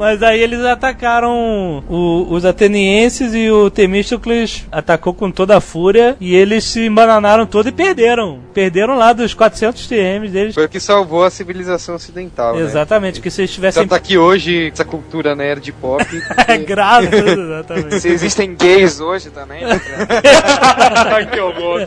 Mas 0.00 0.22
aí 0.22 0.40
eles 0.40 0.60
atacaram 0.64 1.84
o- 1.86 2.26
os 2.30 2.46
atenienses 2.46 3.34
e 3.34 3.50
o 3.50 3.68
Temístocles 3.68 4.66
atacou 4.72 5.12
com 5.12 5.30
toda 5.30 5.58
a 5.58 5.60
fúria 5.60 6.16
e 6.18 6.34
eles 6.34 6.64
se 6.64 6.86
embananaram 6.86 7.44
todo 7.44 7.68
e 7.68 7.72
perderam. 7.72 8.38
Perderam 8.54 8.96
lá 8.96 9.12
dos 9.12 9.34
400 9.34 9.86
TMs 9.86 10.32
deles. 10.32 10.54
Foi 10.54 10.64
o 10.64 10.68
que 10.70 10.80
salvou 10.80 11.22
a 11.22 11.28
civilização 11.28 11.96
ocidental, 11.96 12.56
né? 12.56 12.62
Exatamente, 12.62 13.20
que 13.20 13.30
se 13.30 13.42
eles 13.42 13.52
tivessem 13.52 13.82
Tanto 13.82 13.94
aqui 13.94 14.16
hoje, 14.16 14.70
essa 14.72 14.86
cultura 14.86 15.36
nerd 15.36 15.70
pop. 15.72 16.02
É 16.48 16.56
graças, 16.56 17.12
exatamente. 17.12 18.00
Se 18.00 18.08
existem 18.08 18.54
gays 18.54 19.00
hoje 19.00 19.28
também, 19.28 19.62
né, 19.66 19.78
cara? 19.78 21.26
que 21.30 21.38
horror. 21.40 21.86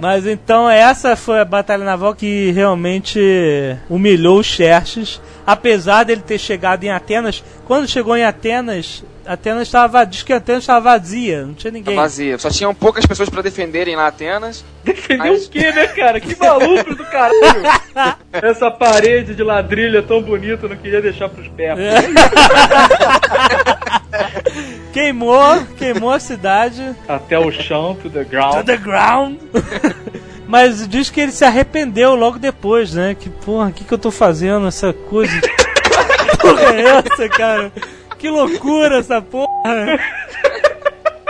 Mas 0.00 0.24
então 0.24 0.70
essa 0.70 1.16
foi 1.16 1.40
a 1.40 1.44
batalha 1.44 1.84
naval 1.84 2.14
que 2.14 2.52
realmente 2.52 3.18
humilhou 3.90 4.38
os 4.38 4.46
Xerxes, 4.46 5.20
apesar 5.46 6.04
dele 6.04 6.22
ter 6.26 6.38
chegado 6.38 6.84
em 6.84 6.90
Atenas. 6.90 7.42
Quando 7.66 7.88
chegou 7.88 8.16
em 8.16 8.24
Atenas, 8.24 9.04
Atenas 9.24 9.62
estava 9.62 10.04
diz 10.04 10.22
que 10.22 10.32
Atenas 10.32 10.62
estava 10.62 10.80
vazia, 10.92 11.44
não 11.46 11.54
tinha 11.54 11.72
Tá 11.72 11.78
ninguém. 11.78 11.96
vazia. 11.96 12.38
Só 12.38 12.50
tinham 12.50 12.74
poucas 12.74 13.04
pessoas 13.06 13.28
pra 13.28 13.42
defenderem 13.42 13.96
lá 13.96 14.06
Atenas. 14.08 14.64
Defender 14.84 15.30
Mas- 15.30 15.46
o 15.46 15.50
quê, 15.50 15.72
né, 15.72 15.86
cara? 15.88 16.20
Que 16.20 16.36
maluco 16.38 16.94
do 16.94 17.04
caralho. 17.04 17.62
Essa 18.32 18.70
parede 18.70 19.34
de 19.34 19.42
ladrilha 19.42 20.02
tão 20.02 20.22
bonita, 20.22 20.66
eu 20.66 20.70
não 20.70 20.76
queria 20.76 21.00
deixar 21.02 21.28
pros 21.28 21.48
pés. 21.48 21.76
Queimou, 24.92 25.62
queimou 25.76 26.10
a 26.10 26.18
cidade. 26.20 26.94
Até 27.06 27.38
o 27.38 27.50
chão, 27.52 27.96
to 28.02 28.08
the 28.08 28.24
ground. 28.24 28.56
To 28.58 28.64
the 28.64 28.76
ground. 28.76 29.36
Mas 30.46 30.86
diz 30.86 31.10
que 31.10 31.20
ele 31.20 31.32
se 31.32 31.44
arrependeu 31.44 32.14
logo 32.14 32.38
depois, 32.38 32.94
né? 32.94 33.14
Que 33.18 33.28
porra, 33.28 33.68
o 33.68 33.72
que, 33.72 33.84
que 33.84 33.92
eu 33.92 33.98
tô 33.98 34.10
fazendo? 34.10 34.66
Essa 34.66 34.92
coisa. 34.92 35.32
Que 36.26 36.38
porra 36.38 36.74
é 36.74 36.80
essa, 36.82 37.28
cara? 37.28 37.72
Que 38.18 38.28
loucura 38.28 38.98
essa 38.98 39.22
porra. 39.22 39.48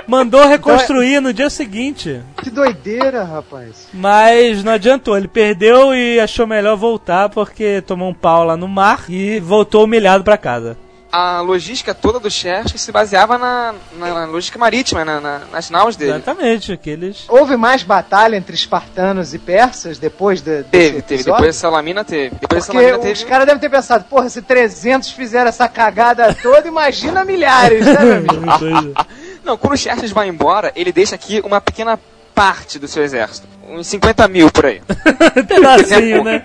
Mandou 0.07 0.47
reconstruir 0.47 1.21
no 1.21 1.33
dia 1.33 1.51
seguinte. 1.51 2.21
Que 2.43 2.49
doideira, 2.49 3.25
rapaz. 3.25 3.89
Mas 3.93 4.63
não 4.63 4.73
adiantou, 4.73 5.17
ele 5.17 5.27
perdeu 5.29 5.95
e 5.95 6.21
achou 6.21 6.47
melhor 6.47 6.77
voltar 6.77 7.29
porque 7.29 7.83
tomou 7.83 8.11
um 8.11 8.15
pau 8.15 8.45
lá 8.45 8.57
no 8.57 8.69
mar 8.69 9.05
e 9.09 9.41
voltou 9.41 9.85
humilhado 9.85 10.23
pra 10.23 10.39
casa. 10.39 10.77
A 11.11 11.41
logística 11.41 11.95
toda 11.95 12.19
do 12.19 12.31
Xerxes 12.31 12.81
se 12.83 12.91
baseava 12.93 13.39
na, 13.39 13.75
na- 13.93 14.13
na 14.15 14.25
logística 14.27 14.59
marítima, 14.59 15.05
na- 15.05 15.21
na- 15.21 15.41
nas 15.53 15.71
naus 15.71 15.97
dele. 15.97 16.11
Exatamente, 16.13 16.73
aqueles. 16.73 17.25
Houve 17.29 17.57
mais 17.57 17.83
batalha 17.83 18.37
entre 18.37 18.55
espartanos 18.55 19.33
e 19.33 19.39
persas 19.39 19.99
depois 19.99 20.41
de, 20.41 20.65
Teve, 20.65 21.01
teve. 21.03 21.15
episódio? 21.15 21.33
Depois 21.35 21.55
de 21.55 21.61
Salamina 21.61 22.05
teve. 22.05 22.37
Depois 22.41 22.65
de 22.65 22.71
Porque 22.73 22.87
Salamina 22.89 22.99
os 22.99 23.19
teve. 23.19 23.25
caras 23.31 23.47
devem 23.47 23.61
ter 23.61 23.71
pensado, 23.71 24.05
porra, 24.05 24.29
se 24.29 24.43
300 24.43 25.11
fizeram 25.13 25.49
essa 25.49 25.69
cagada 25.69 26.35
toda, 26.43 26.67
imagina 26.69 27.25
milhares, 27.25 27.87
né, 27.87 27.99
meu 28.21 28.53
amigo? 28.53 28.95
Não, 29.45 29.57
quando 29.57 29.75
o 29.75 29.77
Xerxes 29.77 30.11
vai 30.11 30.29
embora, 30.29 30.73
ele 30.75 30.93
deixa 30.93 31.15
aqui 31.15 31.41
uma 31.45 31.61
pequena 31.61 31.99
parte 32.35 32.79
do 32.81 32.89
seu 32.89 33.03
exército. 33.05 33.47
Uns 33.69 33.87
50 33.87 34.27
mil 34.29 34.51
por 34.51 34.67
aí. 34.67 34.83
Pedacinho, 35.49 36.25
né? 36.25 36.45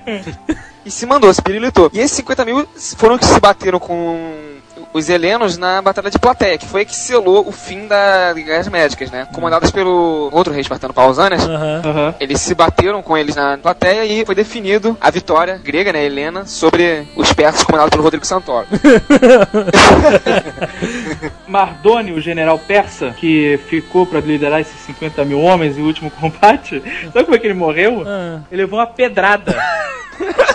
E 0.86 0.92
se 0.92 1.06
mandou, 1.06 1.34
se 1.34 1.42
pirilitou. 1.42 1.90
E 1.94 2.00
esses 2.00 2.18
50 2.18 2.46
mil 2.46 2.68
foram 2.98 3.18
que 3.18 3.26
se 3.26 3.40
bateram 3.40 3.80
com 3.80 4.34
os 4.94 5.10
helenos 5.10 5.58
na 5.58 5.82
Batalha 5.82 6.10
de 6.10 6.20
Plateia, 6.20 6.58
que 6.58 6.66
foi 6.66 6.82
a 6.82 6.86
que 6.86 6.96
selou 6.96 7.48
o 7.48 7.52
fim 7.52 7.88
das 7.88 8.36
guerras 8.36 8.68
médicas, 8.68 9.12
né? 9.12 9.28
Comandadas 9.34 9.72
pelo 9.72 10.30
outro 10.32 10.52
rei 10.52 10.62
espartano, 10.62 10.94
Pausanias. 10.94 11.48
Aham. 11.48 11.82
Aham. 11.86 12.16
Eles 12.20 12.42
se 12.42 12.54
bateram 12.54 13.02
com 13.02 13.18
eles 13.18 13.36
na 13.36 13.58
plateia 13.58 14.06
e 14.06 14.26
foi 14.26 14.36
definido 14.36 14.98
a 15.00 15.10
vitória 15.10 15.60
grega, 15.64 15.94
né, 15.94 16.04
Helena, 16.04 16.46
sobre 16.46 17.08
os 17.16 17.32
persas 17.32 17.64
comandados 17.64 17.92
pelo 17.92 18.04
Rodrigo 18.04 18.26
Santoro. 18.26 18.68
Mardoni, 21.48 22.12
o 22.12 22.22
general 22.22 22.60
persa, 22.60 23.12
que 23.12 23.60
ficou 23.68 24.06
pra 24.06 24.20
liderar 24.20 24.62
esses 24.62 24.80
50 24.82 25.24
mil 25.26 25.40
homens 25.40 25.78
em 25.78 25.84
último 25.84 26.12
combate, 26.12 26.82
sabe 27.14 27.26
como 27.26 27.36
é 27.36 27.40
que 27.40 27.48
ele 27.48 27.54
morreu? 27.54 28.04
Ah. 28.06 28.40
Ele 28.52 28.64
levou 28.64 28.80
uma 28.80 28.88
pedrada. 28.88 29.56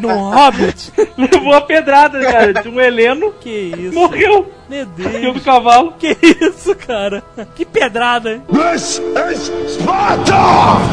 No 0.00 0.30
Hobbit? 0.30 0.92
levou 1.16 1.42
uma 1.52 1.60
pedrada, 1.60 2.20
cara, 2.20 2.52
de 2.54 2.68
um 2.68 2.80
heleno. 2.80 3.32
Que 3.40 3.72
isso? 3.78 3.94
Morreu. 3.94 4.50
Meu 4.68 4.86
Caiu 4.86 5.32
do 5.32 5.32
Deus. 5.32 5.44
cavalo. 5.44 5.92
Que 5.98 6.16
isso, 6.40 6.74
cara? 6.74 7.22
Que 7.54 7.64
pedrada, 7.64 8.32
hein? 8.32 8.42
This 8.50 9.00
is 9.32 9.74
Sparta! 9.74 10.32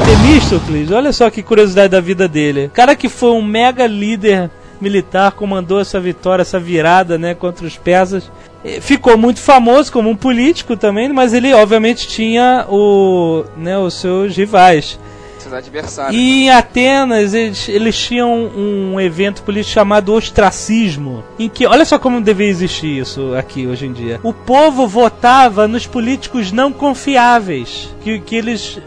Temístocles, 0.05 0.91
olha 0.91 1.13
só 1.13 1.29
que 1.29 1.41
curiosidade 1.41 1.89
da 1.89 2.01
vida 2.01 2.27
dele. 2.27 2.69
Cara 2.73 2.95
que 2.95 3.07
foi 3.09 3.31
um 3.31 3.41
mega 3.41 3.87
líder 3.87 4.49
militar, 4.81 5.31
comandou 5.33 5.79
essa 5.79 5.99
vitória, 5.99 6.41
essa 6.41 6.59
virada, 6.59 7.17
né, 7.17 7.33
contra 7.33 7.65
os 7.65 7.77
persas. 7.77 8.31
Ficou 8.81 9.17
muito 9.17 9.39
famoso 9.39 9.91
como 9.91 10.09
um 10.09 10.15
político 10.15 10.75
também, 10.75 11.09
mas 11.09 11.33
ele 11.33 11.53
obviamente 11.53 12.07
tinha 12.07 12.65
o, 12.69 13.43
né, 13.57 13.77
os 13.77 13.93
seus 13.93 14.35
rivais. 14.35 14.99
Seus 15.39 15.53
adversários. 15.53 16.15
E 16.15 16.43
em 16.43 16.51
Atenas 16.51 17.33
eles, 17.33 17.69
eles 17.69 17.97
tinham 17.97 18.31
um 18.33 18.99
evento 18.99 19.43
político 19.43 19.73
chamado 19.73 20.13
ostracismo, 20.13 21.23
em 21.37 21.47
que, 21.49 21.65
olha 21.65 21.85
só 21.85 21.97
como 21.97 22.21
deveria 22.21 22.51
existir 22.51 22.99
isso 22.99 23.33
aqui 23.35 23.65
hoje 23.67 23.85
em 23.85 23.93
dia. 23.93 24.19
O 24.23 24.33
povo 24.33 24.87
votava 24.87 25.67
nos 25.67 25.87
políticos 25.87 26.51
não 26.51 26.71
confiáveis, 26.71 27.93
que, 28.01 28.19
que 28.19 28.35
eles 28.35 28.79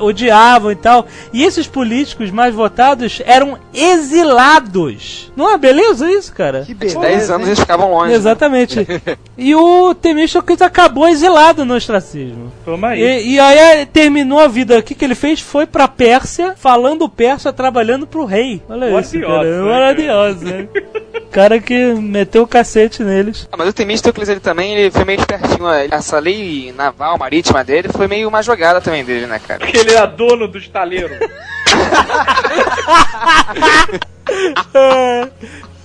odiavam 0.00 0.70
e 0.70 0.76
tal. 0.76 1.06
E 1.32 1.44
esses 1.44 1.66
políticos 1.66 2.30
mais 2.30 2.54
votados 2.54 3.20
eram 3.24 3.58
exilados. 3.74 5.32
Não 5.36 5.50
é 5.52 5.58
beleza 5.58 6.10
isso, 6.10 6.32
cara? 6.32 6.62
Que 6.64 6.74
De 6.74 6.80
10 6.80 6.94
beleza. 6.96 7.34
anos 7.34 7.46
hein? 7.46 7.52
eles 7.52 7.60
ficavam 7.60 7.90
longe. 7.90 8.10
né? 8.10 8.14
Exatamente. 8.16 8.86
e 9.36 9.54
o 9.54 9.94
Temístocles 9.94 10.60
acabou 10.62 11.08
exilado 11.08 11.64
no 11.64 11.74
ostracismo. 11.74 12.52
Toma 12.64 12.88
aí. 12.88 13.00
E, 13.02 13.34
e 13.34 13.40
aí 13.40 13.58
é, 13.58 13.86
terminou 13.86 14.40
a 14.40 14.48
vida. 14.48 14.78
O 14.78 14.82
que, 14.82 14.94
que 14.94 15.04
ele 15.04 15.14
fez? 15.14 15.40
Foi 15.40 15.66
pra 15.66 15.88
Pérsia, 15.88 16.54
falando 16.56 17.08
persa, 17.08 17.52
trabalhando 17.52 18.06
pro 18.06 18.24
rei. 18.24 18.62
Olha 18.68 18.92
What 18.92 19.06
isso, 19.16 19.20
cara. 19.26 19.40
odds, 19.40 19.56
né, 19.56 19.62
Maravilhoso, 19.62 20.44
né? 20.44 20.68
cara 21.30 21.60
que 21.60 21.74
meteu 21.94 22.42
o 22.42 22.46
cacete 22.46 23.02
neles. 23.02 23.48
Ah, 23.52 23.56
mas 23.56 23.68
o 23.68 23.72
Temístocles 23.72 24.28
ele 24.28 24.40
também 24.40 24.74
ele 24.74 24.90
foi 24.90 25.04
meio 25.04 25.20
espertinho. 25.20 25.68
Essa 25.90 26.18
lei 26.18 26.72
naval, 26.76 27.18
marítima 27.18 27.62
dele 27.62 27.88
foi 27.88 28.08
meio 28.08 28.28
uma 28.28 28.42
jogada 28.42 28.80
também 28.80 29.04
dele, 29.04 29.26
né, 29.26 29.38
cara? 29.46 29.60
Porque 29.60 29.76
ele 29.88 29.96
era 29.96 30.06
dono 30.06 30.46
do 30.48 30.58
estaleiro. 30.58 31.10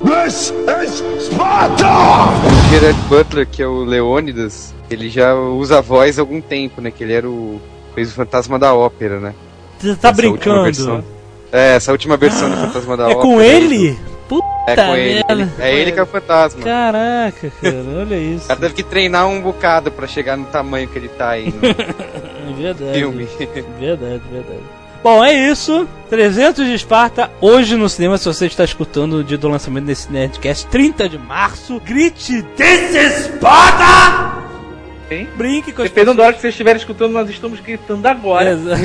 This 0.04 0.52
is 0.84 1.04
Sparta! 1.28 1.88
O 1.88 2.70
Gerard 2.70 3.00
Butler, 3.08 3.48
que 3.48 3.62
é 3.64 3.68
o 3.68 3.84
Leônidas, 3.84 4.74
ele 4.90 5.10
já 5.10 5.34
usa 5.34 5.78
a 5.78 5.82
voz 5.82 6.18
há 6.20 6.22
algum 6.22 6.42
tempo, 6.42 6.82
né? 6.82 6.92
Que 6.92 7.04
ele 7.04 7.14
era 7.14 7.30
o. 7.30 7.62
fez 7.96 8.12
o 8.12 8.16
Fantasma 8.16 8.60
da 8.60 8.74
Ópera, 8.74 9.20
né? 9.20 9.34
Você 9.80 9.96
tá 9.96 10.10
Essa 10.10 10.18
brincando? 10.18 11.04
É, 11.52 11.76
essa 11.76 11.92
última 11.92 12.18
versão 12.18 12.50
do 12.50 12.58
Fantasma 12.58 12.98
da 12.98 13.04
É 13.04 13.08
Ópera. 13.08 13.22
com 13.22 13.42
ele? 13.42 13.98
Puta 14.28 14.46
É 14.68 14.76
com 14.76 14.96
ele. 14.96 15.24
ele- 15.30 15.50
É 15.60 15.74
ele 15.76 15.92
que 15.92 16.00
é 16.00 16.04
o 16.04 16.06
fantasma. 16.08 16.64
Caraca, 16.64 17.52
cara, 17.62 17.76
olha 18.00 18.18
O 18.18 18.22
isso. 18.36 18.48
cara 18.48 18.60
teve 18.60 18.74
que 18.74 18.84
treinar 18.84 19.28
um 19.28 19.42
bocado 19.42 19.92
pra 19.92 20.08
chegar 20.08 20.36
no 20.38 20.46
tamanho 20.46 20.88
que 20.88 20.98
ele 20.98 21.10
tá 21.10 21.30
aí 21.32 21.52
no 21.54 21.66
É 21.68 21.76
verdade. 22.64 22.99
filme. 22.99 23.27
Verdade, 23.80 24.22
verdade. 24.31 24.61
Bom, 25.03 25.22
é 25.23 25.34
isso. 25.34 25.85
300 26.10 26.65
de 26.65 26.73
Esparta, 26.73 27.30
hoje 27.41 27.76
no 27.76 27.90
cinema, 27.90 28.18
se 28.18 28.26
você 28.26 28.45
está 28.45 28.64
escutando 28.64 29.18
o 29.18 29.23
dia 29.23 29.38
do 29.38 29.49
lançamento 29.49 29.85
desse 29.85 30.10
Nerdcast, 30.10 30.68
30 30.68 31.10
de 31.10 31.18
março. 31.18 31.80
Grite 31.81 32.41
This 32.56 32.95
is 32.95 33.26
Sparta! 33.26 34.44
Hein? 35.11 35.27
Brinque 35.35 35.73
com 35.73 35.81
as 35.81 35.90
Dependendo 35.90 36.18
da 36.18 36.23
hora 36.23 36.34
que 36.34 36.40
vocês 36.40 36.53
estiverem 36.53 36.80
escutando, 36.80 37.11
nós 37.11 37.30
estamos 37.30 37.60
gritando 37.60 38.06
agora. 38.06 38.52
Exato. 38.52 38.81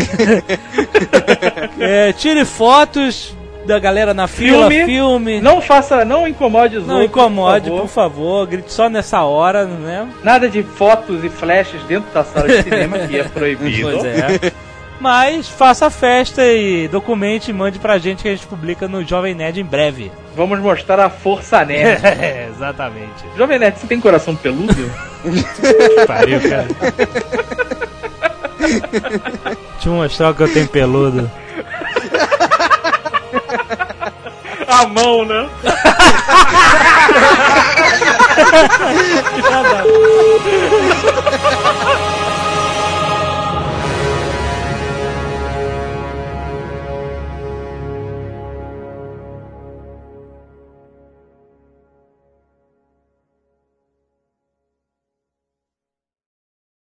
é, 1.79 2.13
tire 2.13 2.45
fotos 2.45 3.38
da 3.69 3.79
galera 3.79 4.13
na 4.13 4.27
fila, 4.27 4.69
Filme. 4.69 4.85
filme. 4.87 5.41
Não 5.41 5.61
faça, 5.61 6.05
não 6.05 6.27
incomode 6.27 6.79
os 6.79 6.87
Não 6.87 6.95
outros. 7.03 7.11
incomode, 7.11 7.71
por 7.71 7.83
por 7.83 7.89
favor. 7.89 8.15
favor. 8.17 8.47
Grite 8.49 8.73
só 8.73 8.89
nessa 8.89 9.23
hora, 9.23 9.65
né? 9.67 10.09
Nada 10.25 10.49
de 10.49 10.63
fotos 10.63 11.23
e 11.23 11.29
flashes 11.29 11.81
dentro 11.85 12.11
da 12.13 12.25
sala 12.25 12.49
de 12.49 12.63
cinema, 12.63 12.99
que 12.99 13.21
é 13.21 13.25
proibido. 13.29 13.91
Pois 13.93 14.05
é. 14.05 14.53
Mas 15.01 15.49
faça 15.49 15.89
festa 15.91 16.45
e 16.45 16.89
documente 16.89 17.51
e 17.51 17.55
mande 17.55 17.79
pra 17.79 17.99
gente 17.99 18.23
que 18.23 18.29
a 18.29 18.33
gente 18.35 18.47
publica 18.49 18.89
no 18.89 19.05
Jovem 19.05 19.33
Nerd 19.33 19.61
em 19.61 19.65
breve. 19.65 20.11
Vamos 20.35 20.59
mostrar 20.59 20.99
a 20.99 21.09
força 21.09 21.65
nerd. 21.65 22.05
É, 22.05 22.49
exatamente. 22.51 23.25
Jovem 23.37 23.61
Nerd, 23.61 23.79
você 23.79 23.87
tem 23.87 24.01
coração 24.01 24.35
peludo? 24.35 24.75
Pariu, 26.07 26.41
cara. 26.41 26.67
Deixa 28.59 29.89
eu 29.89 29.93
mostrar 29.93 30.31
o 30.31 30.35
que 30.35 30.43
eu 30.43 30.53
tenho 30.53 30.67
peludo. 30.69 31.31
a 34.69 34.87
mão, 34.87 35.25
né? 35.25 35.49
que 39.35 39.43
tá 39.43 39.63
dando. 39.63 39.89